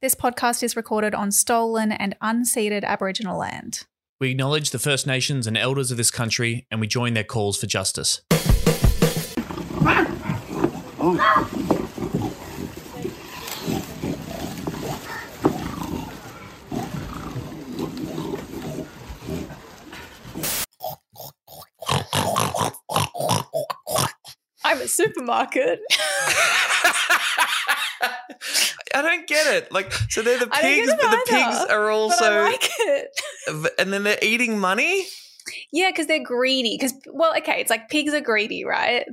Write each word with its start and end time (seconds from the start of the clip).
This 0.00 0.14
podcast 0.14 0.62
is 0.62 0.76
recorded 0.76 1.12
on 1.12 1.32
stolen 1.32 1.90
and 1.90 2.14
unceded 2.22 2.84
Aboriginal 2.84 3.36
land. 3.36 3.84
We 4.20 4.30
acknowledge 4.30 4.70
the 4.70 4.78
First 4.78 5.08
Nations 5.08 5.48
and 5.48 5.58
elders 5.58 5.90
of 5.90 5.96
this 5.96 6.12
country 6.12 6.68
and 6.70 6.80
we 6.80 6.86
join 6.86 7.14
their 7.14 7.24
calls 7.24 7.58
for 7.58 7.66
justice. 7.66 8.22
I'm 24.62 24.80
a 24.80 24.86
supermarket. 24.86 25.80
I 28.94 29.02
don't 29.02 29.26
get 29.26 29.46
it. 29.54 29.72
Like, 29.72 29.92
so 29.92 30.22
they're 30.22 30.38
the 30.38 30.48
I 30.50 30.62
don't 30.62 30.74
get 30.74 30.86
pigs, 30.86 31.02
but 31.02 31.10
the 31.10 31.22
pigs 31.28 31.64
are 31.70 31.90
also, 31.90 32.24
I 32.24 32.42
like 32.50 32.70
it. 32.78 33.72
and 33.78 33.92
then 33.92 34.02
they're 34.04 34.18
eating 34.22 34.58
money. 34.58 35.06
Yeah, 35.72 35.90
because 35.90 36.06
they're 36.06 36.22
greedy. 36.22 36.76
Because, 36.78 36.94
well, 37.06 37.36
okay, 37.38 37.60
it's 37.60 37.70
like 37.70 37.88
pigs 37.88 38.12
are 38.14 38.20
greedy, 38.20 38.64
right? 38.64 39.06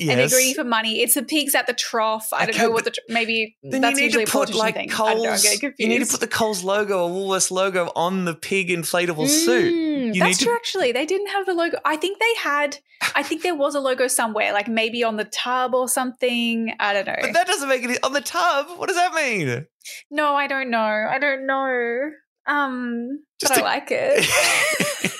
Yes. 0.00 0.08
And 0.10 0.18
they're 0.20 0.28
greedy 0.28 0.54
for 0.54 0.64
money. 0.64 1.02
It's 1.02 1.14
the 1.14 1.22
pigs 1.22 1.54
at 1.54 1.66
the 1.66 1.74
trough. 1.74 2.28
I 2.32 2.46
don't 2.46 2.54
Okay, 2.54 2.64
know 2.64 2.70
what 2.70 2.84
the 2.84 2.90
tr- 2.92 3.00
maybe 3.10 3.56
then 3.62 3.82
that's 3.82 3.92
you 3.96 4.00
need 4.00 4.04
usually 4.06 4.24
to 4.24 4.32
put 4.32 4.54
like 4.54 4.74
thing. 4.74 4.88
Coles. 4.88 5.44
You 5.78 5.88
need 5.88 5.98
to 6.00 6.06
put 6.06 6.20
the 6.20 6.26
Coles 6.26 6.64
logo 6.64 7.06
or 7.06 7.10
Woolworths 7.10 7.50
logo 7.50 7.92
on 7.94 8.24
the 8.24 8.34
pig 8.34 8.70
inflatable 8.70 9.28
suit. 9.28 9.74
Mm, 9.74 10.14
You 10.14 10.20
that's 10.20 10.28
need 10.30 10.34
to- 10.38 10.44
true. 10.46 10.54
Actually, 10.54 10.92
they 10.92 11.04
didn't 11.04 11.28
have 11.28 11.44
the 11.44 11.52
logo. 11.54 11.76
I 11.84 11.96
think 11.96 12.18
they 12.18 12.34
had. 12.42 12.78
I 13.14 13.22
think 13.22 13.42
there 13.42 13.54
was 13.54 13.74
a 13.74 13.80
logo 13.80 14.08
somewhere, 14.08 14.52
like 14.52 14.68
maybe 14.68 15.04
on 15.04 15.16
the 15.16 15.24
tub 15.24 15.74
or 15.74 15.88
something. 15.88 16.72
I 16.80 16.92
don't 16.94 17.06
know. 17.06 17.16
But 17.20 17.32
that 17.34 17.46
doesn't 17.46 17.68
make 17.68 17.82
any 17.82 17.96
on 18.02 18.12
the 18.14 18.20
tub. 18.22 18.68
What 18.78 18.88
does 18.88 18.96
that 18.96 19.12
mean? 19.14 19.66
no, 20.10 20.34
I 20.34 20.46
don't 20.46 20.70
know. 20.70 20.78
I 21.10 21.18
don't 21.18 21.46
know. 21.46 22.10
Um, 22.46 23.20
Just 23.40 23.54
but 23.54 23.62
I 23.62 23.64
like 23.64 23.88
it. 23.90 25.12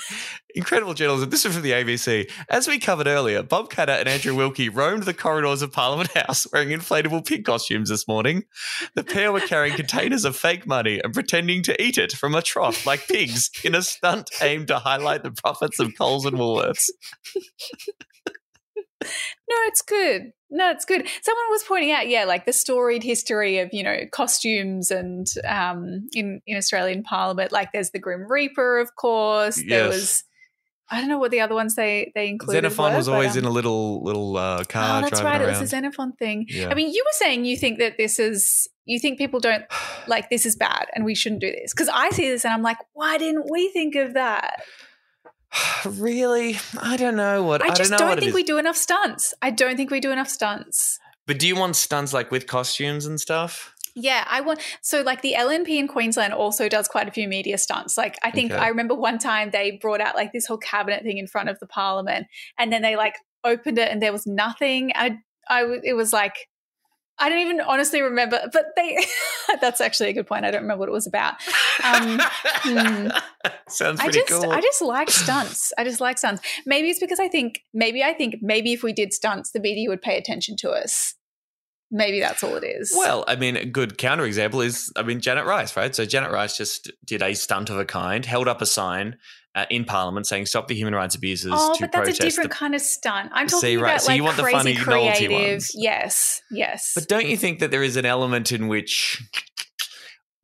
Incredible 0.55 0.93
journalism. 0.93 1.29
This 1.29 1.45
is 1.45 1.53
from 1.53 1.63
the 1.63 1.71
ABC. 1.71 2.29
As 2.49 2.67
we 2.67 2.79
covered 2.79 3.07
earlier, 3.07 3.43
Bob 3.43 3.69
Katter 3.69 3.99
and 3.99 4.07
Andrew 4.07 4.35
Wilkie 4.35 4.69
roamed 4.69 5.03
the 5.03 5.13
corridors 5.13 5.61
of 5.61 5.71
Parliament 5.71 6.11
House 6.15 6.47
wearing 6.51 6.69
inflatable 6.69 7.25
pig 7.25 7.45
costumes 7.45 7.89
this 7.89 8.07
morning. 8.07 8.43
The 8.95 9.03
pair 9.03 9.31
were 9.31 9.39
carrying 9.39 9.75
containers 9.75 10.25
of 10.25 10.35
fake 10.35 10.67
money 10.67 10.99
and 11.03 11.13
pretending 11.13 11.63
to 11.63 11.81
eat 11.81 11.97
it 11.97 12.11
from 12.13 12.35
a 12.35 12.41
trough 12.41 12.85
like 12.85 13.07
pigs 13.07 13.49
in 13.63 13.75
a 13.75 13.81
stunt 13.81 14.29
aimed 14.41 14.67
to 14.67 14.79
highlight 14.79 15.23
the 15.23 15.31
profits 15.31 15.79
of 15.79 15.97
Coles 15.97 16.25
and 16.25 16.37
Woolworths. 16.37 16.89
No, 19.03 19.57
it's 19.67 19.81
good. 19.81 20.31
No, 20.49 20.69
it's 20.69 20.85
good. 20.85 21.07
Someone 21.21 21.45
was 21.49 21.63
pointing 21.63 21.91
out, 21.91 22.07
yeah, 22.07 22.25
like 22.25 22.45
the 22.45 22.53
storied 22.53 23.03
history 23.03 23.59
of 23.59 23.69
you 23.73 23.83
know 23.83 24.01
costumes 24.11 24.91
and 24.91 25.27
um, 25.47 26.07
in 26.13 26.41
in 26.45 26.57
Australian 26.57 27.03
Parliament. 27.03 27.51
Like, 27.51 27.71
there's 27.71 27.91
the 27.91 27.99
Grim 27.99 28.29
Reaper, 28.29 28.79
of 28.79 28.95
course. 28.95 29.61
There 29.67 29.87
was, 29.87 30.23
I 30.91 30.99
don't 30.99 31.07
know 31.07 31.17
what 31.17 31.31
the 31.31 31.39
other 31.39 31.55
ones 31.55 31.75
they 31.75 32.11
they 32.13 32.27
included. 32.27 32.57
Xenophon 32.57 32.91
were, 32.91 32.97
was 32.97 33.07
but, 33.07 33.13
always 33.13 33.31
um, 33.31 33.39
in 33.39 33.45
a 33.45 33.49
little 33.49 34.03
little 34.03 34.35
uh, 34.35 34.63
car 34.65 34.99
Oh, 34.99 35.01
that's 35.01 35.21
right. 35.21 35.39
around. 35.39 35.47
It 35.47 35.51
was 35.51 35.61
a 35.61 35.67
Xenophon 35.67 36.11
thing. 36.13 36.45
Yeah. 36.49 36.69
I 36.69 36.73
mean, 36.73 36.91
you 36.91 37.01
were 37.05 37.13
saying 37.13 37.45
you 37.45 37.55
think 37.55 37.79
that 37.79 37.97
this 37.97 38.19
is, 38.19 38.67
you 38.85 38.99
think 38.99 39.17
people 39.17 39.39
don't 39.39 39.63
like 40.07 40.29
this 40.29 40.45
is 40.45 40.57
bad 40.57 40.87
and 40.93 41.05
we 41.05 41.15
shouldn't 41.15 41.41
do 41.41 41.49
this. 41.49 41.73
Because 41.73 41.87
I 41.87 42.09
see 42.09 42.29
this 42.29 42.43
and 42.43 42.53
I'm 42.53 42.61
like, 42.61 42.77
why 42.93 43.17
didn't 43.17 43.49
we 43.49 43.69
think 43.69 43.95
of 43.95 44.15
that? 44.15 44.61
really? 45.85 46.57
I 46.79 46.97
don't 46.97 47.15
know 47.15 47.43
what. 47.43 47.61
I, 47.61 47.67
I, 47.67 47.69
just 47.69 47.89
don't 47.89 47.91
know 47.91 47.97
don't, 47.97 48.09
what 48.09 48.19
think 48.19 48.35
we 48.35 48.43
do 48.43 48.57
enough 48.57 48.77
stunts. 48.77 49.33
I 49.41 49.51
don't 49.51 49.77
think 49.77 49.91
we 49.91 50.01
do 50.01 50.11
enough 50.11 50.29
stunts. 50.29 50.99
But 51.25 51.39
do 51.39 51.47
you 51.47 51.55
want 51.55 51.75
stunts 51.77 52.13
like 52.13 52.31
with 52.31 52.47
costumes 52.47 53.05
and 53.05 53.19
stuff? 53.19 53.70
Yeah, 53.95 54.25
I 54.29 54.41
want 54.41 54.61
so 54.81 55.01
like 55.01 55.21
the 55.21 55.35
LNP 55.37 55.69
in 55.69 55.87
Queensland 55.87 56.33
also 56.33 56.69
does 56.69 56.87
quite 56.87 57.07
a 57.07 57.11
few 57.11 57.27
media 57.27 57.57
stunts. 57.57 57.97
Like 57.97 58.17
I 58.23 58.31
think 58.31 58.51
Okay. 58.51 58.59
I 58.59 58.67
remember 58.69 58.95
one 58.95 59.17
time 59.17 59.51
they 59.51 59.71
brought 59.71 60.01
out 60.01 60.15
like 60.15 60.31
this 60.31 60.45
whole 60.45 60.57
cabinet 60.57 61.03
thing 61.03 61.17
in 61.17 61.27
front 61.27 61.49
of 61.49 61.59
the 61.59 61.67
parliament, 61.67 62.27
and 62.57 62.71
then 62.71 62.81
they 62.81 62.95
like 62.95 63.15
opened 63.43 63.77
it 63.77 63.89
and 63.91 64.01
there 64.01 64.11
was 64.13 64.25
nothing. 64.25 64.91
I 64.95 65.17
I 65.49 65.79
it 65.83 65.93
was 65.93 66.13
like 66.13 66.47
I 67.21 67.29
don't 67.29 67.39
even 67.39 67.61
honestly 67.61 68.01
remember, 68.01 68.41
but 68.51 68.67
they 68.75 68.97
that's 69.61 69.79
actually 69.79 70.09
a 70.09 70.13
good 70.13 70.25
point. 70.25 70.43
I 70.43 70.51
don't 70.51 70.63
remember 70.63 70.79
what 70.79 70.89
it 70.89 70.93
was 70.93 71.05
about. 71.05 71.35
Um, 71.83 72.19
hmm. 72.63 73.07
Sounds 73.67 73.99
I 73.99 74.09
just 74.09 74.27
cool. 74.29 74.51
I 74.51 74.59
just 74.59 74.81
like 74.81 75.09
stunts. 75.09 75.71
I 75.77 75.83
just 75.83 76.01
like 76.01 76.17
stunts. 76.17 76.41
Maybe 76.65 76.89
it's 76.89 76.99
because 76.99 77.19
I 77.19 77.27
think 77.27 77.61
maybe 77.73 78.03
I 78.03 78.13
think 78.13 78.37
maybe 78.41 78.73
if 78.73 78.81
we 78.83 78.91
did 78.91 79.13
stunts, 79.13 79.51
the 79.51 79.59
media 79.59 79.87
would 79.89 80.01
pay 80.01 80.17
attention 80.17 80.55
to 80.57 80.71
us. 80.71 81.15
Maybe 81.91 82.21
that's 82.21 82.41
all 82.43 82.55
it 82.55 82.63
is. 82.63 82.93
Well, 82.95 83.25
I 83.27 83.35
mean, 83.35 83.57
a 83.57 83.65
good 83.65 83.97
counterexample 83.97 84.65
is, 84.65 84.91
I 84.95 85.03
mean, 85.03 85.19
Janet 85.19 85.45
Rice, 85.45 85.75
right? 85.75 85.93
So 85.93 86.05
Janet 86.05 86.31
Rice 86.31 86.55
just 86.55 86.89
did 87.05 87.21
a 87.21 87.33
stunt 87.35 87.69
of 87.69 87.77
a 87.77 87.83
kind, 87.85 88.25
held 88.25 88.47
up 88.47 88.61
a 88.61 88.65
sign 88.65 89.17
uh, 89.55 89.65
in 89.69 89.83
Parliament 89.83 90.25
saying 90.25 90.45
"Stop 90.45 90.69
the 90.69 90.75
human 90.75 90.95
rights 90.95 91.15
abuses" 91.15 91.51
Oh, 91.53 91.75
but 91.79 91.91
that's 91.91 92.17
a 92.17 92.21
different 92.21 92.51
the- 92.51 92.55
kind 92.55 92.73
of 92.75 92.79
stunt. 92.81 93.29
I'm 93.33 93.49
See, 93.49 93.55
talking 93.75 93.79
right, 93.81 93.89
about 93.91 94.01
so 94.03 94.07
like 94.07 94.15
you 94.17 94.23
want 94.23 94.37
the 94.37 94.43
crazy 94.43 94.57
funny 94.57 94.73
novelty 94.75 95.25
creative. 95.27 95.49
ones. 95.51 95.71
Yes, 95.75 96.41
yes. 96.49 96.93
but 96.95 97.09
don't 97.09 97.27
you 97.27 97.35
think 97.35 97.59
that 97.59 97.69
there 97.71 97.83
is 97.83 97.97
an 97.97 98.05
element 98.05 98.53
in 98.53 98.69
which 98.69 99.21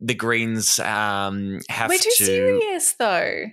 the 0.02 0.14
Greens 0.14 0.80
um, 0.80 1.60
have 1.70 1.90
to 1.90 1.94
We're 1.94 2.00
too 2.00 2.10
to? 2.18 2.26
serious, 2.26 2.94
though. 3.00 3.46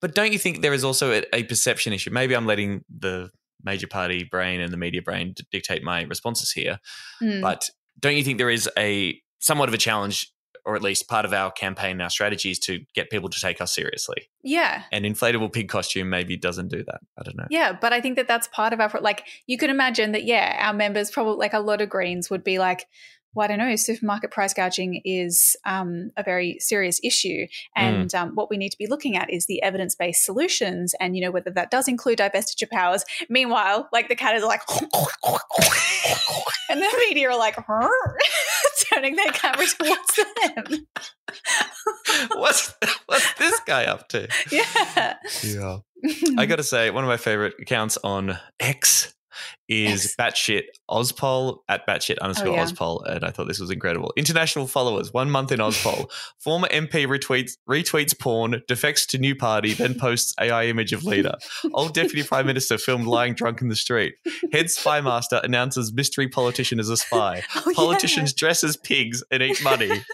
But 0.00 0.14
don't 0.14 0.32
you 0.32 0.38
think 0.38 0.62
there 0.62 0.72
is 0.74 0.84
also 0.84 1.12
a, 1.12 1.24
a 1.34 1.42
perception 1.44 1.92
issue? 1.92 2.10
Maybe 2.10 2.34
I'm 2.34 2.46
letting 2.46 2.82
the 2.88 3.30
major 3.66 3.86
party 3.86 4.24
brain 4.24 4.60
and 4.60 4.72
the 4.72 4.78
media 4.78 5.02
brain 5.02 5.34
d- 5.36 5.44
dictate 5.50 5.82
my 5.82 6.02
responses 6.04 6.52
here. 6.52 6.78
Mm. 7.22 7.42
But 7.42 7.68
don't 8.00 8.16
you 8.16 8.24
think 8.24 8.38
there 8.38 8.48
is 8.50 8.70
a 8.78 9.20
somewhat 9.40 9.68
of 9.68 9.74
a 9.74 9.78
challenge, 9.78 10.32
or 10.64 10.74
at 10.76 10.82
least 10.82 11.08
part 11.08 11.24
of 11.26 11.32
our 11.32 11.50
campaign, 11.52 11.92
and 11.92 12.02
our 12.02 12.10
strategy 12.10 12.50
is 12.50 12.58
to 12.60 12.80
get 12.94 13.10
people 13.10 13.28
to 13.28 13.40
take 13.40 13.60
us 13.60 13.74
seriously? 13.74 14.28
yeah, 14.42 14.84
An 14.92 15.02
inflatable 15.02 15.52
pig 15.52 15.68
costume 15.68 16.08
maybe 16.08 16.36
doesn't 16.36 16.68
do 16.68 16.82
that. 16.84 17.00
I 17.18 17.22
don't 17.22 17.36
know. 17.36 17.46
yeah. 17.50 17.72
But 17.78 17.92
I 17.92 18.00
think 18.00 18.16
that 18.16 18.28
that's 18.28 18.48
part 18.48 18.72
of 18.72 18.80
our 18.80 18.90
like. 19.00 19.24
You 19.46 19.58
can 19.58 19.70
imagine 19.70 20.12
that. 20.12 20.24
Yeah, 20.24 20.56
our 20.66 20.72
members 20.74 21.10
probably 21.10 21.36
like 21.36 21.52
a 21.52 21.60
lot 21.60 21.80
of 21.82 21.88
Greens 21.88 22.30
would 22.30 22.42
be 22.44 22.58
like. 22.58 22.86
Well, 23.36 23.44
I 23.44 23.48
don't 23.48 23.58
know. 23.58 23.76
Supermarket 23.76 24.30
price 24.30 24.54
gouging 24.54 25.02
is 25.04 25.58
um, 25.66 26.10
a 26.16 26.22
very 26.22 26.56
serious 26.58 26.98
issue, 27.04 27.46
and 27.76 28.14
um, 28.14 28.30
what 28.34 28.48
we 28.48 28.56
need 28.56 28.70
to 28.70 28.78
be 28.78 28.86
looking 28.86 29.14
at 29.14 29.30
is 29.30 29.44
the 29.44 29.62
evidence-based 29.62 30.24
solutions, 30.24 30.94
and 30.98 31.14
you 31.14 31.22
know 31.22 31.30
whether 31.30 31.50
that 31.50 31.70
does 31.70 31.86
include 31.86 32.18
divestiture 32.18 32.70
powers. 32.70 33.04
Meanwhile, 33.28 33.90
like 33.92 34.08
the 34.08 34.16
cat 34.16 34.36
is 34.36 34.42
like, 34.42 34.62
and 36.70 36.80
the 36.80 36.96
media 36.98 37.28
are 37.28 37.38
like, 37.38 37.56
turning 38.90 39.16
their 39.16 39.32
camera 39.32 39.66
towards 39.66 40.20
them. 40.42 40.86
what's 42.36 42.74
what's 43.04 43.34
this 43.34 43.60
guy 43.66 43.84
up 43.84 44.08
to? 44.08 44.28
yeah. 44.50 45.16
Yeah. 45.44 45.78
I 46.38 46.46
got 46.46 46.56
to 46.56 46.62
say, 46.62 46.88
one 46.88 47.04
of 47.04 47.08
my 47.08 47.18
favorite 47.18 47.54
accounts 47.60 47.98
on 48.02 48.38
X 48.60 49.12
is 49.68 50.14
batshit 50.18 50.62
Ozpol 50.88 51.58
at 51.68 51.86
batshit 51.86 52.18
underscore 52.20 52.48
Oh, 52.48 52.54
yeah. 52.54 52.64
Ozpol, 52.64 53.04
and 53.06 53.24
I 53.24 53.30
thought 53.30 53.48
this 53.48 53.58
was 53.58 53.70
incredible. 53.70 54.12
International 54.16 54.66
followers, 54.66 55.12
one 55.12 55.30
month 55.30 55.50
in 55.52 55.58
Ozpol. 55.58 56.10
Former 56.38 56.68
MP 56.68 57.06
retweets 57.06 57.56
retweets 57.68 58.16
porn, 58.18 58.62
defects 58.68 59.06
to 59.06 59.18
new 59.18 59.34
party, 59.34 59.72
then 59.72 59.94
posts 59.94 60.34
AI 60.40 60.66
image 60.66 60.92
of 60.92 61.04
leader. 61.04 61.34
Old 61.74 61.94
deputy 61.94 62.22
prime 62.22 62.46
minister 62.56 62.78
filmed 62.78 63.06
lying 63.06 63.34
drunk 63.34 63.60
in 63.60 63.68
the 63.68 63.76
street. 63.76 64.14
Head 64.52 64.70
spy 64.70 65.00
master 65.00 65.40
announces 65.42 65.92
mystery 65.92 66.28
politician 66.28 66.78
as 66.78 66.88
a 66.88 66.96
spy. 66.96 67.42
Oh, 67.56 67.70
yeah. 67.70 67.74
Politicians 67.74 68.32
dress 68.32 68.62
as 68.62 68.76
pigs 68.76 69.24
and 69.30 69.42
eat 69.42 69.62
money. 69.62 70.04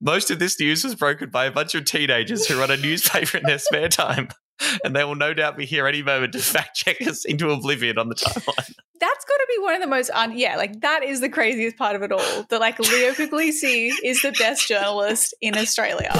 Most 0.00 0.30
of 0.30 0.38
this 0.38 0.58
news 0.58 0.84
was 0.84 0.94
broken 0.94 1.28
by 1.28 1.44
a 1.46 1.50
bunch 1.50 1.74
of 1.74 1.84
teenagers 1.84 2.46
who 2.46 2.58
run 2.58 2.70
a 2.70 2.76
newspaper 2.76 3.38
in 3.38 3.44
their 3.44 3.58
spare 3.58 3.88
time. 3.88 4.28
And 4.84 4.94
they 4.94 5.04
will 5.04 5.14
no 5.14 5.34
doubt 5.34 5.56
be 5.56 5.66
here 5.66 5.86
any 5.86 6.02
moment 6.02 6.32
to 6.34 6.38
fact 6.38 6.76
check 6.76 7.00
us 7.02 7.24
into 7.24 7.50
oblivion 7.50 7.98
on 7.98 8.08
the 8.08 8.14
timeline. 8.14 8.74
That's 9.00 9.24
got 9.24 9.36
to 9.36 9.46
be 9.56 9.62
one 9.62 9.74
of 9.74 9.80
the 9.80 9.86
most 9.86 10.10
un- 10.10 10.36
yeah, 10.36 10.56
like 10.56 10.80
that 10.80 11.02
is 11.02 11.20
the 11.20 11.28
craziest 11.28 11.76
part 11.76 11.96
of 11.96 12.02
it 12.02 12.12
all. 12.12 12.42
That 12.50 12.60
like 12.60 12.78
Leo 12.78 13.12
Puglisi 13.12 13.90
is 14.02 14.22
the 14.22 14.32
best 14.32 14.68
journalist 14.68 15.34
in 15.40 15.56
Australia, 15.56 16.12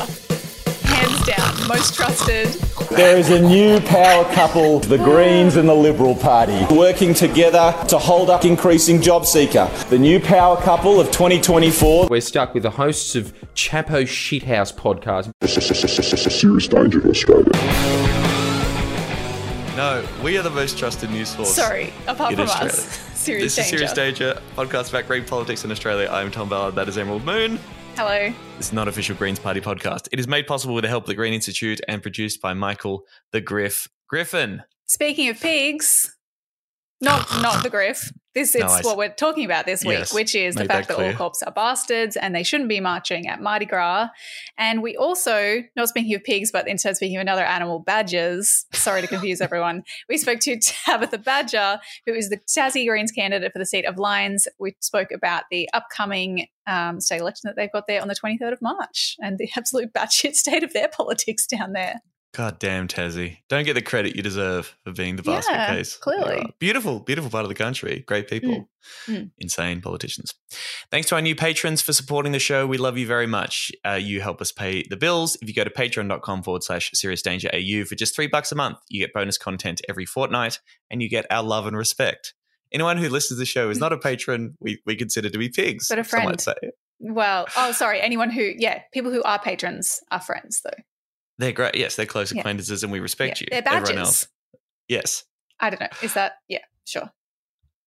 hands 1.04 1.26
down, 1.26 1.68
most 1.68 1.94
trusted. 1.94 2.48
There 2.90 3.16
is 3.16 3.30
a 3.30 3.40
new 3.40 3.80
power 3.80 4.24
couple, 4.34 4.80
the 4.80 4.98
Greens 4.98 5.56
and 5.56 5.68
the 5.68 5.74
Liberal 5.74 6.14
Party, 6.14 6.64
working 6.74 7.14
together 7.14 7.74
to 7.88 7.98
hold 7.98 8.30
up 8.30 8.44
increasing 8.44 9.00
job 9.00 9.26
seeker. 9.26 9.70
The 9.90 9.98
new 9.98 10.20
power 10.20 10.56
couple 10.60 11.00
of 11.00 11.10
2024 11.10 12.08
We're 12.08 12.20
stuck 12.20 12.54
with 12.54 12.62
the 12.62 12.70
hosts 12.70 13.14
of 13.16 13.32
Chapo 13.54 14.02
Shithouse 14.02 14.74
podcast. 14.74 15.30
This 15.40 15.56
a 15.56 16.30
serious 16.30 16.68
danger 16.68 17.00
to 17.00 17.10
Australia. 17.10 17.50
No, 19.76 20.06
we 20.22 20.38
are 20.38 20.42
the 20.42 20.50
most 20.50 20.78
trusted 20.78 21.10
news 21.10 21.30
source. 21.30 21.52
Sorry, 21.52 21.92
apart 22.06 22.30
in 22.32 22.36
from 22.36 22.48
Australia. 22.48 22.72
us, 22.72 22.84
serious 23.14 23.56
This 23.56 23.68
danger. 23.70 23.84
is 23.84 23.90
Serious 23.90 23.92
Danger, 23.92 24.40
podcast 24.56 24.90
about 24.90 25.08
green 25.08 25.24
politics 25.24 25.64
in 25.64 25.72
Australia. 25.72 26.08
I 26.08 26.22
am 26.22 26.30
Tom 26.30 26.48
Ballard, 26.48 26.76
that 26.76 26.88
is 26.88 26.96
Emerald 26.96 27.24
Moon. 27.24 27.58
Hello. 27.96 28.32
This 28.56 28.66
is 28.66 28.72
not 28.72 28.88
official 28.88 29.14
Greens 29.14 29.38
Party 29.38 29.60
podcast. 29.60 30.08
It 30.10 30.18
is 30.18 30.26
made 30.26 30.48
possible 30.48 30.74
with 30.74 30.82
the 30.82 30.88
help 30.88 31.04
of 31.04 31.08
the 31.08 31.14
Green 31.14 31.32
Institute 31.32 31.80
and 31.86 32.02
produced 32.02 32.42
by 32.42 32.52
Michael 32.52 33.04
the 33.30 33.40
Griff 33.40 33.88
Griffin. 34.08 34.64
Speaking 34.86 35.28
of 35.28 35.38
pigs, 35.38 36.13
not 37.04 37.42
not 37.42 37.62
the 37.62 37.70
griff. 37.70 38.12
This 38.34 38.54
is 38.56 38.62
I 38.62 38.80
what 38.82 38.96
we're 38.96 39.12
talking 39.12 39.44
about 39.44 39.66
this 39.66 39.84
week, 39.84 39.98
Yes, 39.98 40.14
which 40.14 40.34
is 40.34 40.56
the 40.56 40.64
fact 40.64 40.88
that 40.88 40.98
that, 40.98 41.06
all 41.06 41.12
cops 41.12 41.42
are 41.42 41.52
bastards 41.52 42.16
and 42.16 42.34
they 42.34 42.42
shouldn't 42.42 42.68
be 42.68 42.80
marching 42.80 43.28
at 43.28 43.40
Mardi 43.40 43.64
Gras. 43.64 44.08
And 44.58 44.82
we 44.82 44.96
also, 44.96 45.62
not 45.76 45.88
speaking 45.88 46.14
of 46.14 46.24
pigs, 46.24 46.50
but 46.50 46.68
instead 46.68 46.96
speaking 46.96 47.16
of 47.16 47.20
another 47.20 47.44
animal, 47.44 47.78
badgers. 47.78 48.66
Sorry 48.72 49.00
to 49.00 49.06
confuse 49.06 49.40
everyone. 49.42 49.84
We 50.08 50.18
spoke 50.18 50.40
to 50.40 50.56
Tabatha 50.56 51.22
Badger, 51.22 51.80
who 52.06 52.12
is 52.12 52.28
the 52.28 52.38
Tassie 52.38 52.86
Greens 52.86 53.12
candidate 53.12 53.52
for 53.52 53.58
the 53.58 53.66
seat 53.66 53.84
of 53.84 53.98
Lyons. 53.98 54.48
We 54.58 54.74
spoke 54.80 55.10
about 55.12 55.44
the 55.50 55.68
upcoming 55.72 56.48
um, 56.66 57.00
state 57.00 57.20
election 57.20 57.42
that 57.48 57.56
they've 57.56 57.72
got 57.72 57.86
there 57.86 58.00
on 58.00 58.08
the 58.08 58.14
23rd 58.14 58.52
of 58.52 58.62
March 58.62 59.16
and 59.20 59.38
the 59.38 59.48
absolute 59.56 59.92
batshit 59.92 60.34
state 60.34 60.62
of 60.62 60.72
their 60.72 60.88
politics 60.92 61.46
down 61.46 61.72
there. 61.72 62.00
God 62.34 62.58
damn, 62.58 62.88
Tassie. 62.88 63.38
Don't 63.48 63.64
get 63.64 63.74
the 63.74 63.82
credit 63.82 64.16
you 64.16 64.22
deserve 64.22 64.76
for 64.82 64.92
being 64.92 65.14
the 65.14 65.22
basket 65.22 65.52
Yeah, 65.52 65.74
case. 65.76 65.96
clearly. 65.96 66.44
Beautiful, 66.58 66.98
beautiful 66.98 67.30
part 67.30 67.44
of 67.44 67.48
the 67.48 67.54
country. 67.54 68.02
Great 68.08 68.28
people. 68.28 68.68
Mm. 69.06 69.30
Insane 69.38 69.80
politicians. 69.80 70.34
Thanks 70.90 71.08
to 71.10 71.14
our 71.14 71.22
new 71.22 71.36
patrons 71.36 71.80
for 71.80 71.92
supporting 71.92 72.32
the 72.32 72.40
show. 72.40 72.66
We 72.66 72.76
love 72.76 72.98
you 72.98 73.06
very 73.06 73.28
much. 73.28 73.70
Uh, 73.86 73.92
you 73.92 74.20
help 74.20 74.40
us 74.40 74.50
pay 74.50 74.82
the 74.82 74.96
bills. 74.96 75.36
If 75.40 75.48
you 75.48 75.54
go 75.54 75.62
to 75.62 75.70
patreon.com 75.70 76.42
forward 76.42 76.64
slash 76.64 76.90
serious 76.92 77.22
danger 77.22 77.48
AU 77.54 77.84
for 77.84 77.94
just 77.94 78.16
three 78.16 78.26
bucks 78.26 78.50
a 78.50 78.56
month, 78.56 78.78
you 78.88 78.98
get 79.00 79.12
bonus 79.12 79.38
content 79.38 79.80
every 79.88 80.04
fortnight 80.04 80.58
and 80.90 81.00
you 81.00 81.08
get 81.08 81.26
our 81.30 81.42
love 81.44 81.66
and 81.68 81.76
respect. 81.76 82.34
Anyone 82.72 82.96
who 82.98 83.08
listens 83.08 83.38
to 83.38 83.40
the 83.42 83.46
show 83.46 83.70
is 83.70 83.78
not 83.78 83.92
a 83.92 83.98
patron, 84.08 84.56
we, 84.58 84.82
we 84.84 84.96
consider 84.96 85.30
to 85.30 85.38
be 85.38 85.48
pigs. 85.50 85.86
But 85.88 86.00
a 86.00 86.04
some 86.04 86.24
might 86.24 86.40
friend. 86.42 86.58
say. 86.60 86.70
Well, 86.98 87.46
oh, 87.56 87.70
sorry. 87.70 88.00
Anyone 88.00 88.30
who, 88.30 88.42
yeah, 88.56 88.82
people 88.92 89.12
who 89.12 89.22
are 89.22 89.38
patrons 89.38 90.00
are 90.10 90.20
friends, 90.20 90.60
though. 90.64 90.82
They're 91.38 91.52
great. 91.52 91.74
Yes, 91.74 91.96
they're 91.96 92.06
close 92.06 92.32
Yeah. 92.32 92.40
acquaintances 92.40 92.82
and 92.82 92.92
we 92.92 93.00
respect 93.00 93.40
Yeah, 93.40 93.56
you. 93.58 93.62
They're 93.62 93.74
Everyone 93.74 93.98
else. 93.98 94.26
Yes. 94.88 95.24
I 95.60 95.70
don't 95.70 95.80
know. 95.80 95.88
Is 96.02 96.14
that, 96.14 96.34
yeah, 96.48 96.58
sure. 96.86 97.10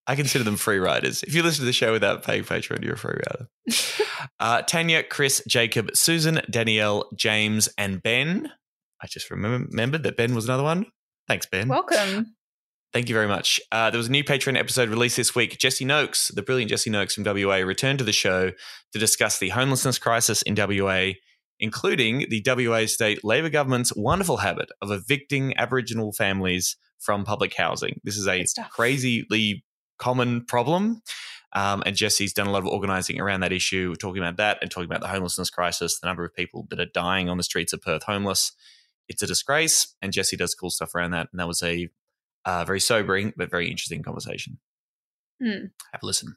I 0.06 0.16
consider 0.16 0.42
them 0.44 0.56
free 0.56 0.78
riders. 0.78 1.22
If 1.22 1.34
you 1.34 1.42
listen 1.42 1.60
to 1.60 1.66
the 1.66 1.72
show 1.72 1.92
without 1.92 2.22
paying 2.24 2.44
Patreon, 2.44 2.82
you're 2.82 2.94
a 2.94 2.98
free 2.98 3.20
rider. 3.30 3.48
uh, 4.40 4.62
Tanya, 4.62 5.02
Chris, 5.02 5.42
Jacob, 5.46 5.90
Susan, 5.94 6.40
Danielle, 6.50 7.08
James, 7.14 7.68
and 7.76 8.02
Ben. 8.02 8.50
I 9.02 9.06
just 9.06 9.30
remember, 9.30 9.66
remembered 9.70 10.02
that 10.04 10.16
Ben 10.16 10.34
was 10.34 10.46
another 10.46 10.62
one. 10.62 10.86
Thanks, 11.28 11.46
Ben. 11.46 11.68
Welcome. 11.68 12.34
Thank 12.94 13.10
you 13.10 13.14
very 13.14 13.28
much. 13.28 13.60
Uh, 13.70 13.90
there 13.90 13.98
was 13.98 14.08
a 14.08 14.10
new 14.10 14.24
Patreon 14.24 14.58
episode 14.58 14.88
released 14.88 15.18
this 15.18 15.34
week. 15.34 15.58
Jesse 15.58 15.84
Noakes, 15.84 16.28
the 16.28 16.40
brilliant 16.42 16.70
Jesse 16.70 16.88
Noakes 16.88 17.14
from 17.14 17.24
WA, 17.24 17.56
returned 17.56 17.98
to 17.98 18.04
the 18.04 18.12
show 18.14 18.50
to 18.92 18.98
discuss 18.98 19.38
the 19.38 19.50
homelessness 19.50 19.98
crisis 19.98 20.40
in 20.40 20.54
WA, 20.56 21.12
including 21.60 22.26
the 22.28 22.42
WA 22.46 22.86
state 22.86 23.24
Labor 23.24 23.50
government's 23.50 23.94
wonderful 23.94 24.38
habit 24.38 24.70
of 24.80 24.90
evicting 24.90 25.56
Aboriginal 25.56 26.12
families 26.12 26.76
from 26.98 27.24
public 27.24 27.54
housing. 27.54 28.00
This 28.04 28.16
is 28.16 28.26
a 28.26 28.44
crazily 28.70 29.64
common 29.98 30.44
problem. 30.44 31.02
Um, 31.54 31.82
and 31.86 31.96
Jesse's 31.96 32.32
done 32.32 32.46
a 32.46 32.50
lot 32.50 32.62
of 32.62 32.68
organizing 32.68 33.20
around 33.20 33.40
that 33.40 33.52
issue, 33.52 33.94
talking 33.94 34.22
about 34.22 34.36
that 34.36 34.58
and 34.60 34.70
talking 34.70 34.84
about 34.88 35.00
the 35.00 35.08
homelessness 35.08 35.48
crisis, 35.48 35.98
the 35.98 36.06
number 36.06 36.24
of 36.24 36.34
people 36.34 36.66
that 36.70 36.78
are 36.78 36.86
dying 36.86 37.28
on 37.28 37.38
the 37.38 37.42
streets 37.42 37.72
of 37.72 37.80
Perth 37.80 38.02
homeless. 38.02 38.52
It's 39.08 39.22
a 39.22 39.26
disgrace, 39.26 39.94
and 40.02 40.12
Jesse 40.12 40.36
does 40.36 40.54
cool 40.54 40.70
stuff 40.70 40.94
around 40.94 41.12
that. 41.12 41.28
And 41.32 41.40
that 41.40 41.48
was 41.48 41.62
a 41.62 41.88
uh, 42.44 42.64
very 42.64 42.80
sobering 42.80 43.32
but 43.36 43.50
very 43.50 43.70
interesting 43.70 44.02
conversation. 44.02 44.58
Hmm. 45.42 45.66
Have 45.92 46.02
a 46.02 46.06
listen. 46.06 46.36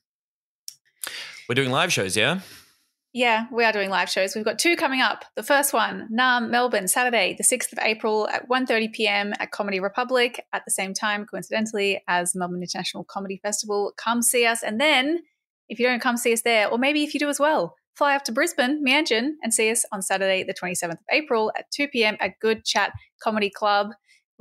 We're 1.49 1.55
doing 1.55 1.71
live 1.71 1.91
shows, 1.91 2.15
yeah? 2.15 2.39
Yeah, 3.13 3.47
we 3.51 3.65
are 3.65 3.73
doing 3.73 3.89
live 3.89 4.09
shows. 4.09 4.35
We've 4.35 4.45
got 4.45 4.57
two 4.57 4.77
coming 4.77 5.01
up. 5.01 5.25
The 5.35 5.43
first 5.43 5.73
one, 5.73 6.07
Naarm 6.13 6.49
Melbourne, 6.49 6.87
Saturday, 6.87 7.35
the 7.37 7.43
6th 7.43 7.73
of 7.73 7.79
April 7.81 8.29
at 8.29 8.47
1.30 8.47 8.93
p.m. 8.93 9.33
at 9.37 9.51
Comedy 9.51 9.81
Republic 9.81 10.45
at 10.53 10.63
the 10.63 10.71
same 10.71 10.93
time, 10.93 11.25
coincidentally, 11.25 12.01
as 12.07 12.33
Melbourne 12.35 12.61
International 12.61 13.03
Comedy 13.03 13.37
Festival. 13.43 13.91
Come 13.97 14.21
see 14.21 14.45
us. 14.45 14.63
And 14.63 14.79
then, 14.79 15.19
if 15.67 15.77
you 15.77 15.87
don't 15.87 16.01
come 16.01 16.15
see 16.15 16.31
us 16.31 16.43
there, 16.43 16.69
or 16.69 16.77
maybe 16.77 17.03
if 17.03 17.13
you 17.13 17.19
do 17.19 17.27
as 17.27 17.39
well, 17.39 17.75
fly 17.97 18.15
up 18.15 18.23
to 18.23 18.31
Brisbane, 18.31 18.81
Meanjin, 18.81 19.31
and 19.43 19.53
see 19.53 19.69
us 19.69 19.83
on 19.91 20.01
Saturday, 20.01 20.43
the 20.43 20.53
27th 20.53 20.91
of 20.91 20.97
April 21.11 21.51
at 21.57 21.65
2 21.71 21.89
p.m. 21.89 22.15
at 22.21 22.39
Good 22.39 22.63
Chat 22.63 22.93
Comedy 23.21 23.49
Club. 23.49 23.89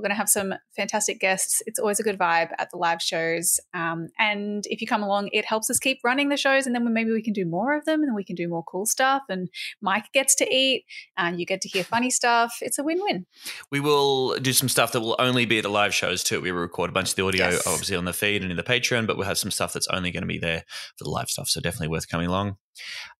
We're 0.00 0.04
going 0.08 0.12
to 0.12 0.16
have 0.16 0.30
some 0.30 0.54
fantastic 0.74 1.20
guests. 1.20 1.62
It's 1.66 1.78
always 1.78 2.00
a 2.00 2.02
good 2.02 2.18
vibe 2.18 2.52
at 2.58 2.70
the 2.70 2.78
live 2.78 3.02
shows. 3.02 3.60
Um, 3.74 4.08
and 4.18 4.64
if 4.70 4.80
you 4.80 4.86
come 4.86 5.02
along, 5.02 5.28
it 5.34 5.44
helps 5.44 5.68
us 5.68 5.78
keep 5.78 5.98
running 6.02 6.30
the 6.30 6.38
shows. 6.38 6.64
And 6.64 6.74
then 6.74 6.86
we- 6.86 6.90
maybe 6.90 7.12
we 7.12 7.20
can 7.22 7.34
do 7.34 7.44
more 7.44 7.76
of 7.76 7.84
them 7.84 8.00
and 8.00 8.08
then 8.08 8.14
we 8.14 8.24
can 8.24 8.34
do 8.34 8.48
more 8.48 8.64
cool 8.64 8.86
stuff. 8.86 9.22
And 9.28 9.50
Mike 9.82 10.06
gets 10.14 10.34
to 10.36 10.50
eat 10.50 10.86
and 11.18 11.38
you 11.38 11.44
get 11.44 11.60
to 11.60 11.68
hear 11.68 11.84
funny 11.84 12.08
stuff. 12.08 12.56
It's 12.62 12.78
a 12.78 12.82
win 12.82 12.98
win. 13.02 13.26
We 13.70 13.80
will 13.80 14.36
do 14.38 14.54
some 14.54 14.70
stuff 14.70 14.92
that 14.92 15.00
will 15.00 15.16
only 15.18 15.44
be 15.44 15.58
at 15.58 15.64
the 15.64 15.68
live 15.68 15.94
shows 15.94 16.24
too. 16.24 16.40
We 16.40 16.50
will 16.50 16.60
record 16.60 16.88
a 16.88 16.92
bunch 16.94 17.10
of 17.10 17.16
the 17.16 17.24
audio, 17.26 17.50
Yes. 17.50 17.66
obviously, 17.66 17.96
on 17.96 18.06
the 18.06 18.14
feed 18.14 18.40
and 18.40 18.50
in 18.50 18.56
the 18.56 18.62
Patreon, 18.62 19.06
but 19.06 19.18
we'll 19.18 19.26
have 19.26 19.36
some 19.38 19.50
stuff 19.50 19.74
that's 19.74 19.88
only 19.88 20.10
going 20.10 20.22
to 20.22 20.26
be 20.26 20.38
there 20.38 20.64
for 20.96 21.04
the 21.04 21.10
live 21.10 21.28
stuff. 21.28 21.48
So 21.50 21.60
definitely 21.60 21.88
worth 21.88 22.08
coming 22.08 22.28
along. 22.28 22.56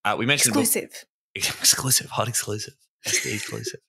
Uh, 0.04 0.16
we 0.18 0.24
mentioned 0.24 0.54
before- 0.54 0.62
Exclusive. 0.62 1.04
exclusive, 1.34 2.10
hot 2.10 2.28
exclusive, 2.28 2.74
SD 3.06 3.34
exclusive. 3.34 3.80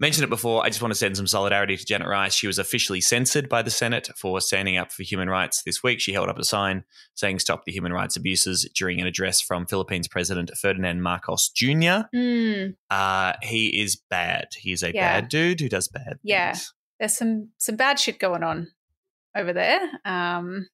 Mentioned 0.00 0.24
it 0.24 0.30
before. 0.30 0.64
I 0.64 0.68
just 0.68 0.80
want 0.80 0.92
to 0.92 0.98
send 0.98 1.16
some 1.16 1.26
solidarity 1.26 1.76
to 1.76 1.84
Janet 1.84 2.06
Rice. 2.08 2.32
She 2.34 2.46
was 2.46 2.58
officially 2.58 3.00
censored 3.00 3.48
by 3.48 3.62
the 3.62 3.70
Senate 3.70 4.08
for 4.16 4.40
standing 4.40 4.76
up 4.76 4.92
for 4.92 5.02
human 5.02 5.28
rights 5.28 5.62
this 5.64 5.82
week. 5.82 6.00
She 6.00 6.12
held 6.12 6.28
up 6.28 6.38
a 6.38 6.44
sign 6.44 6.84
saying 7.14 7.40
"Stop 7.40 7.64
the 7.64 7.72
human 7.72 7.92
rights 7.92 8.16
abuses" 8.16 8.68
during 8.74 9.00
an 9.00 9.06
address 9.08 9.40
from 9.40 9.66
Philippines 9.66 10.06
President 10.06 10.50
Ferdinand 10.56 11.02
Marcos 11.02 11.48
Jr. 11.48 12.06
Mm, 12.14 12.76
Uh, 12.90 13.32
he 13.42 13.80
is 13.80 13.96
bad. 14.08 14.48
He 14.56 14.72
is 14.72 14.82
a 14.82 14.94
Yeah. 14.94 15.20
bad 15.20 15.28
dude 15.28 15.60
who 15.60 15.68
does 15.68 15.88
bad. 15.88 16.18
Yeah. 16.22 16.52
things. 16.52 16.74
there's 17.00 17.16
some 17.16 17.48
some 17.58 17.76
bad 17.76 17.98
shit 17.98 18.18
going 18.18 18.42
on 18.42 18.68
over 19.36 19.52
there. 19.52 19.80
Um, 20.04 20.68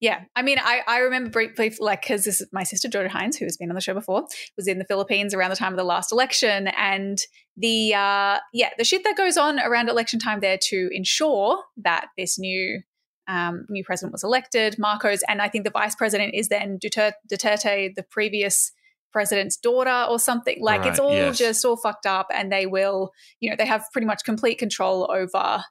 yeah, 0.00 0.22
I 0.34 0.40
mean, 0.40 0.58
I, 0.58 0.80
I 0.86 0.98
remember 1.00 1.28
briefly, 1.28 1.74
like, 1.78 2.02
because 2.02 2.24
this 2.24 2.40
is 2.40 2.48
my 2.52 2.62
sister 2.62 2.88
Georgia 2.88 3.10
Hines, 3.10 3.36
who 3.36 3.44
has 3.44 3.58
been 3.58 3.68
on 3.68 3.74
the 3.74 3.82
show 3.82 3.92
before, 3.92 4.24
was 4.56 4.66
in 4.66 4.78
the 4.78 4.86
Philippines 4.86 5.34
around 5.34 5.50
the 5.50 5.56
time 5.56 5.74
of 5.74 5.76
the 5.76 5.84
last 5.84 6.10
election, 6.10 6.68
and 6.68 7.18
the 7.56 7.92
uh, 7.94 8.38
yeah, 8.54 8.70
the 8.78 8.84
shit 8.84 9.04
that 9.04 9.16
goes 9.16 9.36
on 9.36 9.60
around 9.60 9.90
election 9.90 10.18
time 10.18 10.40
there 10.40 10.58
to 10.68 10.88
ensure 10.92 11.62
that 11.76 12.06
this 12.16 12.38
new 12.38 12.80
um, 13.28 13.66
new 13.68 13.84
president 13.84 14.12
was 14.12 14.24
elected, 14.24 14.78
Marcos, 14.78 15.20
and 15.28 15.42
I 15.42 15.48
think 15.48 15.64
the 15.64 15.70
vice 15.70 15.94
president 15.94 16.34
is 16.34 16.48
then 16.48 16.78
Duterte, 16.82 17.12
Duterte 17.30 17.94
the 17.94 18.02
previous 18.02 18.72
president's 19.12 19.58
daughter 19.58 20.06
or 20.08 20.18
something. 20.18 20.58
Like 20.62 20.86
it's 20.86 20.98
all 20.98 21.12
yes. 21.12 21.36
just 21.36 21.64
all 21.64 21.76
fucked 21.76 22.06
up, 22.06 22.28
and 22.32 22.50
they 22.50 22.64
will, 22.64 23.10
you 23.38 23.50
know, 23.50 23.56
they 23.56 23.66
have 23.66 23.84
pretty 23.92 24.06
much 24.06 24.24
complete 24.24 24.58
control 24.58 25.10
over 25.12 25.62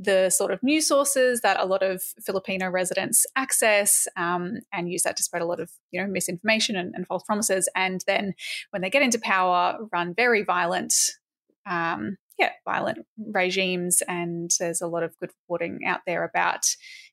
the 0.00 0.30
sort 0.30 0.50
of 0.50 0.62
news 0.62 0.88
sources 0.88 1.42
that 1.42 1.60
a 1.60 1.66
lot 1.66 1.82
of 1.82 2.02
Filipino 2.24 2.70
residents 2.70 3.26
access 3.36 4.08
um, 4.16 4.60
and 4.72 4.90
use 4.90 5.02
that 5.02 5.16
to 5.18 5.22
spread 5.22 5.42
a 5.42 5.46
lot 5.46 5.60
of 5.60 5.70
you 5.90 6.00
know 6.00 6.08
misinformation 6.08 6.74
and, 6.74 6.94
and 6.94 7.06
false 7.06 7.22
promises. 7.24 7.68
And 7.76 8.02
then 8.06 8.34
when 8.70 8.80
they 8.80 8.90
get 8.90 9.02
into 9.02 9.18
power, 9.18 9.78
run 9.92 10.14
very 10.14 10.42
violent, 10.42 10.94
um, 11.68 12.16
yeah, 12.38 12.52
violent 12.64 13.06
regimes. 13.18 14.02
And 14.08 14.50
there's 14.58 14.80
a 14.80 14.86
lot 14.86 15.02
of 15.02 15.16
good 15.18 15.30
reporting 15.42 15.80
out 15.86 16.00
there 16.06 16.24
about 16.24 16.64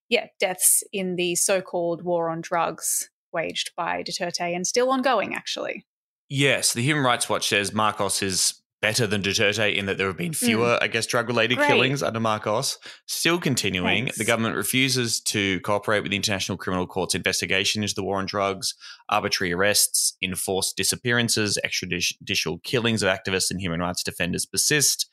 yeah 0.07 0.27
deaths 0.39 0.83
in 0.93 1.17
the 1.17 1.35
so-called 1.35 2.03
war 2.03 2.29
on 2.29 2.39
drugs 2.39 3.09
waged 3.33 3.71
by 3.75 4.01
Duterte 4.03 4.55
and 4.55 4.65
still 4.65 4.89
ongoing 4.89 5.35
actually. 5.35 5.85
Yes, 6.29 6.73
the 6.73 6.81
Human 6.81 7.03
Rights 7.03 7.29
Watch 7.29 7.47
says 7.49 7.73
Marcos 7.73 8.21
is 8.21 8.61
better 8.81 9.07
than 9.07 9.21
Duterte 9.23 9.75
in 9.75 9.87
that 9.87 9.97
there 9.97 10.07
have 10.07 10.17
been 10.17 10.33
fewer, 10.33 10.77
I 10.81 10.87
guess, 10.87 11.05
drug 11.07 11.27
related 11.27 11.57
Mm. 11.57 11.67
Killings 11.67 12.03
under 12.03 12.19
Marcos. 12.19 12.77
Still 13.07 13.39
continuing, 13.39 14.05
Thanks. 14.05 14.17
the 14.17 14.25
government 14.25 14.55
refuses 14.55 15.19
to 15.21 15.59
cooperate 15.61 16.01
with 16.01 16.11
the 16.11 16.15
International 16.15 16.57
Criminal 16.57 16.85
Court's 16.85 17.15
investigation 17.15 17.81
into 17.81 17.95
the 17.95 18.03
war 18.03 18.19
on 18.19 18.25
drugs, 18.27 18.75
arbitrary 19.09 19.51
arrests, 19.53 20.15
enforced 20.21 20.77
disappearances, 20.77 21.57
extrajudicial 21.65 22.61
killings 22.63 23.01
of 23.03 23.09
activists 23.09 23.49
and 23.51 23.59
human 23.59 23.79
rights 23.79 24.03
defenders 24.03 24.45
persist. 24.45 25.07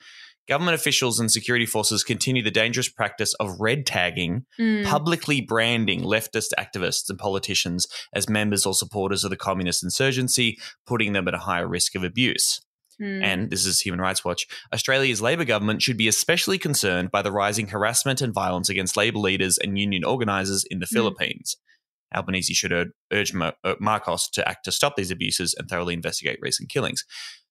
Government 0.46 0.74
officials 0.74 1.18
and 1.18 1.32
security 1.32 1.64
forces 1.64 2.04
continue 2.04 2.42
the 2.42 2.50
dangerous 2.50 2.90
practice 2.90 3.32
of 3.40 3.58
red 3.60 3.86
tagging 3.86 4.44
Mm. 4.60 4.84
publicly 4.84 5.40
branding 5.40 6.02
leftist 6.02 6.48
activists 6.58 7.08
and 7.08 7.18
politicians 7.18 7.88
as 8.12 8.28
members 8.28 8.66
or 8.66 8.74
supporters 8.74 9.24
of 9.24 9.30
the 9.30 9.38
communist 9.38 9.82
insurgency, 9.82 10.58
putting 10.86 11.14
them 11.14 11.26
at 11.28 11.34
a 11.34 11.38
higher 11.38 11.66
risk 11.66 11.94
of 11.94 12.04
abuse. 12.04 12.60
Mm. 13.00 13.22
And 13.24 13.50
this 13.50 13.66
is 13.66 13.80
Human 13.80 14.00
Rights 14.00 14.24
Watch. 14.24 14.46
Australia's 14.72 15.20
Labor 15.22 15.44
government 15.44 15.82
should 15.82 15.96
be 15.96 16.08
especially 16.08 16.58
concerned 16.58 17.10
by 17.10 17.22
the 17.22 17.32
rising 17.32 17.68
harassment 17.68 18.20
and 18.22 18.32
violence 18.32 18.68
against 18.68 18.96
Labor 18.96 19.18
leaders 19.18 19.58
and 19.58 19.78
union 19.78 20.04
organisers 20.04 20.64
in 20.70 20.78
the 20.80 20.86
Mm. 20.86 20.94
Philippines. 20.94 21.56
Albanese 22.14 22.54
should 22.54 22.72
ur- 22.72 22.92
urge 23.12 23.34
Mar- 23.34 23.54
uh, 23.64 23.74
Marcos 23.80 24.28
to 24.30 24.48
act 24.48 24.64
to 24.66 24.72
stop 24.72 24.94
these 24.96 25.10
abuses 25.10 25.54
and 25.58 25.68
thoroughly 25.68 25.94
investigate 25.94 26.38
recent 26.40 26.68
killings. 26.68 27.04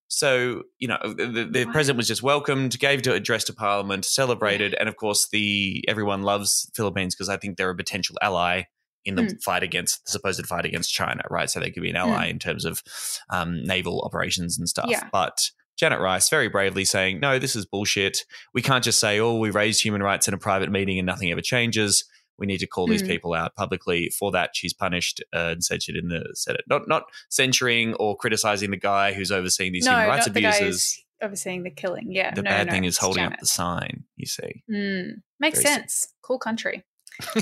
So, 0.08 0.62
you 0.78 0.88
know, 0.88 1.00
the, 1.04 1.48
the, 1.52 1.66
Wow. 1.66 1.72
president 1.72 1.98
was 1.98 2.08
just 2.08 2.22
welcomed, 2.24 2.78
gave 2.80 3.02
to 3.02 3.14
address 3.14 3.44
to 3.46 3.54
parliament, 3.54 4.06
celebrated, 4.06 4.76
and 4.80 4.88
of 4.88 4.96
course, 4.96 5.28
the 5.32 5.84
everyone 5.88 6.22
loves 6.22 6.70
Philippines 6.76 7.16
because 7.16 7.30
I 7.30 7.38
think 7.38 7.58
they're 7.58 7.70
a 7.72 7.76
potential 7.76 8.16
ally 8.22 8.64
in 9.06 9.16
the 9.16 9.24
Mm. 9.24 9.42
fight 9.44 9.64
against 9.64 10.06
the 10.06 10.12
supposed 10.12 10.46
fight 10.48 10.66
against 10.66 10.94
China, 10.94 11.22
right? 11.30 11.50
So 11.50 11.60
they 11.60 11.72
could 11.72 11.84
be 11.84 11.90
an 11.90 11.96
ally 11.96 12.28
in 12.28 12.40
terms 12.40 12.66
of 12.66 12.82
um, 13.30 13.64
naval 13.64 14.02
operations 14.02 14.58
and 14.58 14.68
stuff. 14.70 14.88
Yeah. 14.90 15.08
But 15.12 15.50
Janet 15.78 16.00
Rice 16.00 16.30
very 16.30 16.48
bravely 16.50 16.86
saying, 16.86 17.20
no, 17.20 17.40
this 17.40 17.56
is 17.56 17.66
bullshit. 17.66 18.26
We 18.54 18.62
can't 18.62 18.84
just 18.84 19.00
say, 19.00 19.20
oh, 19.20 19.38
we 19.40 19.50
raised 19.50 19.84
human 19.84 20.04
rights 20.04 20.28
in 20.28 20.34
a 20.34 20.38
private 20.38 20.72
meeting 20.72 21.00
and 21.00 21.06
nothing 21.06 21.32
ever 21.32 21.42
changes. 21.42 22.06
We 22.38 22.48
need 22.48 22.60
to 22.60 22.68
call 22.68 22.88
these 22.88 23.04
Mm. 23.04 23.08
people 23.08 23.34
out 23.34 23.56
publicly. 23.56 24.10
For 24.18 24.32
that, 24.32 24.52
she's 24.56 24.74
punished 24.74 25.24
uh, 25.36 25.50
and 25.54 25.64
censured 25.64 25.96
in 25.96 26.08
the 26.10 26.26
Senate. 26.34 26.62
Not 26.68 26.88
not 26.88 27.04
censuring 27.30 27.94
or 27.96 28.16
criticizing 28.18 28.72
the 28.72 28.78
guy 28.78 29.14
who's 29.14 29.32
overseeing 29.32 29.72
these 29.74 29.86
no, 29.86 29.92
human 29.92 30.08
rights 30.10 30.28
not 30.28 30.34
the 30.34 30.42
guy 30.42 30.56
abuses. 30.56 31.04
overseeing 31.22 31.64
the 31.64 31.70
killing. 31.72 32.12
Yeah, 32.12 32.34
The 32.34 32.42
no, 32.42 32.50
bad 32.50 32.68
no, 32.68 32.74
thing 32.74 32.84
is 32.86 32.98
holding 32.98 33.24
up 33.24 33.40
the 33.40 33.46
sign. 33.46 34.04
You 34.18 34.26
see. 34.26 34.64
Mm, 34.72 35.22
makes 35.40 35.62
Very 35.62 35.76
sense. 35.76 36.08
Cool 36.24 36.40
country. 36.40 36.84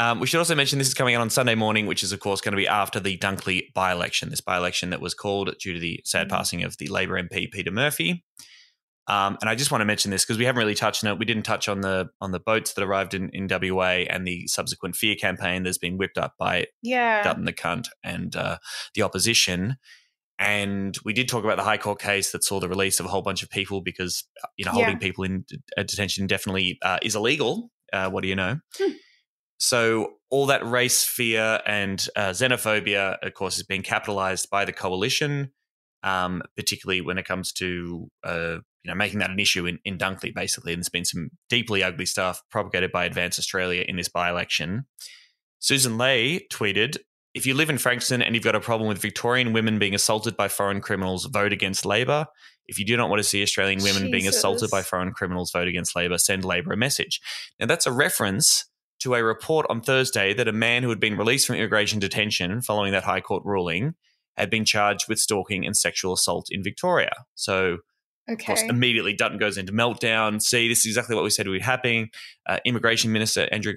Um, 0.00 0.18
we 0.18 0.26
should 0.26 0.38
also 0.38 0.54
mention 0.54 0.78
this 0.78 0.88
is 0.88 0.94
coming 0.94 1.14
out 1.14 1.20
on 1.20 1.28
Sunday 1.28 1.54
morning, 1.54 1.84
which 1.86 2.02
is, 2.02 2.10
of 2.10 2.20
course, 2.20 2.40
going 2.40 2.52
to 2.52 2.56
be 2.56 2.66
after 2.66 2.98
the 2.98 3.18
Dunkley 3.18 3.70
by 3.74 3.92
election. 3.92 4.30
This 4.30 4.40
by 4.40 4.56
election 4.56 4.88
that 4.90 5.00
was 5.02 5.12
called 5.12 5.54
due 5.60 5.74
to 5.74 5.78
the 5.78 6.00
sad 6.06 6.26
Mhm. 6.28 6.30
passing 6.30 6.62
of 6.64 6.78
the 6.78 6.88
Labor 6.88 7.18
MP 7.18 7.46
Peter 7.46 7.70
Murphy. 7.70 8.24
Um, 9.08 9.36
and 9.42 9.50
I 9.50 9.54
just 9.56 9.70
want 9.70 9.82
to 9.82 9.84
mention 9.84 10.10
this 10.10 10.24
because 10.24 10.38
we 10.38 10.46
haven't 10.46 10.60
really 10.60 10.74
touched 10.74 11.04
on 11.04 11.10
it. 11.12 11.18
We 11.18 11.26
didn't 11.26 11.42
touch 11.42 11.68
on 11.68 11.82
the 11.82 12.08
on 12.20 12.32
the 12.32 12.40
boats 12.40 12.72
that 12.74 12.82
arrived 12.84 13.12
in, 13.12 13.28
in 13.34 13.46
WA 13.48 14.06
and 14.08 14.26
the 14.26 14.46
subsequent 14.46 14.96
fear 14.96 15.16
campaign 15.16 15.64
that's 15.64 15.78
been 15.78 15.98
whipped 15.98 16.16
up 16.16 16.32
by 16.38 16.66
Yeah. 16.80 17.22
Dutton 17.22 17.44
the 17.44 17.52
cunt 17.52 17.88
and 18.02 18.34
uh, 18.36 18.56
the 18.94 19.02
opposition. 19.02 19.76
And 20.38 20.96
we 21.04 21.12
did 21.12 21.28
talk 21.28 21.44
about 21.44 21.58
the 21.58 21.64
High 21.64 21.76
Court 21.76 22.00
case 22.00 22.32
that 22.32 22.42
saw 22.44 22.58
the 22.60 22.68
release 22.70 23.00
of 23.00 23.04
a 23.04 23.10
whole 23.10 23.20
bunch 23.20 23.42
of 23.42 23.50
people 23.50 23.82
because 23.82 24.24
uh, 24.42 24.46
you 24.56 24.64
know 24.64 24.70
Yeah. 24.70 24.84
holding 24.84 24.98
people 24.98 25.24
in 25.24 25.44
uh, 25.76 25.82
detention 25.82 26.26
definitely 26.26 26.78
uh, 26.80 26.98
is 27.02 27.14
illegal. 27.14 27.70
Uh, 27.92 28.08
what 28.08 28.22
do 28.22 28.28
you 28.28 28.36
know? 28.36 28.60
Hmm. 28.78 28.92
So 29.60 30.14
all 30.30 30.46
that 30.46 30.66
race 30.66 31.04
fear 31.04 31.60
and 31.66 32.04
uh, 32.16 32.30
xenophobia, 32.30 33.18
of 33.22 33.34
course, 33.34 33.58
is 33.58 33.62
being 33.62 33.82
capitalized 33.82 34.48
by 34.48 34.64
the 34.64 34.72
coalition, 34.72 35.52
um, 36.02 36.42
particularly 36.56 37.02
when 37.02 37.18
it 37.18 37.26
comes 37.26 37.52
to 37.52 38.08
uh, 38.24 38.56
you 38.82 38.90
know 38.90 38.94
making 38.94 39.18
that 39.18 39.30
an 39.30 39.38
issue 39.38 39.66
in, 39.66 39.78
in 39.84 39.98
Dunkley, 39.98 40.34
basically. 40.34 40.72
And 40.72 40.80
there's 40.80 40.88
been 40.88 41.04
some 41.04 41.28
deeply 41.50 41.82
ugly 41.82 42.06
stuff 42.06 42.42
propagated 42.50 42.90
by 42.90 43.04
Advance 43.04 43.38
Australia 43.38 43.84
in 43.86 43.96
this 43.96 44.08
by-election. 44.08 44.86
Sussan 45.60 46.00
Ley 46.00 46.46
tweeted, 46.50 46.96
if 47.34 47.44
you 47.44 47.52
live 47.52 47.68
in 47.68 47.76
Frankston 47.76 48.22
and 48.22 48.34
you've 48.34 48.42
got 48.42 48.54
a 48.54 48.60
problem 48.60 48.88
with 48.88 48.98
Victorian 48.98 49.52
women 49.52 49.78
being 49.78 49.94
assaulted 49.94 50.38
by 50.38 50.48
foreign 50.48 50.80
criminals, 50.80 51.26
vote 51.26 51.52
against 51.52 51.84
Labor. 51.84 52.26
If 52.66 52.78
you 52.78 52.86
do 52.86 52.96
not 52.96 53.10
want 53.10 53.20
to 53.20 53.28
see 53.28 53.42
Australian 53.42 53.82
women 53.82 54.10
being 54.10 54.26
assaulted 54.26 54.70
by 54.70 54.82
foreign 54.82 55.12
criminals, 55.12 55.50
vote 55.50 55.68
against 55.68 55.94
Labor. 55.94 56.16
Send 56.16 56.46
Labor 56.46 56.72
a 56.72 56.78
message. 56.78 57.20
Now, 57.58 57.66
that's 57.66 57.86
a 57.86 57.92
reference 57.92 58.69
to 59.00 59.14
a 59.14 59.22
report 59.24 59.66
on 59.70 59.80
Thursday 59.80 60.34
that 60.34 60.48
a 60.48 60.52
man 60.52 60.82
who 60.82 60.88
had 60.90 61.00
been 61.00 61.16
released 61.16 61.46
from 61.46 61.56
immigration 61.56 61.98
detention 61.98 62.60
following 62.62 62.92
that 62.92 63.04
High 63.04 63.20
Court 63.20 63.42
ruling 63.44 63.94
had 64.36 64.50
been 64.50 64.64
charged 64.64 65.08
with 65.08 65.18
stalking 65.18 65.66
and 65.66 65.76
sexual 65.76 66.12
assault 66.14 66.46
in 66.50 66.62
Victoria. 66.62 67.10
So, 67.34 67.78
of 68.28 68.38
course, 68.38 68.62
immediately 68.70 69.12
Dutton 69.14 69.38
goes 69.38 69.58
into 69.58 69.72
meltdown. 69.72 70.40
See, 70.40 70.68
this 70.68 70.80
is 70.80 70.86
exactly 70.86 71.14
what 71.16 71.24
we 71.24 71.30
said 71.30 71.48
would 71.48 71.58
be 71.58 71.64
happening. 71.64 72.10
Uh, 72.48 72.58
Immigration 72.64 73.10
Minister 73.12 73.48
Andrew 73.50 73.74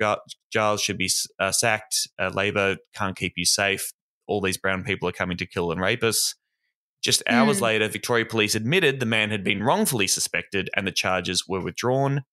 Giles 0.51 0.81
should 0.81 0.97
be 0.97 1.09
uh, 1.39 1.51
sacked. 1.51 2.07
Uh, 2.19 2.29
Labor 2.33 2.77
can't 2.95 3.15
keep 3.15 3.33
you 3.35 3.45
safe. 3.45 3.91
All 4.27 4.41
these 4.41 4.57
brown 4.57 4.83
people 4.83 5.09
are 5.09 5.13
coming 5.13 5.37
to 5.37 5.45
kill 5.45 5.71
and 5.71 5.81
rape 5.81 6.03
us. 6.03 6.35
Just 7.01 7.23
hours 7.27 7.57
Mm. 7.57 7.61
later, 7.61 7.87
Victoria 7.89 8.25
Police 8.25 8.55
admitted 8.55 8.99
the 8.99 9.05
man 9.05 9.31
had 9.31 9.43
been 9.43 9.61
wrongfully 9.63 10.07
suspected 10.07 10.69
and 10.75 10.87
the 10.87 10.91
charges 10.91 11.45
were 11.47 11.59
withdrawn. 11.61 12.23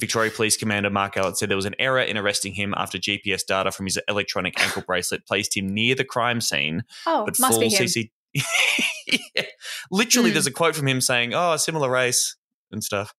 Victoria 0.00 0.30
Police 0.30 0.56
Commander 0.56 0.90
Mark 0.90 1.14
Allett 1.14 1.36
said 1.36 1.48
there 1.48 1.56
was 1.56 1.66
an 1.66 1.76
error 1.78 2.00
in 2.00 2.16
arresting 2.16 2.54
him 2.54 2.74
after 2.76 2.98
GPS 2.98 3.46
data 3.46 3.70
from 3.70 3.86
his 3.86 3.98
electronic 4.08 4.60
ankle 4.60 4.82
bracelet 4.86 5.26
placed 5.26 5.56
him 5.56 5.68
near 5.68 5.94
the 5.94 6.04
crime 6.04 6.40
scene 6.40 6.82
oh, 7.06 7.24
but 7.24 7.38
must 7.38 7.52
full 7.52 7.60
be 7.60 7.68
him. 7.68 7.84
CC. 7.84 8.10
Yeah. 9.36 9.44
Literally, 9.90 10.30
Mm. 10.30 10.32
there's 10.32 10.46
a 10.46 10.50
quote 10.50 10.74
from 10.74 10.88
him 10.88 11.00
saying, 11.00 11.34
"Oh, 11.34 11.52
a 11.52 11.58
similar 11.58 11.90
race 11.90 12.36
and 12.72 12.82
stuff." 12.82 13.12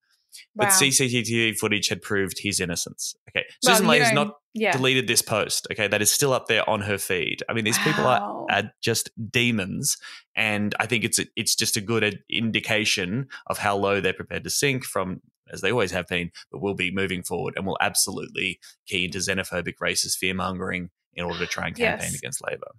Wow. 0.56 0.66
But 0.66 0.74
CCTV 0.74 1.58
footage 1.58 1.88
had 1.88 2.02
proved 2.02 2.40
his 2.40 2.60
innocence. 2.60 3.16
Okay, 3.30 3.46
Well, 3.64 3.80
Sussan 3.80 3.88
Ley 3.88 4.00
has 4.00 4.12
not 4.12 4.36
yeah. 4.54 4.72
deleted 4.74 5.08
this 5.08 5.22
post. 5.22 5.68
Okay, 5.72 5.88
that 5.88 6.02
is 6.02 6.12
still 6.12 6.34
up 6.34 6.48
there 6.48 6.68
on 6.70 6.82
her 6.82 6.98
feed. 6.98 7.44
I 7.48 7.54
mean, 7.54 7.64
these 7.64 7.78
people 7.80 8.06
are, 8.06 8.46
are 8.50 8.64
just 8.82 9.10
demons, 9.32 9.98
and 10.36 10.76
I 10.80 10.88
think 10.88 11.04
it's 11.06 11.20
a, 11.20 11.26
it's 11.38 11.56
just 11.56 11.78
a 11.78 11.82
good 11.82 12.20
indication 12.30 13.28
of 13.48 13.60
how 13.60 13.78
low 13.78 14.02
they're 14.02 14.14
prepared 14.14 14.44
to 14.44 14.50
sink 14.50 14.84
from. 14.84 15.22
As 15.52 15.62
they 15.62 15.72
always 15.72 15.92
have 15.92 16.08
been, 16.08 16.32
but 16.52 16.62
will 16.62 16.74
be 16.76 16.92
moving 16.92 17.24
forward, 17.24 17.54
and 17.56 17.66
will 17.66 17.78
absolutely 17.82 18.60
key 18.88 19.06
into 19.06 19.20
xenophobic, 19.20 19.76
racist 19.82 20.18
fear 20.18 20.34
mongering 20.34 20.90
in 21.14 21.24
order 21.26 21.40
to 21.40 21.46
try 21.46 21.68
and 21.68 21.76
campaign 21.76 22.10
Yes. 22.12 22.16
against 22.18 22.44
Labor. 22.44 22.72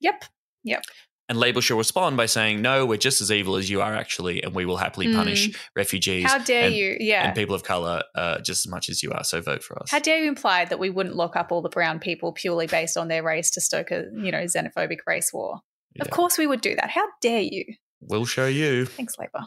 Yep. 0.00 0.24
Yep. 0.62 0.84
And 1.28 1.38
Labor 1.38 1.62
shall 1.62 1.78
respond 1.78 2.18
by 2.18 2.26
saying, 2.26 2.60
no, 2.60 2.84
we're 2.84 2.98
just 2.98 3.22
as 3.22 3.32
evil 3.32 3.56
as 3.56 3.70
you 3.70 3.80
are, 3.80 3.94
actually, 3.94 4.42
and 4.42 4.54
we 4.54 4.66
will 4.66 4.76
happily 4.76 5.12
punish 5.14 5.56
refugees 5.74 6.26
Mm. 6.26 6.28
How 6.28 6.38
dare 6.38 6.66
and, 6.66 6.74
you? 6.74 6.96
Yeah. 7.00 7.26
and 7.26 7.34
people 7.34 7.54
of 7.54 7.62
color 7.62 8.02
uh, 8.14 8.40
just 8.40 8.66
as 8.66 8.70
much 8.70 8.90
as 8.90 9.02
you 9.02 9.10
are. 9.10 9.24
So 9.24 9.40
vote 9.40 9.62
for 9.62 9.80
us. 9.82 9.90
How 9.90 10.00
dare 10.00 10.18
you 10.18 10.28
imply 10.28 10.66
that 10.66 10.78
we 10.78 10.90
wouldn't 10.90 11.16
lock 11.16 11.34
up 11.34 11.50
all 11.50 11.62
the 11.62 11.70
brown 11.70 11.98
people 11.98 12.32
purely 12.32 12.66
based 12.66 12.98
on 12.98 13.08
their 13.08 13.22
race 13.22 13.50
to 13.52 13.62
stoke 13.62 13.90
a 13.90 14.04
you 14.14 14.30
know 14.32 14.44
xenophobic 14.44 14.98
race 15.06 15.32
war? 15.32 15.60
Of 15.98 16.10
course 16.10 16.36
we 16.36 16.46
would 16.46 16.60
do 16.60 16.74
that. 16.74 16.90
How 16.90 17.06
dare 17.22 17.40
you? 17.40 17.64
We'll 18.02 18.26
show 18.26 18.46
you. 18.46 18.84
Thanks, 18.84 19.14
Labour. 19.18 19.46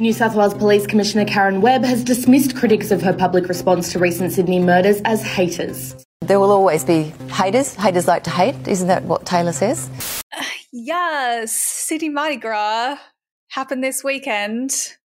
New 0.00 0.14
South 0.14 0.34
Wales 0.34 0.54
Police 0.54 0.86
Commissioner 0.86 1.26
Karen 1.26 1.60
Webb 1.60 1.84
has 1.84 2.02
dismissed 2.02 2.56
critics 2.56 2.90
of 2.90 3.02
her 3.02 3.12
public 3.12 3.48
response 3.48 3.92
to 3.92 3.98
recent 3.98 4.32
Sydney 4.32 4.58
murders 4.58 5.02
as 5.04 5.22
haters. 5.22 5.94
There 6.22 6.40
will 6.40 6.52
always 6.52 6.84
be 6.84 7.12
haters. 7.30 7.74
Haters 7.74 8.08
like 8.08 8.24
to 8.24 8.30
hate. 8.30 8.66
Isn't 8.66 8.88
that 8.88 9.02
what 9.04 9.26
Taylor 9.26 9.52
says? 9.52 9.90
Yes, 10.72 11.52
Sydney 11.52 12.10
Mardi 12.10 12.36
Gras 12.36 12.96
happened 13.48 13.82
this 13.82 14.04
weekend, 14.04 14.70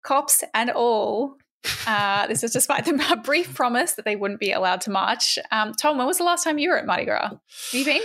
cops 0.03 0.43
and 0.55 0.71
all. 0.71 1.37
Uh, 1.87 2.27
this 2.27 2.43
is 2.43 2.53
despite 2.53 2.87
the 2.87 3.21
brief 3.25 3.55
promise 3.55 3.93
that 3.93 4.07
they 4.07 4.17
wouldn't 4.17 4.41
be 4.41 4.51
allowed 4.51 4.81
to 4.81 4.91
march. 4.91 5.39
Um, 5.51 5.75
Tom, 5.75 5.99
when 5.99 6.07
was 6.07 6.17
the 6.17 6.25
last 6.25 6.43
time 6.43 6.59
you 6.59 6.71
were 6.71 6.79
at 6.79 6.87
Mardi 6.87 7.05
Gras? 7.05 7.29
Have 7.29 7.41
you 7.73 7.85
been? 7.85 8.01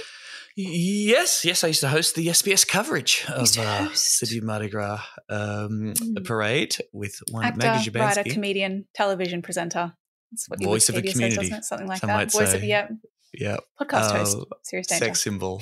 Yes, 0.59 1.45
yes, 1.45 1.63
I 1.63 1.67
used 1.67 1.81
to 1.81 1.87
host 1.87 2.15
the 2.15 2.27
SBS 2.29 2.67
coverage 2.67 3.23
of 3.29 3.47
uh, 3.59 3.89
of 3.91 4.43
Mardi 4.43 4.69
Gras 4.69 5.03
um, 5.29 5.93
Mm. 5.93 6.25
parade 6.25 6.75
with 6.91 7.15
one 7.29 7.45
Actor, 7.45 7.57
Maggie 7.59 7.89
writer, 7.91 8.23
comedian, 8.23 8.87
television 8.95 9.43
presenter. 9.43 9.93
That's 10.31 10.49
what 10.49 10.63
Voice 10.63 10.89
of 10.89 10.95
a 10.95 11.01
Wikipedia 11.01 11.05
says, 11.13 11.13
community. 11.37 11.61
Something 11.61 11.87
like 11.87 11.99
some 11.99 12.07
that. 12.07 12.31
Voice 12.31 12.55
of 12.55 12.61
say. 12.61 12.67
yeah, 12.67 12.87
yeah, 13.35 13.57
podcast 13.79 14.11
host. 14.17 14.37
Uh, 14.37 14.55
Serious 14.63 14.87
danger. 14.87 15.05
sex 15.05 15.21
symbol. 15.21 15.61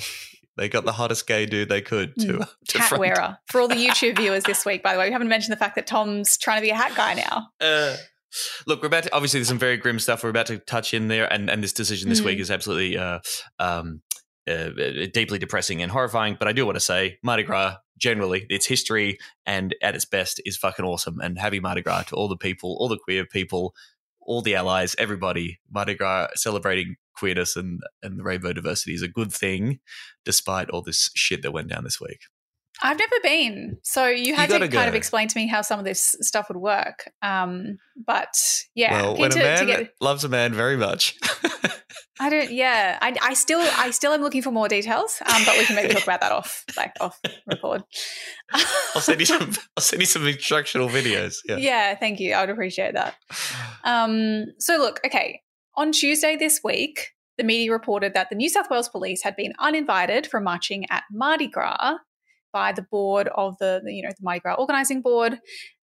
They 0.56 0.70
got 0.70 0.86
the 0.86 0.92
hottest 0.92 1.26
gay 1.26 1.44
dude 1.44 1.68
they 1.68 1.82
could 1.82 2.14
to, 2.16 2.26
Mm. 2.38 2.48
to 2.68 2.78
Hat 2.78 2.88
front. 2.88 3.00
wearer. 3.00 3.38
For 3.48 3.60
all 3.60 3.68
the 3.68 3.74
YouTube 3.74 4.16
viewers 4.18 4.44
this 4.44 4.64
week, 4.64 4.82
by 4.82 4.94
the 4.94 4.98
way, 4.98 5.08
we 5.08 5.12
haven't 5.12 5.28
mentioned 5.28 5.52
the 5.52 5.58
fact 5.58 5.74
that 5.74 5.86
Tom's 5.86 6.38
trying 6.38 6.56
to 6.56 6.62
be 6.62 6.70
a 6.70 6.74
hat 6.74 6.92
guy 6.96 7.12
now. 7.12 7.48
Uh, 7.60 7.96
look, 8.66 8.80
we're 8.80 8.86
about 8.86 9.02
to, 9.04 9.14
obviously 9.14 9.40
there's 9.40 9.48
some 9.48 9.58
very 9.58 9.76
grim 9.76 9.98
stuff 9.98 10.24
we're 10.24 10.30
about 10.30 10.46
to 10.46 10.56
touch 10.56 10.94
in 10.94 11.08
there, 11.08 11.30
and, 11.30 11.50
and 11.50 11.62
this 11.62 11.74
decision 11.74 12.08
this 12.08 12.22
Mm. 12.22 12.24
week 12.24 12.38
is 12.38 12.50
absolutely 12.50 12.96
uh, 12.96 13.18
um, 13.58 14.00
uh, 14.48 14.70
deeply 15.12 15.38
depressing 15.38 15.82
and 15.82 15.90
horrifying. 15.90 16.36
But 16.38 16.48
I 16.48 16.52
do 16.52 16.64
want 16.64 16.76
to 16.76 16.80
say, 16.80 17.18
Mardi 17.22 17.42
Gras 17.42 17.76
generally, 17.98 18.46
its 18.50 18.66
history 18.66 19.18
and 19.46 19.74
at 19.82 19.94
its 19.94 20.04
best 20.04 20.40
is 20.44 20.56
fucking 20.56 20.84
awesome. 20.84 21.18
And 21.20 21.38
happy 21.38 21.60
Mardi 21.60 21.82
Gras 21.82 22.02
to 22.04 22.16
all 22.16 22.28
the 22.28 22.36
people, 22.36 22.76
all 22.78 22.88
the 22.88 22.98
queer 22.98 23.24
people, 23.24 23.74
all 24.20 24.42
the 24.42 24.54
allies, 24.54 24.94
everybody. 24.98 25.58
Mardi 25.70 25.94
Gras 25.94 26.28
celebrating 26.34 26.96
queerness 27.16 27.56
and 27.56 27.80
and 28.02 28.18
the 28.18 28.22
rainbow 28.22 28.52
diversity 28.52 28.92
is 28.94 29.02
a 29.02 29.08
good 29.08 29.32
thing, 29.32 29.80
despite 30.24 30.68
all 30.70 30.82
this 30.82 31.10
shit 31.14 31.42
that 31.42 31.52
went 31.52 31.68
down 31.68 31.84
this 31.84 32.00
week. 32.00 32.20
I've 32.82 32.98
never 32.98 33.16
been, 33.22 33.78
so 33.82 34.06
you 34.06 34.34
had 34.34 34.50
to 34.50 34.58
gotta 34.58 34.68
kind 34.68 34.86
of 34.90 34.94
explain 34.94 35.28
to 35.28 35.38
me 35.38 35.46
how 35.46 35.62
some 35.62 35.78
of 35.78 35.86
this 35.86 36.14
stuff 36.20 36.48
would 36.50 36.58
work. 36.58 37.10
Um, 37.22 37.78
but 37.96 38.34
yeah, 38.74 38.92
well, 39.00 39.16
when 39.16 39.30
a 39.30 39.34
to- 39.34 39.38
to 39.38 39.44
man 39.44 39.66
get- 39.66 39.94
loves 40.00 40.24
a 40.24 40.28
man 40.28 40.52
very 40.52 40.76
much. 40.76 41.16
I 42.18 42.30
don't. 42.30 42.50
Yeah, 42.50 42.98
I, 43.00 43.14
I 43.22 43.34
still, 43.34 43.60
I 43.60 43.90
still 43.90 44.12
am 44.12 44.22
looking 44.22 44.42
for 44.42 44.50
more 44.50 44.68
details. 44.68 45.20
Um, 45.26 45.42
but 45.44 45.58
we 45.58 45.64
can 45.66 45.76
maybe 45.76 45.92
talk 45.92 46.04
about 46.04 46.20
that 46.20 46.32
off, 46.32 46.64
like 46.76 46.92
off 47.00 47.20
record. 47.46 47.82
I'll 48.94 49.02
send 49.02 49.20
you 49.20 49.26
some. 49.26 49.52
I'll 49.76 49.82
send 49.82 50.00
you 50.00 50.06
some 50.06 50.26
instructional 50.26 50.88
videos. 50.88 51.36
Yeah. 51.44 51.56
yeah, 51.56 51.94
thank 51.94 52.20
you. 52.20 52.32
I 52.32 52.40
would 52.40 52.50
appreciate 52.50 52.94
that. 52.94 53.16
Um, 53.84 54.46
so 54.58 54.76
look, 54.78 55.00
okay. 55.04 55.42
On 55.76 55.92
Tuesday 55.92 56.36
this 56.36 56.60
week, 56.64 57.10
the 57.36 57.44
media 57.44 57.70
reported 57.70 58.14
that 58.14 58.30
the 58.30 58.36
New 58.36 58.48
South 58.48 58.70
Wales 58.70 58.88
Police 58.88 59.22
had 59.22 59.36
been 59.36 59.52
uninvited 59.58 60.26
from 60.26 60.44
marching 60.44 60.86
at 60.90 61.04
Mardi 61.12 61.48
Gras 61.48 61.98
by 62.52 62.72
the 62.72 62.86
board 62.90 63.28
of 63.34 63.58
the, 63.58 63.82
you 63.84 64.02
know, 64.02 64.08
the 64.08 64.22
Mardi 64.22 64.40
Gras 64.40 64.54
organising 64.54 65.02
board. 65.02 65.38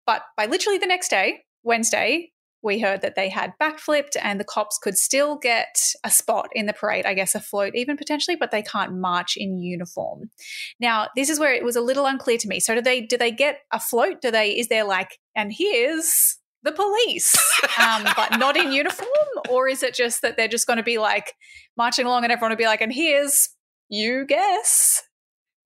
But 0.07 0.23
by 0.37 0.45
literally 0.45 0.79
the 0.79 0.87
next 0.87 1.09
day, 1.09 1.41
Wednesday, 1.63 2.33
we 2.69 2.79
heard 2.79 3.01
that 3.01 3.17
they 3.17 3.29
had 3.29 3.55
backflipped 3.61 4.17
and 4.23 4.39
the 4.39 4.45
cops 4.45 4.79
could 4.79 4.97
still 4.97 5.37
get 5.37 5.77
a 6.05 6.11
spot 6.11 6.49
in 6.53 6.67
the 6.67 6.73
parade, 6.73 7.07
I 7.07 7.15
guess 7.15 7.35
a 7.35 7.41
float 7.41 7.75
even 7.75 7.97
potentially, 7.97 8.37
but 8.37 8.53
they 8.53 8.63
can't 8.63 8.97
march 8.97 9.37
in 9.37 9.59
uniform. 9.59 10.31
Now, 10.79 11.09
this 11.17 11.29
is 11.29 11.41
where 11.41 11.53
it 11.53 11.65
was 11.65 11.75
a 11.75 11.81
little 11.81 12.07
unclear 12.07 12.39
to 12.39 12.49
me. 12.49 12.61
So 12.61 12.77
do 12.77 12.81
they 12.81 13.01
do 13.01 13.17
they 13.17 13.33
get 13.33 13.63
a 13.73 13.81
float? 13.81 14.21
Do 14.21 14.31
they 14.31 14.51
is 14.51 14.69
there 14.69 14.85
like 14.85 15.19
and 15.35 15.53
here's 15.53 16.39
the 16.63 16.73
police, 16.73 17.35
um, 17.81 18.05
but 18.17 18.39
not 18.39 18.57
in 18.57 18.73
uniform, 18.73 19.09
or 19.49 19.69
is 19.69 19.83
it 19.83 19.95
just 19.95 20.23
that 20.23 20.37
they're 20.37 20.49
just 20.49 20.67
going 20.67 20.77
to 20.77 20.83
be 20.83 20.99
like 20.99 21.35
marching 21.77 22.07
along 22.07 22.25
and 22.25 22.33
everyone 22.33 22.51
will 22.51 22.57
be 22.57 22.67
like, 22.67 22.81
and 22.81 22.93
here's 22.93 23.51
you 23.89 24.27
guess 24.27 25.03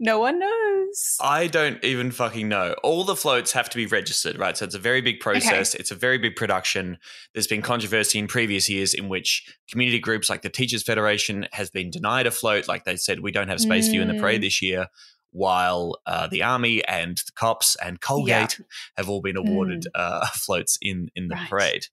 No 0.05 0.19
one 0.19 0.41
knows. 0.41 1.17
I 1.21 1.47
don't 1.47 1.83
even 1.85 2.11
fucking 2.11 2.49
know. 2.49 2.75
All 2.83 3.05
the 3.05 3.15
floats 3.15 3.53
have 3.53 3.71
to 3.71 3.77
be 3.77 3.87
registered, 3.87 4.37
right? 4.37 4.57
So 4.57 4.65
it's 4.65 4.75
a 4.75 4.79
very 4.81 5.01
big 5.01 5.21
process. 5.21 5.75
It's 5.77 5.93
a 5.93 5.95
very 5.95 6.19
big 6.19 6.35
production. 6.35 6.99
There's 7.35 7.47
been 7.47 7.63
controversy 7.63 8.19
in 8.19 8.27
previous 8.27 8.69
years 8.69 8.95
in 8.95 9.09
which 9.09 9.45
community 9.71 10.01
groups 10.01 10.29
like 10.29 10.43
the 10.43 10.51
Teachers 10.51 10.83
Federation 10.83 11.47
has 11.53 11.71
been 11.71 11.89
denied 11.89 12.27
a 12.27 12.33
float. 12.33 12.67
Like 12.67 12.83
they 12.83 12.97
said, 12.97 13.21
we 13.21 13.31
don't 13.31 13.47
have 13.47 13.61
space 13.61 13.89
for 13.89 13.95
you 13.95 14.03
in 14.03 14.09
the 14.09 14.15
parade 14.15 14.41
Mm. 14.41 14.45
this 14.45 14.61
year. 14.61 14.89
While 15.31 15.99
uh, 16.05 16.27
the 16.27 16.43
army 16.43 16.85
and 16.85 17.17
the 17.17 17.33
cops 17.37 17.75
and 17.83 18.01
Colgate 18.01 18.61
have 18.99 19.09
all 19.09 19.23
been 19.23 19.37
awarded 19.37 19.87
uh, 19.95 20.27
floats 20.35 20.77
in 20.83 21.09
in 21.15 21.29
the 21.29 21.37
Right. 21.37 21.49
parade, 21.49 21.87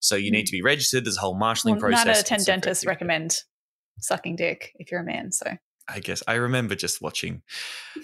so 0.00 0.14
you 0.16 0.30
Mm. 0.30 0.34
need 0.34 0.46
to 0.46 0.52
be 0.52 0.62
registered. 0.62 1.04
There's 1.04 1.16
a 1.16 1.20
whole 1.20 1.34
marshalling 1.36 1.76
Well, 1.76 1.80
process. 1.90 2.04
nine 2.04 2.14
out 2.14 2.20
of 2.20 2.24
ten 2.26 2.40
a 2.40 2.44
very 2.44 2.54
dentists 2.60 2.86
recommend 2.86 3.40
sucking 4.00 4.36
dick 4.36 4.72
if 4.78 4.90
you're 4.92 5.00
a 5.00 5.04
man. 5.04 5.32
So 5.32 5.56
I 5.88 6.00
guess 6.00 6.22
I 6.26 6.34
remember 6.34 6.74
just 6.74 7.02
watching 7.02 7.42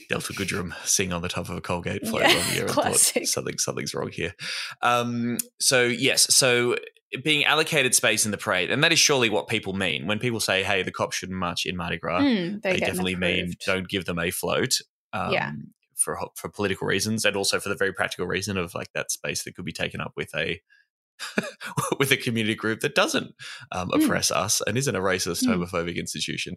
Delta 0.08 0.32
Goodrem 0.32 0.75
sing 0.84 1.12
on 1.12 1.22
the 1.22 1.28
top 1.28 1.49
of 1.49 1.56
a 1.56 1.60
Colgate 1.60 2.06
float 2.06 2.22
Yeah, 2.22 2.37
one 2.37 2.54
year 2.54 2.62
and 2.66 2.75
thought 2.75 2.96
something 2.96 3.58
something's 3.58 3.94
wrong 3.94 4.10
here. 4.12 4.34
Um, 4.82 5.38
so 5.58 5.84
yes, 5.84 6.34
so 6.34 6.76
being 7.25 7.44
allocated 7.44 7.94
space 7.94 8.25
in 8.25 8.30
the 8.30 8.38
parade, 8.38 8.70
and 8.70 8.84
that 8.84 8.92
is 8.92 8.99
surely 8.99 9.30
what 9.30 9.49
people 9.49 9.72
mean 9.72 10.06
when 10.06 10.18
people 10.18 10.40
say, 10.40 10.62
"Hey, 10.62 10.82
the 10.82 10.92
cops 10.92 11.16
shouldn't 11.16 11.38
march 11.38 11.66
in 11.66 11.76
Mardi 11.76 11.99
Gras." 11.99 12.20
mm, 12.20 12.62
they 12.62 12.75
they, 12.75 12.80
definitely 12.80 13.16
mean 13.16 13.54
don't 13.66 13.88
give 13.88 14.04
them 14.04 14.18
a 14.18 14.30
float. 14.30 14.78
Um, 15.12 15.32
Yeah. 15.32 15.52
For 15.96 16.18
for 16.34 16.49
political 16.49 16.87
reasons, 16.87 17.26
and 17.26 17.37
also 17.37 17.60
for 17.60 17.68
the 17.68 17.76
very 17.76 17.92
practical 17.92 18.26
reason 18.26 18.56
of 18.56 18.75
like 18.75 18.90
that 18.94 19.10
space 19.10 19.44
that 19.44 19.54
could 19.54 19.66
be 19.66 19.72
taken 19.72 20.00
up 20.00 20.12
with 20.16 20.30
a 20.34 20.60
with 21.98 22.10
a 22.12 22.16
community 22.16 22.54
group 22.54 22.80
that 22.80 22.94
doesn't 22.94 23.34
um, 23.72 23.88
Mm. 23.90 24.04
oppress 24.04 24.30
us 24.30 24.60
and 24.66 24.76
isn't 24.78 24.94
a 24.96 25.00
racist, 25.00 25.44
Mm. 25.44 25.56
homophobic 25.64 25.96
institution. 25.96 26.56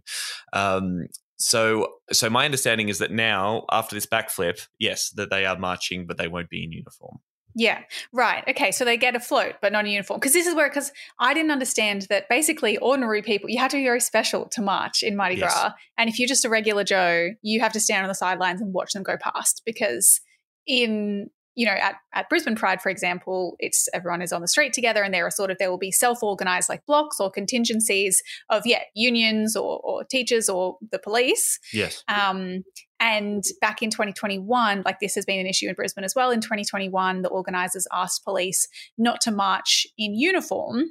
Um, 0.53 1.07
so, 1.37 1.87
so 2.11 2.29
my 2.29 2.45
understanding 2.45 2.89
is 2.89 2.99
that 2.99 3.11
now, 3.11 3.65
after 3.71 3.95
this 3.95 4.05
backflip, 4.05 4.67
yes, 4.79 5.09
that 5.11 5.29
they 5.29 5.45
are 5.45 5.57
marching, 5.57 6.05
but 6.07 6.17
they 6.17 6.27
won't 6.27 6.49
be 6.49 6.63
in 6.63 6.71
uniform. 6.71 7.19
Yeah, 7.55 7.81
right. 8.11 8.43
Okay, 8.47 8.71
so 8.71 8.83
they 8.83 8.97
get 8.97 9.15
a 9.15 9.19
float, 9.19 9.55
but 9.61 9.71
not 9.71 9.85
a 9.85 9.89
uniform. 9.89 10.19
Because 10.19 10.33
this 10.33 10.47
is 10.47 10.55
where, 10.55 10.69
because 10.69 10.91
I 11.19 11.35
didn't 11.35 11.51
understand 11.51 12.07
that 12.09 12.27
basically 12.27 12.77
ordinary 12.77 13.21
people, 13.21 13.47
you 13.49 13.59
have 13.59 13.69
to 13.71 13.77
be 13.77 13.83
very 13.83 13.99
special 13.99 14.47
to 14.53 14.61
march 14.61 15.03
in 15.03 15.15
Mardi 15.15 15.35
Yes. 15.35 15.53
Gras. 15.53 15.73
And 15.97 16.09
if 16.09 16.17
you're 16.17 16.27
just 16.27 16.45
a 16.45 16.49
regular 16.49 16.83
Joe, 16.83 17.29
you 17.43 17.59
have 17.59 17.73
to 17.73 17.79
stand 17.79 18.03
on 18.03 18.07
the 18.07 18.15
sidelines 18.15 18.59
and 18.59 18.73
watch 18.73 18.93
them 18.93 19.03
go 19.03 19.17
past. 19.17 19.61
Because 19.67 20.19
in, 20.65 21.29
you 21.55 21.65
know, 21.65 21.73
at, 21.73 21.95
at 22.13 22.29
Brisbane 22.29 22.55
Pride, 22.55 22.81
for 22.81 22.89
example, 22.89 23.55
it's 23.59 23.87
everyone 23.93 24.21
is 24.21 24.33
on 24.33 24.41
the 24.41 24.47
street 24.47 24.73
together 24.73 25.03
and 25.03 25.13
there 25.13 25.25
are 25.25 25.31
sort 25.31 25.51
of, 25.51 25.57
there 25.57 25.69
will 25.69 25.77
be 25.77 25.91
self 25.91 26.23
organized 26.23 26.69
like 26.69 26.85
blocks 26.85 27.19
or 27.19 27.29
contingencies 27.29 28.21
of, 28.49 28.63
yeah, 28.65 28.81
unions 28.95 29.55
or, 29.55 29.79
or 29.83 30.03
teachers 30.03 30.49
or 30.49 30.77
the 30.91 30.99
police. 30.99 31.59
Yes. 31.73 32.03
Um, 32.07 32.63
and 32.99 33.43
back 33.59 33.81
in 33.81 33.89
2021, 33.89 34.83
like 34.85 34.99
this 34.99 35.15
has 35.15 35.25
been 35.25 35.39
an 35.39 35.45
issue 35.45 35.67
in 35.67 35.75
Brisbane 35.75 36.05
as 36.05 36.15
well. 36.15 36.31
In 36.31 36.39
2021, 36.39 37.21
the 37.21 37.29
organisers 37.29 37.85
asked 37.91 38.23
police 38.23 38.67
not 38.97 39.19
to 39.21 39.31
march 39.31 39.85
in 39.97 40.15
uniform. 40.15 40.85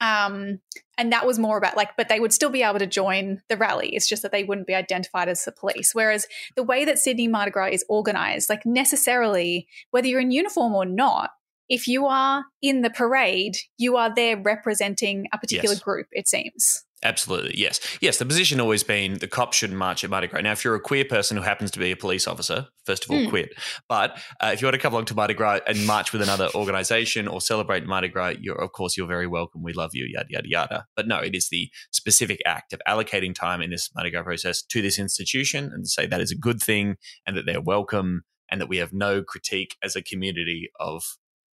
Um, 0.00 0.60
and 0.98 1.12
that 1.12 1.26
was 1.26 1.38
more 1.38 1.56
about 1.56 1.76
like, 1.76 1.96
but 1.96 2.08
they 2.08 2.20
would 2.20 2.32
still 2.32 2.50
be 2.50 2.62
able 2.62 2.78
to 2.78 2.86
join 2.86 3.42
the 3.48 3.56
rally. 3.56 3.94
It's 3.94 4.08
just 4.08 4.22
that 4.22 4.32
they 4.32 4.44
wouldn't 4.44 4.66
be 4.66 4.74
identified 4.74 5.28
as 5.28 5.44
the 5.44 5.52
police. 5.52 5.94
Whereas 5.94 6.26
the 6.56 6.62
way 6.62 6.84
that 6.84 6.98
Sydney 6.98 7.28
Mardi 7.28 7.50
Gras 7.50 7.70
is 7.72 7.84
organised, 7.88 8.48
like 8.50 8.64
necessarily, 8.66 9.66
whether 9.90 10.06
you're 10.06 10.20
in 10.20 10.30
uniform 10.30 10.74
or 10.74 10.84
not, 10.84 11.30
if 11.68 11.88
you 11.88 12.06
are 12.06 12.44
in 12.60 12.82
the 12.82 12.90
parade, 12.90 13.56
you 13.78 13.96
are 13.96 14.14
there 14.14 14.36
representing 14.36 15.26
a 15.32 15.38
particular 15.38 15.74
Yes. 15.74 15.82
group, 15.82 16.06
it 16.12 16.28
seems. 16.28 16.84
Absolutely. 17.04 17.54
Yes. 17.56 17.80
Yes. 18.00 18.18
The 18.18 18.24
position 18.24 18.60
always 18.60 18.84
been 18.84 19.14
the 19.18 19.26
cops 19.26 19.56
shouldn't 19.56 19.78
march 19.78 20.04
at 20.04 20.10
Mardi 20.10 20.28
Gras. 20.28 20.40
Now, 20.40 20.52
if 20.52 20.64
you're 20.64 20.76
a 20.76 20.80
queer 20.80 21.04
person 21.04 21.36
who 21.36 21.42
happens 21.42 21.72
to 21.72 21.80
be 21.80 21.90
a 21.90 21.96
police 21.96 22.28
officer, 22.28 22.68
first 22.86 23.04
of 23.04 23.10
all, 23.10 23.16
Mm. 23.16 23.28
quit. 23.28 23.52
But 23.88 24.18
uh, 24.40 24.50
if 24.52 24.62
you 24.62 24.66
want 24.66 24.74
to 24.74 24.80
come 24.80 24.92
along 24.92 25.06
to 25.06 25.14
Mardi 25.14 25.34
Gras 25.34 25.60
and 25.66 25.84
march 25.86 26.12
with 26.12 26.22
another 26.22 26.48
organization 26.54 27.26
or 27.26 27.40
celebrate 27.40 27.86
Mardi 27.86 28.06
Gras, 28.08 28.34
you're, 28.40 28.60
of 28.60 28.70
course, 28.72 28.96
you're 28.96 29.08
very 29.08 29.26
welcome. 29.26 29.62
We 29.64 29.72
love 29.72 29.90
you, 29.94 30.06
yada, 30.08 30.28
yada, 30.30 30.48
yada. 30.48 30.86
But 30.94 31.08
no, 31.08 31.18
it 31.18 31.34
is 31.34 31.48
the 31.48 31.70
specific 31.90 32.40
act 32.46 32.72
of 32.72 32.80
allocating 32.86 33.34
time 33.34 33.60
in 33.62 33.70
this 33.70 33.90
Mardi 33.94 34.10
Gras 34.10 34.22
process 34.22 34.62
to 34.62 34.80
this 34.80 34.98
institution 34.98 35.70
and 35.74 35.84
to 35.84 35.90
say 35.90 36.06
that 36.06 36.20
is 36.20 36.30
a 36.30 36.36
good 36.36 36.62
thing 36.62 36.96
and 37.26 37.36
that 37.36 37.46
they're 37.46 37.60
welcome 37.60 38.22
and 38.48 38.60
that 38.60 38.68
we 38.68 38.76
have 38.76 38.92
no 38.92 39.22
critique 39.24 39.76
as 39.82 39.96
a 39.96 40.02
community 40.02 40.70
of, 40.78 41.02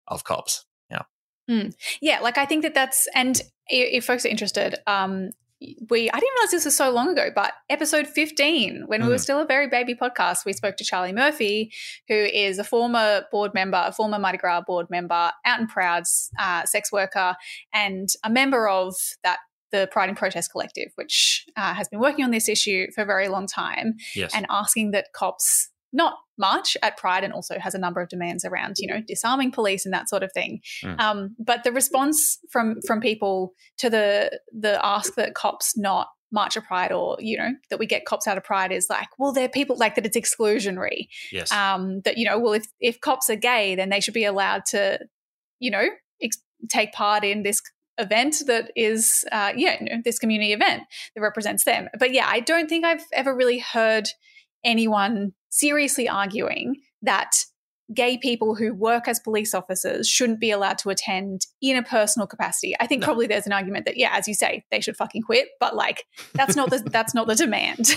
of 0.08 0.24
cops. 0.24 0.64
Yeah, 2.00 2.20
like 2.20 2.38
I 2.38 2.46
think 2.46 2.62
that 2.62 2.74
that's 2.74 3.06
and 3.14 3.40
if 3.68 4.04
folks 4.04 4.24
are 4.24 4.28
interested, 4.28 4.76
um, 4.86 5.30
we 5.88 6.10
I 6.10 6.18
didn't 6.18 6.34
realize 6.36 6.50
this 6.50 6.64
was 6.66 6.76
so 6.76 6.90
long 6.90 7.08
ago, 7.08 7.30
but 7.34 7.52
episode 7.70 8.06
fifteen, 8.06 8.84
when 8.86 9.02
we 9.02 9.08
were 9.08 9.14
Mm. 9.14 9.20
still 9.20 9.40
a 9.40 9.46
very 9.46 9.68
baby 9.68 9.94
podcast, 9.94 10.44
we 10.44 10.52
spoke 10.52 10.76
to 10.76 10.84
Charlie 10.84 11.12
Murphy, 11.12 11.72
who 12.08 12.14
is 12.14 12.58
a 12.58 12.64
former 12.64 13.24
board 13.32 13.54
member, 13.54 13.82
a 13.86 13.92
former 13.92 14.18
Mardi 14.18 14.38
Gras 14.38 14.62
board 14.66 14.88
member, 14.90 15.14
out 15.44 15.60
and 15.60 15.68
proud 15.68 16.02
uh, 16.38 16.64
sex 16.64 16.92
worker, 16.92 17.34
and 17.72 18.08
a 18.24 18.30
member 18.30 18.68
of 18.68 18.94
that 19.22 19.38
the 19.72 19.88
Pride 19.90 20.08
and 20.08 20.16
Protest 20.18 20.52
Collective, 20.52 20.92
which 20.94 21.46
uh, 21.56 21.74
has 21.74 21.88
been 21.88 21.98
working 21.98 22.24
on 22.24 22.30
this 22.30 22.48
issue 22.48 22.86
for 22.94 23.00
a 23.00 23.06
very 23.06 23.26
long 23.28 23.46
time 23.46 23.94
Yes. 24.14 24.32
and 24.32 24.46
asking 24.48 24.92
that 24.92 25.12
cops 25.12 25.68
not 25.94 26.14
march 26.36 26.76
at 26.82 26.96
Pride 26.96 27.24
and 27.24 27.32
also 27.32 27.58
has 27.58 27.74
a 27.74 27.78
number 27.78 28.00
of 28.00 28.08
demands 28.08 28.44
around, 28.44 28.76
you 28.78 28.88
know, 28.88 29.00
disarming 29.06 29.52
police 29.52 29.86
and 29.86 29.94
that 29.94 30.08
sort 30.08 30.24
of 30.24 30.32
thing. 30.32 30.60
Mm. 30.82 31.00
Um, 31.00 31.36
but 31.38 31.62
the 31.62 31.72
response 31.72 32.38
from 32.50 32.80
from 32.86 33.00
people 33.00 33.52
to 33.78 33.88
the 33.88 34.38
the 34.52 34.84
ask 34.84 35.14
that 35.14 35.34
cops 35.34 35.78
not 35.78 36.08
march 36.32 36.56
at 36.56 36.64
Pride 36.64 36.90
or 36.90 37.16
you 37.20 37.38
know 37.38 37.50
that 37.70 37.78
we 37.78 37.86
get 37.86 38.04
cops 38.04 38.26
out 38.26 38.36
of 38.36 38.44
Pride 38.44 38.72
is 38.72 38.88
like, 38.90 39.08
well, 39.18 39.32
they're 39.32 39.48
people 39.48 39.76
like 39.76 39.94
that. 39.94 40.04
It's 40.04 40.16
exclusionary. 40.16 41.06
yes. 41.30 41.52
Um, 41.52 42.00
that 42.04 42.18
you 42.18 42.26
know, 42.28 42.38
well, 42.38 42.54
if 42.54 42.66
if 42.80 43.00
cops 43.00 43.30
are 43.30 43.36
gay, 43.36 43.76
then 43.76 43.88
they 43.88 44.00
should 44.00 44.14
be 44.14 44.24
allowed 44.24 44.64
to, 44.70 44.98
you 45.60 45.70
know, 45.70 45.86
ex- 46.20 46.42
take 46.68 46.92
part 46.92 47.24
in 47.24 47.44
this 47.44 47.62
event 47.96 48.42
that 48.48 48.72
is 48.74 49.24
uh 49.30 49.52
yeah 49.54 49.76
you 49.80 49.88
know, 49.88 50.02
this 50.04 50.18
community 50.18 50.52
event 50.52 50.82
that 51.14 51.20
represents 51.22 51.62
them 51.62 51.88
but 51.96 52.12
yeah 52.12 52.26
i 52.28 52.40
don't 52.40 52.68
think 52.68 52.84
i've 52.84 53.04
ever 53.12 53.32
really 53.32 53.60
heard 53.60 54.08
anyone 54.64 55.32
seriously 55.54 56.08
arguing 56.08 56.76
that 57.02 57.30
gay 57.92 58.16
people 58.16 58.54
who 58.54 58.72
work 58.72 59.06
as 59.06 59.20
police 59.20 59.52
officers 59.52 60.08
shouldn't 60.08 60.40
be 60.40 60.50
allowed 60.50 60.78
to 60.78 60.88
attend 60.88 61.42
in 61.60 61.76
a 61.76 61.82
personal 61.82 62.26
capacity. 62.26 62.74
I 62.80 62.86
think 62.86 63.02
No. 63.02 63.06
probably 63.06 63.26
there's 63.26 63.46
an 63.46 63.52
argument 63.52 63.84
that 63.84 63.98
yeah, 63.98 64.16
as 64.16 64.26
you 64.26 64.32
say, 64.34 64.64
they 64.70 64.80
should 64.80 64.96
fucking 64.96 65.20
quit, 65.22 65.48
but 65.60 65.76
like 65.76 66.04
that's 66.32 66.56
not 66.56 66.70
the 66.70 66.78
that's 66.90 67.14
not 67.14 67.26
the 67.26 67.34
demand. 67.34 67.94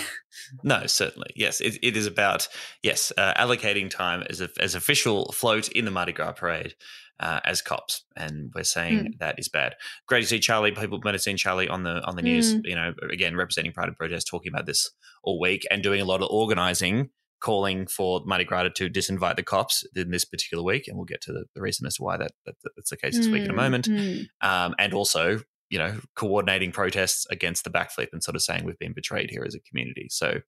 No, 0.62 0.86
certainly. 0.86 1.30
Yes, 1.34 1.60
it, 1.60 1.78
it 1.82 1.96
is 1.96 2.06
about 2.06 2.48
yes 2.82 3.12
uh, 3.16 3.32
allocating 3.34 3.90
time 3.90 4.24
as 4.28 4.40
a, 4.42 4.50
as 4.60 4.74
official 4.74 5.32
float 5.32 5.68
in 5.72 5.84
the 5.86 5.90
Mardi 5.90 6.12
Gras 6.12 6.32
parade 6.32 6.74
uh, 7.18 7.40
as 7.44 7.62
cops, 7.62 8.04
and 8.14 8.52
we're 8.54 8.64
saying 8.64 9.14
that 9.20 9.38
is 9.38 9.48
bad. 9.48 9.74
Great 10.06 10.20
to 10.20 10.26
see 10.26 10.38
Charlie. 10.38 10.72
People 10.72 11.00
might 11.02 11.14
have 11.14 11.22
seen 11.22 11.38
Charlie 11.38 11.68
on 11.68 11.82
the 11.82 12.02
on 12.04 12.14
the 12.14 12.22
news. 12.22 12.54
Mm. 12.54 12.60
You 12.64 12.74
know, 12.76 12.92
again 13.10 13.36
representing 13.36 13.72
Pride 13.72 13.88
and 13.88 13.96
Protest, 13.96 14.28
talking 14.28 14.52
about 14.52 14.66
this 14.66 14.90
all 15.24 15.40
week 15.40 15.66
and 15.70 15.82
doing 15.82 16.00
a 16.02 16.04
lot 16.04 16.20
of 16.22 16.28
organising, 16.30 17.08
calling 17.40 17.86
for 17.86 18.22
Mardi 18.24 18.44
Gras 18.44 18.68
to 18.74 18.90
disinvite 18.90 19.36
the 19.36 19.42
cops 19.42 19.84
in 19.94 20.10
this 20.10 20.24
particular 20.24 20.64
week, 20.64 20.88
and 20.88 20.96
we'll 20.96 21.04
get 21.04 21.20
to 21.22 21.32
the, 21.32 21.44
the 21.54 21.60
reason 21.60 21.86
as 21.86 21.96
to 21.96 22.02
why 22.02 22.16
that, 22.16 22.32
that 22.46 22.54
that's 22.76 22.90
the 22.90 22.96
case 22.96 23.16
this 23.16 23.28
week 23.28 23.44
in 23.44 23.50
a 23.50 23.52
Mm, 23.52 23.56
moment 23.56 23.88
mm. 23.88 24.28
um, 24.40 24.74
and 24.78 24.92
also 24.94 25.40
you 25.70 25.78
know 25.78 25.98
coordinating 26.16 26.72
protests 26.72 27.26
against 27.30 27.62
the 27.64 27.70
backflip 27.70 28.08
and 28.12 28.24
sort 28.24 28.34
of 28.34 28.42
saying 28.42 28.64
we've 28.64 28.78
been 28.78 28.92
betrayed 28.94 29.30
here 29.30 29.44
as 29.46 29.54
a 29.54 29.60
community 29.60 30.06
so 30.08 30.40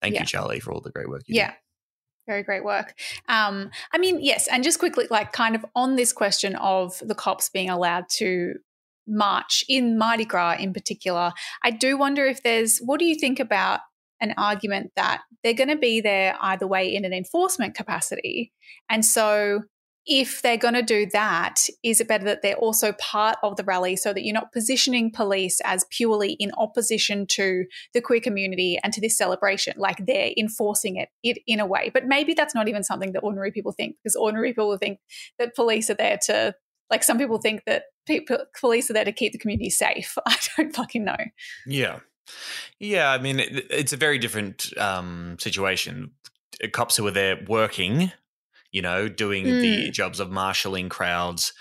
thank 0.00 0.14
Yeah. 0.14 0.20
you 0.20 0.26
charlie 0.26 0.60
for 0.60 0.72
all 0.72 0.80
the 0.80 0.90
great 0.90 1.08
work 1.08 1.22
Yeah. 1.26 1.52
Very 2.26 2.44
great 2.44 2.62
work. 2.64 2.94
Um, 3.28 3.70
I 3.92 3.98
mean, 3.98 4.20
yes, 4.20 4.46
and 4.46 4.62
just 4.62 4.78
quickly, 4.78 5.08
like, 5.10 5.32
kind 5.32 5.56
of 5.56 5.66
on 5.74 5.96
this 5.96 6.12
question 6.12 6.54
of 6.54 7.02
the 7.04 7.16
cops 7.16 7.50
being 7.50 7.68
allowed 7.68 8.04
to 8.10 8.54
march 9.08 9.64
in 9.68 9.98
Mardi 9.98 10.24
Gras 10.24 10.56
in 10.60 10.72
particular, 10.72 11.32
I 11.64 11.72
do 11.72 11.98
wonder 11.98 12.24
if 12.24 12.42
there's 12.44 12.78
what 12.78 13.00
do 13.00 13.06
you 13.06 13.16
think 13.16 13.40
about 13.40 13.80
an 14.22 14.34
argument 14.38 14.92
that 14.96 15.20
they're 15.44 15.52
going 15.52 15.68
to 15.68 15.76
be 15.76 16.00
there 16.00 16.36
either 16.40 16.66
way 16.66 16.94
in 16.94 17.04
an 17.04 17.12
enforcement 17.12 17.74
capacity? 17.74 18.52
And 18.88 19.04
so, 19.04 19.62
if 20.06 20.42
they're 20.42 20.56
going 20.56 20.74
to 20.74 20.82
do 20.82 21.06
that, 21.12 21.60
is 21.84 22.00
it 22.00 22.08
better 22.08 22.24
that 22.24 22.42
they're 22.42 22.56
also 22.56 22.92
part 22.92 23.36
of 23.42 23.56
the 23.56 23.62
rally 23.62 23.94
so 23.94 24.12
that 24.12 24.24
you're 24.24 24.34
not 24.34 24.52
positioning 24.52 25.12
police 25.12 25.60
as 25.64 25.84
purely 25.90 26.32
in 26.32 26.50
opposition 26.58 27.26
to 27.28 27.64
the 27.94 28.00
queer 28.00 28.20
community 28.20 28.78
and 28.82 28.92
to 28.92 29.00
this 29.00 29.16
celebration. 29.16 29.74
Like 29.76 30.04
they're 30.04 30.32
enforcing 30.36 30.96
it, 30.96 31.08
it 31.22 31.38
in 31.46 31.60
a 31.60 31.66
way. 31.66 31.90
But 31.94 32.06
maybe 32.06 32.34
that's 32.34 32.54
not 32.54 32.68
even 32.68 32.82
something 32.82 33.12
that 33.12 33.20
ordinary 33.20 33.52
people 33.52 33.72
think 33.72 33.96
because 34.02 34.16
ordinary 34.16 34.50
people 34.50 34.68
will 34.68 34.78
think 34.78 34.98
that 35.38 35.54
police 35.54 35.88
are 35.88 35.94
there 35.94 36.18
to, 36.26 36.54
like 36.90 37.04
some 37.04 37.18
people 37.18 37.38
think 37.38 37.62
that 37.66 37.84
people, 38.06 38.38
police 38.58 38.90
are 38.90 38.94
there 38.94 39.04
to 39.04 39.12
keep 39.12 39.32
the 39.32 39.38
community 39.38 39.70
safe. 39.70 40.18
I 40.26 40.36
don't 40.56 40.74
fucking 40.74 41.04
know. 41.04 41.16
yeah 41.64 42.00
yeah 42.78 43.10
i 43.10 43.18
mean 43.18 43.40
it, 43.40 43.66
it's 43.70 43.92
a 43.92 43.96
very 43.96 44.18
different 44.18 44.76
um, 44.78 45.36
situation. 45.38 46.12
Cops 46.72 46.96
who 46.96 47.06
are 47.06 47.12
there 47.12 47.40
working 47.48 48.12
you 48.70 48.82
know 48.82 49.08
doing 49.08 49.44
the 49.44 49.90
jobs 49.90 50.20
of 50.20 50.30
marshalling 50.30 50.88
crowds 50.88 51.52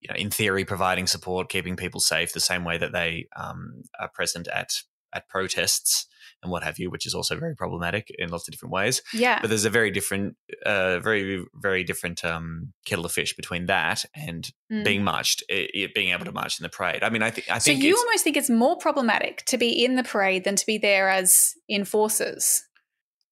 you 0.00 0.08
know 0.08 0.16
in 0.16 0.30
theory 0.30 0.64
providing 0.64 1.06
support 1.06 1.48
keeping 1.48 1.76
people 1.76 2.00
safe 2.00 2.32
the 2.32 2.40
same 2.40 2.64
way 2.64 2.78
that 2.78 2.92
they 2.92 3.26
um, 3.36 3.82
are 4.00 4.08
present 4.08 4.48
at 4.48 4.70
at 5.12 5.28
protests 5.28 6.06
and 6.42 6.50
what 6.50 6.62
have 6.64 6.78
you, 6.78 6.90
which 6.90 7.06
is 7.06 7.14
also 7.14 7.38
very 7.38 7.54
problematic 7.54 8.10
in 8.18 8.28
lots 8.30 8.48
of 8.48 8.52
different 8.52 8.72
ways. 8.72 9.00
Yeah. 9.14 9.38
But 9.40 9.48
there's 9.48 9.64
a 9.64 9.70
very 9.70 9.90
different, 9.90 10.36
uh, 10.66 10.98
very 11.00 11.44
very 11.54 11.84
different 11.84 12.24
um, 12.24 12.72
kettle 12.86 13.06
of 13.06 13.12
fish 13.12 13.34
between 13.36 13.66
that 13.66 14.04
and 14.14 14.50
Mm. 14.72 14.84
being 14.84 15.04
marched, 15.04 15.42
i 15.50 15.68
i- 15.76 15.88
being 15.94 16.12
able 16.14 16.24
to 16.24 16.32
march 16.32 16.58
in 16.58 16.62
the 16.62 16.70
parade. 16.70 17.02
I 17.02 17.10
mean, 17.10 17.22
I 17.22 17.30
think 17.30 17.50
I 17.50 17.58
so 17.58 17.64
think 17.70 17.82
you 17.82 17.94
almost 17.96 18.24
think 18.24 18.36
it's 18.38 18.48
more 18.48 18.76
problematic 18.78 19.44
to 19.46 19.58
be 19.58 19.84
in 19.84 19.96
the 19.96 20.02
parade 20.02 20.44
than 20.44 20.56
to 20.56 20.64
be 20.64 20.78
there 20.78 21.10
as 21.10 21.52
enforcers. 21.68 22.62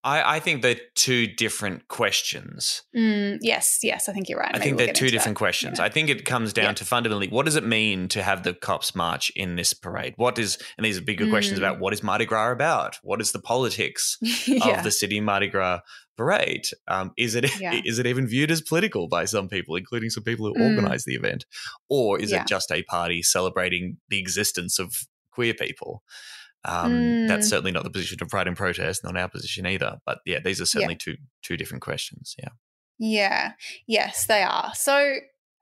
I, 0.03 0.37
I 0.37 0.41
think 0.41 0.63
they're 0.63 0.81
two 0.95 1.27
different 1.27 1.89
questions. 1.89 2.83
Mm, 2.97 3.39
yes, 3.43 3.79
yes, 3.83 4.09
I 4.09 4.13
think 4.13 4.29
you're 4.29 4.39
right. 4.39 4.49
I 4.49 4.53
Maybe 4.59 4.65
think 4.65 4.77
we'll 4.79 4.87
they're 4.87 4.95
two 4.95 5.11
different 5.11 5.37
that. 5.37 5.45
questions. 5.45 5.79
Yeah. 5.79 5.85
I 5.85 5.89
think 5.91 6.09
it 6.09 6.25
comes 6.25 6.53
down 6.55 6.65
Yeah. 6.67 6.73
to 6.75 6.85
fundamentally 6.87 7.29
what 7.29 7.45
does 7.45 7.57
it 7.57 7.65
mean 7.67 8.09
to 8.09 8.23
have 8.23 8.43
the 8.43 8.55
cops 8.55 8.95
march 8.95 9.31
in 9.37 9.57
this 9.57 9.75
parade? 9.75 10.15
What 10.17 10.39
is, 10.39 10.57
and 10.79 10.85
these 10.87 10.97
are 10.99 11.03
bigger 11.03 11.29
questions 11.29 11.59
Mm. 11.59 11.63
about 11.63 11.81
what 11.81 11.93
is 11.93 12.03
Mardi 12.03 12.25
Gras 12.25 12.51
about? 12.53 12.97
What 13.03 13.21
is 13.21 13.33
the 13.33 13.41
politics 13.41 14.17
yeah. 14.47 14.79
of 14.79 14.85
the 14.85 14.91
Sydney 14.91 15.21
Mardi 15.21 15.49
Gras 15.49 15.81
parade? 16.17 16.65
Um, 16.89 17.13
is 17.19 17.35
it 17.35 17.45
is 17.85 17.99
it 17.99 18.07
even 18.07 18.27
viewed 18.27 18.51
as 18.51 18.63
political 18.63 19.07
by 19.09 19.27
some 19.27 19.49
people, 19.49 19.77
including 19.77 20.09
some 20.11 20.25
people 20.25 20.47
who 20.47 20.55
Mm. 20.55 20.71
organize 20.71 21.05
the 21.05 21.15
event, 21.15 21.45
or 21.91 22.19
is 22.19 22.33
it 22.33 22.47
just 22.47 22.71
a 22.73 22.83
party 22.85 23.23
celebrating 23.23 23.99
the 24.09 24.19
existence 24.19 24.79
of 24.79 24.95
queer 25.31 25.53
people? 25.55 26.03
Um, 26.65 27.27
That's 27.27 27.47
Mm. 27.47 27.51
certainly 27.51 27.73
not 27.73 27.85
the 27.85 27.91
position 27.91 28.19
of 28.21 28.29
Pride 28.29 28.47
and 28.47 28.57
Protest, 28.57 29.03
not 29.05 29.17
our 29.17 29.29
position 29.29 29.67
either. 29.67 29.99
But 30.05 30.19
yeah, 30.27 30.41
these 30.41 30.61
are 30.61 30.67
certainly 30.67 30.97
two 30.97 31.17
two 31.43 31.57
different 31.57 31.83
questions. 31.83 32.35
Yeah. 32.39 32.51
Yeah. 32.99 33.53
Yes, 33.87 34.27
they 34.27 34.43
are. 34.43 34.73
So, 34.75 35.17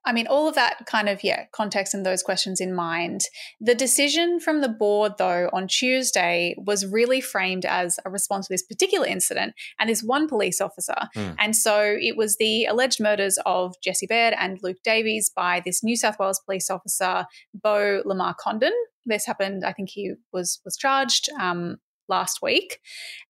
I 0.05 0.13
mean, 0.13 0.27
all 0.27 0.49
of 0.49 0.55
that 0.55 0.87
kind 0.87 1.09
of, 1.09 1.23
yeah, 1.23 1.45
context 1.53 1.93
and 1.95 2.05
those 2.05 2.23
questions 2.23 2.61
in 2.61 2.75
mind. 2.75 3.21
The 3.61 3.75
decision 3.75 4.41
from 4.41 4.61
the 4.61 4.69
board, 4.69 5.13
though, 5.19 5.51
on 5.53 5.69
Tuesday 5.69 6.55
was 6.57 6.87
really 6.87 7.21
framed 7.21 7.65
as 7.65 7.99
a 8.05 8.11
response 8.11 8.47
to 8.49 8.55
this 8.55 8.63
particular 8.63 9.07
incident 9.07 9.55
and 9.79 9.89
this 9.91 10.03
one 10.03 10.27
police 10.27 10.61
officer. 10.61 10.97
Hmm. 11.15 11.31
And 11.39 11.55
so 11.55 11.97
it 12.01 12.17
was 12.17 12.37
the 12.39 12.65
alleged 12.65 13.01
murders 13.01 13.39
of 13.45 13.75
Jesse 13.85 14.07
Baird 14.07 14.35
and 14.39 14.59
Luke 14.63 14.79
Davies 14.83 15.31
by 15.35 15.61
this 15.65 15.85
New 15.85 15.97
South 15.97 16.19
Wales 16.19 16.41
police 16.45 16.71
officer, 16.71 17.27
Beau 17.55 18.03
Lamarre-Condon. 18.05 18.73
This 19.09 19.27
happened, 19.27 19.65
I 19.65 19.73
think 19.73 19.91
he 19.91 20.15
was 20.33 20.61
was 20.65 20.77
charged 20.77 21.29
um, 21.41 21.79
last 22.09 22.41
week. 22.43 22.81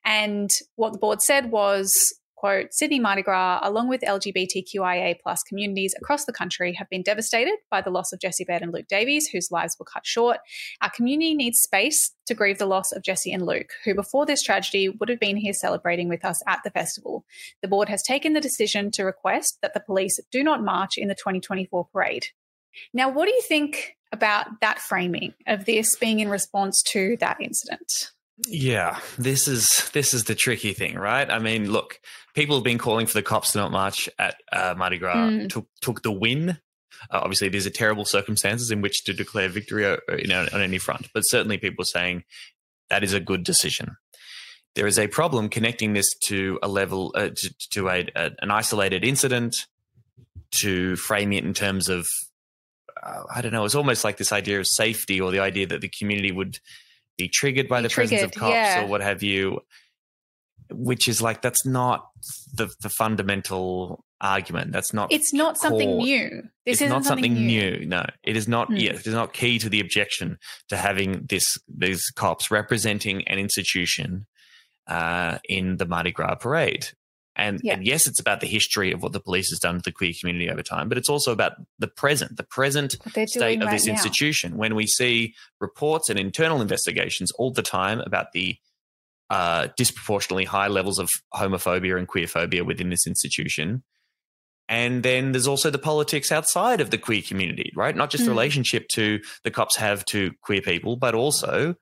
And 0.05 0.51
what 0.77 0.93
the 0.93 0.99
board 0.99 1.21
said 1.23 1.51
was, 1.51 2.15
quote, 2.37 2.73
Sydney 2.73 3.01
Mardi 3.01 3.23
Gras, 3.23 3.59
along 3.63 3.89
with 3.89 4.01
LGBTQIA 4.03 5.17
plus 5.21 5.43
communities 5.43 5.95
across 6.01 6.25
the 6.25 6.33
country, 6.33 6.73
have 6.75 6.89
been 6.89 7.03
devastated 7.03 7.55
by 7.71 7.81
the 7.81 7.91
loss 7.91 8.13
of 8.13 8.21
Jesse 8.21 8.45
Baird 8.45 8.63
and 8.63 8.73
Luke 8.73 8.87
Davies, 8.89 9.29
whose 9.29 9.51
lives 9.51 9.77
were 9.79 9.85
cut 9.85 10.07
short. 10.07 10.39
Our 10.81 10.91
community 10.91 11.35
needs 11.35 11.59
space 11.59 12.13
to 12.27 12.35
grieve 12.35 12.59
the 12.59 12.67
loss 12.67 12.93
of 12.93 13.03
Jesse 13.03 13.33
and 13.33 13.45
Luke, 13.45 13.73
who 13.85 13.95
before 13.95 14.25
this 14.25 14.43
tragedy 14.43 14.89
would 14.89 15.09
have 15.09 15.21
been 15.21 15.37
here 15.37 15.53
celebrating 15.53 16.09
with 16.09 16.25
us 16.25 16.41
at 16.47 16.61
the 16.63 16.71
festival. 16.71 17.25
The 17.61 17.69
board 17.69 17.89
has 17.89 18.03
taken 18.03 18.35
the 18.35 18.41
decision 18.41 18.93
to 18.93 19.05
request 19.05 19.59
that 19.63 19.75
the 19.75 19.81
police 19.81 20.21
do 20.31 20.45
not 20.45 20.63
march 20.63 20.97
in 20.97 21.09
the 21.09 21.15
2024 21.15 21.89
parade. 21.93 22.27
Now, 22.95 23.09
what 23.09 23.27
do 23.27 23.33
you 23.33 23.43
think 23.43 23.98
about 24.13 24.61
that 24.61 24.79
framing 24.79 25.35
of 25.47 25.65
this 25.65 25.97
being 25.97 26.21
in 26.21 26.29
response 26.29 26.83
to 26.93 27.17
that 27.21 27.41
incident? 27.41 28.13
Yeah, 28.47 29.01
this 29.19 29.49
is 29.49 29.91
this 29.93 30.15
is 30.15 30.25
the 30.25 30.35
tricky 30.35 30.73
thing, 30.73 30.95
right? 30.97 31.29
I 31.29 31.41
mean, 31.41 31.73
look, 31.73 32.01
people 32.35 32.57
have 32.57 32.65
been 32.65 32.79
calling 32.79 33.07
for 33.07 33.15
the 33.15 33.23
cops 33.23 33.53
to 33.53 33.59
not 33.59 33.73
march 33.73 34.09
at 34.19 34.37
uh, 34.53 34.75
Mardi 34.77 34.99
Gras. 34.99 35.17
Mm. 35.17 35.49
Took 35.49 35.67
took 35.81 36.03
the 36.03 36.13
win. 36.13 36.51
Uh, 37.11 37.21
obviously, 37.23 37.49
these 37.49 37.67
are 37.67 37.71
terrible 37.71 38.05
circumstances 38.05 38.71
in 38.71 38.81
which 38.81 39.05
to 39.05 39.13
declare 39.13 39.49
victory 39.49 39.87
o- 39.87 39.99
you 40.17 40.29
know, 40.29 40.47
on 40.53 40.61
any 40.61 40.79
front, 40.79 41.09
but 41.15 41.23
certainly 41.23 41.59
people 41.59 41.83
are 41.83 41.87
saying 41.87 42.25
that 42.91 43.03
is 43.03 43.13
a 43.13 43.21
good 43.21 43.45
decision. 43.45 43.97
There 44.75 44.87
is 44.87 44.99
a 44.99 45.09
problem 45.09 45.49
connecting 45.49 45.93
this 45.93 46.15
to 46.27 46.59
a 46.63 46.69
level 46.69 47.13
uh, 47.17 47.31
to, 47.35 47.55
to 47.71 47.89
a, 47.89 48.07
a, 48.15 48.31
an 48.41 48.51
isolated 48.51 49.05
incident, 49.05 49.57
to 50.61 50.97
frame 50.97 51.33
it 51.33 51.45
in 51.45 51.55
terms 51.55 51.89
of 51.89 52.07
uh, 53.03 53.23
I 53.35 53.41
don't 53.41 53.53
know. 53.53 53.65
It's 53.65 53.75
almost 53.75 54.05
like 54.05 54.17
this 54.17 54.33
idea 54.33 54.61
of 54.61 54.67
safety 54.67 55.21
or 55.21 55.31
the 55.31 55.41
idea 55.41 55.67
that 55.67 55.81
the 55.81 55.89
community 55.89 56.33
would 56.33 56.59
be 57.17 57.29
triggered 57.29 57.69
by 57.69 57.81
Be 57.81 57.89
the 57.89 57.95
presence 57.95 58.23
of 58.23 58.33
cops 58.33 58.53
yeah. 58.53 58.85
or 58.85 58.87
what 58.87 59.01
have 59.01 59.23
you, 59.23 59.61
which 60.71 61.09
is 61.09 61.21
like 61.21 61.43
that's 61.43 61.67
not 61.67 62.09
the 62.55 62.69
the 62.81 62.89
fundamental 62.89 64.05
argument. 64.21 64.73
That's 64.73 64.93
not. 64.93 65.13
It's 65.13 65.33
not 65.33 65.59
something 65.59 65.99
new. 65.99 66.29
This 66.65 66.75
it's 66.75 66.83
isn't 66.83 66.91
not 66.91 67.05
something 67.05 67.35
new. 67.35 67.79
new. 67.79 67.87
No, 67.87 68.05
it 68.23 68.37
is 68.37 68.49
not. 68.49 68.69
Hmm. 68.69 68.77
Yeah, 68.77 68.93
it 68.93 69.07
is 69.07 69.15
not 69.15 69.33
key 69.33 69.59
to 69.59 69.69
the 69.69 69.81
objection 69.81 70.39
to 70.69 70.77
having 70.77 71.27
this 71.29 71.59
these 71.69 72.11
cops 72.11 72.51
representing 72.51 73.27
an 73.29 73.39
institution 73.39 74.27
uh, 74.87 75.39
in 75.49 75.77
the 75.77 75.87
Mardi 75.87 76.13
Gras 76.13 76.37
parade. 76.37 76.89
And, 77.39 77.61
Yeah. 77.63 77.75
and 77.75 77.87
yes, 77.87 78.07
it's 78.09 78.19
about 78.21 78.41
the 78.41 78.47
history 78.49 78.91
of 78.93 79.03
what 79.03 79.13
the 79.13 79.21
police 79.21 79.49
has 79.51 79.61
done 79.61 79.77
to 79.77 79.83
the 79.83 79.93
queer 79.93 80.13
community 80.19 80.51
over 80.51 80.63
time, 80.63 80.89
but 80.89 80.99
it's 80.99 81.09
also 81.09 81.31
about 81.33 81.53
the 81.79 81.87
present, 81.87 82.37
the 82.37 82.43
present 82.43 82.97
state 83.27 83.61
of 83.63 83.69
right 83.69 83.71
this 83.71 83.87
now. 83.87 83.93
institution. 83.93 84.57
When 84.57 84.75
we 84.75 84.87
see 84.87 85.35
reports 85.61 86.11
and 86.11 86.19
internal 86.19 86.61
investigations 86.61 87.31
all 87.39 87.53
the 87.53 87.63
time 87.63 88.01
about 88.01 88.33
the 88.33 88.57
uh, 89.31 89.69
disproportionately 89.77 90.47
high 90.47 90.69
levels 90.69 90.99
of 90.99 91.11
homophobia 91.35 91.99
and 91.99 92.09
queerphobia 92.09 92.65
within 92.65 92.89
this 92.89 93.07
institution. 93.07 93.83
And 94.71 95.03
then 95.03 95.33
there's 95.33 95.47
also 95.47 95.69
the 95.71 95.79
politics 95.79 96.33
outside 96.33 96.81
of 96.81 96.91
the 96.91 96.99
queer 96.99 97.21
community, 97.23 97.71
right? 97.77 97.95
Not 97.95 98.09
just 98.11 98.25
the 98.25 98.31
Mm. 98.31 98.35
relationship 98.35 98.89
to 98.95 99.21
the 99.45 99.51
cops 99.51 99.77
have 99.77 100.05
to 100.07 100.33
queer 100.43 100.63
people, 100.63 100.97
but 100.97 101.15
also 101.15 101.75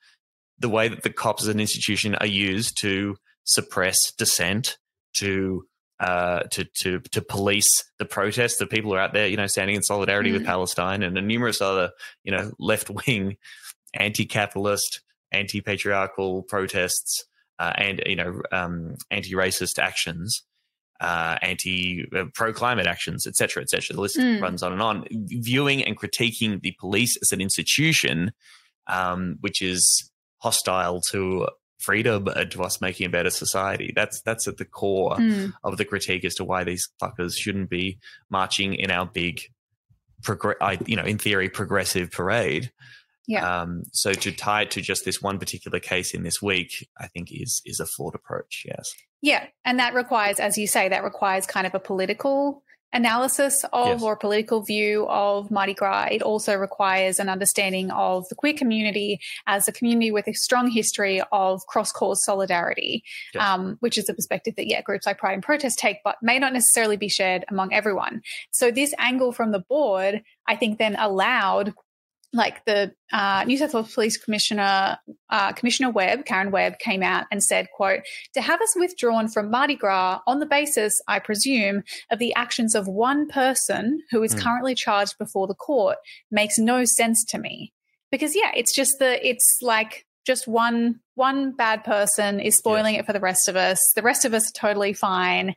the 0.58 0.68
way 0.68 0.88
that 0.88 1.02
the 1.04 1.10
cops 1.10 1.42
as 1.44 1.48
an 1.48 1.60
institution 1.60 2.14
are 2.16 2.26
used 2.26 2.76
to 2.80 3.16
suppress 3.44 3.96
dissent, 4.18 4.76
to 5.18 5.66
uh, 6.00 6.40
to 6.50 6.64
to 6.82 7.00
to 7.12 7.22
police 7.22 7.68
the 7.98 8.04
protests. 8.04 8.58
The 8.58 8.66
people 8.66 8.94
are 8.94 9.00
out 9.00 9.12
there, 9.12 9.26
you 9.26 9.36
know, 9.36 9.46
standing 9.46 9.76
in 9.76 9.82
solidarity 9.82 10.32
with 10.32 10.42
Mm. 10.42 10.46
Palestine, 10.46 11.02
and 11.02 11.14
numerous 11.26 11.60
other, 11.60 11.90
you 12.24 12.32
know, 12.32 12.52
left 12.58 12.90
wing, 12.90 13.36
anti-capitalist, 13.94 15.00
anti-patriarchal 15.32 16.42
protests, 16.44 17.24
uh, 17.58 17.72
and 17.76 18.02
you 18.06 18.16
know, 18.16 18.42
um, 18.52 18.96
anti-racist 19.10 19.78
actions. 19.78 20.42
Uh, 20.98 21.36
anti 21.42 22.06
uh, 22.16 22.24
pro 22.34 22.54
climate 22.54 22.86
actions, 22.86 23.26
etc., 23.26 23.48
cetera, 23.50 23.62
et 23.62 23.68
cetera. 23.68 23.94
The 23.94 24.00
list 24.00 24.16
Mm. 24.16 24.40
runs 24.40 24.62
on 24.62 24.72
and 24.72 24.80
on. 24.80 25.04
Viewing 25.10 25.84
and 25.84 25.94
critiquing 25.94 26.62
the 26.62 26.72
police 26.80 27.18
as 27.20 27.32
an 27.32 27.40
institution, 27.42 28.32
um, 28.86 29.36
which 29.40 29.60
is 29.60 30.10
hostile 30.38 31.02
to 31.10 31.48
freedom 31.86 32.26
and 32.28 32.50
to 32.50 32.62
us 32.62 32.80
making 32.80 33.06
a 33.06 33.10
better 33.10 33.30
society. 33.30 33.92
That's 33.94 34.20
that's 34.22 34.46
at 34.48 34.56
the 34.58 34.64
core 34.64 35.16
Mm. 35.16 35.52
of 35.62 35.76
the 35.78 35.84
critique 35.84 36.24
as 36.24 36.34
to 36.36 36.44
why 36.44 36.64
these 36.64 36.88
fuckers 37.00 37.34
shouldn't 37.36 37.70
be 37.70 37.98
marching 38.28 38.74
in 38.74 38.90
our 38.90 39.06
big, 39.06 39.40
progr- 40.22 40.60
I, 40.60 40.78
you 40.86 40.96
know, 40.96 41.04
in 41.04 41.18
theory, 41.18 41.48
progressive 41.48 42.10
parade. 42.10 42.70
Yeah. 43.28 43.62
Um, 43.62 43.82
so 43.92 44.12
to 44.12 44.30
tie 44.32 44.62
it 44.62 44.70
to 44.72 44.80
just 44.80 45.04
this 45.04 45.20
one 45.22 45.38
particular 45.38 45.80
case 45.80 46.14
in 46.14 46.22
this 46.22 46.40
week, 46.42 46.70
I 47.00 47.06
think 47.08 47.28
is 47.32 47.62
is 47.64 47.80
a 47.80 47.86
flawed 47.86 48.14
approach. 48.14 48.64
Yes. 48.66 48.92
Yeah. 49.22 49.46
And 49.64 49.78
that 49.80 49.94
requires, 49.94 50.38
as 50.40 50.56
you 50.58 50.66
say, 50.66 50.88
that 50.88 51.02
requires 51.04 51.46
kind 51.46 51.66
of 51.66 51.74
a 51.74 51.80
political 51.80 52.62
analysis 52.92 53.64
of 53.72 53.86
Yes. 53.88 54.02
or 54.02 54.16
political 54.16 54.62
view 54.62 55.06
of 55.08 55.50
Mardi 55.50 55.74
Gras. 55.74 56.08
It 56.12 56.22
also 56.22 56.54
requires 56.54 57.18
an 57.18 57.28
understanding 57.28 57.90
of 57.90 58.28
the 58.28 58.34
queer 58.34 58.54
community 58.54 59.18
as 59.46 59.68
a 59.68 59.72
community 59.72 60.10
with 60.10 60.26
a 60.28 60.32
strong 60.32 60.70
history 60.70 61.20
of 61.32 61.60
cross 61.66 61.92
cause 61.92 62.24
solidarity, 62.24 63.02
Yes. 63.34 63.42
um, 63.42 63.76
which 63.80 63.98
is 63.98 64.08
a 64.08 64.14
perspective 64.14 64.54
that, 64.56 64.66
yeah, 64.66 64.80
groups 64.82 65.06
like 65.06 65.18
Pride 65.18 65.34
and 65.34 65.42
Protest 65.42 65.78
take, 65.78 65.98
but 66.04 66.16
may 66.22 66.38
not 66.38 66.52
necessarily 66.52 66.96
be 66.96 67.08
shared 67.08 67.44
among 67.48 67.72
everyone. 67.72 68.22
So 68.50 68.70
this 68.70 68.94
angle 68.98 69.32
from 69.32 69.52
the 69.52 69.60
board, 69.60 70.22
I 70.48 70.56
think, 70.56 70.78
then 70.78 70.96
allowed 70.96 71.74
like 72.32 72.64
the 72.64 72.92
uh, 73.12 73.44
New 73.46 73.56
South 73.56 73.72
Wales 73.72 73.94
Police 73.94 74.16
Commissioner, 74.16 74.98
uh, 75.30 75.52
Commissioner 75.52 75.90
Webb, 75.90 76.24
Karen 76.26 76.50
Webb, 76.50 76.78
came 76.78 77.02
out 77.02 77.26
and 77.30 77.42
said, 77.42 77.68
"quote 77.74 78.00
To 78.34 78.40
have 78.42 78.60
us 78.60 78.74
withdrawn 78.76 79.28
from 79.28 79.50
Mardi 79.50 79.76
Gras 79.76 80.20
on 80.26 80.40
the 80.40 80.46
basis, 80.46 81.00
I 81.08 81.18
presume, 81.18 81.82
of 82.10 82.18
the 82.18 82.34
actions 82.34 82.74
of 82.74 82.88
one 82.88 83.26
person 83.28 84.02
who 84.10 84.22
is 84.22 84.34
Mm. 84.34 84.42
currently 84.42 84.74
charged 84.74 85.16
before 85.18 85.46
the 85.46 85.54
court 85.54 85.98
makes 86.30 86.58
no 86.58 86.84
sense 86.84 87.24
to 87.26 87.38
me." 87.38 87.72
Because 88.10 88.36
yeah, 88.36 88.52
it's 88.54 88.74
just 88.74 88.98
the 88.98 89.26
it's 89.26 89.58
like 89.62 90.06
just 90.26 90.46
one 90.48 91.00
one 91.14 91.52
bad 91.52 91.84
person 91.84 92.40
is 92.40 92.56
spoiling 92.56 92.96
it 92.96 93.06
for 93.06 93.12
the 93.12 93.20
rest 93.20 93.48
of 93.48 93.56
us. 93.56 93.80
The 93.94 94.02
rest 94.02 94.24
of 94.24 94.34
us 94.34 94.50
are 94.50 94.52
totally 94.52 94.92
fine. 94.92 95.54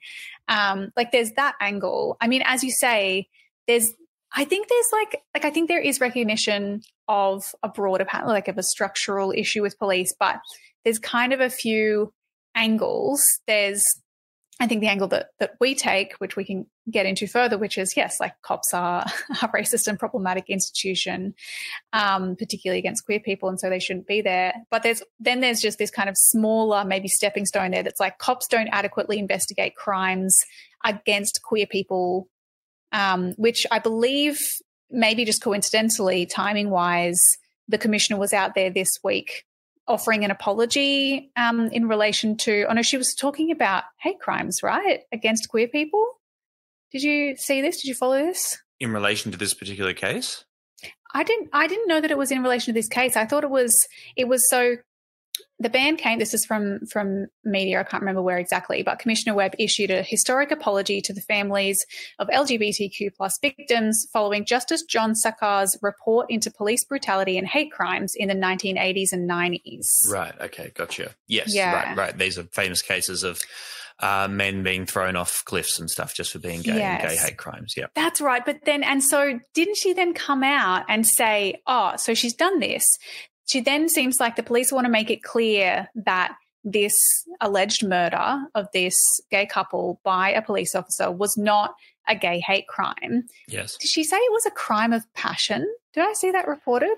Um, 0.48 0.92
like 0.96 1.12
there's 1.12 1.32
that 1.32 1.56
angle. 1.60 2.16
I 2.22 2.28
mean, 2.28 2.44
as 2.46 2.64
you 2.64 2.72
say, 2.72 3.28
there's 3.68 3.92
I 4.36 4.46
think 4.46 4.68
there's 4.68 4.90
like 4.92 5.22
like 5.34 5.46
I 5.46 5.50
think 5.50 5.68
there 5.68 5.82
is 5.82 6.00
recognition 6.00 6.82
of 7.08 7.44
a 7.64 7.70
broader 7.70 8.06
pattern, 8.06 8.30
like 8.30 8.48
of 8.48 8.58
a 8.58 8.64
structural 8.64 9.32
issue 9.32 9.62
with 9.62 9.78
police, 9.80 10.14
but 10.20 10.40
there's 10.84 11.00
kind 11.00 11.34
of 11.34 11.40
a 11.40 11.50
few 11.50 12.14
angles. 12.56 13.22
There's 13.48 13.84
I 14.62 14.68
think 14.68 14.82
the 14.82 14.88
angle 14.88 15.08
that 15.10 15.28
that 15.40 15.54
we 15.60 15.74
take, 15.74 16.14
which 16.16 16.36
we 16.36 16.44
can 16.44 16.66
get 16.92 17.06
into 17.06 17.28
further, 17.28 17.58
which 17.58 17.78
is 17.78 17.96
yes, 17.96 18.20
like 18.20 18.34
cops 18.42 18.74
are 18.74 19.06
a 19.42 19.48
racist 19.48 19.88
and 19.88 19.98
problematic 19.98 20.46
institution, 20.50 21.34
um, 21.94 22.36
particularly 22.36 22.80
against 22.80 23.06
queer 23.06 23.20
people, 23.20 23.50
and 23.50 23.60
so 23.60 23.70
they 23.70 23.80
shouldn't 23.80 24.08
be 24.08 24.22
there. 24.22 24.54
But 24.70 24.84
there's 24.84 25.02
then 25.20 25.40
there's 25.40 25.62
just 25.62 25.78
this 25.78 25.92
kind 25.92 26.10
of 26.10 26.18
smaller, 26.18 26.84
maybe 26.84 27.08
stepping 27.08 27.46
stone 27.46 27.72
there 27.72 27.84
that's 27.84 28.00
like 28.00 28.18
cops 28.18 28.48
don't 28.48 28.70
adequately 28.72 29.18
investigate 29.18 29.76
crimes 29.76 30.38
against 30.86 31.42
queer 31.42 31.66
people, 31.66 32.28
um, 32.92 33.34
which 33.38 33.66
I 33.72 33.80
believe 33.80 34.40
maybe 34.92 35.26
just 35.26 35.44
coincidentally, 35.44 36.26
timing 36.26 36.70
wise, 36.70 37.22
the 37.68 37.78
commissioner 37.78 38.20
was 38.20 38.34
out 38.34 38.56
there 38.56 38.70
this 38.70 38.90
week 39.04 39.46
offering 39.90 40.24
an 40.24 40.32
apology 40.32 41.32
um, 41.36 41.68
in 41.70 41.88
relation 41.88 42.38
to. 42.38 42.66
Oh 42.70 42.74
no, 42.74 42.82
she 42.82 42.96
was 42.96 43.14
talking 43.14 43.52
about 43.52 43.84
hate 44.00 44.20
crimes, 44.20 44.62
right, 44.64 45.02
against 45.12 45.50
queer 45.50 45.68
people. 45.68 46.06
Did 46.92 47.04
you 47.04 47.36
see 47.36 47.62
this? 47.62 47.82
Did 47.82 47.88
you 47.88 47.96
follow 47.96 48.18
this? 48.18 48.58
In 48.80 48.94
relation 48.94 49.32
to 49.32 49.38
this 49.38 49.54
particular 49.54 49.94
case, 49.94 50.46
I 51.14 51.24
didn't. 51.24 51.50
I 51.52 51.68
didn't 51.68 51.88
know 51.88 52.00
that 52.00 52.12
it 52.12 52.18
was 52.18 52.32
in 52.32 52.42
relation 52.44 52.74
to 52.74 52.80
this 52.80 52.88
case. 52.88 53.18
I 53.18 53.26
thought 53.26 53.44
it 53.44 53.50
was. 53.50 53.76
It 54.16 54.28
was 54.28 54.48
so. 54.50 54.78
The 55.60 55.70
ban 55.70 55.98
came. 55.98 56.20
This 56.20 56.34
is 56.34 56.46
from 56.46 56.86
from 56.90 57.28
media. 57.44 57.80
I 57.82 57.84
can't 57.84 58.02
remember 58.02 58.22
where 58.22 58.38
exactly, 58.38 58.82
but 58.82 59.00
Commissioner 59.00 59.36
Webb 59.36 59.56
issued 59.60 59.92
a 59.92 60.02
historic 60.04 60.52
apology 60.52 61.02
to 61.02 61.14
the 61.14 61.22
families 61.22 61.86
of 62.18 62.28
LGBTQ 62.30 63.14
plus 63.18 63.38
victims 63.42 64.08
following 64.14 64.46
Justice 64.46 64.84
John 64.84 65.16
Sackar's 65.16 65.78
report 65.82 66.28
into 66.30 66.50
police 66.50 66.86
brutality 66.86 67.38
and 67.38 67.48
hate 67.48 67.72
crimes 67.72 68.14
in 68.16 68.28
the 68.30 68.36
1980s 68.36 69.12
and 69.12 69.30
90s. 69.30 70.10
right? 70.10 70.34
Okay, 70.42 70.72
gotcha. 70.76 71.14
Yes, 71.28 71.54
Yeah. 71.54 71.74
right, 71.74 71.98
right. 71.98 72.18
These 72.18 72.38
are 72.40 72.44
famous 72.54 72.82
cases 72.82 73.24
of 73.24 73.42
uh, 74.02 74.30
men 74.30 74.64
being 74.64 74.86
thrown 74.86 75.18
off 75.18 75.44
cliffs 75.44 75.78
and 75.78 75.90
stuff 75.90 76.14
just 76.16 76.32
for 76.32 76.40
being 76.40 76.62
gay 76.62 76.82
and 76.82 77.02
gay 77.02 77.18
hate 77.18 77.38
crimes. 77.38 77.74
Yeah. 77.76 77.88
That's 77.96 78.22
right. 78.22 78.46
But 78.46 78.64
then, 78.64 78.82
and 78.82 79.04
so 79.04 79.40
didn't 79.54 79.76
she 79.76 79.92
then 79.92 80.14
come 80.14 80.42
out 80.42 80.86
and 80.88 81.06
say, 81.06 81.56
oh, 81.68 81.94
so 81.98 82.14
she's 82.14 82.34
done 82.34 82.60
this? 82.62 82.84
She 83.50 83.62
then 83.62 83.90
seems 83.90 84.20
like 84.20 84.36
the 84.36 84.44
police 84.44 84.72
want 84.72 84.86
to 84.86 84.92
make 84.92 85.10
it 85.10 85.24
clear 85.24 85.90
that 85.96 86.36
this 86.64 86.94
alleged 87.42 87.86
murder 87.88 88.44
of 88.54 88.68
this 88.74 88.96
gay 89.32 89.46
couple 89.46 90.00
by 90.04 90.32
a 90.32 90.42
police 90.42 90.76
officer 90.76 91.10
was 91.10 91.36
not 91.38 91.74
a 92.08 92.16
gay 92.16 92.40
hate 92.40 92.68
crime. 92.68 93.24
Yes. 93.48 93.76
Did 93.78 93.88
she 93.90 94.04
say 94.04 94.18
it 94.18 94.32
was 94.32 94.46
a 94.46 94.52
crime 94.52 94.94
of 94.94 95.04
passion? 95.14 95.66
Did 95.94 96.04
I 96.06 96.14
see 96.14 96.32
that 96.32 96.48
reported? 96.48 96.96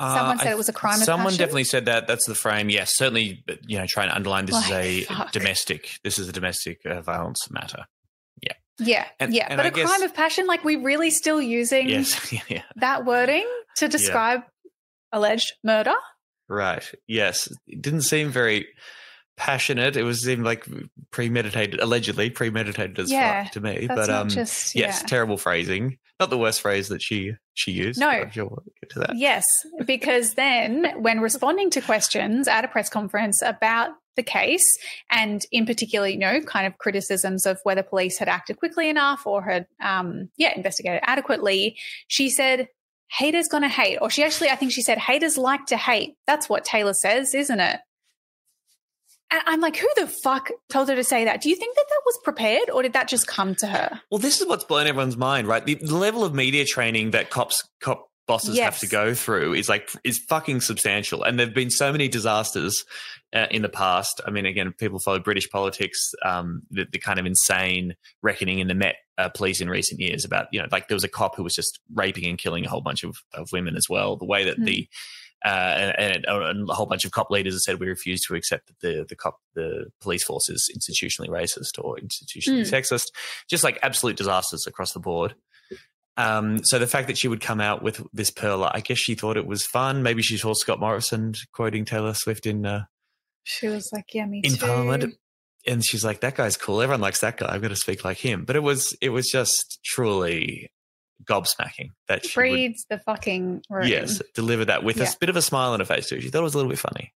Someone 0.00 0.38
said 0.38 0.46
Uh, 0.46 0.50
I- 0.50 0.52
it 0.52 0.56
was 0.56 0.68
a 0.70 0.72
crime 0.72 0.94
of 0.98 1.04
Someone 1.04 1.26
passion? 1.26 1.38
definitely 1.38 1.64
said 1.64 1.84
that. 1.84 2.06
That's 2.06 2.24
the 2.26 2.34
frame. 2.34 2.70
Yes, 2.70 2.96
certainly. 2.96 3.44
You 3.66 3.78
know, 3.78 3.86
try 3.86 4.04
and 4.04 4.12
underline 4.12 4.46
this 4.46 4.56
is 4.64 4.70
a 4.70 5.02
fuck. 5.02 5.30
domestic. 5.32 5.98
This 6.02 6.18
is 6.18 6.26
a 6.28 6.32
domestic 6.32 6.80
uh, 6.86 7.02
violence 7.02 7.50
matter. 7.50 7.84
Yeah. 8.82 9.04
And- 9.20 9.34
yeah. 9.34 9.46
and 9.50 9.58
but 9.58 9.66
I 9.66 9.68
a 9.68 9.72
guess- 9.72 9.86
crime 9.86 10.02
of 10.02 10.14
passion, 10.14 10.46
like 10.46 10.64
we 10.64 10.76
really 10.76 11.10
still 11.10 11.42
using 11.42 11.86
Yes. 11.90 12.32
yeah, 12.32 12.40
yeah. 12.48 12.62
that 12.76 13.04
wording 13.04 13.46
to 13.76 13.88
describe 13.88 14.40
alleged 15.12 15.52
murder? 15.64 15.94
Right. 16.48 16.90
Yes. 17.06 17.48
It 17.66 17.80
didn't 17.80 18.02
seem 18.02 18.30
very 18.30 18.66
passionate. 19.36 19.96
It 19.96 20.02
was 20.02 20.22
seemed 20.22 20.44
like 20.44 20.66
premeditated, 21.10 21.80
allegedly 21.80 22.28
premeditated 22.28 22.98
as 22.98 23.10
Yeah, 23.10 23.44
fuck 23.44 23.52
to 23.52 23.60
me. 23.60 23.86
But 23.88 24.10
um, 24.10 24.28
just 24.28 24.74
yes, 24.74 25.02
terrible 25.04 25.38
phrasing. 25.38 25.98
Not 26.20 26.28
the 26.28 26.36
worst 26.36 26.60
phrase 26.60 26.88
that 26.88 27.00
she 27.00 27.32
she 27.54 27.72
used. 27.72 27.98
No. 27.98 28.08
I'm 28.08 28.30
sure 28.30 28.44
we'll 28.44 28.62
get 28.80 28.90
to 28.90 28.98
that. 28.98 29.16
Yes, 29.16 29.46
because 29.86 30.34
then 30.34 30.92
when 31.00 31.20
responding 31.20 31.70
to 31.70 31.80
questions 31.80 32.46
at 32.48 32.64
a 32.64 32.68
press 32.68 32.90
conference 32.90 33.40
about 33.42 33.92
the 34.16 34.22
case, 34.22 34.66
and 35.10 35.40
in 35.50 35.64
particular, 35.64 36.06
you 36.06 36.18
know, 36.18 36.42
kind 36.42 36.66
of 36.66 36.76
criticisms 36.76 37.46
of 37.46 37.58
whether 37.62 37.82
police 37.82 38.18
had 38.18 38.28
acted 38.28 38.58
quickly 38.58 38.90
enough 38.90 39.26
or 39.26 39.42
had, 39.42 39.66
um, 39.82 40.28
yeah, 40.36 40.52
investigated 40.54 41.00
adequately, 41.04 41.76
she 42.08 42.28
said, 42.28 42.68
haters 43.10 43.48
gonna 43.48 43.68
hate. 43.68 43.98
Or 44.00 44.10
she 44.10 44.22
actually, 44.24 44.50
I 44.50 44.56
think 44.56 44.72
she 44.72 44.82
said, 44.82 44.98
haters 44.98 45.36
like 45.36 45.66
to 45.66 45.76
hate. 45.76 46.14
That's 46.26 46.48
what 46.48 46.64
Taylor 46.64 46.94
says, 46.94 47.34
isn't 47.34 47.60
it? 47.60 47.80
And 49.32 49.42
I'm 49.46 49.60
like, 49.60 49.76
who 49.76 49.88
the 49.96 50.08
fuck 50.08 50.50
told 50.70 50.88
her 50.88 50.96
to 50.96 51.04
say 51.04 51.24
that? 51.24 51.40
Do 51.40 51.50
you 51.50 51.56
think 51.56 51.76
that 51.76 51.86
that 51.88 52.00
was 52.04 52.18
prepared 52.24 52.68
or 52.68 52.82
did 52.82 52.94
that 52.94 53.06
just 53.06 53.28
come 53.28 53.54
to 53.56 53.66
her? 53.68 54.00
Well, 54.10 54.18
this 54.18 54.40
is 54.40 54.46
what's 54.48 54.64
blown 54.64 54.88
everyone's 54.88 55.16
mind, 55.16 55.46
right? 55.46 55.64
The, 55.64 55.76
the 55.76 55.96
level 55.96 56.24
of 56.24 56.34
media 56.34 56.64
training 56.64 57.12
that 57.12 57.30
cops 57.30 57.62
cop 57.80 58.09
bosses 58.30 58.56
have 58.64 58.78
to 58.78 58.86
go 58.86 59.14
through 59.14 59.54
is 59.54 59.68
like 59.68 59.90
is 60.04 60.18
fucking 60.18 60.60
substantial, 60.60 61.22
and 61.22 61.38
there've 61.38 61.54
been 61.54 61.70
so 61.70 61.92
many 61.92 62.08
disasters 62.08 62.84
uh, 63.34 63.46
in 63.50 63.62
the 63.62 63.68
past. 63.68 64.20
I 64.26 64.30
mean, 64.30 64.46
again, 64.46 64.72
people 64.72 64.98
follow 64.98 65.18
British 65.18 65.48
politics, 65.50 66.12
um, 66.24 66.62
the, 66.70 66.86
the 66.90 66.98
kind 66.98 67.18
of 67.18 67.26
insane 67.26 67.94
reckoning 68.22 68.58
in 68.60 68.68
the 68.68 68.74
Met 68.74 68.96
uh, 69.18 69.28
police 69.28 69.60
in 69.60 69.68
recent 69.68 70.00
years 70.00 70.24
about 70.24 70.46
you 70.52 70.60
know, 70.60 70.68
like 70.72 70.88
there 70.88 70.96
was 70.96 71.04
a 71.04 71.08
cop 71.08 71.36
who 71.36 71.42
was 71.42 71.54
just 71.54 71.80
raping 71.94 72.24
and 72.26 72.38
killing 72.38 72.64
a 72.64 72.68
whole 72.68 72.80
bunch 72.80 73.04
of, 73.04 73.16
of 73.34 73.48
women 73.52 73.76
as 73.76 73.86
well. 73.88 74.16
The 74.16 74.24
way 74.26 74.44
that 74.44 74.56
Hmm. 74.56 74.64
the 74.64 74.88
uh, 75.44 75.92
and, 75.98 76.24
and 76.26 76.68
a 76.68 76.74
whole 76.74 76.84
bunch 76.84 77.06
of 77.06 77.12
cop 77.12 77.30
leaders 77.30 77.54
have 77.54 77.60
said 77.62 77.80
we 77.80 77.88
refuse 77.88 78.20
to 78.26 78.34
accept 78.34 78.66
that 78.68 78.80
the 78.80 79.06
the 79.08 79.16
cop 79.16 79.38
the 79.54 79.86
police 80.00 80.22
force 80.22 80.50
is 80.50 80.70
institutionally 80.76 81.28
racist 81.28 81.82
or 81.82 81.96
institutionally 81.96 82.66
Hmm. 82.68 82.74
sexist. 82.74 83.06
Just 83.48 83.64
like 83.64 83.78
absolute 83.82 84.16
disasters 84.16 84.66
across 84.66 84.92
the 84.92 85.00
board. 85.00 85.34
Um, 86.16 86.64
so 86.64 86.78
the 86.78 86.86
fact 86.86 87.06
that 87.06 87.16
she 87.16 87.28
would 87.28 87.40
come 87.40 87.60
out 87.60 87.82
with 87.82 88.02
this 88.12 88.30
pearl, 88.30 88.64
I 88.64 88.80
guess 88.80 88.98
she 88.98 89.14
thought 89.14 89.36
it 89.36 89.46
was 89.46 89.64
fun. 89.64 90.02
Maybe 90.02 90.22
she 90.22 90.36
saw 90.36 90.52
Scott 90.54 90.78
Morrison 90.80 91.34
quoting 91.52 91.84
Taylor 91.84 92.12
Swift 92.14 92.46
in 92.46 92.66
uh, 92.66 92.84
She 93.44 93.68
was 93.68 93.88
like, 93.92 94.06
yeah, 94.12 94.26
me 94.26 94.40
in 94.44 94.52
too. 94.54 94.66
Parliament, 94.66 95.14
and 95.66 95.84
she's 95.84 96.04
like, 96.04 96.20
"That 96.20 96.34
guy's 96.34 96.56
cool. 96.56 96.82
Everyone 96.82 97.00
likes 97.00 97.20
that 97.20 97.36
guy. 97.38 97.52
I've 97.54 97.62
got 97.62 97.68
to 97.68 97.76
speak 97.76 98.04
like 98.04 98.18
him." 98.18 98.44
But 98.44 98.56
it 98.56 98.62
was 98.62 98.96
it 99.00 99.10
was 99.10 99.28
just 99.28 99.78
truly 99.84 100.70
gobsmacking 101.24 101.90
that 102.08 102.24
she 102.26 102.38
would 102.40 102.74
the 102.88 102.98
fucking 102.98 103.62
room. 103.70 103.86
Yes, 103.86 104.20
deliver 104.34 104.64
that 104.66 104.82
with 104.84 104.96
Yeah. 104.98 105.04
a 105.04 105.14
bit 105.20 105.28
of 105.28 105.36
a 105.36 105.42
smile 105.42 105.72
on 105.72 105.80
her 105.80 105.86
face 105.86 106.08
too. 106.08 106.20
She 106.20 106.28
thought 106.30 106.40
it 106.40 106.44
was 106.44 106.54
a 106.54 106.56
little 106.58 106.70
bit 106.70 106.78
funny. 106.78 107.12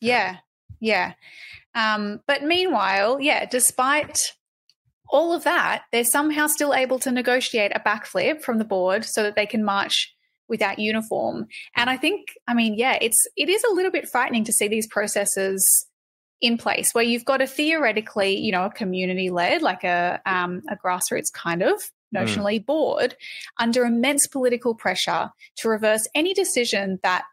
Yeah, 0.00 0.36
yeah. 0.80 1.12
Um, 1.74 2.20
but 2.26 2.42
meanwhile, 2.42 3.20
yeah, 3.20 3.44
despite 3.46 4.18
all 5.10 5.32
of 5.32 5.44
that, 5.44 5.84
they're 5.92 6.04
somehow 6.04 6.46
still 6.46 6.74
able 6.74 6.98
to 7.00 7.10
negotiate 7.10 7.72
a 7.74 7.80
backflip 7.80 8.42
from 8.42 8.58
the 8.58 8.64
board 8.64 9.04
so 9.04 9.22
that 9.22 9.36
they 9.36 9.46
can 9.46 9.64
march 9.64 10.14
without 10.48 10.78
uniform. 10.78 11.46
And 11.76 11.90
I 11.90 11.96
think, 11.96 12.28
I 12.46 12.54
mean, 12.54 12.74
yeah, 12.74 12.98
it's 13.00 13.26
it 13.36 13.48
is 13.48 13.62
a 13.64 13.74
little 13.74 13.90
bit 13.90 14.08
frightening 14.08 14.44
to 14.44 14.52
see 14.52 14.68
these 14.68 14.86
processes 14.86 15.86
in 16.40 16.56
place 16.56 16.90
where 16.92 17.04
you've 17.04 17.24
got 17.24 17.42
a 17.42 17.46
theoretically, 17.46 18.38
you 18.38 18.52
know, 18.52 18.64
a 18.64 18.70
community 18.70 19.30
led, 19.30 19.62
like 19.62 19.84
a 19.84 20.20
um, 20.24 20.62
a 20.70 20.76
grassroots 20.76 21.32
kind 21.32 21.62
of 21.62 21.80
notionally 22.14 22.64
board 22.64 23.16
under 23.58 23.84
immense 23.84 24.26
political 24.26 24.74
pressure 24.74 25.30
to 25.56 25.68
reverse 25.68 26.06
any 26.14 26.32
decision 26.32 26.98
that 27.02 27.24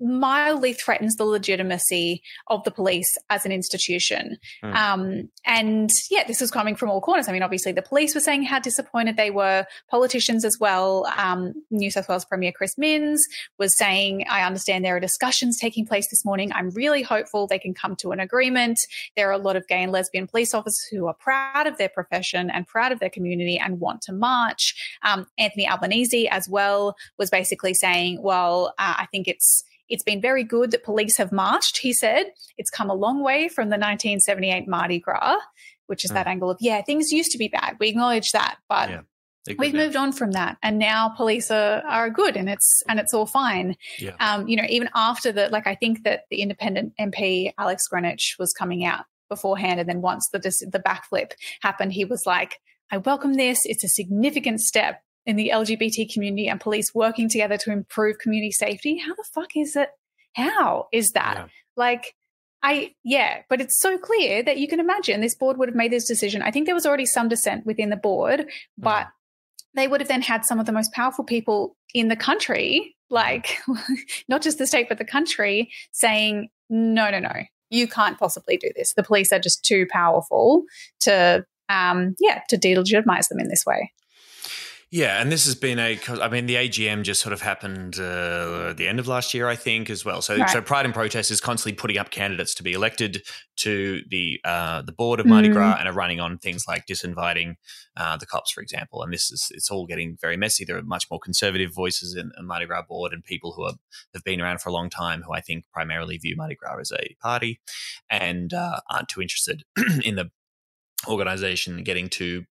mildly 0.00 0.72
threatens 0.72 1.16
the 1.16 1.24
legitimacy 1.24 2.22
of 2.48 2.62
the 2.64 2.70
police 2.70 3.16
as 3.30 3.44
an 3.44 3.52
institution. 3.52 4.38
Mm. 4.62 4.74
Um, 4.74 5.28
and 5.44 5.90
yeah, 6.10 6.24
this 6.26 6.40
is 6.40 6.50
coming 6.50 6.76
from 6.76 6.90
all 6.90 7.00
corners. 7.00 7.28
I 7.28 7.32
mean, 7.32 7.42
obviously, 7.42 7.72
the 7.72 7.82
police 7.82 8.14
were 8.14 8.20
saying 8.20 8.44
how 8.44 8.58
disappointed 8.58 9.16
they 9.16 9.30
were, 9.30 9.66
politicians 9.90 10.44
as 10.44 10.58
well. 10.60 11.06
Um, 11.16 11.54
New 11.70 11.90
South 11.90 12.08
Wales 12.08 12.24
Premier 12.24 12.52
Chris 12.52 12.78
Minns 12.78 13.26
was 13.58 13.76
saying, 13.76 14.24
I 14.30 14.42
understand 14.42 14.84
there 14.84 14.96
are 14.96 15.00
discussions 15.00 15.58
taking 15.58 15.86
place 15.86 16.08
this 16.10 16.24
morning. 16.24 16.52
I'm 16.52 16.70
really 16.70 17.02
hopeful 17.02 17.46
they 17.46 17.58
can 17.58 17.74
come 17.74 17.96
to 17.96 18.12
an 18.12 18.20
agreement. 18.20 18.78
There 19.16 19.28
are 19.28 19.32
a 19.32 19.38
lot 19.38 19.56
of 19.56 19.66
gay 19.66 19.82
and 19.82 19.92
lesbian 19.92 20.26
police 20.26 20.54
officers 20.54 20.86
who 20.90 21.06
are 21.06 21.14
proud 21.14 21.66
of 21.66 21.78
their 21.78 21.88
profession 21.88 22.50
and 22.50 22.66
proud 22.66 22.92
of 22.92 23.00
their 23.00 23.10
community 23.10 23.58
and 23.58 23.80
want 23.80 24.02
to 24.02 24.12
march. 24.12 24.74
Um, 25.02 25.26
Anthony 25.38 25.68
Albanese 25.68 26.28
as 26.28 26.48
well 26.48 26.96
was 27.18 27.30
basically 27.30 27.74
saying, 27.74 28.22
well, 28.22 28.74
uh, 28.78 28.94
I 28.98 29.06
think 29.10 29.28
it's 29.28 29.63
it's 29.88 30.02
been 30.02 30.20
very 30.20 30.44
good 30.44 30.70
that 30.70 30.84
police 30.84 31.16
have 31.18 31.32
marched, 31.32 31.78
he 31.78 31.92
said. 31.92 32.26
It's 32.56 32.70
come 32.70 32.90
a 32.90 32.94
long 32.94 33.22
way 33.22 33.48
from 33.48 33.68
the 33.68 33.76
1978 33.76 34.66
Mardi 34.66 34.98
Gras, 34.98 35.36
which 35.86 36.04
is 36.04 36.10
that 36.10 36.26
angle 36.26 36.50
of, 36.50 36.58
yeah, 36.60 36.82
things 36.82 37.12
used 37.12 37.30
to 37.32 37.38
be 37.38 37.48
bad. 37.48 37.76
We 37.78 37.88
acknowledge 37.88 38.32
that, 38.32 38.56
but 38.68 38.90
Yeah. 38.90 39.00
We've 39.58 39.74
moved 39.74 39.94
on 39.94 40.12
from 40.12 40.32
that. 40.32 40.56
And 40.62 40.78
now 40.78 41.10
police 41.10 41.50
are, 41.50 41.82
are 41.86 42.08
good 42.08 42.34
and 42.34 42.48
it's 42.48 42.82
and 42.88 42.98
it's 42.98 43.12
all 43.12 43.26
fine. 43.26 43.76
Yeah. 43.98 44.14
Um, 44.18 44.48
you 44.48 44.56
know, 44.56 44.64
even 44.70 44.88
after 44.94 45.32
the 45.32 45.50
like 45.50 45.66
I 45.66 45.74
think 45.74 46.04
that 46.04 46.22
the 46.30 46.40
independent 46.40 46.94
MP 46.98 47.52
Alex 47.58 47.86
Greenwich 47.88 48.36
was 48.38 48.54
coming 48.54 48.86
out 48.86 49.04
beforehand 49.28 49.80
and 49.80 49.88
then 49.88 50.00
once 50.00 50.26
the 50.32 50.38
the 50.38 50.80
backflip 50.80 51.32
happened, 51.60 51.92
he 51.92 52.06
was 52.06 52.22
like, 52.24 52.58
I 52.90 52.96
welcome 52.98 53.34
this. 53.34 53.60
It's 53.64 53.84
a 53.84 53.88
significant 53.88 54.60
step 54.60 55.02
in 55.26 55.36
the 55.36 55.50
LGBT 55.52 56.12
community 56.12 56.48
and 56.48 56.60
police 56.60 56.94
working 56.94 57.28
together 57.28 57.56
to 57.58 57.72
improve 57.72 58.18
community 58.18 58.52
safety. 58.52 58.98
How 58.98 59.14
the 59.14 59.24
fuck 59.32 59.56
is 59.56 59.76
it? 59.76 59.88
How 60.34 60.88
is 60.92 61.12
that? 61.12 61.34
Yeah. 61.36 61.46
Like, 61.76 62.14
I, 62.62 62.94
yeah, 63.04 63.42
but 63.48 63.60
it's 63.60 63.80
so 63.80 63.98
clear 63.98 64.42
that 64.42 64.58
you 64.58 64.68
can 64.68 64.80
imagine 64.80 65.20
this 65.20 65.34
board 65.34 65.58
would 65.58 65.68
have 65.68 65.76
made 65.76 65.92
this 65.92 66.06
decision. 66.06 66.42
I 66.42 66.50
think 66.50 66.66
there 66.66 66.74
was 66.74 66.86
already 66.86 67.06
some 67.06 67.28
dissent 67.28 67.66
within 67.66 67.90
the 67.90 67.96
board, 67.96 68.46
but 68.78 69.08
they 69.74 69.88
would 69.88 70.00
have 70.00 70.08
then 70.08 70.22
had 70.22 70.44
some 70.44 70.58
of 70.58 70.66
the 70.66 70.72
most 70.72 70.92
powerful 70.92 71.24
people 71.24 71.76
in 71.94 72.08
the 72.08 72.16
country, 72.16 72.96
like 73.10 73.58
not 74.28 74.42
just 74.42 74.58
the 74.58 74.66
state, 74.66 74.88
but 74.88 74.98
the 74.98 75.04
country, 75.04 75.70
saying, 75.92 76.48
no, 76.70 77.10
no, 77.10 77.18
no, 77.18 77.42
you 77.70 77.86
can't 77.86 78.18
possibly 78.18 78.56
do 78.56 78.70
this. 78.76 78.94
The 78.94 79.02
police 79.02 79.32
are 79.32 79.38
just 79.38 79.64
too 79.64 79.86
powerful 79.90 80.64
to, 81.00 81.44
um, 81.68 82.14
yeah, 82.18 82.40
to 82.48 82.56
delegitimize 82.56 83.28
them 83.28 83.40
in 83.40 83.48
this 83.48 83.64
way. 83.66 83.92
Yeah, 84.94 85.20
and 85.20 85.32
this 85.32 85.44
has 85.46 85.56
been 85.56 85.80
a. 85.80 85.98
I 86.22 86.28
mean, 86.28 86.46
the 86.46 86.54
AGM 86.54 87.02
just 87.02 87.20
sort 87.20 87.32
of 87.32 87.40
happened 87.40 87.98
uh, 87.98 88.68
at 88.70 88.76
the 88.76 88.86
end 88.86 89.00
of 89.00 89.08
last 89.08 89.34
year, 89.34 89.48
I 89.48 89.56
think, 89.56 89.90
as 89.90 90.04
well. 90.04 90.22
So, 90.22 90.36
Right. 90.36 90.48
so 90.48 90.62
Pride 90.62 90.84
and 90.84 90.94
Protest 90.94 91.32
is 91.32 91.40
constantly 91.40 91.76
putting 91.76 91.98
up 91.98 92.12
candidates 92.12 92.54
to 92.54 92.62
be 92.62 92.74
elected 92.74 93.26
to 93.56 94.02
the 94.08 94.40
uh, 94.44 94.82
the 94.82 94.92
board 94.92 95.18
of 95.18 95.26
Mardi 95.26 95.48
Mm. 95.48 95.52
Gras, 95.54 95.78
and 95.80 95.88
are 95.88 95.92
running 95.92 96.20
on 96.20 96.38
things 96.38 96.68
like 96.68 96.86
disinviting 96.86 97.56
uh, 97.96 98.16
the 98.18 98.24
cops, 98.26 98.52
for 98.52 98.60
example. 98.60 99.02
And 99.02 99.12
this 99.12 99.32
is 99.32 99.50
it's 99.52 99.68
all 99.68 99.84
getting 99.84 100.16
very 100.20 100.36
messy. 100.36 100.64
There 100.64 100.78
are 100.78 100.82
much 100.82 101.06
more 101.10 101.18
conservative 101.18 101.74
voices 101.74 102.14
in, 102.14 102.30
in 102.38 102.46
Mardi 102.46 102.66
Gras 102.66 102.82
board, 102.88 103.12
and 103.12 103.24
people 103.24 103.52
who 103.52 103.64
are, 103.64 103.74
have 104.14 104.22
been 104.22 104.40
around 104.40 104.60
for 104.60 104.68
a 104.68 104.72
long 104.72 104.90
time, 104.90 105.22
who 105.22 105.32
I 105.32 105.40
think 105.40 105.64
primarily 105.72 106.18
view 106.18 106.36
Mardi 106.36 106.54
Gras 106.54 106.78
as 106.78 106.92
a 106.92 107.16
party, 107.20 107.58
and 108.08 108.54
uh, 108.54 108.78
aren't 108.88 109.08
too 109.08 109.20
interested 109.20 109.64
in 110.04 110.14
the 110.14 110.30
organization 111.08 111.82
getting 111.82 112.08
too 112.08 112.44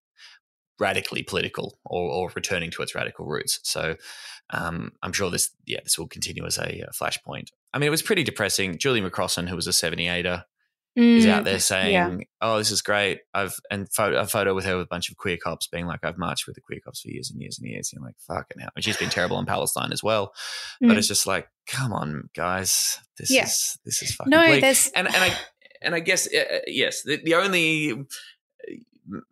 radically 0.80 1.22
political 1.22 1.78
or, 1.84 2.10
or 2.10 2.30
returning 2.34 2.70
to 2.72 2.82
its 2.82 2.94
radical 2.94 3.26
roots. 3.26 3.60
So 3.62 3.96
um, 4.50 4.92
I'm 5.02 5.12
sure 5.12 5.30
this, 5.30 5.50
yeah, 5.66 5.80
this 5.84 5.98
will 5.98 6.08
continue 6.08 6.44
as 6.44 6.58
a, 6.58 6.82
uh 6.88 6.90
flashpoint. 6.92 7.48
I 7.72 7.78
mean, 7.78 7.86
it 7.86 7.90
was 7.90 8.02
pretty 8.02 8.22
depressing. 8.24 8.78
Julie 8.78 9.00
McCrossin, 9.02 9.48
who 9.48 9.56
was 9.56 9.66
a 9.66 9.70
78er, 9.70 10.44
is 10.96 11.26
out 11.26 11.42
there 11.42 11.58
saying, 11.58 11.92
yeah. 11.92 12.16
"Oh, 12.40 12.56
this 12.58 12.70
is 12.70 12.80
great." 12.80 13.18
I've 13.34 13.56
and 13.68 13.92
photo, 13.92 14.20
a 14.20 14.26
photo 14.28 14.54
with 14.54 14.64
her 14.64 14.76
with 14.76 14.84
a 14.84 14.88
bunch 14.88 15.10
of 15.10 15.16
queer 15.16 15.36
cops, 15.36 15.66
being 15.66 15.86
like, 15.86 16.04
"I've 16.04 16.18
marched 16.18 16.46
with 16.46 16.54
the 16.54 16.60
queer 16.60 16.78
cops 16.84 17.00
for 17.00 17.08
years 17.08 17.32
and 17.32 17.40
years 17.42 17.58
and 17.58 17.68
years." 17.68 17.90
And 17.92 17.98
you're 18.00 18.06
like, 18.06 18.14
"Fucking 18.28 18.60
hell!" 18.60 18.70
And 18.76 18.84
she's 18.84 18.96
been 18.96 19.08
terrible 19.10 19.40
in 19.40 19.44
Palestine 19.44 19.90
as 19.92 20.04
well. 20.04 20.32
But 20.80 20.90
Mm. 20.90 20.98
it's 20.98 21.08
just 21.08 21.26
like, 21.26 21.48
come 21.66 21.92
on, 21.92 22.30
guys, 22.36 23.00
this 23.18 23.28
Yeah. 23.28 23.42
is 23.46 23.76
this 23.84 24.02
is 24.02 24.14
fucking 24.14 24.30
No, 24.30 24.46
bleak. 24.46 24.60
there's- 24.60 24.88
and 24.94 25.08
and 25.08 25.16
I 25.16 25.36
and 25.82 25.96
I 25.96 25.98
guess 25.98 26.32
uh, 26.32 26.60
yes, 26.68 27.02
the, 27.02 27.16
the 27.16 27.34
only 27.34 28.06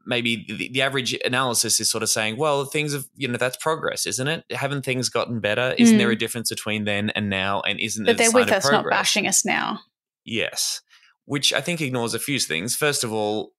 maybe 0.06 0.44
the, 0.48 0.68
the 0.72 0.82
average 0.82 1.12
analysis 1.24 1.80
is 1.80 1.90
sort 1.90 2.02
of 2.02 2.08
saying, 2.10 2.36
well, 2.36 2.64
things 2.64 2.92
have 2.92 3.04
you 3.16 3.28
know 3.28 3.38
that's 3.38 3.56
progress, 3.56 4.06
isn't 4.06 4.28
it? 4.28 4.44
Haven't 4.50 4.84
things 4.84 5.08
gotten 5.08 5.40
better? 5.40 5.74
Isn't 5.78 5.96
Mm. 5.96 5.98
there 5.98 6.10
a 6.10 6.16
difference 6.16 6.50
between 6.50 6.84
then 6.84 7.10
and 7.10 7.30
now? 7.30 7.60
And 7.62 7.80
isn't 7.80 8.04
But 8.04 8.14
a 8.16 8.18
they're 8.18 8.30
with 8.30 8.50
us, 8.52 8.70
not 8.70 8.84
bashing 8.88 9.26
us 9.26 9.44
now. 9.44 9.80
Yes, 10.24 10.80
which 11.24 11.52
I 11.52 11.60
think 11.60 11.80
ignores 11.80 12.14
a 12.14 12.18
few 12.18 12.38
things. 12.38 12.76
First 12.76 13.04
of 13.04 13.12
all, 13.12 13.52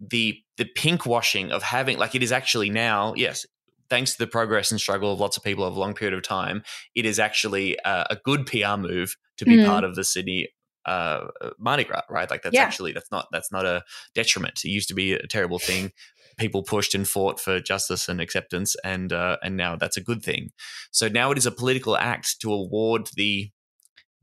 the 0.00 0.38
the 0.56 0.66
pink 0.66 1.06
washing 1.06 1.50
of 1.52 1.62
having 1.62 1.98
like 1.98 2.14
it 2.14 2.22
is 2.22 2.32
actually 2.32 2.70
now 2.70 3.14
yes. 3.16 3.46
Thanks 3.90 4.12
to 4.12 4.18
the 4.18 4.26
progress 4.26 4.70
and 4.70 4.80
struggle 4.80 5.12
of 5.12 5.20
lots 5.20 5.36
of 5.36 5.44
people 5.44 5.62
over 5.62 5.76
a 5.76 5.78
long 5.78 5.92
period 5.92 6.14
of 6.16 6.22
time, 6.22 6.62
it 6.94 7.04
is 7.04 7.18
actually 7.20 7.78
uh, 7.80 8.04
a 8.08 8.16
good 8.16 8.46
PR 8.46 8.78
move 8.78 9.14
to 9.36 9.44
be 9.44 9.58
Mm. 9.58 9.66
part 9.66 9.84
of 9.84 9.94
the 9.94 10.02
Sydney 10.04 10.48
uh, 10.86 11.28
Mardi 11.58 11.84
Gras, 11.84 12.02
right? 12.10 12.30
Like 12.30 12.42
that's 12.42 12.54
Yeah. 12.54 12.62
actually 12.62 12.92
that's 12.92 13.10
not 13.10 13.28
that's 13.32 13.50
not 13.52 13.64
a 13.64 13.82
detriment. 14.14 14.60
It 14.64 14.70
used 14.70 14.88
to 14.88 14.94
be 14.94 15.12
a 15.12 15.26
terrible 15.26 15.58
thing. 15.58 15.92
People 16.36 16.62
pushed 16.64 16.94
and 16.94 17.08
fought 17.08 17.38
for 17.38 17.60
justice 17.60 18.08
and 18.08 18.20
acceptance, 18.20 18.74
and 18.84 19.12
uh, 19.12 19.36
and 19.42 19.56
now 19.56 19.76
that's 19.76 19.96
a 19.96 20.00
good 20.02 20.22
thing. 20.22 20.50
So 20.90 21.08
now 21.08 21.30
it 21.30 21.38
is 21.38 21.46
a 21.46 21.52
political 21.52 21.96
act 21.96 22.40
to 22.40 22.52
award 22.52 23.10
the 23.16 23.50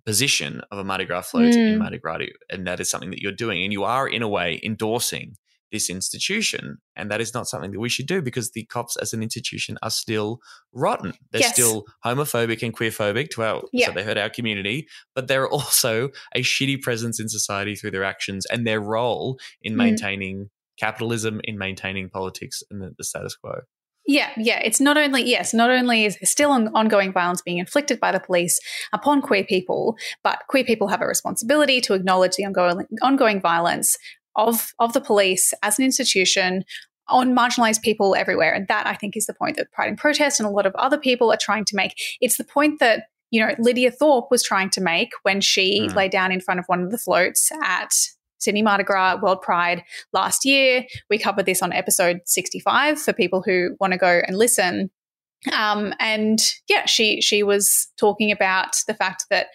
position 0.06 0.62
of 0.72 0.78
a 0.80 0.84
Mardi 0.84 1.06
Gras 1.06 1.22
float 1.22 1.54
in 1.54 1.76
Mm. 1.76 1.78
Mardi 1.78 2.00
Gras, 2.00 2.20
and 2.50 2.66
that 2.68 2.80
is 2.80 2.90
something 2.90 3.12
that 3.12 3.22
you're 3.22 3.32
doing, 3.32 3.64
and 3.64 3.72
you 3.72 3.84
are 3.84 4.08
in 4.08 4.22
a 4.24 4.28
way 4.28 4.60
endorsing 4.64 5.36
this 5.72 5.90
institution, 5.90 6.78
and 6.96 7.10
that 7.12 7.22
is 7.22 7.34
not 7.34 7.48
something 7.48 7.72
that 7.72 7.80
we 7.80 7.90
should 7.90 8.06
do 8.08 8.22
because 8.22 8.52
the 8.52 8.66
cops 8.66 8.96
as 8.98 9.14
an 9.14 9.24
institution 9.24 9.78
are 9.82 9.90
still 9.90 10.40
rotten. 10.74 11.14
They're 11.32 11.42
Yes. 11.42 11.54
still 11.54 11.86
homophobic 12.06 12.62
and 12.64 12.76
queerphobic 12.76 13.30
to 13.32 13.44
our 13.44 13.64
Yeah. 13.72 13.88
so 13.88 13.92
they 13.94 14.04
hurt 14.04 14.18
our 14.18 14.30
community, 14.30 14.88
but 15.16 15.28
they're 15.28 15.50
also 15.58 16.10
a 16.36 16.42
shitty 16.42 16.82
presence 16.82 17.20
in 17.20 17.30
society 17.30 17.76
through 17.76 17.92
their 17.92 18.04
actions 18.04 18.46
and 18.48 18.66
their 18.68 18.80
role 18.82 19.40
in 19.62 19.74
Mm. 19.74 19.78
maintaining 19.78 20.50
capitalism, 20.80 21.42
in 21.44 21.58
maintaining 21.58 22.10
politics 22.10 22.64
and 22.72 22.82
the, 22.82 22.94
the 22.98 23.04
status 23.04 23.36
quo. 23.36 23.62
Yeah, 24.08 24.32
yeah. 24.36 24.60
It's 24.64 24.82
not 24.82 24.98
only 24.98 25.22
yes, 25.24 25.54
not 25.54 25.70
only 25.70 26.06
is 26.06 26.16
there 26.20 26.26
still 26.28 26.50
on, 26.50 26.70
ongoing 26.70 27.14
violence 27.14 27.44
being 27.44 27.60
inflicted 27.60 28.00
by 28.00 28.12
the 28.12 28.20
police 28.20 28.60
upon 28.92 29.22
queer 29.22 29.44
people, 29.44 29.96
but 30.24 30.40
queer 30.50 30.64
people 30.64 30.88
have 30.88 31.02
a 31.02 31.06
responsibility 31.06 31.82
to 31.82 31.94
acknowledge 31.94 32.36
the 32.36 32.44
ongoing 32.46 32.88
ongoing 33.04 33.40
violence 33.40 33.96
of 34.36 34.74
of 34.80 34.94
the 34.94 35.02
police 35.02 35.54
as 35.64 35.78
an 35.80 35.86
institution 35.86 36.64
on 37.08 37.36
marginalized 37.36 37.82
people 37.82 38.16
everywhere. 38.16 38.54
And 38.54 38.68
that 38.70 38.88
I 38.88 38.94
think 38.96 39.18
is 39.18 39.26
the 39.26 39.34
point 39.34 39.58
that 39.58 39.72
Pride 39.72 39.90
and 39.90 39.98
Protest 39.98 40.40
and 40.40 40.48
a 40.48 40.52
lot 40.52 40.66
of 40.66 40.74
other 40.76 40.98
people 40.98 41.32
are 41.32 41.38
trying 41.38 41.66
to 41.66 41.76
make. 41.76 41.94
It's 42.22 42.38
the 42.38 42.44
point 42.46 42.80
that 42.80 43.06
you 43.32 43.46
know 43.46 43.54
Lydia 43.60 43.92
Thorpe 43.92 44.28
was 44.32 44.44
trying 44.44 44.70
to 44.72 44.82
make 44.82 45.12
when 45.24 45.42
she 45.42 45.82
Mm. 45.88 45.96
lay 45.96 46.08
down 46.10 46.32
in 46.32 46.40
front 46.42 46.60
of 46.60 46.66
one 46.68 46.82
of 46.82 46.92
the 46.92 46.98
floats 46.98 47.52
at 47.64 47.94
Sydney 48.40 48.62
Mardi 48.62 48.84
Gras 48.84 49.20
World 49.22 49.42
Pride 49.42 49.84
last 50.14 50.46
year. 50.46 50.86
We 51.10 51.18
covered 51.18 51.46
this 51.46 51.62
on 51.62 51.74
episode 51.74 52.22
65 52.26 53.00
for 53.00 53.14
people 53.14 53.42
who 53.42 53.76
want 53.80 53.94
to 53.94 54.00
go 54.00 54.22
and 54.26 54.38
listen. 54.38 54.90
Um, 55.54 55.94
and 56.00 56.40
yeah, 56.68 56.86
she 56.86 57.20
she 57.22 57.44
was 57.44 57.88
talking 58.00 58.32
about 58.32 58.78
the 58.88 58.94
fact 58.94 59.26
that 59.30 59.48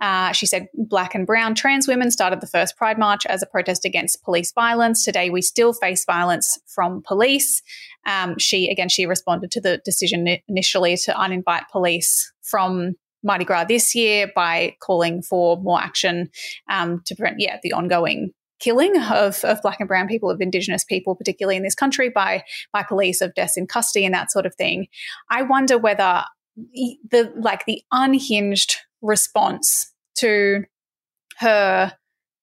uh, 0.00 0.32
she 0.32 0.46
said 0.46 0.68
black 0.74 1.14
and 1.14 1.26
brown 1.26 1.54
trans 1.54 1.88
women 1.88 2.10
started 2.10 2.40
the 2.40 2.46
first 2.46 2.76
Pride 2.76 2.98
March 2.98 3.24
as 3.26 3.42
a 3.42 3.46
protest 3.46 3.84
against 3.84 4.22
police 4.22 4.52
violence. 4.52 5.04
Today, 5.04 5.30
we 5.30 5.42
still 5.42 5.72
face 5.72 6.04
violence 6.04 6.58
from 6.66 7.02
police. 7.06 7.62
Um, 8.06 8.38
she 8.38 8.68
again, 8.68 8.88
she 8.88 9.06
responded 9.06 9.50
to 9.52 9.60
the 9.60 9.80
decision 9.84 10.26
initially 10.48 10.96
to 10.98 11.12
uninvite 11.12 11.68
police 11.70 12.32
from 12.42 12.94
Mardi 13.22 13.44
Gras 13.44 13.64
this 13.64 13.94
year 13.94 14.30
by 14.34 14.76
calling 14.80 15.22
for 15.22 15.56
more 15.60 15.80
action 15.80 16.30
um, 16.70 17.02
to 17.06 17.16
prevent, 17.16 17.40
yeah, 17.40 17.58
the 17.62 17.72
ongoing 17.72 18.32
killing 18.58 18.96
of, 19.02 19.44
of 19.44 19.60
black 19.62 19.80
and 19.80 19.88
brown 19.88 20.06
people, 20.06 20.30
of 20.30 20.40
indigenous 20.40 20.84
people, 20.84 21.14
particularly 21.14 21.56
in 21.56 21.62
this 21.62 21.74
country, 21.74 22.08
by 22.08 22.42
by 22.72 22.82
police, 22.82 23.20
of 23.20 23.34
deaths 23.34 23.56
in 23.56 23.66
custody 23.66 24.04
and 24.04 24.14
that 24.14 24.30
sort 24.30 24.46
of 24.46 24.54
thing. 24.54 24.86
I 25.30 25.42
wonder 25.42 25.76
whether 25.76 26.24
the 26.56 27.32
like 27.36 27.64
the 27.66 27.82
unhinged 27.92 28.76
response 29.02 29.92
to 30.18 30.64
her 31.38 31.92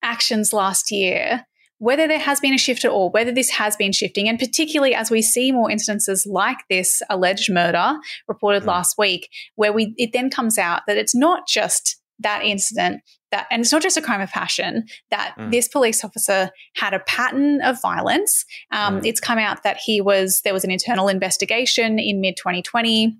actions 0.03 0.53
last 0.53 0.91
year 0.91 1.45
whether 1.79 2.07
there 2.07 2.19
has 2.19 2.39
been 2.39 2.53
a 2.53 2.57
shift 2.57 2.85
at 2.85 2.91
all, 2.91 3.09
whether 3.11 3.31
this 3.33 3.49
has 3.49 3.75
been 3.75 3.91
shifting, 3.91 4.29
and 4.29 4.39
particularly 4.39 4.95
as 4.95 5.11
we 5.11 5.21
see 5.21 5.51
more 5.51 5.69
instances 5.69 6.25
like 6.25 6.59
this 6.69 7.01
alleged 7.09 7.51
murder 7.51 7.95
reported 8.29 8.63
Mm. 8.63 8.67
last 8.67 8.97
week, 8.97 9.27
where 9.55 9.73
we 9.73 9.93
it 9.97 10.13
then 10.13 10.29
comes 10.29 10.57
out 10.57 10.83
that 10.87 10.95
it's 10.97 11.13
not 11.13 11.45
just 11.45 11.97
that 12.19 12.41
incident 12.45 13.01
that 13.31 13.47
and 13.51 13.59
it's 13.61 13.71
not 13.73 13.81
just 13.81 13.97
a 13.97 14.01
crime 14.01 14.21
of 14.21 14.29
passion 14.29 14.85
that 15.11 15.35
Mm. 15.37 15.51
this 15.51 15.67
police 15.67 16.05
officer 16.05 16.51
had 16.77 16.93
a 16.93 16.99
pattern 16.99 17.59
of 17.61 17.81
violence 17.81 18.45
um, 18.71 19.01
Mm. 19.01 19.05
it's 19.07 19.19
come 19.19 19.39
out 19.39 19.63
that 19.63 19.75
he 19.83 19.99
was 19.99 20.39
there 20.45 20.53
was 20.53 20.63
an 20.63 20.71
internal 20.71 21.09
investigation 21.09 21.99
in 21.99 22.21
mid 22.21 22.37
2020 22.37 23.17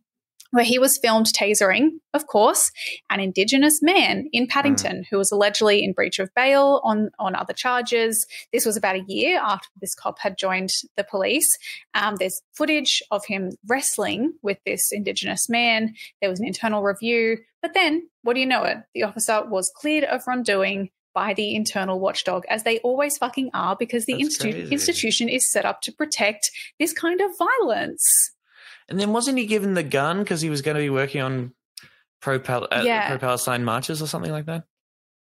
where 0.54 0.63
he 0.63 0.78
was 0.78 1.00
filmed 1.00 1.26
tasering, 1.26 1.89
of 2.13 2.28
course, 2.28 2.72
an 3.10 3.20
Indigenous 3.20 3.82
man 3.82 4.30
in 4.32 4.46
Paddington 4.46 5.04
who 5.10 5.18
was 5.18 5.32
allegedly 5.32 5.84
in 5.84 5.94
breach 5.94 6.20
of 6.20 6.30
bail 6.36 6.80
on, 6.84 7.10
on 7.18 7.36
other 7.36 7.54
charges. 7.54 8.28
This 8.54 8.63
was 8.63 8.78
about 8.78 8.96
a 8.96 9.04
year 9.08 9.39
after 9.44 9.68
this 9.82 9.96
cop 9.96 10.20
had 10.20 10.38
joined 10.38 10.70
the 10.96 11.04
police. 11.04 11.58
Um, 11.96 12.18
there's 12.18 12.39
footage 12.56 13.02
of 13.10 13.26
him 13.26 13.54
wrestling 13.68 14.34
with 14.44 14.60
this 14.63 14.92
Indigenous 14.92 15.50
man. 15.50 15.96
There 16.22 16.30
was 16.30 16.39
an 16.39 16.46
internal 16.46 16.84
review. 16.84 17.39
But 17.63 17.74
then, 17.74 18.08
what 18.22 18.36
do 18.36 18.39
you 18.39 18.46
know 18.46 18.63
it? 18.63 18.78
The 18.94 19.04
officer 19.04 19.44
was 19.44 19.72
cleared 19.76 20.04
of 20.04 20.22
wrongdoing 20.28 20.92
by 21.16 21.34
the 21.34 21.56
internal 21.56 22.00
watchdog, 22.00 22.44
as 22.48 22.62
they 22.62 22.78
always 22.80 23.18
fucking 23.18 23.50
are, 23.56 23.76
because 23.76 24.06
the 24.06 24.13
institu- 24.13 24.70
institution 24.70 25.30
is 25.30 25.52
set 25.52 25.66
up 25.66 25.82
to 25.82 25.92
protect 25.92 26.52
this 26.80 26.94
kind 26.94 27.22
of 27.22 27.32
violence. 27.39 28.33
And 28.89 29.00
then 29.00 29.13
wasn't 29.13 29.38
he 29.38 29.46
given 29.46 29.74
the 29.74 29.84
gun 29.84 30.19
because 30.19 30.41
he 30.41 30.50
was 30.50 30.62
going 30.62 30.76
to 30.76 30.82
be 30.82 30.89
working 30.89 31.22
on 31.22 31.54
pro 32.22 32.38
uh, 32.38 32.84
Yeah. 32.84 33.08
pro 33.08 33.17
Palestine 33.17 33.63
marches 33.63 34.02
or 34.02 34.08
something 34.08 34.32
like 34.32 34.46
that? 34.46 34.63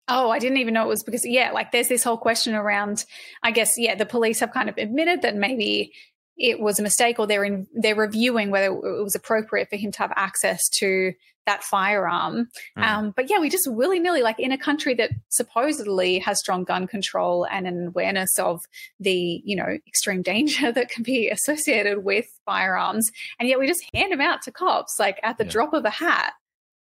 Oh, 0.09 0.31
I 0.31 0.38
didn't 0.38 0.59
even 0.59 0.75
know 0.75 0.85
it 0.85 0.88
was 0.88 1.03
because, 1.03 1.27
yeah, 1.27 1.53
like 1.53 1.71
there's 1.71 1.88
this 1.88 2.03
whole 2.03 2.16
question 2.16 2.55
around, 2.55 3.05
I 3.42 3.51
guess, 3.51 3.79
yeah, 3.79 3.94
the 3.94 4.07
police 4.07 4.40
have 4.40 4.53
kind 4.53 4.71
of 4.71 4.79
admitted 4.79 5.23
that 5.23 5.37
maybe 5.37 5.92
it 6.38 6.61
was 6.61 6.79
a 6.79 6.83
mistake 6.83 7.18
or 7.18 7.27
they're 7.27 7.44
in, 7.44 7.66
they're 7.75 7.94
reviewing 7.94 8.51
whether 8.51 8.68
it 8.68 9.03
was 9.03 9.14
appropriate 9.14 9.68
for 9.68 9.77
him 9.77 9.92
to 9.92 9.99
have 9.99 10.12
access 10.16 10.68
to 10.71 11.12
that 11.48 11.64
firearm. 11.64 12.48
Mm. 12.76 12.82
Um, 12.82 13.12
but 13.16 13.30
yeah, 13.30 13.38
we 13.38 13.48
just 13.48 13.66
willy 13.70 13.98
nilly, 13.98 14.22
like 14.22 14.38
in 14.38 14.52
a 14.52 14.58
country 14.58 14.92
that 14.94 15.11
supposedly 15.30 16.18
has 16.20 16.38
strong 16.38 16.62
gun 16.64 16.87
control 16.87 17.46
and 17.50 17.66
an 17.66 17.88
awareness 17.88 18.38
of 18.38 18.61
the, 19.00 19.40
you 19.44 19.56
know, 19.56 19.78
extreme 19.87 20.22
danger 20.22 20.70
that 20.76 20.90
can 20.90 21.02
be 21.02 21.28
associated 21.30 22.04
with 22.04 22.26
firearms. 22.44 23.11
And 23.40 23.48
yet 23.48 23.58
we 23.58 23.66
just 23.66 23.82
hand 23.94 24.12
them 24.12 24.20
out 24.20 24.42
to 24.42 24.52
cops, 24.52 24.96
like 24.98 25.18
at 25.22 25.38
the 25.38 25.44
Yeah. 25.44 25.50
drop 25.50 25.72
of 25.72 25.84
a 25.84 25.90
hat. 25.90 26.34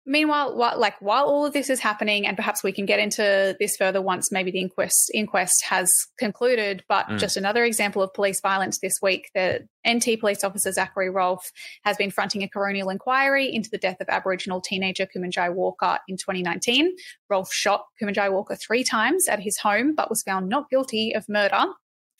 Meanwhile, 0.09 0.57
while, 0.57 0.79
like 0.79 1.01
while 1.01 1.27
all 1.27 1.47
of 1.47 1.53
this 1.53 1.71
is 1.71 1.79
happening, 1.81 2.27
and 2.27 2.37
perhaps 2.37 2.65
we 2.65 2.73
can 2.73 2.87
get 2.87 2.99
into 2.99 3.55
this 3.61 3.77
further 3.77 4.03
once 4.03 4.33
maybe 4.33 4.51
the 4.51 4.61
inquest 4.61 5.11
inquest 5.15 5.63
has 5.69 5.89
concluded. 6.19 6.83
But 6.89 7.07
Mm. 7.09 7.19
just 7.19 7.37
another 7.37 7.65
example 7.65 8.03
of 8.03 8.13
police 8.15 8.41
violence 8.41 8.81
this 8.81 8.95
week: 9.01 9.31
the 9.35 9.69
NT 9.87 10.17
police 10.19 10.43
officer 10.43 10.73
Zachary 10.73 11.11
Rolfe 11.11 11.51
has 11.85 11.97
been 11.97 12.11
fronting 12.11 12.43
a 12.43 12.49
coronial 12.49 12.91
inquiry 12.91 13.55
into 13.55 13.71
the 13.71 13.79
death 13.79 14.01
of 14.01 14.09
Aboriginal 14.09 14.61
teenager 14.61 15.07
Kumanjai 15.07 15.55
Walker 15.55 15.99
in 16.09 16.17
2019. 16.17 16.97
Rolfe 17.31 17.53
shot 17.53 17.85
Kumanjai 18.03 18.33
Walker 18.33 18.57
three 18.57 18.83
times 18.85 19.29
at 19.29 19.41
his 19.41 19.59
home, 19.59 19.95
but 19.95 20.11
was 20.11 20.23
found 20.23 20.49
not 20.49 20.69
guilty 20.71 21.13
of 21.15 21.29
murder. 21.29 21.65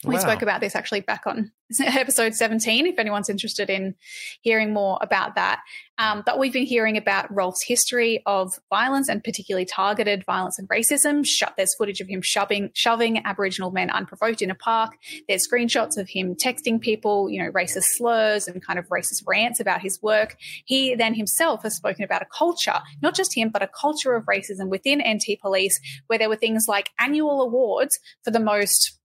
We 0.05 0.15
Wow. 0.15 0.21
spoke 0.21 0.41
about 0.41 0.61
this 0.61 0.75
actually 0.75 1.01
back 1.01 1.27
on 1.27 1.51
episode 1.81 2.33
17, 2.33 2.87
if 2.87 2.97
anyone's 2.97 3.29
interested 3.29 3.69
in 3.69 3.95
hearing 4.41 4.73
more 4.73 4.97
about 5.01 5.35
that. 5.35 5.59
Um, 5.97 6.23
but 6.25 6.39
we've 6.39 6.53
been 6.53 6.65
hearing 6.65 6.95
about 6.95 7.29
Rolfe's 7.35 7.63
history 7.65 8.23
of 8.25 8.53
violence 8.69 9.09
and 9.09 9.21
particularly 9.21 9.65
targeted 9.65 10.23
violence 10.25 10.57
and 10.57 10.69
racism. 10.69 11.27
There's 11.57 11.75
footage 11.75 11.99
of 11.99 12.07
him 12.07 12.21
shoving, 12.23 12.71
shoving 12.73 13.23
Aboriginal 13.25 13.71
men 13.71 13.89
unprovoked 13.89 14.41
in 14.41 14.49
a 14.49 14.55
park. 14.55 14.93
There's 15.27 15.45
screenshots 15.45 15.97
of 15.97 16.07
him 16.07 16.33
texting 16.33 16.79
people, 16.79 17.29
you 17.29 17.43
know, 17.43 17.51
racist 17.51 17.87
slurs 17.97 18.47
and 18.47 18.65
kind 18.65 18.79
of 18.79 18.87
racist 18.87 19.23
rants 19.27 19.59
about 19.59 19.81
his 19.81 20.01
work. 20.01 20.37
He 20.63 20.95
then 20.95 21.13
himself 21.13 21.63
has 21.63 21.75
spoken 21.75 22.05
about 22.05 22.21
a 22.21 22.27
culture, 22.33 22.79
not 23.01 23.15
just 23.15 23.35
him, 23.35 23.49
but 23.49 23.61
a 23.61 23.67
culture 23.67 24.15
of 24.15 24.23
racism 24.25 24.69
within 24.69 24.99
NT 25.05 25.41
Police, 25.41 25.77
where 26.07 26.17
there 26.17 26.29
were 26.29 26.37
things 26.37 26.67
like 26.69 26.91
annual 26.99 27.41
awards 27.41 27.99
for 28.23 28.31
the 28.31 28.39
most 28.39 28.98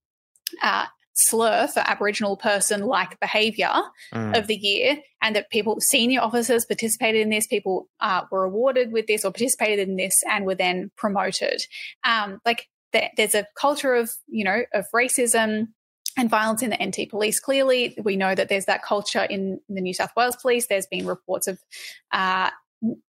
uh, 0.61 0.85
slur 1.13 1.67
for 1.67 1.79
Aboriginal 1.79 2.35
person 2.37 2.81
like 2.81 3.19
behaviour 3.19 3.71
Mm. 4.13 4.37
of 4.37 4.47
the 4.47 4.55
year, 4.55 4.97
and 5.21 5.35
that 5.35 5.49
people, 5.49 5.77
senior 5.79 6.21
officers, 6.21 6.65
participated 6.65 7.21
in 7.21 7.29
this. 7.29 7.47
People 7.47 7.87
uh, 8.01 8.23
were 8.31 8.43
awarded 8.43 8.91
with 8.91 9.07
this 9.07 9.23
or 9.25 9.31
participated 9.31 9.87
in 9.87 9.95
this 9.95 10.13
and 10.29 10.45
were 10.45 10.55
then 10.55 10.91
promoted. 10.97 11.65
Um, 12.03 12.39
like 12.45 12.67
there, 12.93 13.09
there's 13.17 13.35
a 13.35 13.47
culture 13.59 13.95
of 13.95 14.11
you 14.27 14.43
know 14.43 14.63
of 14.73 14.85
racism. 14.93 15.69
And 16.17 16.29
violence 16.29 16.63
in 16.63 16.69
the 16.69 16.77
NT 16.81 17.09
police. 17.09 17.41
Clearly, 17.41 17.93
we 18.01 18.15
know 18.15 18.33
that 18.33 18.47
there's 18.47 18.67
that 18.67 18.81
culture 18.81 19.23
in, 19.23 19.59
in 19.67 19.75
the 19.75 19.81
New 19.81 19.93
South 19.93 20.11
Wales 20.15 20.37
police. 20.37 20.65
There's 20.67 20.87
been 20.87 21.05
reports 21.05 21.45
of 21.45 21.59
uh, 22.13 22.51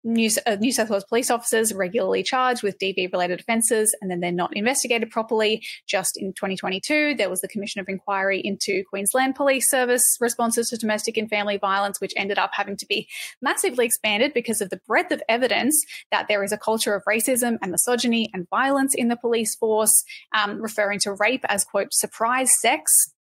New, 0.02 0.30
uh, 0.46 0.56
New 0.56 0.72
South 0.72 0.88
Wales 0.88 1.04
police 1.04 1.30
officers 1.30 1.74
regularly 1.74 2.22
charged 2.22 2.62
with 2.62 2.78
DV 2.78 3.12
related 3.12 3.40
offences 3.40 3.94
and 4.00 4.10
then 4.10 4.20
they're 4.20 4.32
not 4.32 4.56
investigated 4.56 5.10
properly. 5.10 5.62
Just 5.86 6.16
in 6.16 6.32
2022, 6.32 7.16
there 7.16 7.28
was 7.28 7.42
the 7.42 7.48
Commission 7.48 7.80
of 7.80 7.88
Inquiry 7.88 8.40
into 8.42 8.82
Queensland 8.88 9.34
Police 9.34 9.68
Service 9.68 10.16
responses 10.20 10.68
to 10.68 10.78
domestic 10.78 11.18
and 11.18 11.28
family 11.28 11.58
violence, 11.58 12.00
which 12.00 12.14
ended 12.16 12.38
up 12.38 12.50
having 12.54 12.76
to 12.78 12.86
be 12.86 13.08
massively 13.42 13.84
expanded 13.84 14.32
because 14.32 14.62
of 14.62 14.70
the 14.70 14.80
breadth 14.86 15.12
of 15.12 15.22
evidence 15.28 15.84
that 16.10 16.28
there 16.28 16.42
is 16.42 16.52
a 16.52 16.58
culture 16.58 16.94
of 16.94 17.02
racism 17.06 17.58
and 17.60 17.70
misogyny 17.70 18.30
and 18.32 18.48
violence 18.48 18.94
in 18.94 19.08
the 19.08 19.16
police 19.16 19.54
force, 19.54 20.04
um, 20.34 20.62
referring 20.62 20.98
to 21.00 21.12
rape 21.12 21.44
as, 21.48 21.64
quote, 21.64 21.92
surprise 21.92 22.50
sex 22.60 23.12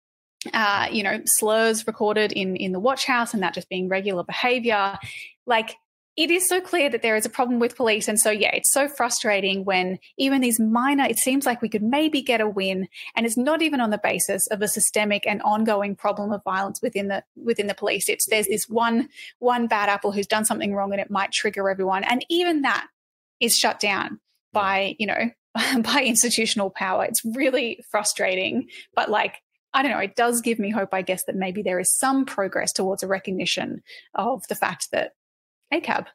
uh, 0.55 0.87
you 0.93 1.03
know, 1.03 1.21
slurs 1.25 1.85
recorded 1.87 2.33
in 2.33 2.55
in 2.55 2.71
the 2.71 2.79
watch 2.79 3.07
house 3.07 3.35
and 3.35 3.43
that 3.43 3.55
just 3.55 3.69
being 3.69 3.89
regular 3.89 4.23
behavior. 4.23 4.97
Like 5.47 5.77
it 6.19 6.33
is 6.33 6.49
so 6.49 6.61
clear 6.61 6.91
that 6.91 7.01
there 7.01 7.15
is 7.15 7.25
a 7.25 7.31
problem 7.31 7.61
with 7.61 7.77
police. 7.77 8.09
And 8.09 8.19
so 8.19 8.33
yeah, 8.33 8.51
it's 8.53 8.73
so 8.73 8.89
frustrating 8.89 9.65
when 9.65 10.01
even 10.17 10.41
these 10.41 10.59
minor, 10.59 11.05
it 11.05 11.17
seems 11.17 11.47
like 11.47 11.63
we 11.63 11.69
could 11.69 11.83
maybe 11.83 12.23
get 12.23 12.41
a 12.41 12.49
win 12.49 12.89
and 13.15 13.25
it's 13.25 13.37
not 13.37 13.63
even 13.63 13.81
on 13.81 13.91
the 13.91 14.01
basis 14.03 14.49
of 14.49 14.61
a 14.61 14.67
systemic 14.67 15.29
and 15.29 15.41
ongoing 15.43 15.95
problem 15.95 16.33
of 16.33 16.43
violence 16.43 16.83
within 16.83 17.07
the 17.07 17.23
within 17.37 17.69
the 17.69 17.75
police. 17.75 18.09
It's 18.09 18.27
there's 18.27 18.49
this 18.49 18.69
one 18.69 19.09
one 19.39 19.69
bad 19.69 19.89
apple 19.89 20.11
who's 20.11 20.27
done 20.27 20.45
something 20.45 20.75
wrong 20.75 20.91
and 20.91 21.01
it 21.01 21.09
might 21.09 21.31
trigger 21.31 21.71
everyone. 21.71 22.03
And 22.03 22.27
even 22.29 22.63
that 22.63 22.89
is 23.39 23.57
shut 23.57 23.79
down 23.79 24.19
by, 24.53 24.97
you 24.99 25.07
know, 25.07 25.31
by 25.83 26.03
institutional 26.05 26.71
power. 26.71 27.05
It's 27.05 27.25
really 27.25 27.85
frustrating. 27.93 28.67
But 28.93 29.09
like 29.09 29.37
I 29.73 29.83
don't 29.83 29.93
know, 29.93 29.99
it 29.99 30.17
does 30.17 30.41
give 30.41 30.59
me 30.59 30.71
hope, 30.71 30.93
I 30.93 31.03
guess, 31.03 31.23
that 31.27 31.37
maybe 31.37 31.63
there 31.63 31.79
is 31.79 31.97
some 31.97 32.25
progress 32.25 32.73
towards 32.73 33.05
a 33.05 33.07
recognition 33.07 33.83
of 34.17 34.43
the 34.49 34.57
fact 34.57 34.89
that 34.91 35.13
ACAB. 35.73 36.07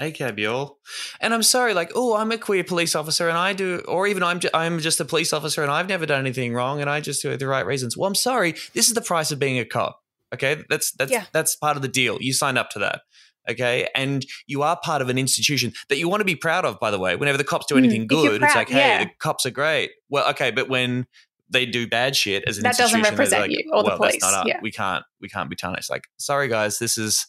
ACAB, 0.00 0.38
y'all. 0.40 0.78
And 1.20 1.32
I'm 1.32 1.42
sorry, 1.42 1.74
like, 1.74 1.92
oh, 1.94 2.16
I'm 2.16 2.32
a 2.32 2.38
queer 2.38 2.64
police 2.64 2.94
officer 2.94 3.28
and 3.28 3.38
I 3.38 3.52
do, 3.52 3.82
or 3.88 4.06
even 4.06 4.22
I'm, 4.22 4.40
ju- 4.40 4.50
I'm 4.54 4.78
just 4.80 5.00
a 5.00 5.04
police 5.04 5.32
officer 5.32 5.62
and 5.62 5.70
I've 5.70 5.88
never 5.88 6.06
done 6.06 6.20
anything 6.20 6.52
wrong 6.54 6.80
and 6.80 6.90
I 6.90 7.00
just 7.00 7.22
do 7.22 7.30
it 7.30 7.38
the 7.38 7.46
right 7.46 7.64
reasons. 7.66 7.96
Well, 7.96 8.06
I'm 8.08 8.14
sorry. 8.14 8.52
This 8.74 8.88
is 8.88 8.94
the 8.94 9.00
price 9.02 9.30
of 9.30 9.38
being 9.38 9.58
a 9.58 9.64
cop. 9.64 10.00
Okay. 10.34 10.62
That's, 10.68 10.92
that's, 10.92 11.12
Yeah. 11.12 11.24
that's 11.32 11.56
part 11.56 11.76
of 11.76 11.82
the 11.82 11.88
deal. 11.88 12.18
You 12.20 12.32
signed 12.32 12.58
up 12.58 12.70
to 12.70 12.80
that. 12.80 13.02
Okay. 13.48 13.88
And 13.94 14.26
you 14.48 14.62
are 14.62 14.76
part 14.82 15.02
of 15.02 15.08
an 15.08 15.18
institution 15.18 15.72
that 15.88 15.98
you 15.98 16.08
want 16.08 16.20
to 16.20 16.24
be 16.24 16.34
proud 16.34 16.64
of, 16.64 16.80
by 16.80 16.90
the 16.90 16.98
way. 16.98 17.14
Whenever 17.14 17.38
the 17.38 17.44
cops 17.44 17.66
do 17.66 17.76
Mm, 17.76 17.78
anything 17.78 18.00
you're 18.10 18.30
good, 18.32 18.42
it's 18.42 18.54
like, 18.56 18.68
hey, 18.68 18.78
yeah. 18.78 19.04
the 19.04 19.10
cops 19.20 19.46
are 19.46 19.50
great. 19.52 19.92
Well, 20.08 20.28
okay. 20.30 20.50
But 20.50 20.68
when 20.68 21.06
they 21.48 21.64
do 21.64 21.86
bad 21.86 22.16
shit 22.16 22.42
as 22.48 22.58
an 22.58 22.64
That 22.64 22.76
doesn't 22.76 22.98
institution, 22.98 23.02
they're 23.02 23.12
represent 23.12 23.42
like, 23.42 23.50
you 23.52 23.70
or 23.72 23.84
the 23.84 23.88
well, 23.90 23.98
that's 24.00 24.16
police. 24.16 24.22
not 24.22 24.34
us. 24.34 24.44
Yeah. 24.48 24.58
We 24.60 24.72
can't, 24.72 25.04
we 25.20 25.28
can't 25.28 25.48
be 25.48 25.54
tarnished. 25.54 25.88
Like, 25.88 26.08
sorry, 26.16 26.48
guys, 26.48 26.80
this 26.80 26.98
is, 26.98 27.24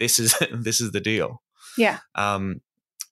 this 0.00 0.18
is, 0.18 0.34
this 0.52 0.80
is 0.80 0.90
the 0.90 1.00
deal. 1.00 1.42
Yeah. 1.78 1.98
Um, 2.16 2.62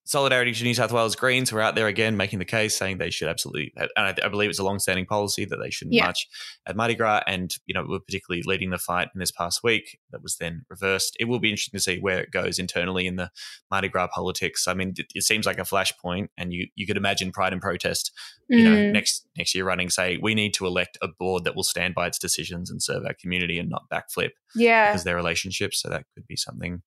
Solidarity 0.09 0.55
to 0.55 0.65
New 0.65 0.73
South 0.73 0.91
Wales 0.91 1.15
Greens 1.15 1.53
were 1.53 1.61
out 1.61 1.75
there 1.75 1.87
again 1.87 2.17
making 2.17 2.39
the 2.39 2.47
case, 2.47 2.75
saying 2.75 2.97
they 2.97 3.11
should 3.11 3.29
absolutely, 3.29 3.75
and 3.77 3.91
I, 3.95 4.15
I 4.25 4.29
believe 4.29 4.49
it's 4.49 4.59
a 4.59 4.65
long-standing 4.65 5.05
policy 5.05 5.45
that 5.45 5.59
they 5.63 5.69
shouldn't 5.69 5.93
Yeah. 5.93 6.05
march 6.05 6.27
at 6.67 6.77
Mardi 6.77 6.95
Gras, 6.95 7.21
and 7.27 7.55
you 7.67 7.75
know 7.75 7.85
were 7.85 8.01
particularly 8.01 8.43
leading 8.47 8.71
the 8.71 8.79
fight 8.79 9.09
in 9.15 9.19
this 9.21 9.31
past 9.31 9.63
week. 9.63 9.99
That 10.11 10.23
was 10.23 10.37
then 10.39 10.65
reversed. 10.71 11.15
It 11.21 11.27
will 11.27 11.41
be 11.41 11.51
interesting 11.51 11.77
to 11.77 11.83
see 11.83 11.99
where 11.99 12.21
it 12.21 12.31
goes 12.31 12.59
internally 12.59 13.07
in 13.07 13.17
the 13.17 13.31
Mardi 13.71 13.89
Gras 13.89 14.09
politics. 14.15 14.67
I 14.67 14.73
mean, 14.73 14.95
it, 14.97 15.13
it 15.15 15.25
seems 15.25 15.45
like 15.45 15.59
a 15.59 15.63
flashpoint, 15.63 16.29
and 16.39 16.55
you 16.55 16.69
you 16.75 16.87
could 16.87 16.97
imagine 16.97 17.31
Pride 17.31 17.53
and 17.53 17.61
Protest, 17.61 18.11
you 18.49 18.65
know, 18.65 18.77
Mm. 18.77 18.93
next 18.93 19.27
next 19.37 19.55
year 19.55 19.67
running 19.67 19.91
say 19.91 20.17
we 20.23 20.35
need 20.35 20.55
to 20.55 20.65
elect 20.67 20.97
a 21.03 21.09
board 21.09 21.45
that 21.45 21.55
will 21.55 21.65
stand 21.65 21.95
by 21.95 22.07
its 22.07 22.19
decisions 22.19 22.71
and 22.71 22.83
serve 22.83 23.05
our 23.05 23.13
community 23.13 23.59
and 23.59 23.69
not 23.69 23.83
backflip 23.93 24.31
Yeah. 24.55 24.91
because 24.91 25.05
their 25.05 25.17
relationships. 25.17 25.83
So 25.83 25.91
that 25.91 26.05
could 26.15 26.27
be 26.27 26.37
something. 26.37 26.81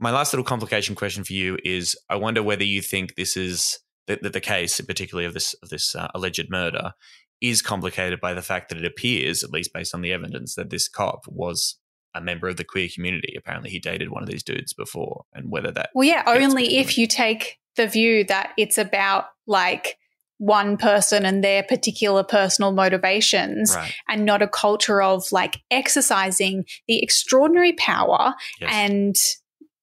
My 0.00 0.10
last 0.10 0.32
little 0.32 0.44
complication 0.44 0.94
question 0.94 1.24
for 1.24 1.32
you 1.32 1.58
is: 1.64 1.96
I 2.10 2.16
wonder 2.16 2.42
whether 2.42 2.64
you 2.64 2.82
think 2.82 3.14
this 3.14 3.36
is 3.36 3.78
that 4.06 4.22
the, 4.22 4.30
the 4.30 4.40
case, 4.40 4.80
particularly 4.80 5.26
of 5.26 5.34
this 5.34 5.54
of 5.62 5.68
this 5.68 5.94
uh, 5.94 6.08
alleged 6.14 6.50
murder, 6.50 6.92
is 7.40 7.62
complicated 7.62 8.20
by 8.20 8.34
the 8.34 8.42
fact 8.42 8.68
that 8.68 8.78
it 8.78 8.84
appears, 8.84 9.42
at 9.42 9.50
least 9.50 9.72
based 9.72 9.94
on 9.94 10.02
the 10.02 10.12
evidence, 10.12 10.54
that 10.54 10.70
this 10.70 10.88
cop 10.88 11.26
was 11.26 11.78
a 12.14 12.20
member 12.20 12.48
of 12.48 12.56
the 12.56 12.64
queer 12.64 12.88
community. 12.92 13.34
Apparently, 13.36 13.70
he 13.70 13.78
dated 13.78 14.10
one 14.10 14.22
of 14.22 14.28
these 14.28 14.42
dudes 14.42 14.72
before, 14.72 15.24
and 15.32 15.50
whether 15.50 15.70
that 15.72 15.90
Well, 15.94 16.06
yeah, 16.06 16.22
only 16.26 16.78
if 16.78 16.98
you 16.98 17.06
take 17.06 17.58
the 17.76 17.86
view 17.86 18.24
that 18.24 18.52
it's 18.56 18.78
about 18.78 19.26
like 19.46 19.98
one 20.38 20.76
person 20.76 21.24
and 21.24 21.42
their 21.42 21.62
particular 21.62 22.24
personal 22.24 22.72
motivations 22.72 23.74
right, 23.74 23.94
and 24.08 24.24
not 24.24 24.42
a 24.42 24.48
culture 24.48 25.00
of 25.00 25.24
like 25.30 25.60
exercising 25.70 26.64
the 26.88 27.02
extraordinary 27.02 27.72
power 27.72 28.34
yes, 28.60 28.70
and 28.72 29.16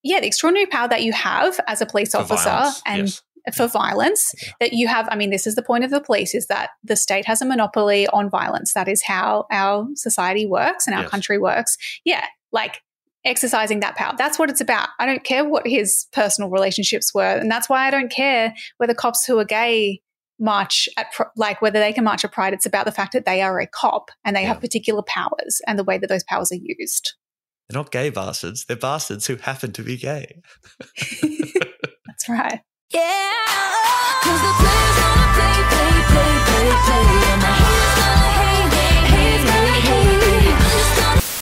yeah, 0.03 0.19
the 0.19 0.27
extraordinary 0.27 0.65
power 0.67 0.87
that 0.87 1.03
you 1.03 1.13
have 1.13 1.59
as 1.67 1.81
a 1.81 1.85
police 1.85 2.11
for 2.11 2.19
officer 2.19 2.49
violence, 2.49 2.81
and 2.85 3.01
yes. 3.07 3.55
for 3.55 3.67
violence 3.67 4.31
Yeah. 4.41 4.51
that 4.59 4.73
you 4.73 4.87
have. 4.87 5.07
I 5.11 5.15
mean, 5.15 5.29
this 5.29 5.45
is 5.47 5.55
the 5.55 5.63
point 5.63 5.83
of 5.83 5.91
the 5.91 6.01
police 6.01 6.33
is 6.35 6.47
that 6.47 6.71
the 6.83 6.95
state 6.95 7.25
has 7.25 7.41
a 7.41 7.45
monopoly 7.45 8.07
on 8.07 8.29
violence. 8.29 8.73
That 8.73 8.87
is 8.87 9.03
how 9.03 9.45
our 9.51 9.87
society 9.95 10.45
works 10.45 10.87
and 10.87 10.95
our 10.95 11.03
Yes. 11.03 11.11
country 11.11 11.37
works. 11.37 11.77
Yeah, 12.05 12.25
like 12.51 12.81
exercising 13.23 13.81
that 13.81 13.95
power. 13.95 14.15
That's 14.17 14.39
what 14.39 14.49
it's 14.49 14.61
about. 14.61 14.89
I 14.99 15.05
don't 15.05 15.23
care 15.23 15.45
what 15.45 15.67
his 15.67 16.07
personal 16.11 16.49
relationships 16.49 17.13
were. 17.13 17.37
And 17.37 17.51
that's 17.51 17.69
why 17.69 17.87
I 17.87 17.91
don't 17.91 18.11
care 18.11 18.55
whether 18.77 18.95
cops 18.95 19.25
who 19.25 19.37
are 19.37 19.45
gay 19.45 20.01
march 20.39 20.89
at, 20.97 21.05
like, 21.35 21.61
whether 21.61 21.79
they 21.79 21.93
can 21.93 22.03
march 22.03 22.25
at 22.25 22.31
Pride. 22.31 22.51
It's 22.51 22.65
about 22.65 22.85
the 22.85 22.91
fact 22.91 23.13
that 23.13 23.25
they 23.25 23.43
are 23.43 23.59
a 23.59 23.67
cop 23.67 24.09
and 24.25 24.35
they 24.35 24.41
Yeah. 24.41 24.47
have 24.47 24.59
particular 24.59 25.03
powers 25.03 25.61
and 25.67 25.77
the 25.77 25.83
way 25.83 25.99
that 25.99 26.07
those 26.07 26.23
powers 26.23 26.51
are 26.51 26.57
used. 26.59 27.13
They're 27.71 27.79
not 27.79 27.91
gay 27.91 28.09
bastards. 28.09 28.65
They're 28.65 28.75
bastards 28.75 29.27
who 29.27 29.37
happen 29.37 29.71
to 29.71 29.81
be 29.81 29.95
gay. 29.95 30.41
That's 32.05 32.27
right. 32.27 32.59
Yeah, 32.93 33.31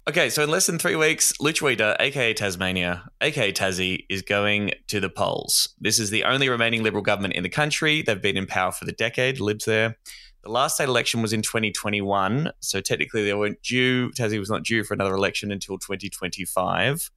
Okay, 0.07 0.29
so 0.29 0.43
in 0.43 0.49
less 0.49 0.67
than 0.67 0.77
three 0.77 0.95
weeks, 0.95 1.33
Lutruwita, 1.41 1.95
aka 1.99 2.33
Tasmania, 2.35 3.09
aka 3.21 3.51
Tassie, 3.51 4.05
is 4.07 4.21
going 4.21 4.73
to 4.87 4.99
the 4.99 5.09
polls. 5.09 5.69
This 5.79 5.99
is 5.99 6.11
the 6.11 6.25
only 6.25 6.49
remaining 6.49 6.83
Liberal 6.83 7.03
government 7.03 7.33
in 7.33 7.41
the 7.41 7.49
country. 7.49 8.03
They've 8.03 8.21
been 8.21 8.37
in 8.37 8.45
power 8.45 8.71
for 8.71 8.85
the 8.85 8.91
decade, 8.91 9.39
Libs 9.39 9.65
there. 9.65 9.97
The 10.43 10.49
last 10.49 10.75
state 10.75 10.87
election 10.87 11.21
was 11.21 11.33
in 11.33 11.41
2021, 11.41 12.51
so 12.61 12.79
technically 12.79 13.25
they 13.25 13.33
weren't 13.33 13.61
due. 13.61 14.09
Tassie 14.11 14.39
was 14.39 14.49
not 14.49 14.63
due 14.63 14.83
for 14.83 14.93
another 14.93 15.13
election 15.13 15.51
until 15.51 15.77
2025. 15.77 17.11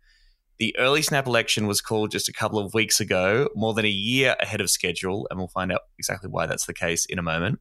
The 0.59 0.77
early 0.79 1.03
snap 1.03 1.27
election 1.27 1.67
was 1.67 1.81
called 1.81 2.11
just 2.11 2.29
a 2.29 2.33
couple 2.33 2.59
of 2.59 2.75
weeks 2.75 3.01
ago, 3.01 3.49
more 3.55 3.75
than 3.75 3.85
a 3.85 3.89
year 3.89 4.37
ahead 4.41 4.61
of 4.61 4.71
schedule, 4.71 5.29
and 5.31 5.39
we'll 5.39 5.49
find 5.49 5.71
out 5.71 5.83
exactly 5.99 6.31
why 6.31 6.47
that's 6.47 6.67
the 6.67 6.75
case 6.75 7.05
in 7.07 7.19
a 7.19 7.23
moment. 7.23 7.61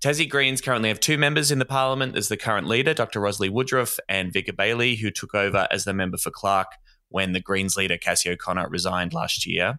Tassie 0.00 0.28
Greens 0.28 0.60
currently 0.60 0.88
have 0.88 1.00
two 1.00 1.16
members 1.16 1.50
in 1.50 1.58
the 1.58 1.64
parliament. 1.64 2.12
There's 2.12 2.28
the 2.28 2.36
current 2.36 2.66
leader, 2.66 2.92
Dr. 2.92 3.20
Rosalie 3.20 3.48
Woodruff, 3.48 3.98
and 4.08 4.32
Vica 4.32 4.54
Bayley, 4.54 4.96
who 4.96 5.10
took 5.10 5.34
over 5.34 5.66
as 5.70 5.84
the 5.84 5.94
member 5.94 6.18
for 6.18 6.30
Clark 6.30 6.68
when 7.08 7.32
the 7.32 7.40
Greens 7.40 7.76
leader 7.76 7.96
Cassy 7.96 8.30
O'Connor 8.30 8.68
resigned 8.68 9.14
last 9.14 9.46
year. 9.46 9.78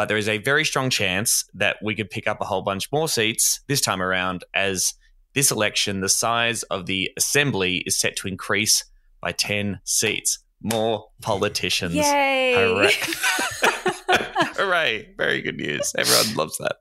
But 0.00 0.08
there 0.08 0.16
is 0.16 0.30
a 0.30 0.38
very 0.38 0.64
strong 0.64 0.88
chance 0.88 1.44
that 1.52 1.76
we 1.82 1.94
could 1.94 2.08
pick 2.08 2.26
up 2.26 2.40
a 2.40 2.46
whole 2.46 2.62
bunch 2.62 2.90
more 2.90 3.06
seats 3.06 3.60
this 3.68 3.82
time 3.82 4.00
around, 4.00 4.44
as 4.54 4.94
this 5.34 5.50
election, 5.50 6.00
the 6.00 6.08
size 6.08 6.62
of 6.62 6.86
the 6.86 7.10
assembly 7.18 7.82
is 7.84 8.00
set 8.00 8.16
to 8.16 8.26
increase 8.26 8.82
by 9.20 9.32
10 9.32 9.78
seats. 9.84 10.38
More 10.62 11.04
politicians. 11.20 11.96
Yay! 11.96 12.54
Hooray. 12.54 12.92
Hooray. 14.56 15.12
Very 15.18 15.42
good 15.42 15.58
news. 15.58 15.92
Everyone 15.98 16.34
loves 16.34 16.56
that. 16.56 16.76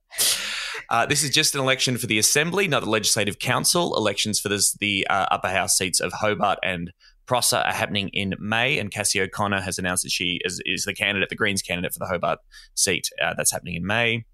Uh, 0.90 1.06
this 1.06 1.22
is 1.22 1.30
just 1.30 1.54
an 1.56 1.60
election 1.60 1.98
for 1.98 2.08
the 2.08 2.20
Assembly, 2.20 2.70
not 2.70 2.86
the 2.86 2.90
Legislative 2.90 3.38
Council. 3.38 3.98
Elections 3.98 4.40
for 4.40 4.48
this, 4.48 4.72
the 4.76 5.06
uh, 5.10 5.26
upper 5.30 5.50
house 5.50 5.78
seats 5.78 6.00
of 6.00 6.14
Hobart 6.14 6.60
and 6.64 6.94
Prosser 7.30 7.58
are 7.58 7.74
happening 7.74 8.10
in 8.12 8.34
May, 8.40 8.80
and 8.80 8.90
Cassy 8.90 9.22
O'Connor 9.22 9.62
has 9.62 9.78
announced 9.78 10.02
that 10.02 10.12
she 10.12 10.40
is, 10.44 10.60
is 10.66 10.86
the 10.86 10.96
candidate, 10.96 11.30
the 11.30 11.36
Greens 11.36 11.62
candidate 11.62 11.94
for 11.94 12.00
the 12.00 12.08
Hobart 12.08 12.40
seat. 12.74 13.08
Uh, 13.24 13.36
that's 13.38 13.52
happening 13.52 13.76
in 13.76 13.86
May. 13.86 14.26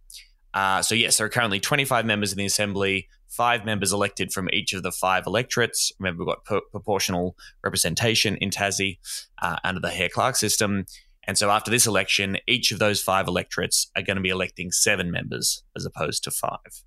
Uh, 0.54 0.82
so, 0.82 0.96
yes, 0.96 1.18
there 1.18 1.28
are 1.28 1.30
currently 1.30 1.60
25 1.60 2.06
members 2.06 2.32
in 2.32 2.38
the 2.38 2.46
Assembly, 2.46 3.10
five 3.28 3.66
members 3.66 3.92
elected 3.92 4.32
from 4.32 4.48
each 4.54 4.72
of 4.72 4.82
the 4.82 4.94
five 4.94 5.28
electorates. 5.28 5.92
Remember, 6.00 6.24
we've 6.24 6.34
got 6.34 6.46
pro- 6.46 6.62
proportional 6.72 7.36
representation 7.66 8.38
in 8.38 8.50
Tassie 8.50 9.00
uh, 9.42 9.58
under 9.66 9.82
the 9.82 9.92
Hare 9.92 10.08
Clark 10.08 10.38
system. 10.38 10.86
And 11.26 11.38
so, 11.38 11.50
after 11.50 11.70
this 11.70 11.86
election, 11.86 12.38
each 12.48 12.72
of 12.72 12.80
those 12.80 13.02
five 13.02 13.28
electorates 13.28 13.92
are 13.98 14.04
going 14.04 14.16
to 14.16 14.24
be 14.24 14.30
electing 14.30 14.72
seven 14.72 15.12
members 15.12 15.66
as 15.76 15.86
opposed 15.86 16.24
to 16.24 16.32
five. 16.32 16.82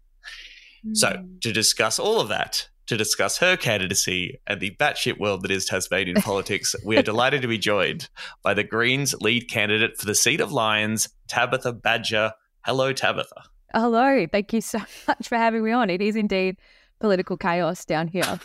So, 0.95 1.27
to 1.43 1.53
discuss 1.53 1.99
all 1.99 2.19
of 2.19 2.29
that, 2.29 2.71
to 2.89 2.97
discuss 2.97 3.39
her 3.39 3.57
candidacy 3.57 4.41
and 4.47 4.61
the 4.61 4.75
batshit 4.79 5.19
world 5.21 5.43
that 5.43 5.51
is 5.51 5.67
Tasmanian 5.67 6.17
politics, 6.23 6.75
we 6.85 6.97
are 6.97 7.03
delighted 7.03 7.43
to 7.43 7.49
be 7.49 7.59
joined 7.59 8.09
by 8.43 8.55
the 8.55 8.65
Greens 8.65 9.15
lead 9.21 9.49
candidate 9.49 9.97
for 9.97 10.07
the 10.07 10.15
seat 10.15 10.41
of 10.41 10.53
Lyons, 10.53 11.09
Tabatha 11.29 11.81
Badger. 11.81 12.33
Hello, 12.65 12.93
Tabatha. 12.93 13.45
Hello. 13.75 14.27
Thank 14.27 14.53
you 14.53 14.61
so 14.61 14.79
much 15.09 15.29
for 15.29 15.37
having 15.37 15.63
me 15.63 15.71
on. 15.71 15.91
It 15.91 16.01
is 16.01 16.17
indeed 16.17 16.57
political 16.99 17.37
chaos 17.37 17.85
down 17.85 18.09
here. 18.09 18.25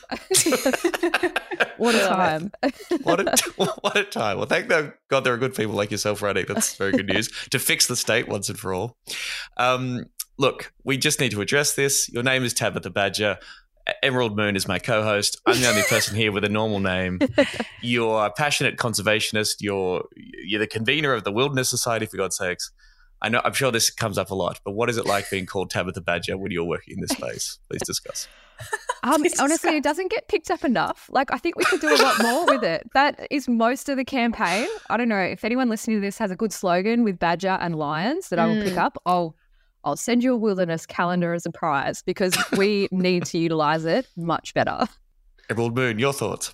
what 1.78 1.96
a 1.96 2.00
time. 2.00 2.52
what 3.04 3.20
a 3.20 3.36
what 3.82 3.98
a 3.98 4.04
time. 4.04 4.38
Well, 4.38 4.46
thank 4.46 4.68
God 4.68 5.24
there 5.24 5.34
are 5.34 5.38
good 5.38 5.56
people 5.56 5.74
like 5.74 5.90
yourself 5.90 6.22
running. 6.22 6.46
That's 6.48 6.76
very 6.76 6.92
good 6.92 7.08
news 7.08 7.30
to 7.50 7.60
fix 7.60 7.88
the 7.88 7.96
state 7.96 8.28
once 8.28 8.50
and 8.50 8.60
for 8.60 8.74
all. 8.74 8.98
Um, 9.58 10.06
look, 10.38 10.74
we 10.84 10.98
just 10.98 11.20
need 11.20 11.32
to 11.32 11.42
address 11.42 11.74
this. 11.74 12.10
Your 12.10 12.24
name 12.24 12.44
is 12.44 12.54
Tabatha 12.54 12.94
Badger. 12.94 13.40
Emerald 14.02 14.36
Moon 14.38 14.56
is 14.56 14.68
my 14.68 14.80
co-host. 14.80 15.40
I'm 15.46 15.60
the 15.60 15.68
only 15.68 15.84
person 15.84 16.16
here 16.16 16.32
with 16.32 16.44
a 16.44 16.50
normal 16.50 16.80
name. 16.80 17.20
You're 17.82 18.26
a 18.26 18.32
passionate 18.32 18.78
conservationist. 18.78 19.56
You're 19.60 20.06
you're 20.16 20.60
the 20.60 20.68
convener 20.68 21.14
of 21.14 21.24
the 21.24 21.32
Wilderness 21.32 21.70
Society, 21.70 22.06
for 22.06 22.18
God's 22.18 22.38
sakes. 22.38 22.72
I 23.22 23.30
know. 23.30 23.42
I'm 23.44 23.54
sure 23.54 23.72
this 23.72 23.90
comes 23.90 24.18
up 24.18 24.32
a 24.32 24.36
lot, 24.36 24.60
but 24.66 24.72
what 24.72 24.90
is 24.90 24.98
it 24.98 25.06
like 25.06 25.30
being 25.30 25.46
called 25.46 25.72
Tabatha 25.72 26.04
Badger 26.04 26.38
when 26.38 26.52
you're 26.52 26.66
working 26.66 26.96
in 26.96 27.02
this 27.02 27.12
space? 27.12 27.60
Please 27.70 27.82
discuss. 27.86 28.28
Um, 29.06 29.22
honestly, 29.42 29.76
it 29.76 29.84
doesn't 29.84 30.10
get 30.10 30.30
picked 30.30 30.50
up 30.50 30.64
enough. 30.64 31.10
Like, 31.12 31.34
I 31.34 31.38
think 31.38 31.58
we 31.58 31.66
could 31.66 31.82
do 31.82 31.94
a 31.94 32.00
lot 32.02 32.22
more 32.22 32.46
with 32.46 32.64
it. 32.64 32.90
That 32.94 33.28
is 33.30 33.50
most 33.50 33.90
of 33.90 33.98
the 33.98 34.06
campaign. 34.06 34.66
I 34.90 34.96
don't 34.96 35.10
know 35.10 35.20
if 35.20 35.44
anyone 35.44 35.68
listening 35.68 35.98
to 35.98 36.02
this 36.02 36.18
has 36.20 36.32
a 36.32 36.38
good 36.38 36.54
slogan 36.54 37.04
with 37.04 37.20
Badger 37.20 37.58
and 37.60 37.76
Lyons 37.76 38.30
that 38.30 38.40
I 38.40 38.46
will 38.46 38.64
pick 38.64 38.76
Mm. 38.76 38.78
up. 38.78 38.98
I'll 39.06 39.36
I'll 39.84 39.98
send 39.98 40.24
you 40.24 40.34
a 40.34 40.38
wilderness 40.38 40.86
calendar 40.86 41.34
as 41.34 41.46
a 41.46 41.52
prize 41.52 42.02
because 42.04 42.36
we 42.58 42.88
need 42.92 43.26
to 43.28 43.38
utilize 43.38 43.86
it 43.86 44.08
much 44.16 44.54
better. 44.54 44.88
Emerald 45.50 45.76
Moon, 45.76 46.00
your 46.00 46.14
thoughts? 46.14 46.54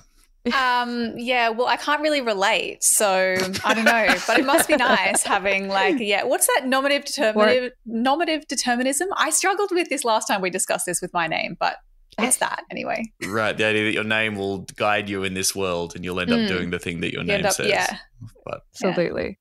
Um, 0.58 1.14
yeah, 1.18 1.50
well, 1.50 1.68
I 1.68 1.76
can't 1.76 2.02
really 2.02 2.22
relate, 2.22 2.82
so 2.84 3.36
I 3.64 3.74
don't 3.74 3.84
know, 3.84 4.08
but 4.26 4.40
it 4.40 4.46
must 4.46 4.68
be 4.68 4.78
nice 4.78 5.22
having 5.22 5.68
like, 5.68 6.00
yeah, 6.00 6.24
what's 6.24 6.48
that 6.48 6.66
nominative 6.66 7.06
determinative 7.06 7.74
nominative 7.86 8.48
determinism? 8.48 9.10
I 9.16 9.30
struggled 9.30 9.70
with 9.72 9.90
this 9.90 10.04
last 10.04 10.28
time 10.28 10.42
we 10.42 10.50
discussed 10.50 10.86
this 10.86 11.02
with 11.02 11.14
my 11.14 11.28
name, 11.28 11.56
but 11.60 11.76
it's 12.18 12.38
that 12.38 12.64
anyway. 12.72 13.04
Right, 13.28 13.56
the 13.56 13.66
idea 13.66 13.84
that 13.84 13.94
your 13.94 14.04
name 14.06 14.36
will 14.38 14.60
guide 14.76 15.08
you 15.10 15.24
in 15.24 15.34
this 15.36 15.54
world, 15.56 15.94
and 15.96 16.04
you'll 16.04 16.20
end 16.20 16.32
up 16.32 16.40
Mm. 16.40 16.48
doing 16.48 16.70
the 16.72 16.80
thing 16.80 17.02
that 17.02 17.12
your 17.12 17.22
You 17.22 17.28
name 17.28 17.38
end 17.40 17.46
up- 17.48 17.54
says. 17.54 17.68
yeah. 17.68 17.98
But 18.46 18.62
Absolutely. 18.74 19.38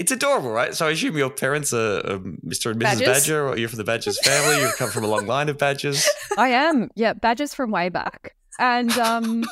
It's 0.00 0.10
adorable, 0.10 0.50
right? 0.50 0.74
So 0.74 0.86
I 0.86 0.92
assume 0.92 1.16
your 1.18 1.28
parents 1.28 1.74
are 1.74 2.00
um, 2.10 2.38
Mr. 2.44 2.70
and 2.70 2.80
Mrs. 2.80 2.82
Badgers? 2.82 3.06
Badger, 3.06 3.48
or 3.48 3.58
you're 3.58 3.68
from 3.68 3.76
the 3.76 3.84
Badgers 3.84 4.18
family. 4.24 4.62
You've 4.62 4.76
come 4.78 4.88
from 4.88 5.04
a 5.04 5.06
long 5.06 5.26
line 5.26 5.50
of 5.50 5.58
Badgers. 5.58 6.08
I 6.38 6.48
am. 6.48 6.88
Yeah, 6.94 7.12
Badgers 7.12 7.52
from 7.52 7.70
way 7.70 7.90
back. 7.90 8.34
And 8.58 8.90
um 8.98 9.44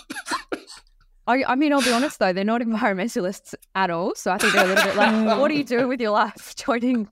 I, 1.27 1.45
I 1.47 1.55
mean, 1.55 1.75
I'll 1.75 1.83
be 1.83 1.93
honest 1.93 2.19
though, 2.19 2.33
they're 2.33 2.45
not 2.45 2.63
environmentalists 2.63 3.55
at 3.75 3.91
all. 3.91 4.15
So 4.15 4.31
I 4.31 4.39
think 4.39 4.55
they're 4.55 4.65
a 4.65 4.69
little 4.69 4.85
bit 4.85 4.97
like, 4.97 5.39
what 5.39 5.51
are 5.51 5.55
you 5.55 5.65
doing 5.65 5.87
with 5.87 6.01
your 6.01 6.13
life? 6.13 6.55
Joining, 6.65 7.09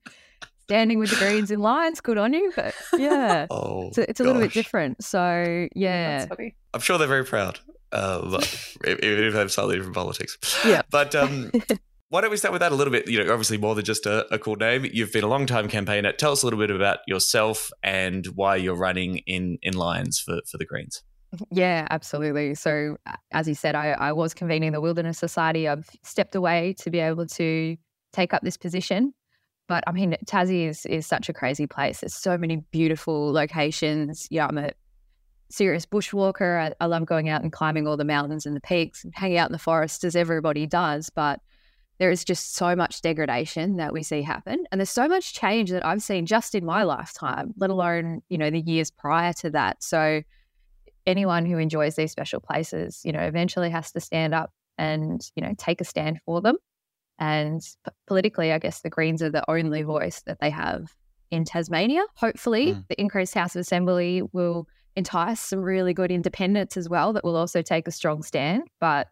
standing 0.65 0.99
with 0.99 1.11
the 1.11 1.17
Greens 1.17 1.51
in 1.51 1.61
Lyons, 1.61 2.01
good 2.01 2.17
on 2.17 2.33
you. 2.33 2.51
But 2.57 2.75
yeah, 2.97 3.47
Oh, 3.51 3.89
it's 3.89 3.99
a, 3.99 4.11
it's 4.11 4.21
a 4.21 4.25
little 4.25 4.41
bit 4.41 4.53
different. 4.55 5.05
So 5.05 5.69
yeah, 5.77 6.21
That's 6.21 6.29
funny. 6.35 6.55
I'm 6.73 6.81
sure 6.81 6.97
they're 6.97 7.07
very 7.07 7.27
proud, 7.27 7.61
uh, 7.93 8.23
but 8.31 8.77
even 8.87 9.25
if 9.25 9.33
they 9.35 9.39
have 9.39 9.53
slightly 9.53 9.77
different 9.77 9.95
politics. 9.95 10.39
Yeah. 10.65 10.81
But 10.91 11.15
um, 11.15 11.53
why 12.09 12.21
don't 12.21 12.31
we 12.31 12.37
start 12.37 12.53
with 12.53 12.61
that 12.61 12.73
a 12.73 12.75
little 12.75 12.93
bit? 12.93 13.09
You 13.09 13.25
know, 13.25 13.33
obviously 13.33 13.59
more 13.59 13.75
than 13.75 13.85
just 13.85 14.07
a, 14.07 14.33
a 14.33 14.39
cool 14.39 14.57
name. 14.57 14.87
You've 14.93 15.13
been 15.13 15.25
a 15.25 15.29
long 15.29 15.47
time 15.47 15.69
campaigner. 15.69 16.13
Tell 16.13 16.33
us 16.33 16.43
a 16.43 16.47
little 16.47 16.59
bit 16.59 16.71
about 16.71 16.99
yourself 17.07 17.71
and 17.83 18.27
why 18.27 18.57
you're 18.57 18.77
running 18.77 19.19
in 19.27 19.59
in 19.63 19.75
Lyons 19.75 20.19
for 20.19 20.41
for 20.49 20.59
the 20.59 20.65
Greens. 20.65 21.03
Yeah, 21.51 21.87
absolutely. 21.91 22.55
So, 22.55 22.97
uh, 23.07 23.17
as 23.33 23.49
you 23.49 23.55
said, 23.55 23.75
I, 23.75 23.91
I 23.91 24.13
was 24.13 24.33
convening 24.33 24.73
the 24.73 24.81
Wilderness 24.81 25.19
Society. 25.19 25.69
I've 25.69 25.89
stepped 26.03 26.35
away 26.35 26.75
to 26.81 26.91
be 26.91 27.01
able 27.01 27.27
to 27.27 27.77
take 28.13 28.33
up 28.33 28.43
this 28.43 28.57
position. 28.57 29.13
But 29.69 29.83
I 29.87 29.93
mean, 29.93 30.17
Tassie 30.27 30.69
is, 30.69 30.87
is 30.87 31.07
such 31.07 31.29
a 31.29 31.33
crazy 31.33 31.67
place. 31.67 32.01
There's 32.01 32.15
so 32.15 32.39
many 32.39 32.65
beautiful 32.71 33.33
locations. 33.33 34.29
Yeah, 34.31 34.47
I'm 34.47 34.59
a 34.59 34.71
serious 35.51 35.85
bushwalker. 35.85 36.71
I, 36.71 36.73
I 36.81 36.87
love 36.87 37.05
going 37.07 37.29
out 37.29 37.43
and 37.43 37.53
climbing 37.53 37.89
all 37.89 37.97
the 37.97 38.05
mountains 38.05 38.47
and 38.47 38.55
the 38.55 38.61
peaks 38.61 39.03
and 39.05 39.13
hanging 39.15 39.39
out 39.39 39.49
in 39.49 39.53
the 39.53 39.59
forest 39.59 40.05
as 40.05 40.15
everybody 40.15 40.67
does. 40.67 41.11
But 41.11 41.41
there 41.99 42.11
is 42.11 42.25
just 42.25 42.55
so 42.55 42.77
much 42.77 43.01
degradation 43.01 43.77
that 43.77 43.93
we 43.93 44.03
see 44.03 44.23
happen. 44.23 44.65
And 44.71 44.81
there's 44.81 44.91
so 44.91 45.09
much 45.09 45.33
change 45.35 45.71
that 45.71 45.85
I've 45.85 46.03
seen 46.03 46.27
just 46.27 46.55
in 46.55 46.65
my 46.65 46.83
lifetime, 46.83 47.55
let 47.57 47.71
alone, 47.71 48.21
you 48.29 48.37
know, 48.39 48.51
the 48.51 48.61
years 48.61 48.91
prior 48.91 49.33
to 49.35 49.51
that. 49.51 49.83
So, 49.83 50.23
anyone 51.07 51.47
who 51.47 51.59
enjoys 51.59 51.95
these 51.97 52.11
special 52.11 52.41
places, 52.41 53.01
you 53.05 53.13
know, 53.13 53.21
eventually 53.21 53.71
has 53.71 53.93
to 53.93 54.01
stand 54.01 54.35
up 54.35 54.51
and, 54.77 55.23
you 55.37 55.43
know, 55.43 55.55
take 55.57 55.81
a 55.81 55.85
stand 55.85 56.21
for 56.25 56.41
them. 56.41 56.57
And 57.19 57.61
p- 57.85 57.93
politically, 58.07 58.53
I 58.53 58.59
guess 58.59 58.81
the 58.81 58.91
Greens 58.91 59.23
are 59.23 59.31
the 59.31 59.49
only 59.51 59.83
voice 59.83 60.23
that 60.27 60.39
they 60.41 60.51
have 60.51 60.93
in 61.31 61.45
Tasmania. 61.45 62.05
Hopefully, 62.17 62.73
Mm. 62.75 62.89
the 62.89 63.01
increased 63.01 63.35
House 63.35 63.57
of 63.57 63.61
Assembly 63.61 64.23
will 64.33 64.67
entice 64.97 65.41
some 65.41 65.61
really 65.61 65.95
good 65.95 66.11
independents 66.11 66.77
as 66.77 66.89
well 66.89 67.13
that 67.13 67.25
will 67.25 67.37
also 67.37 67.63
take 67.63 67.87
a 67.89 67.91
strong 67.93 68.23
stand. 68.23 68.65
But, 68.81 69.09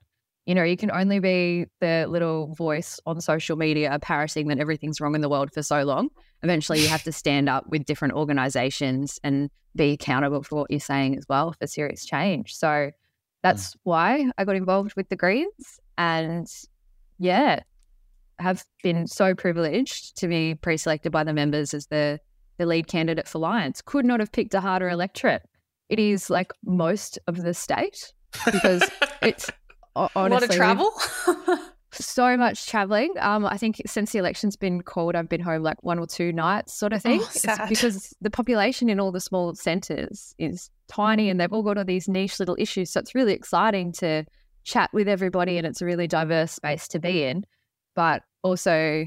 you 0.47 0.55
know, 0.55 0.63
you 0.63 0.77
can 0.77 0.91
only 0.91 1.21
be 1.21 1.67
the 1.81 2.07
little 2.09 2.55
voice 2.55 3.01
on 3.07 3.21
social 3.21 3.57
media 3.57 3.99
parroting 4.03 4.49
that 4.49 4.59
everything's 4.59 5.01
wrong 5.01 5.15
in 5.15 5.23
the 5.23 5.29
world 5.29 5.51
for 5.53 5.63
so 5.63 5.83
long. 5.83 6.11
Eventually, 6.43 6.81
you 6.81 6.89
have 6.89 7.03
to 7.05 7.13
stand 7.13 7.49
up 7.49 7.67
with 7.69 7.87
different 7.87 8.15
organizations 8.15 9.19
and 9.25 9.51
be 9.75 9.93
accountable 9.93 10.43
for 10.43 10.57
what 10.57 10.71
you're 10.71 10.81
saying 10.81 11.17
as 11.17 11.25
well 11.29 11.55
for 11.59 11.67
serious 11.67 12.05
change. 12.05 12.55
So 12.55 12.67
mm. 12.67 12.93
that's 13.43 13.75
why 13.85 14.31
I 14.37 14.45
got 14.45 14.57
involved 14.57 14.95
with 14.97 15.09
the 15.09 15.17
Greens. 15.17 15.81
And 15.97 16.47
yeah, 17.19 17.61
have 18.39 18.65
been 18.83 19.07
so 19.07 19.35
privileged 19.35 20.17
to 20.19 20.29
be 20.29 20.57
pre 20.57 20.77
selected 20.77 21.11
by 21.11 21.25
the 21.25 21.33
members 21.33 21.73
as 21.73 21.87
the, 21.87 22.21
the 22.59 22.67
lead 22.67 22.87
candidate 22.87 23.29
for 23.29 23.39
Lyons. 23.39 23.81
Could 23.81 24.05
not 24.05 24.21
have 24.21 24.31
picked 24.31 24.53
a 24.53 24.61
harder 24.61 24.91
electorate. 24.91 25.43
It 25.89 25.99
is 25.99 26.29
like 26.29 26.53
most 26.65 27.19
of 27.27 27.43
the 27.43 27.55
state 27.55 28.13
because 28.45 28.83
it's 29.23 29.51
ho- 29.95 30.11
a 30.15 30.29
lot 30.29 30.43
of 30.43 30.51
travel. 30.51 30.93
so 31.93 32.37
much 32.37 32.67
traveling. 32.67 33.13
Um, 33.21 33.47
I 33.47 33.57
think 33.57 33.81
since 33.87 34.13
the 34.13 34.19
election's 34.19 34.57
been 34.57 34.83
called, 34.83 35.15
I've 35.15 35.29
been 35.29 35.41
home 35.41 35.63
like 35.63 35.83
one 35.83 35.99
or 35.99 36.07
two 36.07 36.33
nights, 36.33 36.79
sort 36.79 36.93
of 36.93 37.03
thing. 37.03 37.21
Oh, 37.23 37.31
It's 37.35 37.69
because 37.69 38.15
the 38.21 38.31
population 38.31 38.89
in 38.89 38.99
all 39.01 39.13
the 39.13 39.21
small 39.21 39.55
centres 39.55 40.35
is 40.39 40.71
tiny, 40.89 41.31
and 41.31 41.41
they've 41.41 41.53
all 41.53 41.63
got 41.63 41.79
all 41.79 41.85
these 41.85 42.09
niche 42.09 42.41
little 42.41 42.57
issues. 42.59 42.93
So 42.93 43.01
it's 43.01 43.15
really 43.15 43.33
exciting 43.33 43.93
to 43.99 44.25
chat 44.65 44.91
with 44.93 45.09
everybody, 45.09 45.59
and 45.59 45.67
it's 45.67 45.81
a 45.83 45.87
really 45.87 46.07
diverse 46.09 46.53
space 46.53 46.89
to 46.89 46.99
be 46.99 47.25
in, 47.25 47.45
but 47.95 48.23
also 48.43 49.07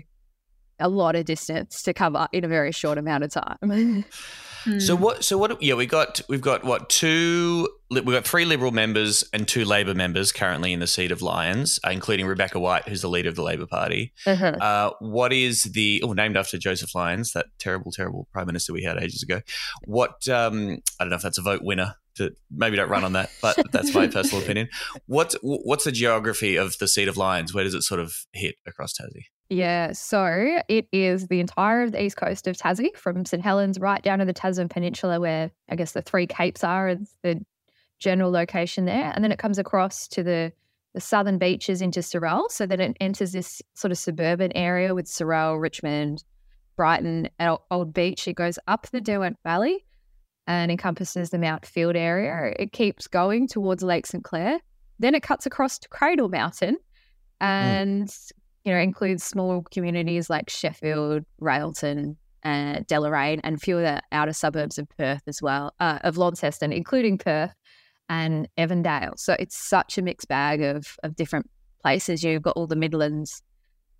a 0.79 0.87
lot 0.87 1.15
of 1.15 1.25
distance 1.25 1.81
to 1.83 1.93
cover 1.93 2.27
in 2.31 2.45
a 2.45 2.47
very 2.47 2.71
short 2.71 2.97
amount 2.97 3.23
of 3.23 3.31
time. 3.31 4.05
So 4.79 4.95
Hmm. 4.95 5.03
what? 5.03 5.23
So 5.23 5.37
what? 5.37 5.61
Yeah, 5.61 5.75
we 5.75 5.85
got 5.85 6.21
we've 6.27 6.41
got 6.41 6.63
what 6.63 6.89
two? 6.89 7.69
We've 7.89 8.05
got 8.05 8.25
three 8.25 8.43
Liberal 8.43 8.71
members 8.71 9.23
and 9.31 9.47
two 9.47 9.63
Labor 9.63 9.93
members 9.93 10.31
currently 10.33 10.73
in 10.73 10.79
the 10.81 10.87
seat 10.87 11.11
of 11.11 11.21
Lyons, 11.21 11.79
uh, 11.85 11.89
including 11.91 12.25
Rebecca 12.27 12.59
White, 12.59 12.87
who's 12.87 13.01
the 13.01 13.07
leader 13.09 13.29
of 13.29 13.35
the 13.35 13.43
Labor 13.43 13.65
Party. 13.65 14.11
Uh-huh. 14.25 14.45
Uh, 14.45 14.91
what 14.99 15.31
is 15.31 15.63
the 15.63 16.01
oh 16.03 16.13
named 16.13 16.35
after 16.35 16.57
Joseph 16.57 16.93
Lyons, 16.93 17.31
that 17.33 17.45
terrible, 17.59 17.91
terrible 17.91 18.27
prime 18.33 18.47
minister 18.47 18.73
we 18.73 18.83
had 18.83 18.97
ages 18.97 19.23
ago? 19.23 19.41
What 19.85 20.27
um, 20.27 20.79
I 20.99 21.03
don't 21.03 21.09
know 21.11 21.15
if 21.15 21.21
that's 21.21 21.37
a 21.37 21.41
vote 21.43 21.61
winner 21.63 21.95
to 22.15 22.31
maybe 22.51 22.75
don't 22.75 22.89
run 22.89 23.03
on 23.03 23.13
that, 23.13 23.29
but 23.41 23.57
that's 23.71 23.93
my 23.93 24.07
personal 24.07 24.43
opinion. 24.43 24.67
What's 25.05 25.35
what's 25.41 25.85
the 25.85 25.91
geography 25.91 26.57
of 26.57 26.77
the 26.79 26.87
seat 26.87 27.07
of 27.07 27.15
Lyons? 27.15 27.53
Where 27.53 27.63
does 27.63 27.73
it 27.75 27.83
sort 27.83 28.01
of 28.01 28.13
hit 28.33 28.55
across 28.65 28.93
Tassie? 28.93 29.25
Yeah, 29.49 29.93
so 29.93 30.59
it 30.67 30.87
is 30.91 31.27
the 31.27 31.39
entire 31.39 31.83
of 31.83 31.93
the 31.93 32.03
east 32.03 32.17
coast 32.17 32.47
of 32.47 32.57
Tassie, 32.57 32.95
from 32.97 33.25
St 33.25 33.41
Helens 33.41 33.79
right 33.79 34.03
down 34.03 34.19
to 34.19 34.25
the 34.25 34.33
Tasman 34.33 34.67
Peninsula, 34.67 35.19
where 35.21 35.51
I 35.69 35.75
guess 35.75 35.93
the 35.93 36.01
three 36.01 36.27
capes 36.27 36.63
are 36.63 36.89
is 36.89 37.15
the 37.23 37.43
general 37.99 38.29
location 38.29 38.85
there, 38.85 39.11
and 39.15 39.23
then 39.23 39.31
it 39.31 39.39
comes 39.39 39.57
across 39.57 40.07
to 40.09 40.23
the 40.23 40.51
the 40.93 41.01
southern 41.01 41.37
beaches 41.37 41.81
into 41.81 41.99
Sorell. 41.99 42.49
So 42.49 42.65
then 42.65 42.79
it 42.79 42.97
enters 42.99 43.31
this 43.31 43.61
sort 43.75 43.91
of 43.91 43.99
suburban 43.99 44.51
area 44.53 44.95
with 44.95 45.05
Sorell, 45.05 45.61
Richmond, 45.61 46.23
Brighton, 46.75 47.29
and 47.37 47.57
Old 47.69 47.93
Beach. 47.93 48.27
It 48.27 48.35
goes 48.35 48.57
up 48.67 48.87
the 48.89 48.99
Derwent 48.99 49.37
Valley 49.43 49.85
and 50.47 50.71
encompasses 50.71 51.29
the 51.29 51.37
Mount 51.37 51.65
Field 51.65 51.95
area. 51.95 52.53
It 52.57 52.71
keeps 52.71 53.07
going 53.07 53.47
towards 53.47 53.83
Lake 53.83 54.07
St 54.07 54.23
Clair. 54.23 54.59
Then 54.97 55.13
it 55.13 55.21
cuts 55.21 55.45
across 55.45 55.77
to 55.79 55.89
Cradle 55.89 56.29
Mountain 56.29 56.75
mm. 56.75 57.45
and 57.45 58.09
you 58.67 58.73
know 58.73 58.79
includes 58.79 59.23
small 59.23 59.63
communities 59.71 60.29
like 60.29 60.49
Sheffield, 60.49 61.23
Railton, 61.39 62.17
uh, 62.43 62.81
Deloraine, 62.81 63.39
and 63.45 63.55
a 63.55 63.59
few 63.59 63.77
of 63.77 63.83
the 63.83 64.01
outer 64.11 64.33
suburbs 64.33 64.77
of 64.77 64.89
Perth 64.97 65.21
as 65.25 65.41
well, 65.41 65.73
uh, 65.79 65.99
of 66.01 66.17
Launceston, 66.17 66.73
including 66.73 67.17
Perth 67.17 67.53
and 68.09 68.49
Evandale. 68.57 69.17
So 69.17 69.37
it's 69.39 69.57
such 69.57 69.97
a 69.97 70.01
mixed 70.01 70.27
bag 70.27 70.61
of 70.61 70.97
of 71.01 71.15
different 71.15 71.49
places. 71.81 72.25
You've 72.25 72.41
got 72.41 72.57
all 72.57 72.67
the 72.67 72.75
Midlands 72.75 73.41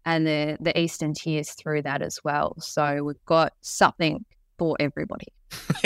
and 0.06 0.28
the 0.28 0.58
the 0.60 0.78
eastern 0.78 1.14
tiers 1.14 1.52
through 1.52 1.84
that 1.84 2.02
as 2.02 2.20
well. 2.26 2.54
So 2.60 3.06
we've 3.06 3.26
got 3.26 3.54
something 3.62 4.26
for 4.58 4.76
everybody. 4.82 5.28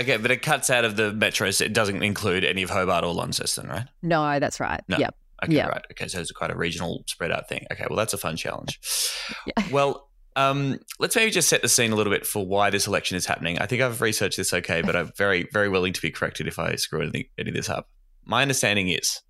okay, 0.00 0.16
but 0.16 0.32
it 0.32 0.42
cuts 0.42 0.70
out 0.70 0.84
of 0.84 0.96
the 0.96 1.12
metros. 1.12 1.60
It 1.60 1.72
doesn't 1.72 2.02
include 2.02 2.42
any 2.42 2.64
of 2.64 2.70
Hobart 2.70 3.04
or 3.04 3.14
Launceston, 3.14 3.68
right? 3.68 3.86
No, 4.02 4.40
that's 4.40 4.58
right. 4.58 4.82
No. 4.88 4.98
Yep. 4.98 5.14
Okay, 5.44 5.54
Yeah. 5.56 5.66
right. 5.68 5.84
Okay, 5.92 6.08
so 6.08 6.20
it's 6.20 6.32
quite 6.32 6.50
a 6.50 6.56
regional 6.56 7.04
spread 7.06 7.30
out 7.30 7.48
thing. 7.48 7.64
Okay, 7.72 7.84
well, 7.88 7.96
that's 7.96 8.12
a 8.12 8.18
fun 8.18 8.36
challenge. 8.36 8.78
Well, 9.70 10.08
um, 10.36 10.78
let's 10.98 11.14
maybe 11.16 11.30
just 11.30 11.48
set 11.48 11.62
the 11.62 11.68
scene 11.68 11.92
a 11.92 11.94
little 11.94 12.12
bit 12.12 12.26
for 12.26 12.44
why 12.44 12.70
this 12.70 12.86
election 12.86 13.16
is 13.16 13.24
happening. 13.26 13.58
I 13.58 13.66
think 13.66 13.82
I've 13.82 14.00
researched 14.00 14.36
this 14.36 14.52
okay, 14.52 14.82
but 14.82 14.96
I'm 14.96 15.10
very, 15.16 15.46
very 15.52 15.68
willing 15.68 15.92
to 15.92 16.02
be 16.02 16.10
corrected 16.10 16.48
if 16.48 16.58
I 16.58 16.74
screw 16.74 17.02
anything, 17.02 17.26
any 17.38 17.50
of 17.50 17.56
this 17.56 17.68
up. 17.68 17.88
My 18.24 18.42
understanding 18.42 18.88
is 18.88 19.20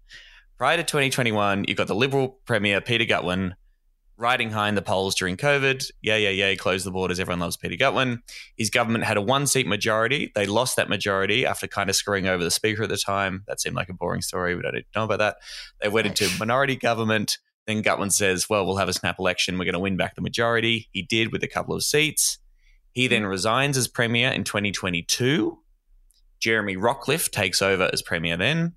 prior 0.56 0.76
to 0.78 0.82
2021, 0.82 1.64
you've 1.68 1.76
got 1.76 1.88
the 1.88 1.94
Liberal 1.94 2.38
Premier, 2.46 2.80
Peter 2.80 3.04
Gutwein, 3.04 3.52
riding 4.24 4.50
high 4.50 4.70
in 4.70 4.74
the 4.74 4.80
polls 4.80 5.14
during 5.14 5.36
COVID. 5.36 5.84
Yeah, 6.00 6.16
yeah, 6.16 6.30
yeah, 6.30 6.54
close 6.54 6.82
the 6.82 6.90
borders. 6.90 7.20
Everyone 7.20 7.40
loves 7.40 7.58
Peter 7.58 7.76
Gutwein. 7.76 8.22
His 8.56 8.70
government 8.70 9.04
had 9.04 9.18
a 9.18 9.20
one 9.20 9.46
seat 9.46 9.66
majority. 9.66 10.32
They 10.34 10.46
lost 10.46 10.76
that 10.76 10.88
majority 10.88 11.44
after 11.44 11.66
kind 11.66 11.90
of 11.90 11.94
screwing 11.94 12.26
over 12.26 12.42
the 12.42 12.50
speaker 12.50 12.84
at 12.84 12.88
the 12.88 12.96
time. 12.96 13.44
That 13.46 13.60
seemed 13.60 13.76
like 13.76 13.90
a 13.90 13.92
boring 13.92 14.22
story. 14.22 14.54
We 14.54 14.62
don't 14.62 14.76
know 14.96 15.04
about 15.04 15.18
that. 15.18 15.36
They 15.82 15.90
went 15.90 16.06
into 16.06 16.26
minority 16.38 16.74
government. 16.74 17.36
Then 17.66 17.82
Gutwein 17.82 18.10
says, 18.10 18.48
well, 18.48 18.64
we'll 18.64 18.78
have 18.78 18.88
a 18.88 18.94
snap 18.94 19.18
election. 19.18 19.58
We're 19.58 19.66
going 19.66 19.74
to 19.74 19.78
win 19.78 19.98
back 19.98 20.14
the 20.14 20.22
majority. 20.22 20.88
He 20.92 21.02
did 21.02 21.30
with 21.30 21.42
a 21.42 21.48
couple 21.48 21.74
of 21.74 21.84
seats. 21.84 22.38
He 22.92 23.04
hmm. 23.06 23.10
then 23.10 23.26
resigns 23.26 23.76
as 23.76 23.88
premier 23.88 24.30
in 24.30 24.44
2022. 24.44 25.58
Jeremy 26.40 26.76
Rockliff 26.76 27.30
takes 27.30 27.60
over 27.60 27.90
as 27.92 28.00
premier 28.00 28.38
then. 28.38 28.72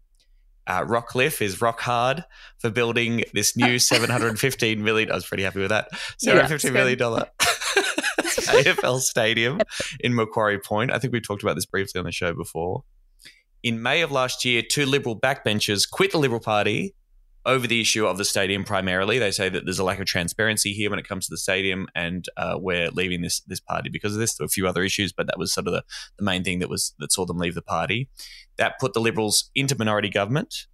Uh, 0.68 0.84
Rockliff 0.84 1.42
is 1.42 1.62
rock 1.62 1.80
hard 1.80 2.26
for 2.60 2.70
building 2.70 3.24
this 3.34 3.56
new 3.56 3.80
715 3.80 4.84
million. 4.84 5.12
I 5.12 5.16
was 5.16 5.26
pretty 5.26 5.44
happy 5.44 5.60
with 5.60 5.70
that. 5.70 5.88
Yeah, 6.22 6.34
715 6.48 6.74
million 6.74 7.00
dollar 7.00 7.26
AFL 7.40 9.00
stadium 9.00 9.62
in 10.00 10.14
Macquarie 10.14 10.60
Point. 10.60 10.92
I 10.92 11.00
think 11.00 11.14
we 11.14 11.22
talked 11.22 11.44
about 11.44 11.56
this 11.56 11.66
briefly 11.66 12.00
on 12.00 12.06
the 12.06 12.12
show 12.12 12.34
before. 12.34 12.84
In 13.64 13.82
May 13.82 14.02
of 14.02 14.12
last 14.12 14.46
year, 14.46 14.62
two 14.62 14.86
Liberal 14.86 15.20
backbenchers 15.20 15.90
quit 15.90 16.12
the 16.12 16.20
Liberal 16.20 16.40
Party 16.40 16.94
over 17.48 17.66
the 17.66 17.80
issue 17.80 18.06
of 18.06 18.18
the 18.18 18.26
stadium 18.26 18.64
primarily. 18.64 19.20
They 19.20 19.32
say 19.32 19.48
that 19.50 19.64
there's 19.66 19.80
a 19.80 19.84
lack 19.84 20.00
of 20.00 20.06
transparency 20.06 20.74
here 20.74 20.90
when 20.90 21.00
it 21.00 21.08
comes 21.08 21.26
to 21.26 21.34
the 21.34 21.38
stadium, 21.38 21.88
and 21.96 22.26
uh, 22.36 22.58
we're 22.60 22.90
leaving 22.92 23.22
this 23.22 23.40
this 23.48 23.62
party 23.62 23.90
because 23.90 24.14
of 24.14 24.20
this. 24.20 24.36
There 24.36 24.44
were 24.44 24.48
a 24.48 24.50
few 24.50 24.68
other 24.68 24.84
issues, 24.84 25.14
but 25.14 25.28
that 25.28 25.40
was 25.40 25.54
sort 25.54 25.68
of 25.68 25.74
the, 25.74 25.84
the 26.18 26.26
main 26.26 26.44
thing 26.44 26.60
that 26.60 26.70
was 26.70 26.94
that 27.00 27.12
saw 27.12 27.26
them 27.26 27.38
leave 27.38 27.56
the 27.56 27.62
party. 27.62 28.10
That 28.58 28.80
put 28.80 28.94
the 28.94 29.00
Liberals 29.00 29.50
into 29.56 29.78
minority 29.78 30.10
government. 30.10 30.68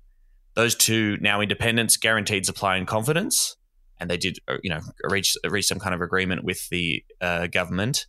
Those 0.55 0.75
two 0.75 1.17
now 1.19 1.41
independents 1.41 1.97
guaranteed 1.97 2.45
supply 2.45 2.77
and 2.77 2.87
confidence, 2.87 3.55
and 3.99 4.09
they 4.09 4.17
did 4.17 4.37
uh, 4.47 4.57
you 4.63 4.69
know 4.69 4.81
reach 5.03 5.35
reach 5.47 5.65
some 5.65 5.79
kind 5.79 5.95
of 5.95 6.01
agreement 6.01 6.43
with 6.43 6.69
the 6.69 7.03
uh, 7.21 7.47
government. 7.47 8.05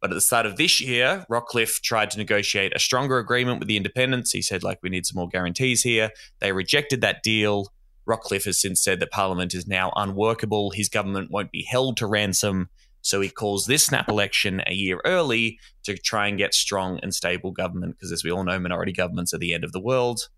But 0.00 0.10
at 0.10 0.14
the 0.14 0.20
start 0.20 0.46
of 0.46 0.56
this 0.56 0.80
year, 0.80 1.24
Rockliff 1.30 1.80
tried 1.80 2.10
to 2.10 2.18
negotiate 2.18 2.76
a 2.76 2.78
stronger 2.78 3.18
agreement 3.18 3.58
with 3.58 3.68
the 3.68 3.78
independents. 3.78 4.30
He 4.30 4.42
said, 4.42 4.62
like, 4.62 4.78
we 4.82 4.90
need 4.90 5.06
some 5.06 5.16
more 5.16 5.28
guarantees 5.28 5.82
here. 5.82 6.10
They 6.38 6.52
rejected 6.52 7.00
that 7.00 7.22
deal. 7.22 7.72
Rockliff 8.06 8.44
has 8.44 8.60
since 8.60 8.84
said 8.84 9.00
that 9.00 9.10
Parliament 9.10 9.54
is 9.54 9.66
now 9.66 9.92
unworkable. 9.96 10.70
His 10.70 10.88
government 10.88 11.30
won't 11.30 11.50
be 11.50 11.66
held 11.68 11.96
to 11.96 12.06
ransom. 12.06 12.68
So 13.06 13.20
he 13.20 13.28
calls 13.28 13.66
this 13.66 13.84
snap 13.84 14.08
election 14.08 14.62
a 14.66 14.74
year 14.74 15.00
early 15.04 15.60
to 15.84 15.96
try 15.96 16.26
and 16.26 16.36
get 16.36 16.54
strong 16.54 16.98
and 17.04 17.14
stable 17.14 17.52
government, 17.52 17.94
because 17.96 18.10
as 18.10 18.24
we 18.24 18.32
all 18.32 18.42
know, 18.42 18.58
minority 18.58 18.90
governments 18.92 19.32
are 19.32 19.38
the 19.38 19.54
end 19.54 19.62
of 19.62 19.70
the 19.70 19.78
world. 19.80 20.28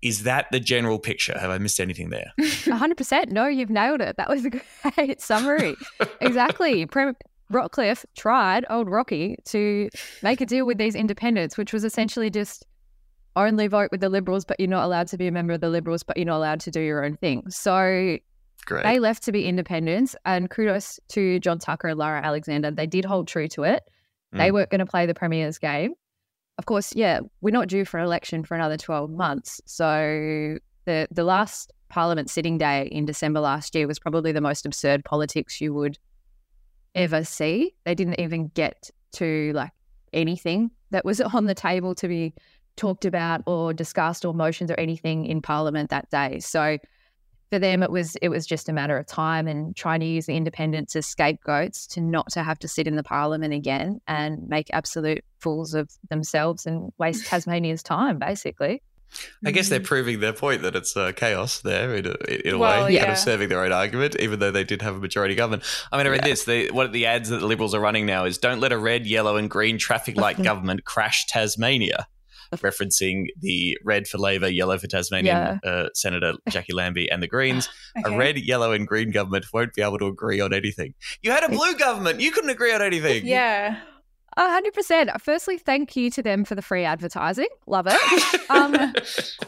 Is 0.00 0.22
that 0.22 0.46
the 0.52 0.60
general 0.60 1.00
picture? 1.00 1.36
Have 1.36 1.50
I 1.50 1.58
missed 1.58 1.80
anything 1.80 2.10
there? 2.10 2.32
100%. 2.40 3.30
No, 3.30 3.48
you've 3.48 3.68
nailed 3.68 4.00
it. 4.00 4.16
That 4.16 4.28
was 4.28 4.44
a 4.44 4.50
great 4.94 5.20
summary. 5.20 5.74
exactly. 6.20 6.86
Prem- 6.86 7.16
Rockliff 7.52 8.04
tried, 8.16 8.64
old 8.70 8.88
Rocky, 8.88 9.34
to 9.46 9.88
make 10.22 10.40
a 10.40 10.46
deal 10.46 10.64
with 10.64 10.78
these 10.78 10.94
independents, 10.94 11.58
which 11.58 11.72
was 11.72 11.82
essentially 11.82 12.30
just 12.30 12.64
only 13.34 13.66
vote 13.66 13.88
with 13.90 14.00
the 14.00 14.08
Liberals, 14.08 14.44
but 14.44 14.60
you're 14.60 14.68
not 14.68 14.84
allowed 14.84 15.08
to 15.08 15.18
be 15.18 15.26
a 15.26 15.32
member 15.32 15.52
of 15.54 15.60
the 15.60 15.68
Liberals, 15.68 16.04
but 16.04 16.16
you're 16.16 16.26
not 16.26 16.36
allowed 16.36 16.60
to 16.60 16.70
do 16.70 16.80
your 16.80 17.04
own 17.04 17.16
thing. 17.16 17.42
So 17.50 18.18
Great. 18.66 18.84
they 18.84 18.98
left 18.98 19.22
to 19.24 19.32
be 19.32 19.46
independents, 19.46 20.14
and 20.24 20.48
kudos 20.50 21.00
to 21.10 21.38
John 21.40 21.58
Tucker 21.58 21.88
and 21.88 21.98
Lara 21.98 22.20
Alexander. 22.22 22.70
They 22.70 22.86
did 22.86 23.04
hold 23.04 23.28
true 23.28 23.48
to 23.48 23.64
it. 23.64 23.82
They 24.32 24.48
Mm. 24.50 24.52
weren't 24.54 24.70
going 24.70 24.78
to 24.78 24.86
play 24.86 25.04
the 25.06 25.14
Premier's 25.14 25.58
game. 25.58 25.94
Of 26.58 26.66
course, 26.66 26.94
yeah, 26.94 27.20
we're 27.40 27.50
not 27.50 27.68
due 27.68 27.84
for 27.84 27.98
an 27.98 28.04
election 28.04 28.44
for 28.44 28.54
another 28.54 28.76
12 28.76 29.10
months. 29.10 29.60
So 29.66 30.58
the 30.84 31.08
the 31.10 31.24
last 31.24 31.72
Parliament 31.88 32.30
sitting 32.30 32.56
day 32.56 32.86
in 32.90 33.04
December 33.04 33.40
last 33.40 33.74
year 33.74 33.86
was 33.86 33.98
probably 33.98 34.32
the 34.32 34.40
most 34.40 34.64
absurd 34.64 35.04
politics 35.04 35.60
you 35.60 35.74
would 35.74 35.98
ever 36.94 37.24
see. 37.24 37.74
They 37.84 37.94
didn't 37.94 38.20
even 38.20 38.48
get 38.48 38.90
to 39.12 39.52
like 39.54 39.72
anything 40.12 40.70
that 40.90 41.04
was 41.04 41.20
on 41.36 41.46
the 41.46 41.54
table 41.54 41.94
to 41.96 42.08
be 42.08 42.34
talked 42.76 43.04
about 43.04 43.42
or 43.46 43.74
discussed 43.74 44.24
or 44.24 44.32
motions 44.34 44.70
or 44.70 44.74
anything 44.78 45.26
in 45.26 45.42
Parliament 45.42 45.90
that 45.90 46.08
day. 46.10 46.38
So 46.40 46.78
for 47.52 47.58
them 47.58 47.82
it 47.82 47.90
was 47.90 48.16
it 48.22 48.30
was 48.30 48.46
just 48.46 48.70
a 48.70 48.72
matter 48.72 48.96
of 48.96 49.06
time 49.06 49.46
and 49.46 49.76
trying 49.76 50.00
to 50.00 50.06
use 50.06 50.24
the 50.24 50.34
independents 50.34 50.96
as 50.96 51.04
scapegoats 51.04 51.86
to 51.86 52.00
not 52.00 52.30
to 52.30 52.42
have 52.42 52.58
to 52.58 52.66
sit 52.66 52.86
in 52.86 52.96
the 52.96 53.02
parliament 53.02 53.52
again 53.52 54.00
and 54.08 54.48
make 54.48 54.68
absolute 54.72 55.22
fools 55.38 55.74
of 55.74 55.90
themselves 56.08 56.64
and 56.64 56.90
waste 56.96 57.26
Tasmania's 57.30 57.82
time 57.82 58.18
basically. 58.18 58.82
I 59.44 59.50
guess 59.50 59.68
they're 59.68 59.80
proving 59.80 60.20
their 60.20 60.32
point 60.32 60.62
that 60.62 60.74
it's 60.74 60.96
uh, 60.96 61.12
chaos 61.12 61.60
there 61.60 61.94
in 61.94 62.06
a, 62.06 62.48
in 62.48 62.54
a 62.54 62.58
Well, 62.58 62.86
way, 62.86 62.96
kind 62.96 63.12
of 63.12 63.18
serving 63.18 63.50
their 63.50 63.62
own 63.62 63.70
argument, 63.70 64.16
even 64.18 64.38
though 64.38 64.50
they 64.50 64.64
did 64.64 64.80
have 64.80 64.96
a 64.96 64.98
majority 64.98 65.34
government. 65.34 65.64
I 65.92 65.98
mean, 65.98 66.06
I 66.06 66.08
read 66.08 66.24
this. 66.24 66.44
The, 66.44 66.70
one 66.70 66.86
of 66.86 66.92
the 66.92 67.04
ads 67.04 67.28
that 67.28 67.40
the 67.40 67.46
Liberals 67.46 67.74
are 67.74 67.80
running 67.80 68.06
now 68.06 68.24
is 68.24 68.38
"Don't 68.38 68.58
let 68.58 68.72
a 68.72 68.78
red, 68.78 69.06
yellow, 69.06 69.36
and 69.36 69.50
green 69.50 69.76
traffic 69.76 70.16
light 70.16 70.42
government 70.42 70.86
crash 70.86 71.26
Tasmania," 71.26 72.06
referencing 72.56 73.26
the 73.38 73.78
red 73.84 74.06
for 74.06 74.18
Labor, 74.18 74.48
yellow 74.48 74.78
for 74.78 74.86
Tasmanian 74.86 75.60
uh, 75.64 75.88
Senator 75.94 76.34
Jacqui 76.50 76.74
Lambie 76.74 77.10
and 77.10 77.22
the 77.22 77.28
Greens. 77.28 77.68
Okay. 77.94 78.14
A 78.14 78.16
red, 78.16 78.38
yellow, 78.38 78.72
and 78.72 78.88
green 78.88 79.10
government 79.10 79.44
won't 79.52 79.74
be 79.74 79.82
able 79.82 79.98
to 79.98 80.06
agree 80.06 80.40
on 80.40 80.54
anything. 80.54 80.94
You 81.20 81.30
had 81.30 81.44
a 81.44 81.50
blue 81.50 81.74
government; 81.74 82.20
you 82.20 82.30
couldn't 82.30 82.48
agree 82.48 82.72
on 82.72 82.80
anything. 82.80 83.26
Yeah. 83.26 83.80
A 84.36 84.50
hundred 84.50 84.72
percent. 84.72 85.10
Firstly, 85.20 85.58
thank 85.58 85.94
you 85.94 86.10
to 86.10 86.22
them 86.22 86.44
for 86.46 86.54
the 86.54 86.62
free 86.62 86.84
advertising. 86.84 87.48
Love 87.66 87.86
it. 87.88 88.40
Um, 88.50 88.92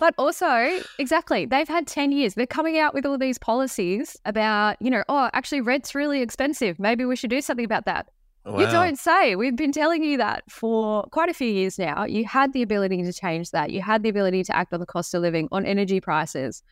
but 0.01 0.15
also, 0.17 0.81
exactly, 0.99 1.45
they've 1.45 1.69
had 1.69 1.87
10 1.87 2.11
years. 2.11 2.35
They're 2.35 2.47
coming 2.47 2.79
out 2.79 2.95
with 2.95 3.05
all 3.05 3.19
these 3.19 3.37
policies 3.37 4.17
about, 4.25 4.81
you 4.81 4.89
know, 4.91 5.05
oh, 5.11 5.29
actually, 5.35 5.61
rent's 5.61 5.95
really 5.95 6.23
expensive. 6.23 6.79
Maybe 6.79 7.05
we 7.05 7.15
should 7.15 7.29
do 7.29 7.43
something 7.43 7.67
about 7.67 7.85
that. 7.85 8.09
You 8.47 8.67
don't 8.67 8.99
say. 8.99 9.37
We've 9.37 9.57
been 9.57 9.73
telling 9.73 10.05
you 10.05 10.19
that 10.19 10.45
for 10.51 11.05
quite 11.05 11.31
a 11.31 11.35
few 11.35 11.49
years 11.49 11.79
now. 11.79 12.05
You 12.05 12.27
had 12.27 12.53
the 12.53 12.61
ability 12.61 13.03
to 13.03 13.13
change 13.13 13.51
that. 13.53 13.71
You 13.71 13.81
had 13.81 14.03
the 14.03 14.11
ability 14.11 14.45
to 14.45 14.57
act 14.57 14.75
on 14.75 14.81
the 14.81 14.87
cost 14.87 15.15
of 15.15 15.23
living, 15.23 15.49
on 15.51 15.65
energy 15.65 15.99
prices, 15.99 16.63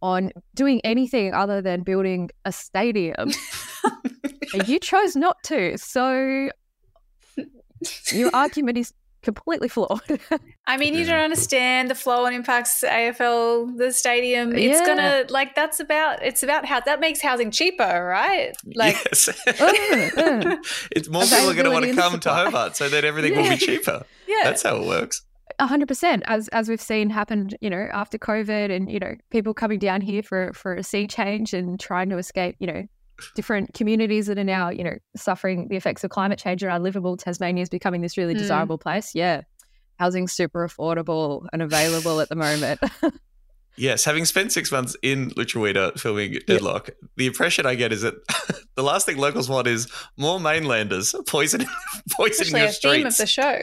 on 0.00 0.32
doing 0.54 0.80
anything 0.82 1.34
other 1.34 1.60
than 1.60 1.82
building 1.82 2.30
a 2.46 2.52
stadium. 2.52 3.32
you 4.66 4.78
chose 4.78 5.14
not 5.14 5.42
to. 5.44 5.76
So 5.76 6.48
your 8.10 8.30
argument 8.32 8.78
is 8.78 8.94
completely 9.24 9.68
flawed. 9.68 10.00
I 10.66 10.76
mean, 10.76 10.94
you 10.94 11.04
don't 11.04 11.18
understand 11.20 11.90
the 11.90 11.94
flow 11.94 12.24
and 12.26 12.34
impacts 12.34 12.82
AFL, 12.86 13.76
the 13.76 13.92
stadium. 13.92 14.54
It's 14.54 14.78
Yeah. 14.80 14.86
gonna 14.86 15.24
like 15.30 15.54
that's 15.54 15.80
about 15.80 16.22
it's 16.22 16.42
about 16.42 16.64
how 16.66 16.80
that 16.80 17.00
makes 17.00 17.20
housing 17.20 17.50
cheaper, 17.50 18.06
right? 18.08 18.52
Like 18.74 18.96
yes. 19.06 19.28
Uh. 19.60 20.56
it's 20.92 21.08
more 21.08 21.22
people 21.24 21.50
are 21.50 21.54
going 21.54 21.64
to 21.64 21.70
want 21.70 21.84
to 21.86 21.94
come 21.94 22.20
to. 22.20 22.30
Hobart, 22.30 22.76
so 22.76 22.88
that 22.88 23.04
everything 23.04 23.36
will 23.36 23.48
be 23.48 23.56
cheaper. 23.56 24.04
yeah. 24.26 24.40
That's 24.44 24.62
how 24.62 24.76
it 24.76 24.86
works. 24.86 25.22
hundred 25.60 25.88
percent, 25.88 26.22
as 26.26 26.48
as 26.48 26.68
we've 26.68 26.80
seen 26.80 27.10
happen, 27.10 27.50
you 27.60 27.70
know, 27.70 27.88
after 27.92 28.18
COVID, 28.18 28.74
and 28.74 28.90
you 28.90 28.98
know, 28.98 29.14
people 29.30 29.54
coming 29.54 29.78
down 29.78 30.00
here 30.00 30.22
for 30.22 30.52
for 30.52 30.74
a 30.74 30.82
sea 30.82 31.06
change 31.06 31.54
and 31.54 31.78
trying 31.80 32.08
to 32.10 32.18
escape, 32.18 32.56
you 32.58 32.66
know, 32.66 32.84
different 33.34 33.74
communities 33.74 34.26
that 34.26 34.38
are 34.38 34.44
now, 34.44 34.68
you 34.70 34.84
know, 34.84 34.96
suffering 35.16 35.68
the 35.68 35.76
effects 35.76 36.04
of 36.04 36.10
climate 36.10 36.38
change 36.38 36.62
and 36.62 36.72
unlivable. 36.72 37.16
Tasmania 37.16 37.62
is 37.62 37.68
becoming 37.68 38.00
this 38.00 38.16
really 38.16 38.34
Mm. 38.34 38.38
desirable 38.38 38.78
place. 38.78 39.14
Yeah, 39.14 39.42
housing's 39.98 40.32
super 40.32 40.66
affordable 40.66 41.46
and 41.52 41.62
available 41.62 42.20
at 42.20 42.28
the 42.28 42.36
moment. 42.36 42.80
Yes, 43.76 44.04
having 44.04 44.24
spent 44.24 44.52
six 44.52 44.70
months 44.70 44.96
in 45.02 45.30
Lutruwita 45.30 45.98
filming 45.98 46.38
Deadlock, 46.46 46.90
the 47.16 47.26
impression 47.26 47.66
I 47.66 47.74
get 47.74 47.92
is 47.92 48.02
that 48.02 48.14
the 48.76 48.84
last 48.84 49.04
thing 49.04 49.16
locals 49.16 49.48
want 49.48 49.66
is 49.66 49.90
more 50.16 50.38
mainlanders 50.38 51.12
poisoning, 51.26 51.66
poisoning 52.12 52.54
Actually, 52.54 52.60
your 52.60 52.68
a 52.68 52.98
theme 52.98 53.06
of 53.08 53.12
streets. 53.14 53.18
the 53.18 53.26
show. 53.26 53.62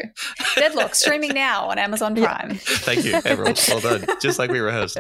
Deadlock 0.56 0.95
streaming 0.95 1.34
now 1.34 1.70
on 1.70 1.80
Amazon 1.80 2.14
Prime. 2.18 2.56
Thank 2.56 3.06
you, 3.06 3.22
everyone. 3.24 3.56
Well 3.70 3.80
done. 3.80 4.06
Just 4.22 4.38
like 4.38 4.52
we 4.52 4.60
rehearsed. 4.60 4.97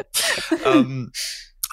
Um, 0.65 1.11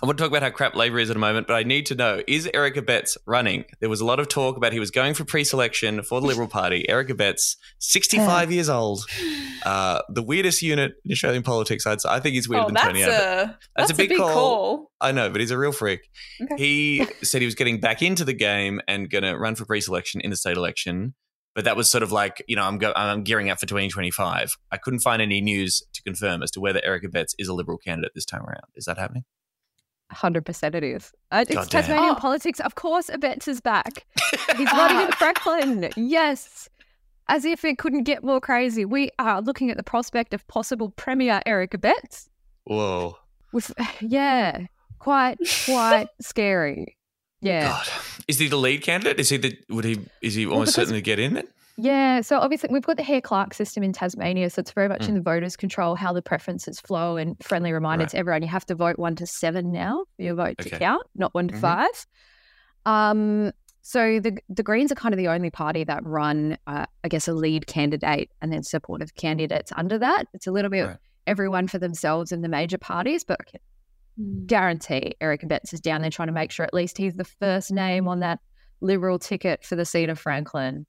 I 0.00 0.06
want 0.06 0.16
to 0.16 0.22
talk 0.22 0.30
about 0.30 0.42
how 0.44 0.50
crap 0.50 0.76
Labour 0.76 1.00
is 1.00 1.10
at 1.10 1.16
a 1.16 1.18
moment, 1.18 1.48
but 1.48 1.54
I 1.54 1.64
need 1.64 1.86
to 1.86 1.96
know 1.96 2.22
is 2.28 2.48
Eric 2.54 2.76
Abetz 2.76 3.16
running? 3.26 3.64
There 3.80 3.88
was 3.88 4.00
a 4.00 4.04
lot 4.04 4.20
of 4.20 4.28
talk 4.28 4.56
about 4.56 4.72
he 4.72 4.78
was 4.78 4.92
going 4.92 5.14
for 5.14 5.24
pre 5.24 5.42
selection 5.42 6.02
for 6.02 6.20
the 6.20 6.26
Liberal 6.28 6.46
Party. 6.46 6.88
Eric 6.88 7.08
Abetz, 7.08 7.56
65 7.80 8.52
years 8.52 8.68
old, 8.68 9.04
uh, 9.64 10.02
the 10.08 10.22
weirdest 10.22 10.62
unit 10.62 10.94
in 11.04 11.10
Australian 11.12 11.42
politics. 11.42 11.84
I'd 11.84 12.00
say. 12.00 12.08
I 12.08 12.20
think 12.20 12.34
he's 12.34 12.48
weirder 12.48 12.66
Oh, 12.66 12.68
than 12.68 12.76
Tony 12.76 13.02
Abbott. 13.02 13.16
That's, 13.16 13.56
that's 13.76 13.90
a 13.90 13.94
big, 13.94 14.10
big 14.10 14.18
call. 14.18 14.32
call. 14.32 14.90
I 15.00 15.10
know, 15.10 15.30
but 15.30 15.40
he's 15.40 15.50
a 15.50 15.58
real 15.58 15.72
freak. 15.72 16.08
Okay. 16.40 16.54
He 16.56 17.06
said 17.22 17.40
he 17.42 17.46
was 17.46 17.56
getting 17.56 17.80
back 17.80 18.00
into 18.00 18.24
the 18.24 18.32
game 18.34 18.80
and 18.86 19.10
going 19.10 19.24
to 19.24 19.36
run 19.36 19.56
for 19.56 19.64
pre-selection 19.64 20.20
in 20.20 20.30
the 20.30 20.36
state 20.36 20.56
election. 20.56 21.14
But 21.56 21.64
that 21.64 21.76
was 21.76 21.90
sort 21.90 22.04
of 22.04 22.12
like, 22.12 22.44
you 22.46 22.54
know, 22.54 22.62
I'm 22.62 22.78
go- 22.78 22.92
I'm 22.94 23.24
gearing 23.24 23.50
up 23.50 23.58
for 23.58 23.66
2025. 23.66 24.52
I 24.70 24.76
couldn't 24.76 25.00
find 25.00 25.20
any 25.20 25.40
news 25.40 25.82
to 25.92 26.02
confirm 26.04 26.44
as 26.44 26.52
to 26.52 26.60
whether 26.60 26.80
Eric 26.84 27.02
Abetz 27.02 27.34
is 27.36 27.48
a 27.48 27.52
Liberal 27.52 27.78
candidate 27.78 28.12
this 28.14 28.24
time 28.24 28.42
around. 28.44 28.62
Is 28.76 28.84
that 28.84 28.96
happening? 28.96 29.24
Hundred 30.10 30.46
percent, 30.46 30.74
it 30.74 30.82
is. 30.84 31.12
Uh, 31.30 31.44
it's 31.46 31.54
Goddamn. 31.54 31.82
Tasmanian 31.82 32.10
Oh. 32.12 32.18
politics. 32.18 32.60
Of 32.60 32.74
course, 32.76 33.10
Abetz 33.10 33.46
is 33.46 33.60
back. 33.60 34.06
He's 34.56 34.72
running 34.72 35.06
in 35.06 35.12
Franklin. 35.12 35.90
Yes. 35.96 36.68
As 37.28 37.44
if 37.44 37.62
it 37.64 37.76
couldn't 37.76 38.04
get 38.04 38.24
more 38.24 38.40
crazy. 38.40 38.86
We 38.86 39.10
are 39.18 39.42
looking 39.42 39.70
at 39.70 39.76
the 39.76 39.82
prospect 39.82 40.32
of 40.32 40.46
possible 40.48 40.90
Premier 40.90 41.42
Eric 41.44 41.72
Abetz. 41.72 42.28
Whoa. 42.64 43.18
With 43.52 43.70
yeah, 44.00 44.66
quite 44.98 45.36
quite 45.66 46.08
scary. 46.22 46.96
Yeah. 47.42 47.68
God. 47.68 47.86
Is 48.26 48.38
he 48.38 48.48
the 48.48 48.56
lead 48.56 48.82
candidate? 48.82 49.20
Is 49.20 49.28
he 49.28 49.36
the 49.36 49.58
would 49.68 49.84
he 49.84 50.00
is 50.22 50.34
he 50.34 50.46
almost 50.46 50.72
because- 50.72 50.74
certain 50.88 50.94
to 50.94 51.02
get 51.02 51.18
in 51.18 51.36
it? 51.36 51.48
Yeah, 51.80 52.22
so 52.22 52.38
obviously 52.40 52.70
we've 52.72 52.82
got 52.84 52.96
the 52.96 53.04
Hare 53.04 53.20
Clark 53.20 53.54
system 53.54 53.84
in 53.84 53.92
Tasmania, 53.92 54.50
so 54.50 54.58
it's 54.60 54.72
very 54.72 54.88
much 54.88 55.02
Mm. 55.02 55.08
in 55.10 55.14
the 55.14 55.20
voters' 55.20 55.56
control 55.56 55.94
how 55.94 56.12
the 56.12 56.20
preferences 56.20 56.80
flow. 56.80 57.16
And 57.16 57.36
friendly 57.42 57.72
reminder 57.72 58.02
Right. 58.02 58.10
to 58.10 58.18
everyone: 58.18 58.42
you 58.42 58.48
have 58.48 58.66
to 58.66 58.74
vote 58.74 58.98
one 58.98 59.14
to 59.16 59.26
seven 59.26 59.70
now 59.70 60.04
for 60.16 60.22
your 60.22 60.34
vote 60.34 60.56
Okay. 60.60 60.70
to 60.70 60.78
count, 60.78 61.06
not 61.14 61.32
one 61.34 61.46
to 61.48 61.54
Mhm. 61.54 61.60
five. 61.60 62.06
Um, 62.84 63.52
so 63.82 64.18
the 64.18 64.38
the 64.48 64.64
Greens 64.64 64.90
are 64.90 64.96
kind 64.96 65.14
of 65.14 65.18
the 65.18 65.28
only 65.28 65.50
party 65.50 65.84
that 65.84 66.04
run, 66.04 66.58
uh, 66.66 66.86
I 67.04 67.08
guess, 67.08 67.28
a 67.28 67.32
lead 67.32 67.68
candidate 67.68 68.30
and 68.42 68.52
then 68.52 68.64
supportive 68.64 69.14
candidates 69.14 69.72
under 69.76 69.98
that. 69.98 70.24
It's 70.34 70.48
a 70.48 70.52
little 70.52 70.70
bit 70.70 70.84
Right. 70.86 70.96
everyone 71.28 71.68
for 71.68 71.78
themselves 71.78 72.32
in 72.32 72.42
the 72.42 72.48
major 72.48 72.78
parties, 72.78 73.22
but 73.22 73.36
I 73.40 73.44
can 73.50 73.60
Hmm. 74.16 74.46
guarantee 74.46 75.14
Eric 75.20 75.42
Abetz 75.42 75.72
is 75.72 75.80
down 75.80 76.00
there 76.00 76.10
trying 76.10 76.26
to 76.28 76.32
make 76.34 76.50
sure 76.50 76.66
at 76.66 76.74
least 76.74 76.98
he's 76.98 77.14
the 77.14 77.24
first 77.24 77.70
name 77.70 78.08
on 78.08 78.18
that 78.20 78.40
Liberal 78.80 79.18
ticket 79.20 79.64
for 79.64 79.76
the 79.76 79.84
seat 79.84 80.08
of 80.08 80.18
Franklin. 80.18 80.86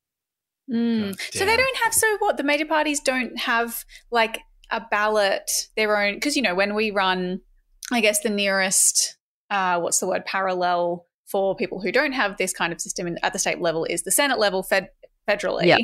Mm. 0.71 1.19
So 1.33 1.45
they 1.45 1.57
don't 1.57 1.77
have 1.83 1.93
so 1.93 2.17
what 2.19 2.37
the 2.37 2.43
major 2.43 2.65
parties 2.65 2.99
don't 2.99 3.37
have 3.39 3.83
like 4.11 4.39
a 4.71 4.81
ballot 4.91 5.49
their 5.75 5.97
own 5.97 6.13
because 6.15 6.35
you 6.35 6.41
know 6.41 6.53
when 6.53 6.75
we 6.75 6.91
run 6.91 7.41
I 7.91 8.01
guess 8.01 8.21
the 8.21 8.29
nearest 8.29 9.17
uh, 9.49 9.79
what's 9.79 9.99
the 9.99 10.07
word 10.07 10.25
parallel 10.25 11.05
for 11.25 11.55
people 11.55 11.81
who 11.81 11.91
don't 11.91 12.11
have 12.11 12.37
this 12.37 12.53
kind 12.53 12.71
of 12.71 12.79
system 12.79 13.07
in, 13.07 13.17
at 13.23 13.33
the 13.33 13.39
state 13.39 13.59
level 13.59 13.85
is 13.85 14.03
the 14.03 14.11
Senate 14.11 14.37
level 14.37 14.61
fed, 14.61 14.89
federally 15.27 15.65
Yeah. 15.65 15.77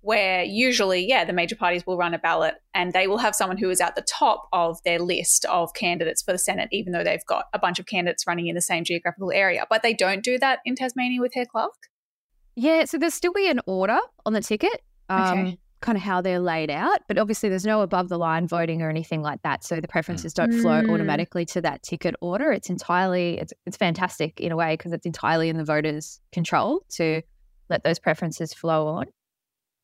where 0.00 0.42
usually 0.42 1.06
yeah 1.06 1.24
the 1.24 1.32
major 1.32 1.54
parties 1.54 1.86
will 1.86 1.96
run 1.96 2.14
a 2.14 2.18
ballot 2.18 2.54
and 2.74 2.92
they 2.92 3.06
will 3.06 3.18
have 3.18 3.34
someone 3.36 3.58
who 3.58 3.70
is 3.70 3.80
at 3.80 3.94
the 3.94 4.04
top 4.08 4.48
of 4.52 4.82
their 4.84 4.98
list 4.98 5.44
of 5.44 5.72
candidates 5.74 6.20
for 6.20 6.32
the 6.32 6.38
Senate 6.38 6.68
even 6.72 6.92
though 6.92 7.04
they've 7.04 7.26
got 7.26 7.44
a 7.52 7.60
bunch 7.60 7.78
of 7.78 7.86
candidates 7.86 8.26
running 8.26 8.48
in 8.48 8.56
the 8.56 8.60
same 8.60 8.82
geographical 8.82 9.30
area 9.30 9.66
but 9.70 9.82
they 9.84 9.94
don't 9.94 10.24
do 10.24 10.36
that 10.38 10.58
in 10.64 10.74
Tasmania 10.74 11.20
with 11.20 11.34
Hare 11.34 11.46
Clark 11.46 11.74
Yeah, 12.56 12.84
so 12.86 12.98
there's 12.98 13.14
still 13.14 13.32
be 13.32 13.48
an 13.50 13.60
order 13.66 13.98
on 14.24 14.32
the 14.32 14.40
ticket, 14.40 14.82
um, 15.10 15.38
Okay. 15.38 15.58
kind 15.82 15.96
of 15.96 16.02
how 16.02 16.22
they're 16.22 16.40
laid 16.40 16.70
out, 16.70 17.00
but 17.06 17.18
obviously 17.18 17.48
there's 17.50 17.66
no 17.66 17.82
above 17.82 18.08
the 18.08 18.16
line 18.18 18.48
voting 18.48 18.80
or 18.82 18.88
anything 18.88 19.20
like 19.22 19.42
that. 19.42 19.62
So 19.62 19.78
the 19.80 19.86
preferences 19.88 20.32
don't 20.32 20.52
flow 20.52 20.82
Mm. 20.82 20.88
automatically 20.88 21.44
to 21.46 21.60
that 21.60 21.82
ticket 21.82 22.14
order. 22.22 22.50
It's 22.50 22.70
entirely 22.70 23.38
it's 23.38 23.52
it's 23.66 23.76
fantastic 23.76 24.40
in 24.40 24.52
a 24.52 24.56
way 24.56 24.72
because 24.74 24.92
it's 24.92 25.04
entirely 25.06 25.48
in 25.50 25.58
the 25.58 25.64
voters' 25.64 26.20
control 26.32 26.80
to 26.96 27.20
let 27.68 27.84
those 27.84 27.98
preferences 27.98 28.54
flow 28.54 28.86
on. 28.88 29.06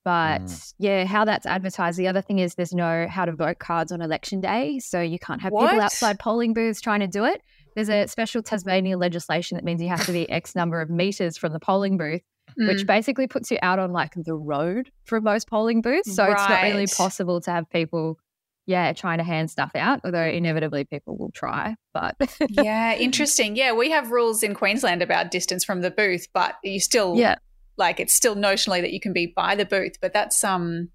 But 0.05 0.41
Mm. 0.43 0.75
yeah, 0.79 1.05
how 1.05 1.25
that's 1.27 1.47
advertised. 1.47 1.99
The 1.99 2.09
other 2.09 2.23
thing 2.23 2.39
is 2.41 2.55
there's 2.55 2.73
no 2.73 3.07
how 3.07 3.25
to 3.27 3.33
vote 3.33 3.59
cards 3.59 3.93
on 3.93 4.01
election 4.01 4.41
day, 4.41 4.79
so 4.81 5.01
you 5.01 5.18
can't 5.18 5.43
have 5.43 5.53
people 5.53 5.81
outside 5.81 6.18
polling 6.18 6.55
booths 6.55 6.81
trying 6.81 7.01
to 7.01 7.07
do 7.07 7.25
it. 7.25 7.41
There's 7.77 7.89
a 7.91 8.07
special 8.09 8.43
Tasmania 8.43 8.97
legislation 8.99 9.57
that 9.57 9.64
means 9.64 9.81
you 9.83 9.89
have 9.89 10.05
to 10.07 10.12
be 10.12 10.29
X 10.29 10.57
number 10.57 10.81
of 10.81 10.91
meters 10.91 11.37
from 11.37 11.53
the 11.53 11.61
polling 11.61 11.97
booth 11.99 12.23
which 12.57 12.82
Mm. 12.82 12.86
basically 12.86 13.26
puts 13.26 13.50
you 13.50 13.59
out 13.62 13.78
on 13.78 13.92
like 13.92 14.12
the 14.16 14.34
road 14.34 14.90
for 15.05 15.20
most 15.20 15.48
polling 15.48 15.80
booths. 15.80 16.14
So 16.14 16.24
it's 16.24 16.48
not 16.48 16.62
really 16.62 16.86
possible 16.86 17.40
to 17.42 17.50
have 17.50 17.68
people, 17.70 18.18
yeah, 18.66 18.92
trying 18.92 19.18
to 19.18 19.24
hand 19.24 19.50
stuff 19.50 19.72
out, 19.74 20.00
although 20.05 20.22
inevitably 20.24 20.84
people 20.84 21.16
will 21.16 21.30
try. 21.32 21.76
But 21.92 22.16
yeah, 22.48 22.94
interesting. 22.96 23.57
Yeah, 23.57 23.72
we 23.72 23.90
have 23.90 24.11
rules 24.11 24.42
in 24.42 24.55
Queensland 24.55 25.03
about 25.03 25.30
distance 25.30 25.64
from 25.64 25.80
the 25.80 25.90
booth, 25.90 26.26
but 26.32 26.57
you 26.62 26.80
still 26.80 27.16
yeah, 27.16 27.36
like 27.76 28.00
it's 28.00 28.14
still 28.14 28.36
notionally 28.36 28.80
that 28.80 28.92
you 28.92 29.00
can 29.00 29.12
be 29.12 29.26
by 29.26 29.55
the 29.55 29.64
booth, 29.64 29.96
but 30.00 30.12
that's 30.12 30.42
um 30.44 30.88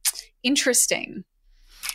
interesting. 0.44 1.24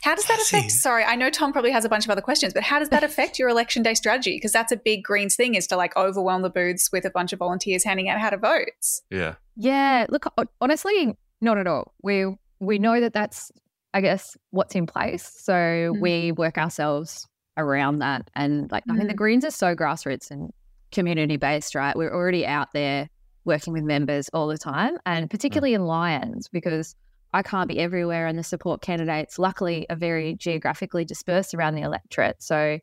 How 0.03 0.14
does 0.14 0.24
that 0.26 0.38
I 0.38 0.43
see. 0.43 0.57
affect? 0.59 0.72
Sorry, 0.72 1.05
I 1.05 1.14
know 1.16 1.30
Tom 1.30 1.53
probably 1.53 1.70
has 1.70 1.84
a 1.84 1.88
bunch 1.88 2.05
of 2.05 2.11
other 2.11 2.20
questions, 2.20 2.53
but 2.55 2.62
how 2.62 2.78
does 2.78 2.88
that 2.88 3.05
affect 3.05 3.38
your 3.38 3.49
election 3.49 3.82
day 3.82 3.95
strategy? 3.95 4.36
Because 4.36 4.53
that's 4.53 4.72
a 4.72 4.76
big 4.76 5.05
Greens 5.05 5.36
thing 5.36 5.55
is 5.55 5.66
to 5.68 5.76
like 5.76 5.97
overwhelm 5.97 6.43
the 6.43 6.51
booths 6.51 6.90
with 6.93 7.05
a 7.05 7.11
bunch 7.11 7.32
of 7.32 7.38
volunteers 7.38 7.84
handing 7.84 8.09
out 8.09 8.18
how 8.20 8.30
to 8.30 8.36
votes. 8.36 9.03
Yeah. 9.11 9.34
yeah. 9.57 10.07
Look, 10.09 10.26
honestly, 10.61 11.16
not 11.40 11.59
at 11.59 11.66
all. 11.66 11.93
We 12.03 12.26
we 12.61 12.78
know 12.78 13.01
that 13.01 13.12
that's, 13.12 13.51
I 13.95 14.01
guess, 14.01 14.36
what's 14.51 14.74
in 14.74 14.86
place. 14.86 15.30
So 15.36 15.53
Mm. 15.53 16.01
we 16.01 16.32
work 16.32 16.59
ourselves 16.59 17.26
around 17.57 17.99
that. 17.99 18.30
And 18.34 18.70
like, 18.72 18.84
I 18.88 18.93
mean, 18.93 19.09
the 19.09 19.14
Mm. 19.14 19.16
Greens 19.16 19.45
are 19.45 19.51
so 19.51 19.74
grassroots 19.74 20.30
and 20.30 20.53
community 20.93 21.36
based, 21.36 21.74
right? 21.74 21.97
We're 21.97 22.14
already 22.14 22.47
out 22.47 22.68
there 22.72 23.09
working 23.45 23.72
with 23.72 23.82
members 23.82 24.30
all 24.32 24.47
the 24.47 24.57
time, 24.59 24.97
and 25.05 25.28
particularly 25.28 25.74
in 25.74 25.84
Lyons, 25.86 26.49
because 26.49 26.95
I 27.33 27.43
can't 27.43 27.68
be 27.68 27.78
everywhere, 27.78 28.26
and 28.26 28.39
the 28.39 28.43
support 28.45 28.83
candidates, 28.83 29.39
luckily, 29.39 29.89
are 29.89 29.97
very 29.97 30.35
geographically 30.35 31.05
dispersed 31.05 31.55
around 31.55 31.74
the 31.74 31.83
electorate. 31.83 32.43
So 32.43 32.78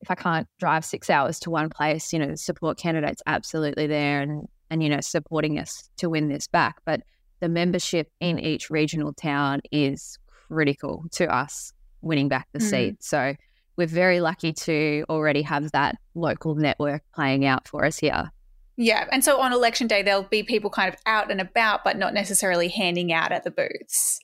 if 0.00 0.10
I 0.10 0.14
can't 0.14 0.48
drive 0.58 0.84
six 0.84 1.08
hours 1.08 1.38
to 1.40 1.50
one 1.50 1.70
place, 1.70 2.12
you 2.12 2.18
know, 2.18 2.26
the 2.26 2.36
support 2.36 2.76
candidates 2.76 3.22
absolutely 3.26 3.86
there 3.86 4.20
and 4.20 4.48
and 4.70 4.82
you 4.82 4.88
know 4.88 5.00
supporting 5.00 5.58
us 5.58 5.88
to 5.98 6.08
win 6.10 6.28
this 6.28 6.46
back. 6.48 6.76
But 6.84 7.02
the 7.40 7.48
membership 7.48 8.10
in 8.20 8.38
each 8.38 8.70
regional 8.70 9.12
town 9.12 9.60
is 9.70 10.18
critical 10.48 11.04
to 11.12 11.32
us 11.32 11.72
winning 12.00 12.28
back 12.28 12.48
the 12.52 12.58
Mm. 12.58 12.62
seat. 12.62 12.96
So 13.04 13.34
we're 13.76 13.86
very 13.86 14.20
lucky 14.20 14.52
to 14.52 15.04
already 15.08 15.42
have 15.42 15.70
that 15.72 15.96
local 16.14 16.54
network 16.54 17.02
playing 17.14 17.44
out 17.44 17.68
for 17.68 17.84
us 17.84 17.98
here. 17.98 18.30
Yeah, 18.76 19.06
and 19.12 19.24
so 19.24 19.40
on 19.40 19.52
election 19.52 19.86
day 19.86 20.02
there'll 20.02 20.22
be 20.24 20.42
people 20.42 20.70
kind 20.70 20.92
of 20.92 20.98
out 21.06 21.30
and 21.30 21.40
about, 21.40 21.84
but 21.84 21.96
not 21.96 22.12
necessarily 22.14 22.68
handing 22.68 23.12
out 23.12 23.30
at 23.32 23.44
the 23.44 23.50
booths. 23.50 24.18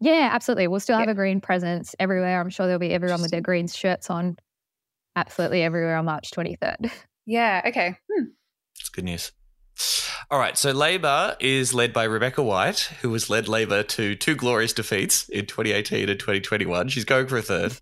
Yeah, 0.00 0.28
absolutely. 0.32 0.66
We'll 0.66 0.80
still 0.80 0.98
have 0.98 1.06
Yeah. 1.06 1.12
a 1.12 1.14
green 1.14 1.40
presence 1.40 1.94
everywhere. 2.00 2.40
I'm 2.40 2.50
sure 2.50 2.66
there'll 2.66 2.80
be 2.80 2.92
everyone 2.92 3.22
with 3.22 3.30
their 3.30 3.40
green 3.40 3.68
shirts 3.68 4.10
on 4.10 4.36
absolutely 5.14 5.62
everywhere 5.62 5.96
on 5.96 6.04
March 6.06 6.30
23rd. 6.30 6.90
Yeah. 7.24 7.62
Okay. 7.66 7.96
Hmm. 8.12 8.24
It's 8.80 8.88
good 8.88 9.04
news. 9.04 9.30
All 10.28 10.40
right, 10.40 10.58
so 10.58 10.72
Labor 10.72 11.36
is 11.38 11.72
led 11.72 11.92
by 11.92 12.02
Rebecca 12.02 12.42
White, 12.42 12.80
who 13.00 13.12
has 13.12 13.30
led 13.30 13.46
Labor 13.46 13.84
to 13.84 14.16
two 14.16 14.34
glorious 14.34 14.72
defeats 14.72 15.28
in 15.28 15.46
2018 15.46 16.08
and 16.08 16.18
2021. 16.18 16.88
She's 16.88 17.04
going 17.04 17.28
for 17.28 17.36
a 17.36 17.42
third. 17.42 17.72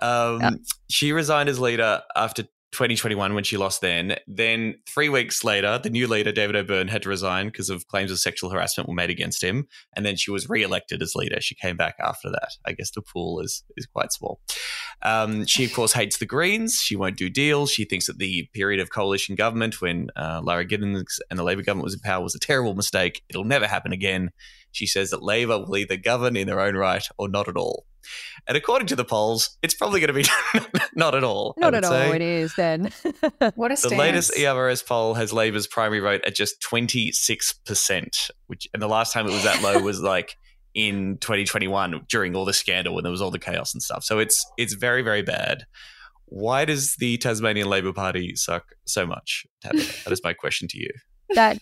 Um, 0.00 0.40
Yeah. 0.40 0.50
She 0.90 1.12
resigned 1.12 1.48
as 1.48 1.60
leader 1.60 2.02
after 2.16 2.44
2021 2.76 3.34
when 3.34 3.42
she 3.42 3.56
lost 3.56 3.80
then. 3.80 4.16
Then, 4.26 4.74
three 4.86 5.08
weeks 5.08 5.42
later, 5.42 5.78
the 5.82 5.88
new 5.88 6.06
leader, 6.06 6.30
David 6.30 6.56
O'Byrne, 6.56 6.88
had 6.88 7.02
to 7.02 7.08
resign 7.08 7.46
because 7.46 7.70
of 7.70 7.88
claims 7.88 8.10
of 8.10 8.18
sexual 8.18 8.50
harassment 8.50 8.86
were 8.86 8.94
made 8.94 9.08
against 9.08 9.42
him. 9.42 9.66
And 9.96 10.04
then 10.04 10.16
she 10.16 10.30
was 10.30 10.48
re 10.48 10.62
elected 10.62 11.00
as 11.00 11.14
leader. 11.14 11.40
She 11.40 11.54
came 11.54 11.78
back 11.78 11.94
after 11.98 12.30
that. 12.30 12.50
I 12.66 12.72
guess 12.72 12.90
the 12.90 13.00
pool 13.00 13.40
is, 13.40 13.64
is 13.78 13.86
quite 13.86 14.12
small. 14.12 14.40
Um, 15.02 15.46
she, 15.46 15.64
of 15.64 15.72
course, 15.72 15.94
hates 15.94 16.18
the 16.18 16.26
Greens. 16.26 16.74
She 16.74 16.96
won't 16.96 17.16
do 17.16 17.30
deals. 17.30 17.72
She 17.72 17.86
thinks 17.86 18.06
that 18.06 18.18
the 18.18 18.46
period 18.52 18.80
of 18.80 18.90
coalition 18.90 19.36
government 19.36 19.80
when 19.80 20.08
uh, 20.14 20.42
Lara 20.42 20.66
Giddings 20.66 21.18
and 21.30 21.38
the 21.38 21.44
Labor 21.44 21.62
government 21.62 21.84
was 21.84 21.94
in 21.94 22.00
power 22.00 22.22
was 22.22 22.34
a 22.34 22.40
terrible 22.40 22.74
mistake. 22.74 23.22
It'll 23.30 23.44
never 23.44 23.66
happen 23.66 23.92
again. 23.92 24.30
She 24.72 24.86
says 24.86 25.10
that 25.10 25.22
Labor 25.22 25.58
will 25.60 25.78
either 25.78 25.96
govern 25.96 26.36
in 26.36 26.46
their 26.46 26.60
own 26.60 26.76
right 26.76 27.06
or 27.16 27.30
not 27.30 27.48
at 27.48 27.56
all. 27.56 27.86
And 28.46 28.56
according 28.56 28.86
to 28.88 28.96
the 28.96 29.04
polls, 29.04 29.56
it's 29.62 29.74
probably 29.74 30.00
going 30.00 30.14
to 30.14 30.60
be 30.60 30.68
not 30.94 31.14
at 31.14 31.24
all. 31.24 31.54
I 31.58 31.60
Not 31.60 31.74
at 31.74 31.84
say. 31.84 32.06
all. 32.06 32.12
It 32.12 32.22
is 32.22 32.54
then. 32.54 32.92
What 33.54 33.72
a 33.72 33.76
The 33.76 33.94
latest 33.96 34.36
ERS 34.38 34.82
poll 34.82 35.14
has 35.14 35.32
Labor's 35.32 35.66
primary 35.66 36.00
vote 36.00 36.22
at 36.24 36.34
just 36.34 36.60
26%, 36.60 38.30
which 38.46 38.68
and 38.72 38.82
the 38.82 38.88
last 38.88 39.12
time 39.12 39.26
it 39.26 39.32
was 39.32 39.44
that 39.44 39.62
low 39.62 39.78
was 39.80 40.00
like 40.00 40.36
in 40.74 41.16
2021 41.20 42.02
during 42.08 42.36
all 42.36 42.44
the 42.44 42.52
scandal 42.52 42.94
when 42.94 43.02
there 43.02 43.10
was 43.10 43.22
all 43.22 43.30
the 43.30 43.38
chaos 43.38 43.74
and 43.74 43.82
stuff. 43.82 44.04
So 44.04 44.18
it's 44.18 44.44
it's 44.58 44.74
very 44.74 45.02
very 45.02 45.22
bad. 45.22 45.64
Why 46.26 46.64
does 46.64 46.96
the 46.96 47.16
Tasmanian 47.18 47.68
Labor 47.68 47.92
Party 47.92 48.34
suck 48.36 48.64
so 48.84 49.06
much? 49.06 49.46
That 49.62 49.74
is 49.74 50.20
my 50.22 50.32
question 50.34 50.68
to 50.68 50.78
you. 50.78 50.90
that 51.34 51.58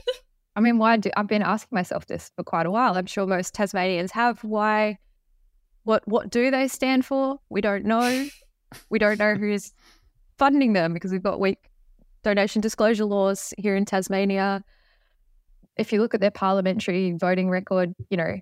I 0.56 0.60
mean, 0.60 0.78
why 0.78 0.96
do 0.96 1.10
I've 1.16 1.26
been 1.26 1.42
asking 1.42 1.76
myself 1.76 2.06
this 2.06 2.30
for 2.36 2.44
quite 2.44 2.66
a 2.66 2.70
while. 2.70 2.96
I'm 2.96 3.06
sure 3.06 3.26
most 3.26 3.54
Tasmanians 3.54 4.12
have. 4.12 4.42
Why 4.44 4.98
what 5.84 6.06
what 6.08 6.30
do 6.30 6.50
they 6.50 6.68
stand 6.68 7.04
for? 7.06 7.38
We 7.48 7.60
don't 7.60 7.84
know. 7.84 8.26
We 8.90 8.98
don't 8.98 9.18
know 9.18 9.34
who's 9.34 9.72
funding 10.38 10.72
them 10.72 10.92
because 10.92 11.12
we've 11.12 11.22
got 11.22 11.38
weak 11.38 11.70
donation 12.22 12.60
disclosure 12.60 13.04
laws 13.04 13.54
here 13.56 13.76
in 13.76 13.84
Tasmania. 13.84 14.64
If 15.76 15.92
you 15.92 16.00
look 16.00 16.14
at 16.14 16.20
their 16.20 16.30
parliamentary 16.30 17.12
voting 17.12 17.50
record, 17.50 17.94
you 18.10 18.16
know, 18.16 18.36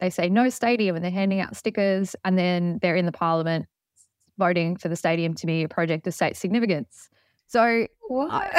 they 0.00 0.10
say 0.10 0.28
no 0.28 0.48
stadium 0.48 0.96
and 0.96 1.04
they're 1.04 1.12
handing 1.12 1.40
out 1.40 1.54
stickers 1.56 2.16
and 2.24 2.38
then 2.38 2.78
they're 2.82 2.96
in 2.96 3.06
the 3.06 3.12
parliament 3.12 3.66
voting 4.38 4.76
for 4.76 4.88
the 4.88 4.96
stadium 4.96 5.34
to 5.34 5.46
be 5.46 5.62
a 5.62 5.68
project 5.68 6.06
of 6.06 6.14
state 6.14 6.36
significance. 6.36 7.08
So 7.46 7.86
What? 8.08 8.52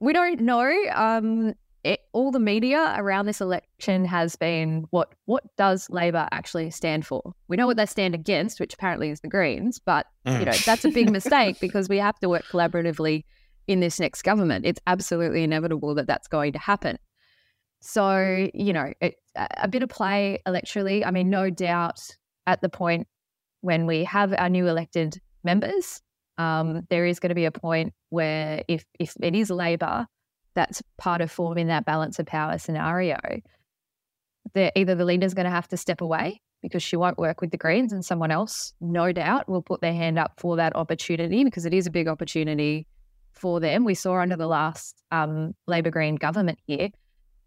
we 0.00 0.12
don't 0.12 0.40
know. 0.40 0.70
Um, 0.94 1.54
it, 1.84 2.00
all 2.12 2.30
the 2.30 2.40
media 2.40 2.94
around 2.98 3.26
this 3.26 3.40
election 3.40 4.04
has 4.04 4.36
been 4.36 4.86
what 4.90 5.14
what 5.26 5.44
does 5.56 5.88
Labor 5.90 6.28
actually 6.32 6.70
stand 6.70 7.06
for? 7.06 7.34
We 7.48 7.56
know 7.56 7.66
what 7.66 7.76
they 7.76 7.86
stand 7.86 8.14
against, 8.14 8.60
which 8.60 8.74
apparently 8.74 9.10
is 9.10 9.20
the 9.20 9.28
Greens, 9.28 9.78
but 9.78 10.06
you 10.26 10.44
know 10.44 10.52
that's 10.66 10.84
a 10.84 10.90
big 10.90 11.10
mistake 11.12 11.60
because 11.60 11.88
we 11.88 11.98
have 11.98 12.18
to 12.20 12.28
work 12.28 12.44
collaboratively 12.50 13.24
in 13.66 13.80
this 13.80 14.00
next 14.00 14.22
government. 14.22 14.66
It's 14.66 14.80
absolutely 14.86 15.44
inevitable 15.44 15.94
that 15.94 16.06
that's 16.06 16.28
going 16.28 16.52
to 16.54 16.58
happen. 16.58 16.98
So 17.80 18.48
you 18.52 18.72
know, 18.72 18.92
it, 19.00 19.14
a 19.36 19.46
a 19.62 19.68
bit 19.68 19.82
of 19.82 19.88
play 19.88 20.42
electorally. 20.46 21.06
I 21.06 21.10
mean, 21.10 21.30
no 21.30 21.48
doubt 21.48 22.00
at 22.46 22.60
the 22.60 22.68
point 22.68 23.06
when 23.60 23.86
we 23.86 24.04
have 24.04 24.34
our 24.36 24.48
new 24.48 24.66
elected 24.66 25.20
members, 25.44 26.02
um, 26.38 26.86
there 26.90 27.06
is 27.06 27.20
going 27.20 27.30
to 27.30 27.34
be 27.34 27.44
a 27.44 27.52
point 27.52 27.92
where 28.08 28.62
if 28.68 28.84
if 28.98 29.14
it 29.22 29.34
is 29.34 29.50
Labor 29.50 30.06
that's 30.54 30.82
part 30.96 31.20
of 31.20 31.30
forming 31.30 31.68
that 31.68 31.84
balance 31.84 32.18
of 32.18 32.26
power 32.26 32.58
scenario, 32.58 33.18
the 34.54 34.76
either 34.78 34.94
the 34.94 35.04
leader's 35.04 35.34
going 35.34 35.44
to 35.44 35.50
have 35.50 35.68
to 35.68 35.76
step 35.76 36.00
away 36.00 36.40
because 36.62 36.82
she 36.82 36.96
won't 36.96 37.18
work 37.18 37.40
with 37.40 37.50
the 37.50 37.56
Greens, 37.56 37.92
and 37.92 38.04
someone 38.04 38.30
else, 38.30 38.72
no 38.80 39.12
doubt, 39.12 39.48
will 39.48 39.62
put 39.62 39.80
their 39.80 39.92
hand 39.92 40.18
up 40.18 40.32
for 40.38 40.56
that 40.56 40.74
opportunity 40.74 41.44
because 41.44 41.64
it 41.64 41.72
is 41.72 41.86
a 41.86 41.90
big 41.90 42.08
opportunity 42.08 42.86
for 43.32 43.60
them. 43.60 43.84
We 43.84 43.94
saw 43.94 44.18
under 44.18 44.36
the 44.36 44.48
last 44.48 45.02
um, 45.12 45.54
Labor 45.66 45.90
Green 45.90 46.16
government 46.16 46.58
here, 46.66 46.88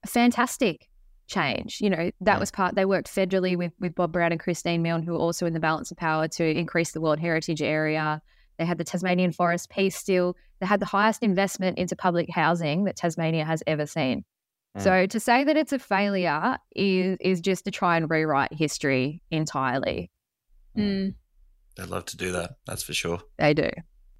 a 0.03 0.07
fantastic 0.07 0.87
change. 1.27 1.79
You 1.81 1.89
know, 1.89 2.11
that 2.21 2.39
was 2.39 2.51
part, 2.51 2.75
they 2.75 2.85
worked 2.85 3.13
federally 3.13 3.57
with, 3.57 3.73
with 3.79 3.95
Bob 3.95 4.13
Brown 4.13 4.31
and 4.31 4.39
Christine 4.39 4.81
Milne, 4.81 5.03
who 5.03 5.11
were 5.13 5.19
also 5.19 5.45
in 5.45 5.53
the 5.53 5.59
balance 5.59 5.91
of 5.91 5.97
power 5.97 6.27
to 6.29 6.45
increase 6.45 6.91
the 6.91 7.01
World 7.01 7.19
Heritage 7.19 7.61
Area. 7.61 8.21
They 8.57 8.65
had 8.65 8.77
the 8.77 8.83
Tasmanian 8.83 9.31
Forest 9.31 9.69
Peace 9.69 10.03
Deal. 10.03 10.35
They 10.59 10.67
had 10.67 10.79
the 10.79 10.85
highest 10.85 11.23
investment 11.23 11.77
into 11.77 11.95
public 11.95 12.29
housing 12.29 12.83
that 12.85 12.95
Tasmania 12.95 13.45
has 13.45 13.63
ever 13.67 13.85
seen. 13.85 14.23
So 14.77 15.05
to 15.05 15.19
say 15.19 15.43
that 15.43 15.57
it's 15.57 15.73
a 15.73 15.79
failure 15.79 16.57
is 16.73 17.17
is 17.19 17.41
just 17.41 17.65
to 17.65 17.71
try 17.71 17.97
and 17.97 18.09
rewrite 18.09 18.53
history 18.53 19.21
entirely. 19.29 20.09
Mm. 20.77 21.15
I'd 21.77 21.89
love 21.89 22.05
to 22.05 22.17
do 22.17 22.31
that. 22.31 22.51
That's 22.65 22.83
for 22.83 22.93
sure. 22.93 23.19
They 23.37 23.53
do. 23.53 23.69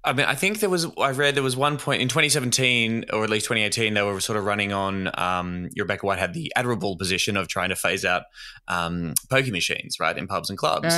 I 0.04 0.12
mean, 0.12 0.26
I 0.26 0.34
think 0.34 0.58
there 0.58 0.68
was. 0.68 0.86
I 0.98 1.12
read 1.12 1.36
there 1.36 1.44
was 1.44 1.56
one 1.56 1.78
point 1.78 2.02
in 2.02 2.08
2017 2.08 3.04
or 3.12 3.22
at 3.22 3.30
least 3.30 3.46
2018 3.46 3.94
they 3.94 4.02
were 4.02 4.18
sort 4.18 4.36
of 4.36 4.44
running 4.44 4.72
on. 4.72 5.08
Um, 5.14 5.68
Rebecca 5.78 6.04
White 6.04 6.18
had 6.18 6.34
the 6.34 6.52
admirable 6.56 6.96
position 6.96 7.36
of 7.36 7.46
trying 7.46 7.68
to 7.68 7.76
phase 7.76 8.04
out 8.04 8.24
um, 8.66 9.14
pokie 9.30 9.52
machines, 9.52 9.98
right, 10.00 10.18
in 10.18 10.26
pubs 10.26 10.50
and 10.50 10.58
clubs. 10.58 10.92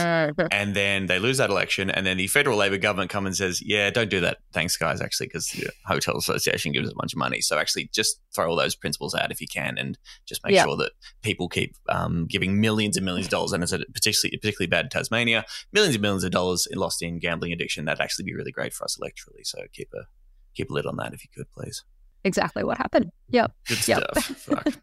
and 0.51 0.75
then 0.75 1.05
they 1.05 1.19
lose 1.19 1.37
that 1.37 1.51
election, 1.51 1.91
and 1.91 2.07
then 2.07 2.17
the 2.17 2.29
federal 2.29 2.57
Labor 2.57 2.79
government 2.79 3.11
come 3.11 3.27
and 3.27 3.37
says, 3.37 3.61
"Yeah, 3.63 3.91
don't 3.91 4.09
do 4.09 4.21
that, 4.21 4.39
thanks, 4.53 4.77
guys. 4.79 5.03
Actually, 5.03 5.27
because 5.27 5.49
the 5.49 5.69
hotel 5.85 6.17
association 6.17 6.73
gives 6.73 6.91
a 6.91 6.95
bunch 6.95 7.13
of 7.13 7.19
money, 7.19 7.43
so 7.43 7.59
actually 7.59 7.91
just 7.93 8.21
throw 8.35 8.49
all 8.49 8.57
those 8.57 8.75
principles 8.75 9.15
out 9.15 9.31
if 9.31 9.39
you 9.41 9.47
can, 9.47 9.77
and 9.77 9.99
just 10.25 10.43
make 10.45 10.55
Yeah. 10.55 10.65
sure 10.65 10.77
that 10.79 10.93
people 11.21 11.51
keep 11.51 11.77
um, 11.91 12.27
giving 12.27 12.59
millions 12.59 12.97
and 12.97 13.05
millions 13.05 13.27
of 13.27 13.31
dollars. 13.31 13.53
And 13.53 13.63
it's 13.63 13.73
a 13.73 13.81
particularly 13.93 14.39
particularly 14.39 14.69
bad 14.69 14.87
in 14.87 14.89
Tasmania, 14.89 15.45
millions 15.75 15.95
and 15.95 16.01
millions 16.01 16.25
of 16.25 16.31
dollars 16.31 16.67
lost 16.75 17.03
in 17.03 17.19
gambling 17.19 17.53
addiction. 17.53 17.85
That'd 17.85 18.01
actually 18.01 18.25
be 18.25 18.35
really 18.35 18.53
great 18.53 18.73
for 18.73 18.85
us 18.85 18.94
electorally. 18.99 19.45
So 19.45 19.59
keep 19.73 19.89
a 19.95 20.05
keep 20.55 20.71
a 20.71 20.73
lid 20.73 20.87
on 20.87 20.97
that 20.97 21.13
if 21.15 21.25
you 21.25 21.31
could, 21.35 21.51
please. 21.53 21.85
Exactly 22.27 22.65
what 22.65 22.79
happened. 22.79 23.11
Yep. 23.31 23.53
Good 23.69 23.87
Yep. 23.89 24.19
stuff. 24.19 24.81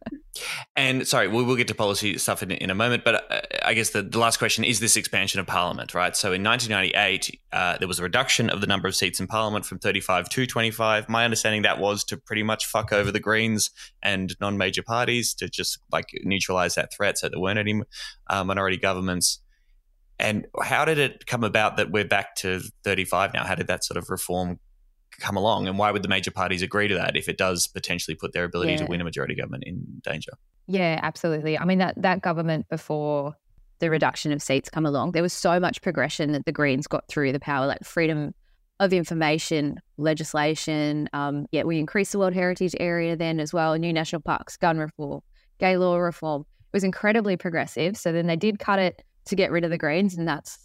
And 0.77 1.05
sorry, 1.05 1.27
we 1.27 1.43
will 1.43 1.55
get 1.57 1.67
to 1.67 1.75
policy 1.75 2.17
stuff 2.17 2.41
in, 2.41 2.51
in 2.51 2.69
a 2.69 2.75
moment, 2.75 3.03
but 3.03 3.29
uh, 3.31 3.41
I 3.65 3.73
guess 3.73 3.89
the, 3.89 4.01
the 4.01 4.17
last 4.17 4.37
question 4.37 4.63
is 4.63 4.79
this 4.79 4.95
expansion 4.95 5.39
of 5.41 5.47
Parliament, 5.47 5.93
right? 5.93 6.15
So 6.15 6.31
in 6.31 6.41
1998, 6.43 7.37
uh, 7.51 7.77
there 7.79 7.87
was 7.87 7.99
a 7.99 8.03
reduction 8.03 8.49
of 8.49 8.61
the 8.61 8.67
number 8.67 8.87
of 8.87 8.95
seats 8.95 9.19
in 9.19 9.27
Parliament 9.27 9.65
from 9.65 9.79
35 9.79 10.29
to 10.29 10.47
25. 10.47 11.09
My 11.09 11.25
understanding 11.25 11.63
that 11.63 11.79
was 11.79 12.03
to 12.05 12.17
pretty 12.17 12.43
much 12.43 12.65
fuck 12.65 12.93
over 12.93 13.11
the 13.11 13.19
Greens 13.19 13.71
and 14.01 14.33
non 14.39 14.57
major 14.57 14.83
parties 14.83 15.33
to 15.35 15.49
just 15.49 15.79
like 15.91 16.09
neutralize 16.23 16.75
that 16.75 16.93
threat 16.93 17.17
so 17.17 17.27
there 17.27 17.39
weren't 17.39 17.59
any 17.59 17.81
uh, 18.29 18.43
minority 18.43 18.77
governments. 18.77 19.39
And 20.21 20.45
how 20.61 20.85
did 20.85 20.99
it 20.99 21.25
come 21.25 21.43
about 21.43 21.77
that 21.77 21.91
we're 21.91 22.05
back 22.05 22.35
to 22.37 22.61
35 22.83 23.33
now? 23.33 23.43
How 23.43 23.55
did 23.55 23.67
that 23.67 23.83
sort 23.83 23.97
of 23.97 24.09
reform 24.09 24.59
come 25.19 25.35
along? 25.35 25.67
And 25.67 25.77
why 25.77 25.91
would 25.91 26.03
the 26.03 26.07
major 26.07 26.31
parties 26.31 26.61
agree 26.61 26.87
to 26.87 26.95
that 26.95 27.15
if 27.15 27.27
it 27.27 27.37
does 27.37 27.67
potentially 27.67 28.15
put 28.15 28.31
their 28.33 28.43
ability 28.43 28.77
to 28.77 28.85
win 28.85 29.01
a 29.01 29.03
majority 29.03 29.35
government 29.35 29.63
in 29.65 29.83
danger? 30.03 30.31
Yeah, 30.67 30.99
absolutely. 31.01 31.57
I 31.57 31.65
mean 31.65 31.79
that 31.79 31.95
that 31.97 32.21
government 32.21 32.67
before 32.69 33.35
the 33.79 33.89
reduction 33.89 34.31
of 34.31 34.41
seats 34.41 34.69
come 34.69 34.85
along, 34.85 35.13
there 35.13 35.23
was 35.23 35.33
so 35.33 35.59
much 35.59 35.81
progression 35.81 36.33
that 36.33 36.45
the 36.45 36.51
Greens 36.51 36.87
got 36.87 37.07
through 37.07 37.31
the 37.31 37.39
power, 37.39 37.65
like 37.65 37.83
freedom 37.83 38.33
of 38.79 38.93
information 38.93 39.79
legislation. 39.97 41.09
Um, 41.13 41.47
yeah, 41.51 41.63
we 41.63 41.79
increased 41.79 42.11
the 42.11 42.19
World 42.19 42.33
Heritage 42.33 42.75
Area 42.79 43.15
then 43.15 43.39
as 43.39 43.53
well, 43.53 43.75
new 43.75 43.91
national 43.91 44.21
parks, 44.21 44.55
gun 44.55 44.77
reform, 44.77 45.21
gay 45.59 45.77
law 45.77 45.97
reform. 45.97 46.41
It 46.41 46.75
was 46.75 46.83
incredibly 46.83 47.37
progressive. 47.37 47.97
So 47.97 48.11
then 48.11 48.27
they 48.27 48.35
did 48.35 48.59
cut 48.59 48.79
it 48.79 49.03
to 49.31 49.35
get 49.35 49.49
rid 49.51 49.63
of 49.63 49.71
the 49.71 49.77
Greens, 49.77 50.15
and 50.15 50.27
that's 50.27 50.57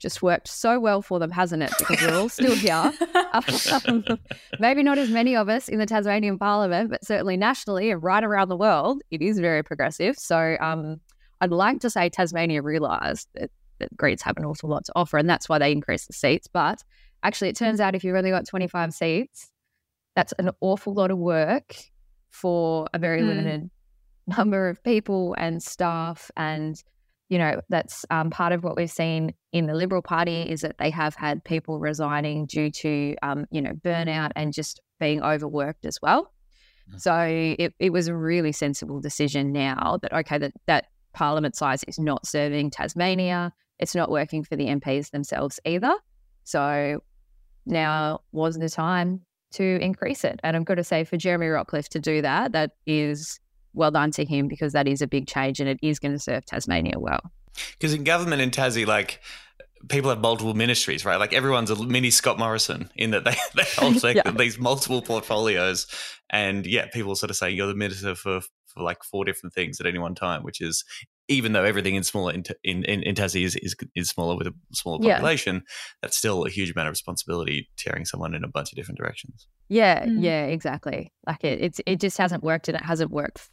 just 0.00 0.22
worked 0.22 0.48
so 0.48 0.80
well 0.80 1.02
for 1.02 1.18
them, 1.18 1.30
hasn't 1.30 1.62
it? 1.62 1.72
Because 1.78 2.00
we're 2.02 2.18
all 2.18 2.28
still 2.28 2.54
here. 2.54 2.92
Maybe 4.58 4.82
not 4.82 4.98
as 4.98 5.10
many 5.10 5.36
of 5.36 5.48
us 5.48 5.68
in 5.68 5.78
the 5.78 5.86
Tasmanian 5.86 6.38
Parliament, 6.38 6.90
but 6.90 7.04
certainly 7.04 7.36
nationally 7.36 7.90
and 7.90 8.02
right 8.02 8.24
around 8.24 8.48
the 8.48 8.56
world, 8.56 9.02
it 9.10 9.20
is 9.22 9.38
very 9.38 9.62
progressive. 9.62 10.16
So 10.16 10.56
um, 10.60 11.00
I'd 11.40 11.50
like 11.50 11.80
to 11.80 11.90
say 11.90 12.08
Tasmania 12.08 12.62
realised 12.62 13.28
that, 13.34 13.50
that 13.78 13.94
Greens 13.96 14.22
have 14.22 14.36
an 14.38 14.44
awful 14.44 14.70
lot 14.70 14.86
to 14.86 14.92
offer, 14.96 15.18
and 15.18 15.28
that's 15.28 15.48
why 15.48 15.58
they 15.58 15.70
increased 15.70 16.06
the 16.08 16.14
seats. 16.14 16.48
But 16.48 16.82
actually, 17.22 17.50
it 17.50 17.56
turns 17.56 17.78
out 17.80 17.94
if 17.94 18.02
you've 18.02 18.16
only 18.16 18.30
got 18.30 18.46
25 18.48 18.94
seats, 18.94 19.50
that's 20.16 20.32
an 20.38 20.50
awful 20.60 20.94
lot 20.94 21.10
of 21.10 21.18
work 21.18 21.76
for 22.30 22.88
a 22.94 22.98
very 22.98 23.20
Mm. 23.20 23.26
limited 23.26 23.70
number 24.26 24.68
of 24.68 24.82
people 24.82 25.34
and 25.36 25.62
staff 25.62 26.30
and 26.36 26.82
you 27.30 27.38
know 27.38 27.60
that's 27.68 28.04
um, 28.10 28.28
part 28.28 28.52
of 28.52 28.62
what 28.64 28.76
we've 28.76 28.90
seen 28.90 29.32
in 29.52 29.66
the 29.66 29.74
liberal 29.74 30.02
party 30.02 30.42
is 30.42 30.60
that 30.60 30.76
they 30.78 30.90
have 30.90 31.14
had 31.14 31.42
people 31.44 31.78
resigning 31.78 32.44
due 32.44 32.70
to 32.70 33.14
um, 33.22 33.46
you 33.50 33.62
know 33.62 33.72
burnout 33.72 34.32
and 34.36 34.52
just 34.52 34.82
being 34.98 35.22
overworked 35.22 35.86
as 35.86 35.98
well. 36.02 36.32
So 36.96 37.14
it, 37.56 37.72
it 37.78 37.90
was 37.90 38.08
a 38.08 38.16
really 38.16 38.50
sensible 38.50 39.00
decision 39.00 39.52
now 39.52 40.00
that 40.02 40.12
okay 40.12 40.38
that 40.38 40.52
that 40.66 40.86
parliament 41.14 41.56
size 41.56 41.84
is 41.84 42.00
not 42.00 42.26
serving 42.26 42.70
tasmania. 42.70 43.52
It's 43.78 43.94
not 43.94 44.10
working 44.10 44.42
for 44.42 44.56
the 44.56 44.66
mps 44.66 45.10
themselves 45.10 45.60
either. 45.64 45.94
So 46.42 47.00
now 47.64 48.20
was 48.32 48.56
the 48.56 48.68
time 48.68 49.20
to 49.52 49.78
increase 49.80 50.24
it. 50.24 50.40
And 50.42 50.56
i'm 50.56 50.64
going 50.64 50.78
to 50.78 50.84
say 50.84 51.04
for 51.04 51.16
jeremy 51.16 51.46
rockliff 51.46 51.88
to 51.90 52.00
do 52.00 52.22
that 52.22 52.52
that 52.52 52.72
is 52.86 53.38
well 53.74 53.90
done 53.90 54.10
to 54.12 54.24
him 54.24 54.48
because 54.48 54.72
that 54.72 54.86
is 54.88 55.02
a 55.02 55.06
big 55.06 55.26
change 55.26 55.60
and 55.60 55.68
it 55.68 55.78
is 55.82 55.98
going 55.98 56.12
to 56.12 56.18
serve 56.18 56.44
Tasmania 56.46 56.98
well. 56.98 57.20
Because 57.72 57.94
in 57.94 58.04
government 58.04 58.40
in 58.42 58.50
Tassie, 58.50 58.86
like 58.86 59.20
people 59.88 60.10
have 60.10 60.20
multiple 60.20 60.54
ministries, 60.54 61.04
right? 61.04 61.16
Like 61.18 61.32
everyone's 61.32 61.70
a 61.70 61.82
mini 61.82 62.10
Scott 62.10 62.38
Morrison 62.38 62.90
in 62.96 63.10
that 63.12 63.24
they, 63.24 63.34
they 63.54 63.64
hold 63.76 64.02
like, 64.02 64.16
Yeah. 64.16 64.30
these 64.32 64.58
multiple 64.58 65.02
portfolios. 65.02 65.86
And 66.30 66.66
yeah, 66.66 66.86
people 66.92 67.14
sort 67.16 67.30
of 67.30 67.36
say 67.36 67.50
you're 67.50 67.66
the 67.66 67.74
minister 67.74 68.14
for, 68.14 68.40
for 68.66 68.82
like 68.82 69.02
four 69.02 69.24
different 69.24 69.52
things 69.54 69.80
at 69.80 69.86
any 69.86 69.98
one 69.98 70.14
time, 70.14 70.42
which 70.42 70.60
is 70.60 70.84
even 71.28 71.52
though 71.52 71.62
everything 71.64 71.94
in 71.94 72.02
smaller 72.02 72.32
in, 72.32 72.42
in, 72.64 72.84
in, 72.84 73.02
in 73.04 73.14
Tassie 73.14 73.44
is, 73.44 73.54
is, 73.56 73.76
is 73.94 74.08
smaller 74.08 74.36
with 74.36 74.48
a 74.48 74.54
smaller 74.72 74.98
Yeah. 75.00 75.14
population, 75.14 75.62
that's 76.02 76.16
still 76.16 76.44
a 76.44 76.50
huge 76.50 76.72
amount 76.72 76.88
of 76.88 76.92
responsibility 76.92 77.68
tearing 77.76 78.04
someone 78.04 78.34
in 78.34 78.42
a 78.44 78.48
bunch 78.48 78.72
of 78.72 78.76
different 78.76 78.98
directions. 78.98 79.46
Yeah, 79.68 80.04
Mm. 80.04 80.22
yeah, 80.24 80.46
exactly. 80.46 81.12
Like 81.26 81.44
it, 81.44 81.60
it's 81.60 81.80
it 81.86 82.00
just 82.00 82.18
hasn't 82.18 82.42
worked 82.42 82.66
and 82.68 82.76
it 82.76 82.84
hasn't 82.84 83.12
worked 83.12 83.48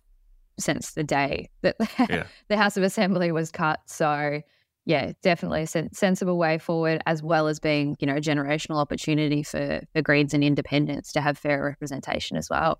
since 0.60 0.94
the 0.94 1.04
day 1.04 1.50
that 1.62 1.76
Yeah. 2.10 2.26
the 2.48 2.58
House 2.58 2.78
of 2.78 2.84
Assembly 2.84 3.32
was 3.32 3.52
cut. 3.52 3.80
So 3.86 4.42
yeah, 4.86 5.12
definitely 5.22 5.64
a 5.64 5.68
sen- 5.68 5.94
sensible 5.94 6.38
way 6.38 6.58
forward, 6.58 7.02
as 7.06 7.22
well 7.22 7.48
as 7.48 7.60
being, 7.60 7.98
you 8.00 8.08
know, 8.08 8.16
a 8.16 8.22
generational 8.22 8.78
opportunity 8.78 9.44
for, 9.44 9.82
for 9.94 10.02
Greens 10.02 10.34
and 10.34 10.44
independents 10.44 11.12
to 11.12 11.22
have 11.22 11.38
fair 11.38 11.62
representation 11.62 12.38
as 12.38 12.50
well. 12.50 12.80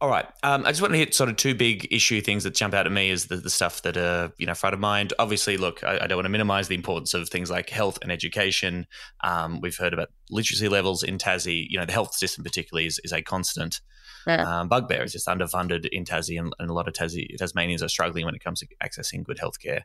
All 0.00 0.08
right. 0.08 0.26
Um, 0.44 0.64
I 0.64 0.70
just 0.70 0.80
want 0.80 0.92
to 0.94 0.98
hit 0.98 1.12
sort 1.12 1.28
of 1.28 1.36
two 1.36 1.56
big 1.56 1.88
issue 1.90 2.20
things 2.20 2.44
that 2.44 2.54
jump 2.54 2.72
out 2.72 2.86
at 2.86 2.92
me 2.92 3.10
is 3.10 3.26
the, 3.26 3.36
the 3.36 3.50
stuff 3.50 3.82
that 3.82 3.96
are, 3.96 4.32
you 4.38 4.46
know, 4.46 4.54
front 4.54 4.74
of 4.74 4.78
mind. 4.78 5.12
Obviously, 5.18 5.56
look, 5.56 5.82
I, 5.82 5.98
I 6.02 6.06
don't 6.06 6.18
want 6.18 6.26
to 6.26 6.30
minimize 6.30 6.68
the 6.68 6.76
importance 6.76 7.14
of 7.14 7.28
things 7.28 7.50
like 7.50 7.68
health 7.68 7.98
and 8.02 8.12
education. 8.12 8.86
Um, 9.24 9.60
we've 9.60 9.76
heard 9.76 9.92
about 9.92 10.10
literacy 10.30 10.68
levels 10.68 11.02
in 11.02 11.18
Tassie. 11.18 11.66
You 11.68 11.80
know, 11.80 11.84
the 11.84 11.92
health 11.92 12.14
system 12.14 12.44
particularly 12.44 12.86
is, 12.86 13.00
is 13.02 13.12
a 13.12 13.22
constant 13.22 13.80
Yeah. 14.24 14.60
um, 14.60 14.68
bugbear. 14.68 15.02
It's 15.02 15.12
just 15.14 15.26
underfunded 15.26 15.88
in 15.90 16.04
Tassie, 16.04 16.38
and, 16.38 16.52
and 16.60 16.70
a 16.70 16.72
lot 16.72 16.86
of 16.86 16.94
Tassie, 16.94 17.36
Tasmanians 17.36 17.82
are 17.82 17.88
struggling 17.88 18.24
when 18.24 18.36
it 18.36 18.44
comes 18.44 18.60
to 18.60 18.68
accessing 18.80 19.24
good 19.24 19.38
healthcare. 19.38 19.82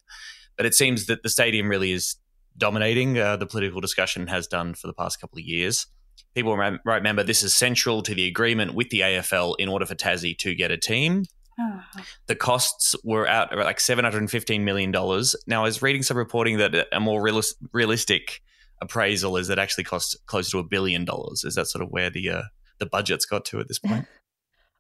But 0.58 0.68
it 0.68 0.76
seems 0.76 1.08
that 1.08 1.24
the 1.24 1.30
stadium 1.30 1.70
really 1.70 1.92
is 1.92 2.18
dominating 2.56 3.18
uh, 3.18 3.36
the 3.38 3.48
political 3.48 3.82
discussion 3.82 4.28
has 4.28 4.46
done 4.46 4.76
for 4.76 4.86
the 4.86 4.94
past 4.94 5.20
couple 5.20 5.40
of 5.40 5.44
years. 5.44 5.88
People 6.36 6.58
remember 6.58 7.24
this 7.24 7.44
is 7.44 7.54
central 7.54 8.02
to 8.04 8.16
the 8.16 8.28
agreement 8.28 8.74
with 8.74 8.90
the 8.90 9.02
AFL 9.02 9.56
in 9.60 9.70
order 9.70 9.86
for 9.86 9.96
Tassie 9.96 10.38
to 10.40 10.56
get 10.56 10.72
a 10.72 10.78
team. 10.78 11.24
Oh. 11.60 11.82
The 12.28 12.36
costs 12.36 12.96
were 13.04 13.28
out 13.28 13.52
at 13.52 13.60
like 13.60 13.78
$715 13.78 14.62
million. 14.62 14.92
Now, 14.92 15.62
I 15.62 15.66
was 15.66 15.82
reading 15.82 16.02
some 16.02 16.18
reporting 16.18 16.58
that 16.58 16.88
a 16.92 17.00
more 17.00 17.22
realis- 17.22 17.54
realistic 17.74 18.42
appraisal 18.82 19.38
is 19.38 19.48
that 19.48 19.60
actually 19.60 19.84
costs 19.84 20.16
close 20.26 20.50
to 20.52 20.60
a 20.60 20.64
billion 20.64 21.06
dollars. 21.06 21.44
Is 21.44 21.56
that 21.56 21.68
sort 21.68 21.84
of 21.84 21.90
where 21.90 22.10
the 22.10 22.30
uh, 22.30 22.44
the 22.80 22.86
budget's 22.86 23.26
got 23.26 23.46
to 23.46 23.60
at 23.60 23.68
this 23.68 23.80
point? 23.80 24.08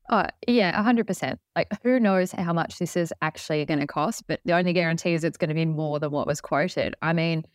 Oh, 0.09 0.25
yeah, 0.47 0.83
100%. 0.83 1.37
Like, 1.55 1.69
who 1.81 1.97
knows 1.97 2.33
how 2.33 2.51
much 2.51 2.77
this 2.77 2.97
is 2.97 3.13
actually 3.21 3.63
going 3.63 3.79
to 3.79 3.87
cost? 3.87 4.27
But 4.27 4.41
the 4.43 4.53
only 4.53 4.73
guarantee 4.73 5.13
is 5.13 5.23
it's 5.23 5.37
going 5.37 5.47
to 5.47 5.55
be 5.55 5.65
more 5.65 5.97
than 5.97 6.11
what 6.11 6.27
was 6.27 6.41
quoted. 6.41 6.93
I 7.01 7.13
mean, 7.13 7.45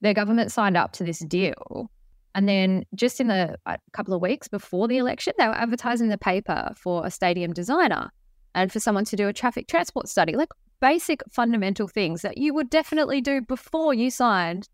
the 0.00 0.14
government 0.14 0.50
signed 0.50 0.76
up 0.76 0.92
to 0.94 1.04
this 1.04 1.18
deal. 1.18 1.90
And 2.34 2.48
then 2.48 2.84
just 2.94 3.20
in 3.20 3.28
the 3.28 3.56
a 3.66 3.78
couple 3.92 4.14
of 4.14 4.20
weeks 4.22 4.48
before 4.48 4.86
the 4.86 4.98
election, 4.98 5.32
they 5.38 5.46
were 5.48 5.54
advertising 5.54 6.08
the 6.08 6.18
paper 6.18 6.72
for 6.76 7.04
a 7.04 7.10
stadium 7.10 7.52
designer 7.52 8.10
and 8.54 8.72
for 8.72 8.80
someone 8.80 9.04
to 9.06 9.16
do 9.16 9.28
a 9.28 9.32
traffic 9.32 9.66
transport 9.66 10.08
study, 10.08 10.34
like 10.36 10.50
basic 10.80 11.22
fundamental 11.32 11.88
things 11.88 12.22
that 12.22 12.38
you 12.38 12.54
would 12.54 12.70
definitely 12.70 13.20
do 13.20 13.40
before 13.40 13.92
you 13.94 14.10
signed, 14.10 14.68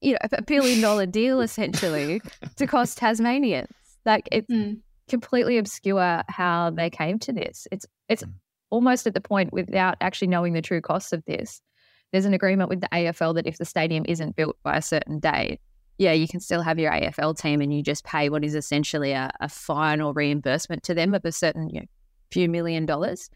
you 0.00 0.12
know, 0.12 0.18
a 0.32 0.42
billion 0.42 0.80
dollar 0.80 1.06
deal 1.06 1.40
essentially 1.48 2.20
to 2.56 2.66
cost 2.66 2.98
Tasmanians. 2.98 3.68
Like 4.04 4.28
it's 4.32 4.50
Mm. 4.50 4.80
completely 5.08 5.58
obscure 5.58 6.22
how 6.28 6.70
they 6.70 6.90
came 6.90 7.18
to 7.20 7.32
this. 7.32 7.66
It's 7.72 7.86
it's 8.08 8.24
almost 8.70 9.06
at 9.06 9.14
the 9.14 9.20
point 9.20 9.52
without 9.52 9.96
actually 10.00 10.28
knowing 10.28 10.52
the 10.52 10.62
true 10.62 10.80
costs 10.80 11.12
of 11.12 11.24
this. 11.26 11.60
There's 12.12 12.24
an 12.24 12.34
agreement 12.34 12.68
with 12.68 12.80
the 12.80 12.88
AFL 12.92 13.34
that 13.34 13.46
if 13.46 13.58
the 13.58 13.64
stadium 13.64 14.04
isn't 14.08 14.36
built 14.36 14.56
by 14.62 14.76
a 14.76 14.82
certain 14.82 15.18
date, 15.20 15.60
yeah, 16.00 16.12
you 16.12 16.26
can 16.26 16.40
still 16.40 16.62
have 16.62 16.78
your 16.78 16.90
AFL 16.90 17.38
team 17.38 17.60
and 17.60 17.72
you 17.74 17.82
just 17.82 18.04
pay 18.04 18.30
what 18.30 18.42
is 18.42 18.54
essentially 18.54 19.12
a, 19.12 19.30
a 19.40 19.48
fine 19.50 20.00
or 20.00 20.14
reimbursement 20.14 20.82
to 20.84 20.94
them 20.94 21.12
of 21.12 21.22
a 21.26 21.30
certain 21.30 21.68
you 21.68 21.80
know, 21.80 21.86
few 22.32 22.48
million 22.48 22.86
dollars. 22.86 23.28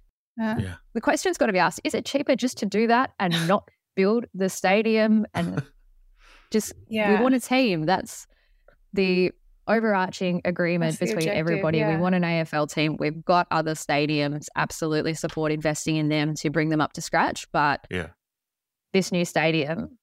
Uh, 0.42 0.56
Yeah. 0.58 0.74
The 0.94 1.00
question's 1.02 1.36
got 1.36 1.46
to 1.46 1.52
be 1.52 1.58
asked: 1.58 1.80
Is 1.84 1.94
it 1.94 2.06
cheaper 2.06 2.34
just 2.34 2.56
to 2.58 2.66
do 2.66 2.86
that 2.86 3.12
and 3.20 3.32
not 3.48 3.68
build 3.94 4.24
the 4.32 4.48
stadium 4.48 5.26
and 5.34 5.62
just 6.50 6.72
Yeah. 6.88 7.14
we 7.16 7.22
want 7.22 7.34
a 7.34 7.40
team? 7.40 7.82
That's 7.84 8.26
the 8.94 9.30
overarching 9.68 10.40
agreement 10.46 10.98
That's 10.98 11.10
between 11.10 11.28
objective, 11.28 11.38
everybody. 11.38 11.84
We 11.84 11.96
want 11.96 12.14
an 12.14 12.22
AFL 12.22 12.72
team. 12.72 12.96
We've 12.98 13.24
got 13.24 13.46
other 13.50 13.74
stadiums. 13.74 14.46
Absolutely 14.56 15.12
support 15.14 15.52
investing 15.52 15.96
in 15.96 16.08
them 16.08 16.34
to 16.36 16.50
bring 16.50 16.70
them 16.70 16.80
up 16.80 16.94
to 16.94 17.00
scratch. 17.02 17.46
But 17.52 17.86
Yeah. 17.90 18.08
this 18.92 19.10
new 19.12 19.24
stadium, 19.24 19.98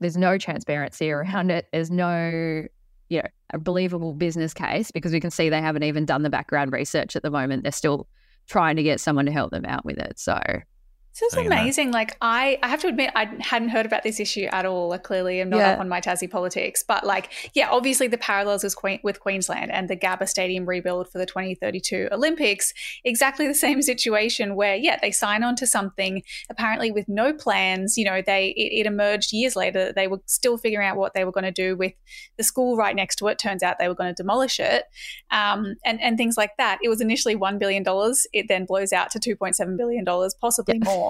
there's 0.00 0.16
no 0.16 0.38
transparency 0.38 1.10
around 1.10 1.50
it. 1.50 1.68
There's 1.72 1.90
no, 1.90 2.64
you 3.08 3.18
know, 3.18 3.28
a 3.52 3.58
believable 3.58 4.14
business 4.14 4.54
case 4.54 4.90
because 4.90 5.12
we 5.12 5.20
can 5.20 5.30
see 5.30 5.48
they 5.48 5.60
haven't 5.60 5.82
even 5.82 6.04
done 6.04 6.22
the 6.22 6.30
background 6.30 6.72
research 6.72 7.16
at 7.16 7.22
the 7.22 7.30
moment. 7.30 7.62
They're 7.62 7.72
still 7.72 8.08
trying 8.46 8.76
to 8.76 8.82
get 8.82 9.00
someone 9.00 9.26
to 9.26 9.32
help 9.32 9.50
them 9.50 9.64
out 9.64 9.84
with 9.84 9.98
it. 9.98 10.18
So 10.18 10.40
This 11.20 11.32
is 11.32 11.34
I 11.34 11.36
think 11.42 11.50
that- 11.50 11.60
amazing. 11.60 11.90
Like 11.92 12.16
I, 12.20 12.58
I 12.62 12.68
have 12.68 12.80
to 12.80 12.88
admit, 12.88 13.10
I 13.14 13.28
hadn't 13.40 13.68
heard 13.68 13.84
about 13.86 14.02
this 14.02 14.18
issue 14.20 14.48
at 14.50 14.64
all. 14.64 14.88
Like 14.88 15.02
clearly, 15.02 15.40
I'm 15.40 15.50
not 15.50 15.58
Yeah. 15.58 15.72
up 15.72 15.80
on 15.80 15.88
my 15.88 16.00
Tassie 16.00 16.30
politics, 16.30 16.82
but 16.86 17.04
like, 17.04 17.30
yeah, 17.54 17.68
obviously 17.70 18.06
the 18.08 18.18
parallels 18.18 18.64
with, 18.64 18.74
Queen, 18.76 19.00
with 19.02 19.20
Queensland 19.20 19.70
and 19.70 19.88
the 19.88 19.96
Gabba 19.96 20.28
Stadium 20.28 20.66
rebuild 20.66 21.10
for 21.10 21.18
the 21.18 21.26
2032 21.26 22.08
Olympics. 22.10 22.72
Exactly 23.04 23.46
the 23.46 23.54
same 23.54 23.82
situation 23.82 24.54
where, 24.54 24.76
yeah, 24.76 24.98
they 25.00 25.10
sign 25.10 25.42
on 25.42 25.56
to 25.56 25.66
something 25.66 26.22
apparently 26.48 26.90
with 26.90 27.08
no 27.08 27.32
plans. 27.32 27.98
You 27.98 28.04
know, 28.06 28.22
they 28.24 28.48
it, 28.56 28.80
it 28.80 28.86
emerged 28.86 29.32
years 29.32 29.56
later 29.56 29.84
that 29.86 29.94
they 29.96 30.06
were 30.08 30.20
still 30.26 30.56
figuring 30.56 30.86
out 30.86 30.96
what 30.96 31.12
they 31.14 31.24
were 31.24 31.32
going 31.32 31.44
to 31.44 31.50
do 31.52 31.76
with 31.76 31.92
the 32.38 32.44
school 32.44 32.76
right 32.76 32.96
next 32.96 33.16
to 33.16 33.26
it. 33.28 33.38
Turns 33.38 33.62
out 33.62 33.78
they 33.78 33.88
were 33.88 33.94
going 33.94 34.14
to 34.14 34.22
demolish 34.22 34.58
it, 34.58 34.84
um, 35.30 35.74
and 35.84 36.00
and 36.00 36.16
things 36.16 36.36
like 36.36 36.56
that. 36.58 36.78
It 36.82 36.88
was 36.88 37.00
initially 37.00 37.36
one 37.36 37.58
billion 37.58 37.82
dollars. 37.82 38.26
It 38.32 38.46
then 38.48 38.64
blows 38.64 38.92
out 38.92 39.10
to 39.10 39.18
2.7 39.18 39.76
billion 39.76 40.04
dollars, 40.04 40.34
possibly 40.40 40.78
more. 40.78 41.09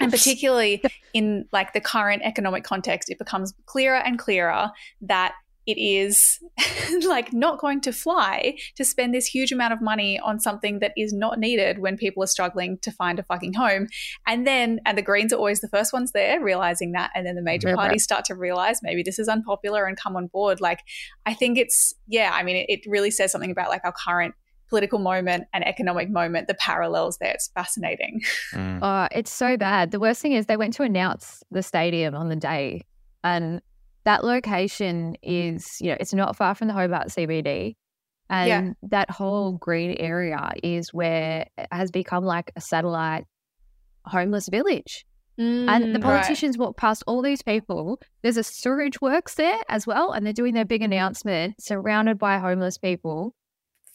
And 0.00 0.10
particularly 0.10 0.82
in 1.12 1.46
like 1.52 1.72
the 1.72 1.80
current 1.80 2.22
economic 2.24 2.64
context, 2.64 3.10
it 3.10 3.18
becomes 3.18 3.52
clearer 3.66 3.96
and 3.96 4.18
clearer 4.18 4.70
that 5.02 5.34
it 5.66 5.78
is 5.78 6.38
like 7.06 7.32
not 7.32 7.58
going 7.58 7.80
to 7.82 7.92
fly 7.92 8.56
to 8.76 8.84
spend 8.84 9.14
this 9.14 9.26
huge 9.26 9.52
amount 9.52 9.72
of 9.72 9.80
money 9.80 10.18
on 10.18 10.40
something 10.40 10.78
that 10.78 10.92
is 10.96 11.12
not 11.12 11.38
needed 11.38 11.78
when 11.78 11.96
people 11.96 12.22
are 12.22 12.28
struggling 12.28 12.78
to 12.78 12.90
find 12.90 13.18
a 13.18 13.22
fucking 13.22 13.52
home. 13.54 13.86
And 14.26 14.46
then, 14.46 14.80
and 14.86 14.96
the 14.96 15.02
Greens 15.02 15.32
are 15.32 15.36
always 15.36 15.60
the 15.60 15.68
first 15.68 15.92
ones 15.92 16.12
there 16.12 16.42
realizing 16.42 16.92
that. 16.92 17.10
And 17.14 17.26
then 17.26 17.34
the 17.34 17.42
major 17.42 17.74
parties 17.74 18.02
start 18.02 18.24
to 18.26 18.34
realize 18.34 18.80
maybe 18.82 19.02
this 19.02 19.18
is 19.18 19.28
unpopular 19.28 19.84
and 19.84 19.96
come 19.96 20.16
on 20.16 20.28
board. 20.28 20.60
Like, 20.60 20.80
I 21.26 21.34
think 21.34 21.58
it's, 21.58 21.94
yeah, 22.08 22.30
I 22.32 22.42
mean, 22.42 22.56
it, 22.56 22.66
it 22.68 22.80
really 22.86 23.10
says 23.10 23.30
something 23.30 23.50
about 23.50 23.68
like 23.68 23.84
our 23.84 23.92
current 23.92 24.34
political 24.70 24.98
moment 24.98 25.44
and 25.52 25.66
economic 25.66 26.08
moment, 26.08 26.48
the 26.48 26.54
parallels 26.54 27.18
there. 27.18 27.32
It's 27.32 27.48
fascinating. 27.48 28.22
Mm. 28.52 28.80
Oh, 28.82 29.06
it's 29.16 29.30
so 29.30 29.56
bad. 29.56 29.92
The 29.92 30.00
worst 30.00 30.20
thing 30.20 30.32
is 30.32 30.46
they 30.46 30.56
went 30.56 30.72
to 30.74 30.82
announce 30.82 31.44
the 31.52 31.62
stadium 31.62 32.16
on 32.16 32.28
the 32.28 32.34
day, 32.34 32.82
and 33.22 33.60
that 34.04 34.24
location 34.24 35.16
is, 35.22 35.80
you 35.80 35.90
know, 35.90 35.96
it's 36.00 36.12
not 36.12 36.34
far 36.34 36.56
from 36.56 36.66
the 36.66 36.74
Hobart 36.74 37.08
CBD. 37.10 37.76
And 38.28 38.48
Yeah. 38.48 38.72
that 38.88 39.08
whole 39.10 39.52
green 39.52 39.96
area 40.00 40.50
is 40.64 40.92
where 40.92 41.46
it 41.58 41.68
has 41.70 41.92
become 41.92 42.24
like 42.24 42.50
a 42.56 42.60
satellite 42.60 43.26
homeless 44.06 44.48
village. 44.48 45.04
And 45.38 45.94
the 45.94 45.98
Mm, 45.98 46.02
right. 46.02 46.02
politicians 46.02 46.58
walk 46.58 46.76
past 46.76 47.02
all 47.06 47.22
these 47.22 47.42
people. 47.42 48.00
There's 48.22 48.36
a 48.36 48.42
sewage 48.42 49.00
works 49.00 49.34
there 49.36 49.58
as 49.68 49.86
well, 49.86 50.10
and 50.12 50.26
they're 50.26 50.32
doing 50.32 50.54
their 50.54 50.64
big 50.64 50.82
announcement 50.82 51.54
surrounded 51.60 52.18
by 52.18 52.38
homeless 52.38 52.78
people 52.78 53.34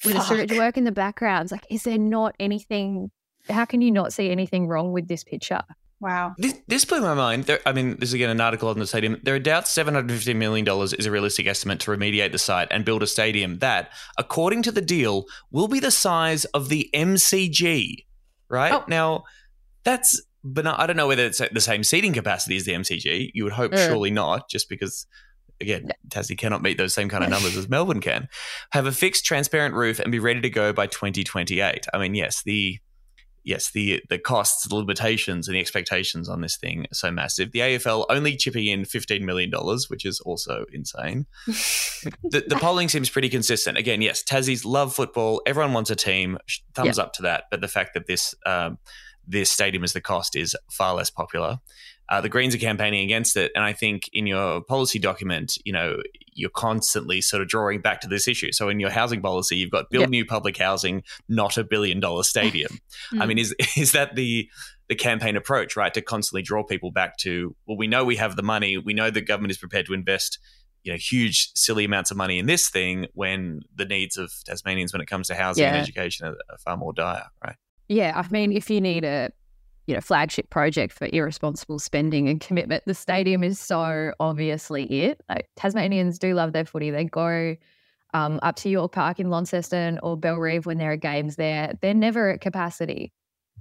with 0.05 0.15
a 0.15 0.21
sewage 0.21 0.49
Fuck. 0.49 0.57
work 0.59 0.77
in 0.77 0.83
the 0.83 0.91
background. 0.91 1.43
It's 1.45 1.51
like, 1.51 1.65
is 1.69 1.83
there 1.83 1.97
not 1.97 2.35
anything? 2.39 3.11
How 3.49 3.65
can 3.65 3.81
you 3.81 3.91
not 3.91 4.13
see 4.13 4.29
anything 4.31 4.67
wrong 4.67 4.91
with 4.91 5.07
this 5.07 5.23
picture? 5.23 5.61
Wow. 6.01 6.35
This, 6.37 6.59
this 6.67 6.85
blew 6.85 7.01
my 7.01 7.13
mind. 7.13 7.45
There, 7.45 7.59
I 7.65 7.71
mean, 7.71 7.97
this 7.99 8.09
is 8.09 8.13
again 8.13 8.29
an 8.29 8.41
article 8.41 8.69
on 8.69 8.77
the 8.79 8.85
stadium. 8.85 9.19
There 9.23 9.33
are 9.35 9.39
doubts 9.39 9.73
$750 9.75 10.35
million 10.35 10.67
is 10.67 11.05
a 11.05 11.11
realistic 11.11 11.47
estimate 11.47 11.79
to 11.81 11.91
remediate 11.91 12.31
the 12.31 12.37
site 12.37 12.67
and 12.69 12.83
build 12.83 13.01
a 13.01 13.07
stadium 13.07 13.59
that, 13.59 13.91
according 14.17 14.61
to 14.63 14.71
the 14.71 14.81
deal, 14.81 15.25
will 15.51 15.67
be 15.67 15.79
the 15.79 15.91
size 15.91 16.45
of 16.45 16.69
the 16.69 16.89
MCG. 16.93 18.05
Right? 18.49 18.73
Oh. 18.73 18.83
Now, 18.87 19.23
that's, 19.83 20.21
but 20.43 20.67
I 20.67 20.85
don't 20.85 20.97
know 20.97 21.07
whether 21.07 21.25
it's 21.25 21.41
the 21.51 21.61
same 21.61 21.83
seating 21.83 22.13
capacity 22.13 22.57
as 22.57 22.65
the 22.65 22.73
MCG. 22.73 23.31
You 23.33 23.43
would 23.45 23.53
hope 23.53 23.71
Yeah. 23.73 23.87
surely 23.87 24.11
not, 24.11 24.49
just 24.49 24.69
because. 24.69 25.07
Again, 25.61 25.89
Tassie 26.09 26.37
cannot 26.37 26.61
meet 26.61 26.77
those 26.77 26.93
same 26.93 27.09
kind 27.09 27.23
of 27.23 27.29
numbers 27.31 27.55
as 27.55 27.69
Melbourne 27.69 28.01
can. 28.01 28.27
Have 28.71 28.85
a 28.85 28.91
fixed, 28.91 29.25
transparent 29.25 29.75
roof 29.75 29.99
and 29.99 30.11
be 30.11 30.19
ready 30.19 30.41
to 30.41 30.49
go 30.49 30.73
by 30.73 30.87
2028. 30.87 31.85
I 31.93 31.97
mean, 31.97 32.15
yes, 32.15 32.43
the 32.43 32.79
yes, 33.45 33.71
the 33.71 34.01
the 34.09 34.17
costs, 34.17 34.67
the 34.67 34.75
limitations, 34.75 35.47
and 35.47 35.55
the 35.55 35.59
expectations 35.59 36.27
on 36.27 36.41
this 36.41 36.57
thing 36.57 36.81
are 36.81 36.95
so 36.95 37.11
massive. 37.11 37.51
The 37.51 37.59
AFL 37.59 38.05
only 38.09 38.35
chipping 38.35 38.65
in 38.65 38.83
fifteen 38.83 39.25
million 39.25 39.49
dollars, 39.49 39.89
which 39.89 40.05
is 40.05 40.19
also 40.19 40.65
insane. 40.73 41.27
the, 41.45 42.43
the 42.47 42.57
polling 42.59 42.89
seems 42.89 43.09
pretty 43.09 43.29
consistent. 43.29 43.77
Again, 43.77 44.01
yes, 44.01 44.23
Tassie's 44.23 44.65
love 44.65 44.93
football. 44.93 45.41
Everyone 45.45 45.73
wants 45.73 45.89
a 45.89 45.95
team. 45.95 46.37
Thumbs 46.73 46.99
up 46.99 47.13
to 47.13 47.21
that. 47.21 47.45
But 47.49 47.61
the 47.61 47.67
fact 47.67 47.93
that 47.93 48.07
this 48.07 48.35
um, 48.45 48.79
this 49.27 49.51
stadium 49.51 49.83
is 49.83 49.93
the 49.93 50.01
cost 50.01 50.35
is 50.35 50.55
far 50.69 50.95
less 50.95 51.09
popular. 51.09 51.59
Uh, 52.09 52.21
the 52.21 52.29
Greens 52.29 52.53
are 52.53 52.59
campaigning 52.59 53.03
against 53.03 53.35
it, 53.35 53.51
and 53.55 53.63
I 53.63 53.73
think 53.73 54.09
in 54.13 54.27
your 54.27 54.61
policy 54.61 54.99
document, 54.99 55.57
you 55.65 55.73
know, 55.73 55.97
you're 56.33 56.49
constantly 56.49 57.21
sort 57.21 57.41
of 57.41 57.47
drawing 57.47 57.81
back 57.81 58.01
to 58.01 58.07
this 58.07 58.27
issue. 58.27 58.51
So 58.51 58.69
in 58.69 58.79
your 58.79 58.89
housing 58.89 59.21
policy, 59.21 59.57
you've 59.57 59.71
got 59.71 59.89
build 59.89 60.01
Yep. 60.03 60.09
new 60.09 60.25
public 60.25 60.57
housing, 60.57 61.03
not 61.29 61.57
a 61.57 61.63
billion 61.63 61.99
dollar 61.99 62.23
stadium. 62.23 62.79
I 63.19 63.25
mean, 63.25 63.37
is 63.37 63.55
is 63.77 63.93
that 63.93 64.15
the 64.15 64.49
the 64.87 64.95
campaign 64.95 65.35
approach, 65.35 65.75
right? 65.75 65.93
To 65.93 66.01
constantly 66.01 66.43
draw 66.43 66.63
people 66.63 66.91
back 66.91 67.17
to, 67.17 67.55
well, 67.65 67.77
we 67.77 67.87
know 67.87 68.05
we 68.05 68.17
have 68.17 68.35
the 68.35 68.43
money, 68.43 68.77
we 68.77 68.93
know 68.93 69.09
the 69.09 69.21
government 69.21 69.49
is 69.49 69.57
prepared 69.57 69.87
to 69.87 69.93
invest, 69.93 70.37
you 70.83 70.91
know, 70.91 70.97
huge, 70.97 71.49
silly 71.55 71.85
amounts 71.85 72.11
of 72.11 72.17
money 72.17 72.37
in 72.37 72.45
this 72.45 72.69
thing 72.69 73.07
when 73.15 73.61
the 73.75 73.85
needs 73.85 74.15
of 74.15 74.31
Tasmanians 74.45 74.93
when 74.93 75.01
it 75.01 75.07
comes 75.07 75.27
to 75.29 75.35
housing 75.35 75.65
and 75.65 75.77
education 75.77 76.27
are, 76.27 76.35
are 76.51 76.57
far 76.59 76.77
more 76.77 76.93
dire, 76.93 77.25
right? 77.43 77.55
Yeah, 77.87 78.13
I 78.15 78.27
mean, 78.31 78.51
if 78.51 78.69
you 78.69 78.79
need 78.79 79.03
a 79.03 79.31
you 79.88 79.93
know 79.93 80.01
flagship 80.01 80.49
project 80.49 80.93
for 80.93 81.07
irresponsible 81.11 81.79
spending 81.79 82.27
and 82.27 82.41
commitment. 82.41 82.83
The 82.86 82.93
stadium 82.93 83.43
is 83.43 83.59
so 83.59 84.13
obviously 84.19 84.86
it. 84.86 85.21
Like, 85.29 85.49
Tasmanians 85.55 86.19
do 86.19 86.33
love 86.33 86.53
their 86.53 86.65
footy. 86.65 86.89
They 86.89 87.05
go 87.05 87.55
um, 88.13 88.39
up 88.41 88.55
to 88.57 88.69
York 88.69 88.93
Park 88.93 89.19
in 89.19 89.29
Launceston 89.29 89.99
or 90.01 90.17
Bellerive 90.17 90.65
when 90.65 90.77
there 90.77 90.91
are 90.91 90.97
games 90.97 91.36
there. 91.36 91.73
They're 91.81 91.93
never 91.93 92.31
at 92.31 92.41
capacity. 92.41 93.13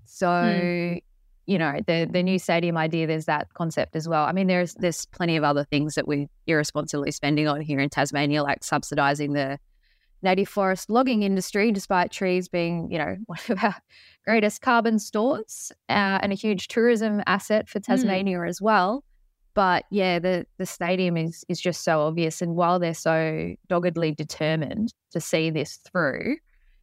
So 0.07 0.99
you 1.47 1.59
know 1.59 1.79
the 1.87 2.09
the 2.11 2.23
new 2.23 2.39
stadium 2.39 2.77
idea. 2.77 3.07
There's 3.07 3.27
that 3.27 3.53
concept 3.55 3.97
as 3.97 4.09
well. 4.09 4.25
I 4.25 4.33
mean, 4.33 4.47
there's 4.47 4.75
there's 4.75 5.07
plenty 5.07 5.37
of 5.37 5.45
other 5.45 5.65
things 5.65 5.95
that 5.95 6.09
we're 6.09 6.27
irresponsibly 6.47 7.11
spending 7.11 7.49
on 7.49 7.61
here 7.61 7.81
in 7.81 7.91
Tasmania, 7.91 8.43
like 8.43 8.61
subsidising 8.61 9.35
the 9.35 9.59
native 10.23 10.49
forest 10.49 10.91
logging 10.91 11.23
industry, 11.23 11.71
despite 11.71 12.11
trees 12.11 12.49
being, 12.49 12.91
you 12.91 12.99
know, 12.99 13.17
one 13.27 13.39
of 13.51 13.63
our 13.63 13.77
greatest 14.25 14.63
carbon 14.63 14.99
stores 14.99 15.71
uh, 15.89 16.19
and 16.23 16.33
a 16.33 16.35
huge 16.35 16.69
tourism 16.69 17.23
asset 17.27 17.69
for 17.69 17.81
Tasmania 17.81 18.43
as 18.43 18.61
well. 18.61 19.05
But 19.55 19.85
yeah, 19.91 20.19
the 20.19 20.47
the 20.59 20.67
stadium 20.67 21.17
is 21.17 21.45
is 21.49 21.61
just 21.61 21.85
so 21.85 22.01
obvious, 22.01 22.43
and 22.43 22.57
while 22.57 22.79
they're 22.81 22.93
so 22.95 23.55
doggedly 23.69 24.13
determined 24.13 24.93
to 25.13 25.21
see 25.21 25.51
this 25.51 25.77
through, 25.77 26.37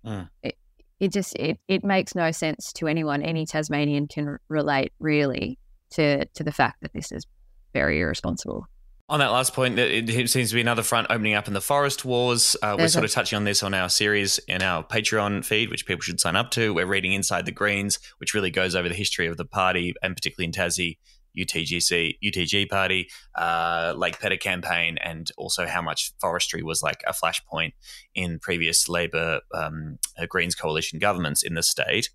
Mm. 0.05 0.27
it, 0.41 0.55
it 0.99 1.11
just 1.11 1.35
it 1.35 1.59
it 1.67 1.83
makes 1.83 2.15
no 2.15 2.31
sense 2.31 2.73
to 2.73 2.87
anyone. 2.87 3.21
Any 3.21 3.45
Tasmanian 3.45 4.07
can 4.07 4.37
relate 4.47 4.93
really 4.99 5.59
to 5.91 6.25
to 6.25 6.43
the 6.43 6.51
fact 6.51 6.81
that 6.81 6.93
this 6.93 7.11
is 7.11 7.25
very 7.73 7.99
irresponsible. 7.99 8.65
On 9.11 9.19
that 9.19 9.33
last 9.33 9.53
point, 9.53 9.77
it 9.77 10.29
seems 10.29 10.51
to 10.51 10.55
be 10.55 10.61
another 10.61 10.83
front 10.83 11.07
opening 11.09 11.33
up 11.33 11.49
in 11.49 11.53
the 11.53 11.59
forest 11.59 12.05
wars. 12.05 12.55
Uh, 12.63 12.77
we're 12.79 12.87
sort 12.87 13.03
of 13.03 13.11
touching 13.11 13.35
on 13.35 13.43
this 13.43 13.61
on 13.61 13.73
our 13.73 13.89
series 13.89 14.37
in 14.47 14.61
our 14.61 14.85
Patreon 14.85 15.43
feed, 15.43 15.69
which 15.69 15.85
people 15.85 16.01
should 16.01 16.21
sign 16.21 16.37
up 16.37 16.49
to. 16.51 16.73
We're 16.73 16.85
reading 16.85 17.11
Inside 17.11 17.45
the 17.45 17.51
Greens, 17.51 17.99
which 18.19 18.33
really 18.33 18.51
goes 18.51 18.73
over 18.73 18.87
the 18.87 18.95
history 18.95 19.27
of 19.27 19.35
the 19.35 19.43
party, 19.43 19.93
and 20.01 20.15
particularly 20.15 20.45
in 20.45 20.53
Tassie, 20.53 20.97
UTGC, 21.37 22.19
UTG 22.23 22.69
party, 22.69 23.09
uh, 23.35 23.93
Lake 23.97 24.17
Pedder 24.17 24.37
campaign, 24.37 24.97
and 25.03 25.29
also 25.37 25.67
how 25.67 25.81
much 25.81 26.13
forestry 26.21 26.63
was 26.63 26.81
like 26.81 27.03
a 27.05 27.11
flashpoint 27.11 27.73
in 28.15 28.39
previous 28.39 28.87
Labor 28.87 29.41
um, 29.53 29.99
uh, 30.17 30.25
Greens 30.25 30.55
coalition 30.55 30.99
governments 30.99 31.43
in 31.43 31.55
the 31.55 31.63
state. 31.63 32.11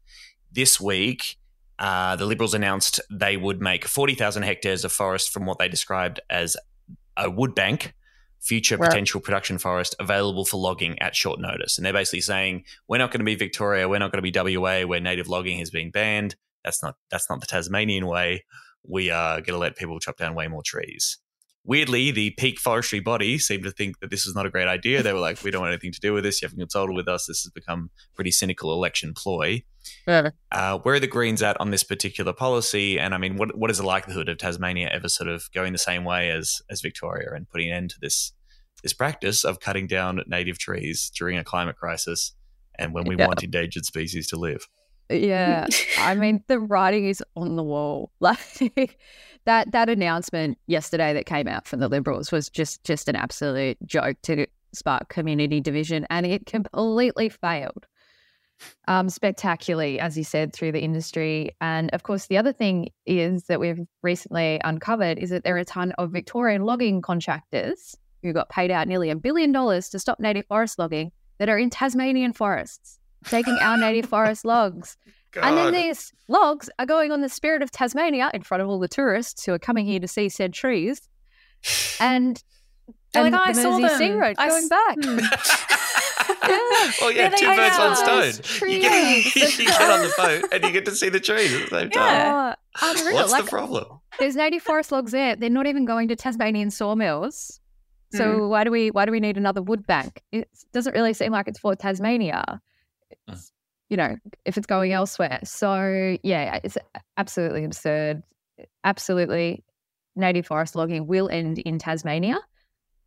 This 0.51 0.80
week, 0.80 1.36
uh, 1.78 2.16
the 2.16 2.24
Liberals 2.24 2.55
announced 2.55 3.03
they 3.11 3.36
would 3.36 3.61
make 3.61 3.84
40,000 3.84 4.44
hectares 4.44 4.82
of 4.82 4.92
forest 4.92 5.30
from 5.30 5.44
what 5.44 5.59
they 5.59 5.68
described 5.68 6.20
as 6.30 6.57
a 7.17 7.31
wood 7.31 7.55
bank, 7.55 7.95
future 8.41 8.77
Right. 8.77 8.91
potential 8.91 9.21
production 9.21 9.59
forest 9.59 9.95
available 9.99 10.45
for 10.45 10.59
logging 10.59 11.01
at 11.01 11.17
short 11.17 11.41
notice. 11.41 11.79
And 11.79 11.85
they're 11.85 11.93
basically 11.93 12.21
saying 12.21 12.64
we're 12.89 12.99
not 12.99 13.11
going 13.11 13.21
to 13.21 13.25
be 13.25 13.35
Victoria, 13.35 13.89
we're 13.89 13.99
not 13.99 14.12
going 14.12 14.23
to 14.23 14.31
be 14.31 14.57
WA, 14.57 14.83
where 14.83 15.01
native 15.01 15.29
logging 15.29 15.59
has 15.59 15.71
been 15.71 15.91
banned. 15.91 16.37
That's 16.64 16.83
not 16.83 16.97
that's 17.11 17.29
not 17.31 17.41
the 17.41 17.47
Tasmanian 17.47 18.07
way. 18.07 18.45
We 18.89 19.11
are 19.11 19.37
going 19.37 19.55
to 19.55 19.59
let 19.59 19.77
people 19.77 19.99
chop 19.99 20.17
down 20.17 20.35
way 20.35 20.49
more 20.49 20.62
trees. 20.64 21.19
Weirdly, 21.67 22.11
the 22.12 22.31
peak 22.31 22.59
forestry 22.61 23.01
body 23.01 23.39
seemed 23.39 23.64
to 23.64 23.71
think 23.73 23.99
that 24.01 24.11
this 24.11 24.25
was 24.25 24.35
not 24.35 24.47
a 24.47 24.51
great 24.51 24.69
idea. 24.69 25.03
They 25.03 25.12
were 25.12 25.19
like, 25.19 25.43
"We 25.43 25.51
don't 25.51 25.62
want 25.62 25.73
anything 25.73 25.93
to 25.93 26.01
do 26.01 26.12
with 26.12 26.25
this. 26.25 26.41
You 26.41 26.47
haven't 26.47 26.61
consulted 26.61 26.95
with 26.95 27.09
us. 27.09 27.27
This 27.27 27.43
has 27.43 27.51
become 27.53 27.91
a 28.12 28.14
pretty 28.14 28.31
cynical 28.31 28.73
election 28.73 29.12
ploy." 29.14 29.64
Uh, 30.07 30.79
where 30.79 30.95
are 30.97 31.01
the 31.01 31.07
Greens 31.07 31.43
at 31.43 31.61
on 31.61 31.71
this 31.71 31.85
particular 31.85 32.33
policy? 32.33 32.99
And 32.99 33.14
I 33.14 33.19
mean, 33.19 33.37
what 33.37 33.57
what 33.57 33.71
is 33.71 33.79
the 33.79 33.87
likelihood 33.87 34.29
of 34.29 34.39
Tasmania 34.39 34.89
ever 34.93 35.09
sort 35.09 35.29
of 35.29 35.51
going 35.53 35.73
the 35.73 35.79
same 35.79 36.05
way 36.05 36.31
as 36.31 36.62
as 36.71 36.81
Victoria 36.81 37.33
and 37.35 37.49
putting 37.49 37.71
an 37.71 37.77
end 37.77 37.91
to 37.91 37.97
this 38.01 38.33
this 38.83 38.93
practice 38.93 39.45
of 39.45 39.59
cutting 39.61 39.87
down 39.87 40.21
native 40.27 40.59
trees 40.59 41.11
during 41.17 41.37
a 41.39 41.43
climate 41.45 41.77
crisis 41.77 42.33
and 42.79 42.93
when 42.95 43.05
we 43.05 43.17
Yeah. 43.17 43.27
want 43.27 43.43
endangered 43.43 43.85
species 43.87 44.29
to 44.29 44.37
live? 44.37 44.69
Yeah, 45.09 45.67
I 45.99 46.14
mean 46.17 46.43
the 46.49 46.59
writing 46.59 47.07
is 47.07 47.23
on 47.35 47.57
the 47.57 47.62
wall. 47.62 48.11
Like 48.21 48.99
that 49.47 49.72
that 49.72 49.88
announcement 49.88 50.59
yesterday 50.66 51.14
that 51.14 51.26
came 51.26 51.49
out 51.49 51.66
from 51.66 51.80
the 51.80 51.88
Liberals 51.88 52.30
was 52.30 52.51
just 52.51 52.84
just 52.84 53.09
an 53.09 53.16
absolute 53.16 53.78
joke 53.86 54.16
to 54.22 54.47
spark 54.74 55.09
community 55.09 55.61
division, 55.61 56.07
and 56.11 56.26
it 56.26 56.47
completely 56.47 57.28
failed. 57.28 57.86
Um, 58.88 59.11
spectacularly, 59.11 60.01
as 60.01 60.16
you 60.16 60.24
said, 60.24 60.55
through 60.55 60.72
the 60.72 60.80
industry. 60.80 61.55
And 61.61 61.90
of 61.92 62.05
course, 62.05 62.26
the 62.26 62.38
other 62.38 62.55
thing 62.55 62.88
is 63.05 63.44
that 63.44 63.61
we've 63.61 63.80
recently 64.03 64.59
uncovered 64.64 65.18
is 65.18 65.28
that 65.28 65.44
there 65.44 65.57
are 65.57 65.59
a 65.59 65.64
ton 65.66 65.92
of 65.99 66.11
Victorian 66.11 66.62
logging 66.62 67.03
contractors 67.03 67.97
who 68.22 68.32
got 68.32 68.49
paid 68.49 68.70
out 68.70 68.88
nearly 68.88 69.11
a 69.11 69.16
billion 69.16 69.53
dollars 69.53 69.90
to 69.90 69.99
stop 69.99 70.18
native 70.20 70.47
forest 70.47 70.78
logging 70.78 71.12
that 71.38 71.51
are 71.51 71.59
in 71.59 71.68
Tasmanian 71.68 72.32
forests, 72.32 72.99
taking 73.26 73.59
our 73.61 73.76
native 73.76 74.09
forest 74.09 74.44
logs. 74.47 74.97
And 75.43 75.57
then 75.57 75.72
these 75.72 76.12
logs 76.28 76.70
are 76.78 76.87
going 76.87 77.12
on 77.12 77.20
the 77.20 77.28
Spirit 77.28 77.62
of 77.62 77.70
Tasmania 77.70 78.30
in 78.32 78.43
front 78.43 78.62
of 78.62 78.68
all 78.68 78.78
the 78.78 78.89
tourists 78.89 79.45
who 79.45 79.53
are 79.53 79.59
coming 79.59 79.87
here 79.87 80.01
to 80.01 80.09
see 80.09 80.28
said 80.28 80.53
trees. 80.53 81.09
And, 82.01 82.43
They're 83.12 83.24
and 83.24 83.34
like, 83.34 83.49
"I 83.49 83.53
the 83.53 83.62
saw 83.62 83.78
Mersey 83.78 83.97
Sea 83.97 84.09
them. 84.11 84.18
Road 84.18 84.37
I 84.39 84.49
going 84.49 84.64
s- 84.64 84.68
back. 84.68 84.97
Hmm. 85.03 85.18
well, 87.01 87.12
yeah, 87.12 87.28
they 87.28 87.37
two 87.37 87.47
are. 87.47 87.57
birds, 87.57 87.78
one 87.78 87.91
Those 87.91 88.34
stone. 88.37 88.68
You 88.70 88.80
get, 88.80 89.37
you 89.59 89.66
get 89.66 89.80
on 89.80 90.03
the 90.03 90.14
boat 90.16 90.53
and 90.53 90.64
you 90.64 90.72
get 90.72 90.84
to 90.87 90.95
see 90.95 91.09
the 91.09 91.20
trees 91.20 91.55
at 91.55 91.70
the 91.70 91.80
same 91.80 91.91
time. 91.91 91.93
Yeah. 91.93 92.55
Oh, 92.82 92.93
unreal. 92.93 93.14
What's 93.14 93.32
like, 93.32 93.45
the 93.45 93.51
problem? 93.51 94.01
there's 94.18 94.37
native 94.37 94.62
forest 94.62 94.93
logs 94.93 95.12
there. 95.12 95.37
They're 95.37 95.51
not 95.51 95.66
even 95.66 95.84
going 95.84 96.09
to 96.09 96.16
Tasmanian 96.16 96.70
sawmills. 96.70 97.61
So 98.12 98.34
hmm. 98.34 98.49
why 98.49 98.64
do 98.64 98.70
we 98.70 98.91
why 98.91 99.05
do 99.05 99.12
we 99.12 99.20
need 99.20 99.37
another 99.37 99.62
wood 99.62 99.87
bank? 99.87 100.22
It 100.32 100.49
doesn't 100.72 100.95
really 100.95 101.12
seem 101.12 101.32
like 101.32 101.49
it's 101.49 101.59
for 101.59 101.74
Tasmania. 101.74 102.61
It's, 103.28 103.53
you 103.89 103.97
know, 103.97 104.16
if 104.45 104.57
it's 104.57 104.66
going 104.66 104.93
elsewhere. 104.93 105.41
So 105.45 106.16
yeah, 106.22 106.61
it's 106.64 106.76
absolutely 107.16 107.64
absurd. 107.64 108.22
Absolutely, 108.84 109.64
native 110.14 110.47
forest 110.47 110.74
logging 110.74 111.07
will 111.07 111.28
end 111.28 111.59
in 111.59 111.78
Tasmania. 111.78 112.39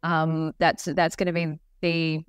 Um, 0.03 0.53
that's 0.59 0.85
that's 0.85 1.15
going 1.15 1.27
to 1.27 1.33
be 1.33 1.59
the 1.81 2.23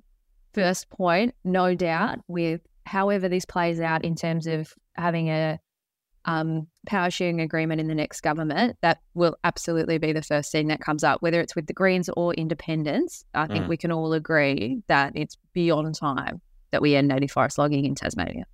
first 0.53 0.89
point, 0.89 1.35
no 1.43 1.75
doubt. 1.75 2.19
With 2.27 2.61
however 2.85 3.29
this 3.29 3.45
plays 3.45 3.79
out 3.79 4.03
in 4.03 4.15
terms 4.15 4.47
of 4.47 4.73
having 4.95 5.29
a 5.29 5.59
um, 6.25 6.67
power 6.85 7.09
sharing 7.09 7.39
agreement 7.41 7.79
in 7.79 7.87
the 7.87 7.95
next 7.95 8.21
government, 8.21 8.77
that 8.81 8.99
will 9.13 9.35
absolutely 9.43 9.97
be 9.97 10.11
the 10.13 10.21
first 10.21 10.51
thing 10.51 10.67
that 10.67 10.81
comes 10.81 11.03
up, 11.03 11.21
whether 11.21 11.39
it's 11.39 11.55
with 11.55 11.67
the 11.67 11.73
Greens 11.73 12.09
or 12.17 12.33
independents. 12.33 13.23
I 13.33 13.47
think 13.47 13.65
Mm. 13.65 13.69
we 13.69 13.77
can 13.77 13.91
all 13.91 14.13
agree 14.13 14.81
that 14.87 15.13
it's 15.15 15.37
beyond 15.53 15.95
time 15.95 16.41
that 16.71 16.81
we 16.81 16.95
end 16.95 17.07
native 17.07 17.31
forest 17.31 17.57
logging 17.57 17.85
in 17.85 17.95
Tasmania. 17.95 18.45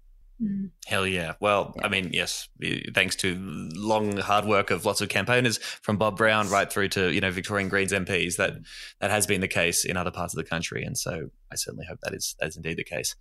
Mm. 0.41 0.69
Hell 0.85 1.07
yeah. 1.07 1.33
Well, 1.39 1.75
I 1.81 1.89
mean, 1.89 2.11
yes, 2.13 2.47
thanks 2.93 3.15
to 3.17 3.35
long 3.75 4.17
hard 4.17 4.45
work 4.45 4.69
of 4.69 4.85
lots 4.85 5.01
of 5.01 5.09
campaigners 5.09 5.57
from 5.57 5.97
Bob 5.97 6.17
Brown 6.17 6.47
right 6.49 6.71
through 6.71 6.89
to, 6.89 7.11
you 7.11 7.21
know, 7.21 7.31
Victorian 7.31 7.69
Greens 7.69 7.91
MPs 7.91 8.35
that 8.37 8.53
that 8.99 9.09
has 9.09 9.25
been 9.25 9.41
the 9.41 9.47
case 9.47 9.83
in 9.83 9.97
other 9.97 10.11
parts 10.11 10.35
of 10.35 10.37
the 10.37 10.47
country 10.47 10.83
and 10.83 10.97
so 10.97 11.29
I 11.51 11.55
certainly 11.55 11.87
hope 11.87 11.99
that 12.03 12.13
is 12.13 12.35
that 12.39 12.49
is 12.49 12.55
indeed 12.55 12.77
the 12.77 12.83
case. 12.83 13.15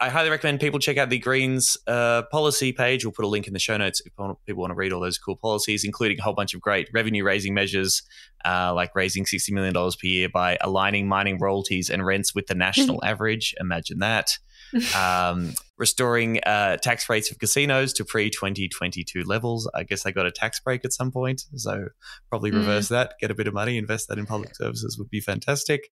I 0.00 0.08
highly 0.08 0.30
recommend 0.30 0.60
people 0.60 0.78
check 0.78 0.96
out 0.96 1.10
the 1.10 1.18
Greens 1.18 1.76
uh, 1.86 2.22
policy 2.32 2.72
page. 2.72 3.04
We'll 3.04 3.12
put 3.12 3.24
a 3.24 3.28
link 3.28 3.46
in 3.46 3.52
the 3.52 3.58
show 3.58 3.76
notes 3.76 4.00
if 4.00 4.12
people 4.46 4.60
want 4.62 4.70
to 4.70 4.74
read 4.74 4.92
all 4.92 5.00
those 5.00 5.18
cool 5.18 5.36
policies, 5.36 5.84
including 5.84 6.18
a 6.18 6.22
whole 6.22 6.32
bunch 6.32 6.54
of 6.54 6.60
great 6.60 6.88
revenue 6.94 7.22
raising 7.22 7.52
measures, 7.52 8.02
uh, 8.46 8.72
like 8.74 8.94
raising 8.94 9.24
$60 9.24 9.52
million 9.52 9.74
per 9.74 9.90
year 10.04 10.28
by 10.30 10.56
aligning 10.62 11.06
mining 11.06 11.38
royalties 11.38 11.90
and 11.90 12.04
rents 12.06 12.34
with 12.34 12.46
the 12.46 12.54
national 12.54 13.04
average. 13.04 13.54
Imagine 13.60 13.98
that. 14.00 14.38
Um, 14.96 15.54
restoring 15.78 16.38
uh, 16.46 16.76
tax 16.76 17.08
rates 17.08 17.28
of 17.32 17.40
casinos 17.40 17.92
to 17.94 18.04
pre 18.04 18.30
2022 18.30 19.24
levels. 19.24 19.68
I 19.74 19.82
guess 19.82 20.04
they 20.04 20.12
got 20.12 20.26
a 20.26 20.30
tax 20.30 20.60
break 20.60 20.84
at 20.84 20.92
some 20.92 21.10
point. 21.10 21.42
So 21.56 21.86
probably 22.28 22.52
Mm. 22.52 22.58
reverse 22.58 22.86
that, 22.88 23.14
get 23.20 23.32
a 23.32 23.34
bit 23.34 23.48
of 23.48 23.54
money, 23.54 23.78
invest 23.78 24.06
that 24.08 24.18
in 24.18 24.26
public 24.26 24.54
services 24.54 24.96
would 24.96 25.10
be 25.10 25.18
fantastic 25.20 25.90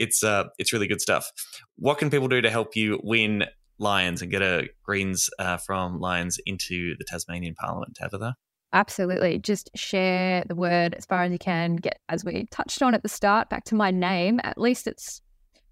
it's 0.00 0.24
uh 0.24 0.44
it's 0.58 0.72
really 0.72 0.88
good 0.88 1.00
stuff. 1.00 1.30
What 1.76 1.98
can 1.98 2.10
people 2.10 2.26
do 2.26 2.40
to 2.40 2.50
help 2.50 2.74
you 2.74 2.98
win 3.04 3.44
Lyons 3.78 4.22
and 4.22 4.30
get 4.30 4.42
a 4.42 4.68
Greens 4.82 5.30
uh, 5.38 5.56
from 5.56 6.00
Lyons 6.00 6.38
into 6.44 6.94
the 6.98 7.04
Tasmanian 7.04 7.54
Parliament, 7.54 7.96
Tabatha? 8.00 8.34
Absolutely. 8.72 9.38
Just 9.38 9.70
share 9.74 10.44
the 10.46 10.54
word 10.54 10.94
as 10.94 11.06
far 11.06 11.24
as 11.24 11.32
you 11.32 11.38
can. 11.38 11.76
Get, 11.76 11.98
as 12.08 12.24
we 12.24 12.46
touched 12.50 12.82
on 12.82 12.94
at 12.94 13.02
the 13.02 13.08
start, 13.08 13.48
back 13.48 13.64
to 13.64 13.74
my 13.74 13.90
name. 13.90 14.40
At 14.44 14.58
least 14.58 14.86
it's 14.86 15.22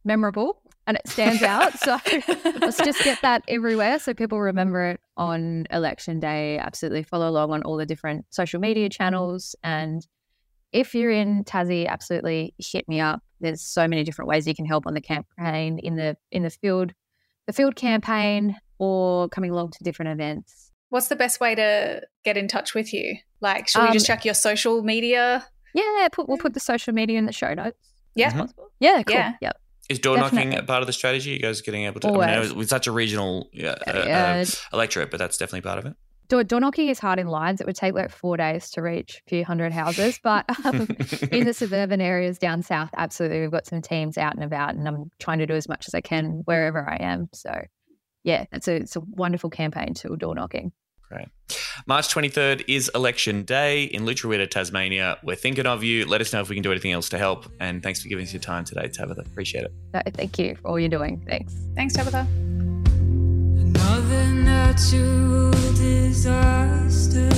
memorable 0.05 0.63
and 0.87 0.97
it 0.97 1.07
stands 1.07 1.43
out. 1.43 1.79
So 1.79 1.99
let's 2.61 2.79
just 2.79 3.05
get 3.05 3.21
that 3.23 3.45
everywhere 3.47 3.99
so 3.99 4.15
people 4.15 4.41
remember 4.41 4.85
it 4.87 5.01
on 5.17 5.67
election 5.71 6.19
day. 6.19 6.59
Absolutely 6.59 7.03
follow 7.05 7.29
along 7.29 7.53
on 7.53 7.63
all 7.63 7.77
the 7.77 7.87
different 7.87 8.25
social 8.31 8.59
media 8.59 8.89
channels. 8.89 9.55
And 9.63 10.05
if 10.73 10.95
you're 10.95 11.11
in 11.11 11.45
Tassie, 11.45 11.87
absolutely 11.87 12.55
hit 12.59 12.89
me 12.89 13.01
up. 13.01 13.23
There's 13.41 13.61
so 13.63 13.87
many 13.89 14.05
different 14.05 14.29
ways 14.29 14.47
you 14.47 14.55
can 14.55 14.67
help 14.67 14.87
on 14.87 14.95
the 14.95 15.01
campaign 15.01 15.79
in 15.79 15.97
the 15.97 16.17
in 16.31 16.43
the 16.43 16.51
field, 16.51 16.93
the 17.47 17.53
field 17.53 17.77
campaign, 17.77 18.57
or 18.79 19.29
coming 19.29 19.51
along 19.51 19.71
to 19.73 19.85
different 19.85 20.11
events. 20.13 20.71
What's 20.91 21.09
the 21.09 21.17
best 21.17 21.41
way 21.41 21.55
to 21.55 22.03
get 22.25 22.37
in 22.37 22.49
touch 22.49 22.75
with 22.75 22.93
you? 22.95 23.17
Like, 23.41 23.69
should 23.69 23.83
we 23.83 23.93
just 23.93 24.09
Um, 24.09 24.17
check 24.17 24.25
your 24.25 24.35
social 24.35 24.83
media? 24.83 25.47
Yeah, 25.75 26.09
put, 26.11 26.29
we'll 26.29 26.39
put 26.39 26.55
the 26.55 26.61
social 26.61 26.95
media 26.95 27.19
in 27.19 27.27
the 27.27 27.33
show 27.33 27.53
notes. 27.55 27.77
Yeah. 28.15 28.33
Mhm. 28.33 28.51
Yeah, 28.81 29.03
cool. 29.03 29.15
Yeah. 29.17 29.33
Yep. 29.43 29.61
Is 29.91 29.99
door 29.99 30.17
knocking 30.17 30.37
Definitely. 30.39 30.61
a 30.65 30.67
part 30.67 30.81
of 30.83 30.87
the 30.87 30.93
strategy? 30.93 31.31
You 31.31 31.39
guys 31.39 31.61
getting 31.61 31.85
able 31.85 32.01
to? 32.01 32.09
I 32.09 32.11
mean, 32.13 32.21
I 32.23 32.27
know 32.27 32.35
Always. 32.37 32.55
with 32.55 32.69
such 32.69 32.87
a 32.87 32.93
regional 32.93 33.49
uh, 33.63 33.67
uh, 33.67 33.75
Yeah. 34.07 34.45
uh, 34.47 34.51
electorate, 34.73 35.11
but 35.11 35.19
that's 35.19 35.37
definitely 35.37 35.63
part 35.63 35.79
of 35.79 35.87
it. 35.87 35.95
Door, 36.29 36.45
door 36.45 36.61
knocking 36.61 36.89
is 36.89 36.99
hard 36.99 37.19
in 37.19 37.27
Lyons. 37.27 37.61
It 37.61 37.67
would 37.67 37.77
take 37.77 37.95
like 37.95 38.11
four 38.11 38.37
days 38.37 38.71
to 38.71 38.83
reach 38.83 39.23
a 39.27 39.31
few 39.31 39.45
hundred 39.45 39.73
houses. 39.73 40.21
But 40.23 40.45
um, 40.65 40.87
in 41.33 41.45
the 41.45 41.55
suburban 41.55 42.01
areas 42.01 42.39
down 42.39 42.63
south, 42.63 42.91
absolutely, 42.97 43.41
we've 43.41 43.51
got 43.51 43.67
some 43.67 43.81
teams 43.81 44.19
out 44.19 44.35
and 44.35 44.45
about, 44.45 44.75
and 44.75 44.87
I'm 44.87 45.11
trying 45.19 45.39
to 45.39 45.47
do 45.47 45.55
as 45.55 45.69
much 45.69 45.89
as 45.89 45.95
I 45.95 46.03
can 46.03 46.43
wherever 46.45 46.89
I 46.89 46.97
am. 46.97 47.31
So, 47.33 47.51
yeah, 48.25 48.45
it's 48.53 48.69
a 48.69 48.77
it's 48.77 48.97
a 48.97 49.01
wonderful 49.01 49.49
campaign 49.49 49.95
to 49.95 50.17
door 50.17 50.35
knocking. 50.35 50.73
Great. 51.09 51.29
March 51.87 52.13
23rd 52.15 52.65
is 52.69 52.91
election 52.95 53.45
day 53.45 53.85
in 53.85 54.03
Lutruwita, 54.03 54.51
Tasmania. 54.51 55.17
We're 55.23 55.37
thinking 55.37 55.65
of 55.65 55.83
you. 55.83 56.05
Let 56.05 56.21
us 56.21 56.35
know 56.35 56.43
if 56.43 56.51
we 56.51 56.57
can 56.57 56.63
do 56.63 56.71
anything 56.71 56.93
else 56.93 57.09
to 57.11 57.19
help. 57.19 57.47
And 57.61 57.83
thanks 57.83 58.03
for 58.03 58.09
giving 58.09 58.27
us 58.27 58.33
your 58.35 58.43
time 58.43 58.67
today, 58.67 58.89
Tabatha. 58.89 59.21
Appreciate 59.21 59.65
it. 59.65 59.73
So, 59.95 60.03
thank 60.13 60.39
you 60.39 60.57
for 60.57 60.69
all 60.69 60.79
you're 60.79 60.91
doing. 60.91 61.25
Thanks. 61.27 61.55
Thanks, 61.75 61.97
Tabatha. 61.97 62.58
Natural 64.79 65.51
disaster 65.75 67.31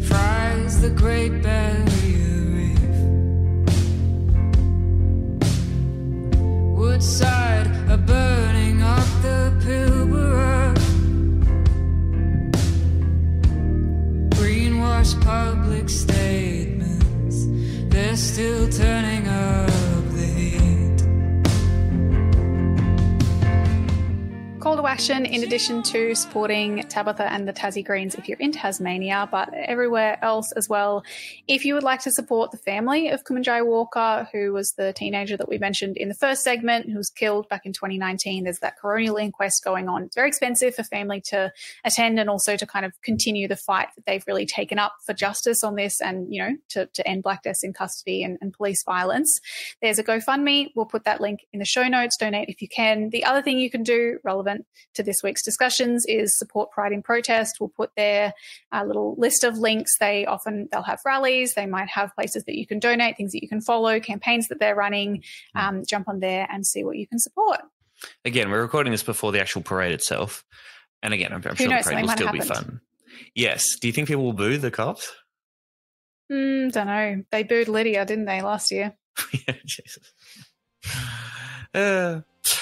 fries 0.00 0.80
the 0.80 0.90
Great 0.90 1.40
Barrier 1.40 2.40
Reef. 2.50 2.80
Woodside 6.76 7.68
are 7.88 7.96
burning 7.96 8.82
up 8.82 9.06
the 9.22 9.52
Pilbara. 9.62 10.74
Greenwash 14.30 15.14
public 15.22 15.88
statements, 15.88 17.46
they're 17.88 18.16
still 18.16 18.68
turning 18.68 19.28
up 19.28 19.81
Call 24.62 24.76
to 24.76 24.81
in 24.92 25.42
addition 25.42 25.82
to 25.84 26.14
supporting 26.14 26.80
Tabatha 26.82 27.22
and 27.22 27.48
the 27.48 27.52
Tassie 27.54 27.82
Greens 27.82 28.14
if 28.14 28.28
you're 28.28 28.36
in 28.36 28.52
Tasmania, 28.52 29.26
but 29.32 29.48
everywhere 29.54 30.22
else 30.22 30.52
as 30.52 30.68
well. 30.68 31.02
If 31.48 31.64
you 31.64 31.72
would 31.72 31.82
like 31.82 32.02
to 32.02 32.10
support 32.10 32.50
the 32.50 32.58
family 32.58 33.08
of 33.08 33.24
Kumanjai 33.24 33.64
Walker, 33.64 34.28
who 34.32 34.52
was 34.52 34.72
the 34.72 34.92
teenager 34.92 35.34
that 35.38 35.48
we 35.48 35.56
mentioned 35.56 35.96
in 35.96 36.10
the 36.10 36.14
first 36.14 36.44
segment, 36.44 36.90
who 36.90 36.98
was 36.98 37.08
killed 37.08 37.48
back 37.48 37.64
in 37.64 37.72
2019, 37.72 38.44
there's 38.44 38.58
that 38.58 38.74
coronial 38.78 39.18
inquest 39.18 39.64
going 39.64 39.88
on. 39.88 40.02
It's 40.02 40.14
very 40.14 40.28
expensive 40.28 40.74
for 40.74 40.82
family 40.82 41.22
to 41.28 41.50
attend 41.84 42.20
and 42.20 42.28
also 42.28 42.58
to 42.58 42.66
kind 42.66 42.84
of 42.84 42.92
continue 43.00 43.48
the 43.48 43.56
fight 43.56 43.88
that 43.96 44.04
they've 44.04 44.24
really 44.26 44.44
taken 44.44 44.78
up 44.78 44.96
for 45.06 45.14
justice 45.14 45.64
on 45.64 45.74
this 45.74 46.02
and, 46.02 46.30
you 46.30 46.42
know, 46.42 46.50
to, 46.68 46.84
to 46.92 47.08
end 47.08 47.22
black 47.22 47.44
deaths 47.44 47.64
in 47.64 47.72
custody 47.72 48.22
and, 48.22 48.36
and 48.42 48.52
police 48.52 48.82
violence. 48.84 49.40
There's 49.80 49.98
a 49.98 50.04
GoFundMe. 50.04 50.68
We'll 50.76 50.84
put 50.84 51.04
that 51.04 51.22
link 51.22 51.46
in 51.54 51.60
the 51.60 51.64
show 51.64 51.88
notes. 51.88 52.18
Donate 52.18 52.50
if 52.50 52.60
you 52.60 52.68
can. 52.68 53.08
The 53.08 53.24
other 53.24 53.40
thing 53.40 53.58
you 53.58 53.70
can 53.70 53.82
do 53.82 54.18
relevant 54.22 54.66
to 54.94 55.02
this 55.02 55.22
week's 55.22 55.44
discussions 55.44 56.04
is 56.06 56.38
support 56.38 56.70
Pride 56.70 56.92
in 56.92 57.02
Protest. 57.02 57.56
We'll 57.60 57.68
put 57.68 57.90
their 57.96 58.34
uh, 58.72 58.84
little 58.84 59.14
list 59.18 59.44
of 59.44 59.58
links. 59.58 59.96
They 59.98 60.26
often 60.26 60.68
they'll 60.70 60.82
have 60.82 61.00
rallies. 61.04 61.54
They 61.54 61.66
might 61.66 61.88
have 61.88 62.14
places 62.14 62.44
that 62.44 62.56
you 62.56 62.66
can 62.66 62.78
donate, 62.78 63.16
things 63.16 63.32
that 63.32 63.42
you 63.42 63.48
can 63.48 63.60
follow, 63.60 64.00
campaigns 64.00 64.48
that 64.48 64.58
they're 64.60 64.74
running. 64.74 65.22
Um, 65.54 65.82
jump 65.86 66.08
on 66.08 66.20
there 66.20 66.46
and 66.50 66.66
see 66.66 66.84
what 66.84 66.96
you 66.96 67.06
can 67.06 67.18
support. 67.18 67.60
Again, 68.24 68.50
we're 68.50 68.62
recording 68.62 68.92
this 68.92 69.02
before 69.02 69.32
the 69.32 69.40
actual 69.40 69.62
parade 69.62 69.92
itself. 69.92 70.44
And 71.02 71.12
again, 71.14 71.32
I'm, 71.32 71.42
I'm 71.44 71.54
sure 71.54 71.68
knows, 71.68 71.84
the 71.84 71.90
parade 71.90 72.04
will 72.04 72.12
still 72.12 72.26
have 72.26 72.34
be 72.34 72.40
fun. 72.40 72.80
Yes. 73.34 73.76
Do 73.80 73.86
you 73.88 73.92
think 73.92 74.08
people 74.08 74.24
will 74.24 74.32
boo 74.32 74.58
the 74.58 74.70
cops? 74.70 75.12
Mm, 76.30 76.72
don't 76.72 76.86
know. 76.86 77.24
They 77.30 77.42
booed 77.42 77.68
Lidia, 77.68 78.04
didn't 78.04 78.24
they, 78.26 78.40
last 78.42 78.70
year? 78.70 78.94
yeah, 79.46 79.54
Jesus. 79.64 80.12
Uh, 81.74 82.20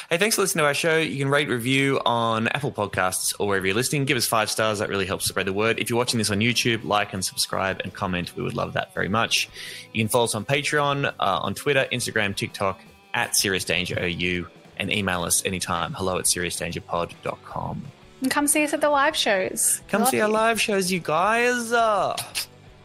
hey, 0.09 0.19
thanks 0.19 0.37
for 0.37 0.43
listening 0.43 0.62
to 0.62 0.66
our 0.66 0.74
show. 0.74 0.97
You 0.99 1.19
can 1.19 1.28
rate, 1.28 1.49
review 1.49 2.01
on 2.07 2.49
Apple 2.49 2.70
Podcasts 2.73 3.35
or 3.39 3.49
wherever 3.49 3.66
you're 3.66 3.74
listening. 3.74 4.05
Give 4.05 4.16
us 4.16 4.27
five 4.27 4.51
stars. 4.51 4.78
That 4.78 4.89
really 4.89 5.07
helps 5.07 5.27
spread 5.27 5.47
the 5.47 5.53
word. 5.53 5.78
If 5.78 5.91
you're 5.91 5.97
watching 5.97 6.19
this 6.19 6.31
on 6.31 6.39
YouTube, 6.39 6.85
like 6.85 7.12
and 7.12 7.24
subscribe 7.24 7.81
and 7.82 7.93
comment. 7.93 8.37
We 8.37 8.43
would 8.43 8.55
love 8.55 8.74
that 8.74 8.95
very 8.95 9.09
much. 9.09 9.49
You 9.93 10.01
can 10.03 10.09
follow 10.09 10.24
us 10.24 10.35
on 10.35 10.45
Patreon, 10.45 11.07
uh, 11.07 11.12
on 11.19 11.55
Twitter, 11.55 11.87
Instagram, 11.93 12.37
TikTok, 12.37 12.81
at 13.15 13.35
Serious 13.35 13.65
Danger 13.65 13.99
AU, 14.01 14.47
and 14.77 14.93
email 14.93 15.23
us 15.24 15.45
anytime. 15.45 15.93
Hello 15.95 16.19
at 16.19 16.27
seriousdangerpod.com. 16.27 17.82
And 18.23 18.31
come 18.31 18.47
see 18.47 18.62
us 18.65 18.73
at 18.73 18.81
the 18.81 18.91
live 18.91 19.16
shows. 19.16 19.81
Come 19.89 20.05
see 20.07 20.20
our 20.20 20.28
live 20.28 20.61
shows, 20.61 20.93
you 20.93 21.01
guys. 21.01 21.73
Uh, 21.73 22.15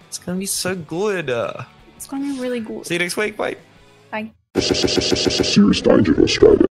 it's 0.07 0.17
going 0.17 0.37
to 0.37 0.39
be 0.39 0.45
so 0.45 0.75
good. 0.75 1.29
Uh, 1.29 1.63
It's 1.97 2.07
going 2.07 2.23
to 2.23 2.33
be 2.35 2.39
really 2.39 2.61
good. 2.61 2.87
see 2.87 2.95
you 2.95 2.99
next 2.99 3.17
week. 3.17 3.35
Bye. 3.37 3.57
Serious 4.61 5.81
danger 5.81 6.13
to 6.13 6.23
Australia. 6.23 6.59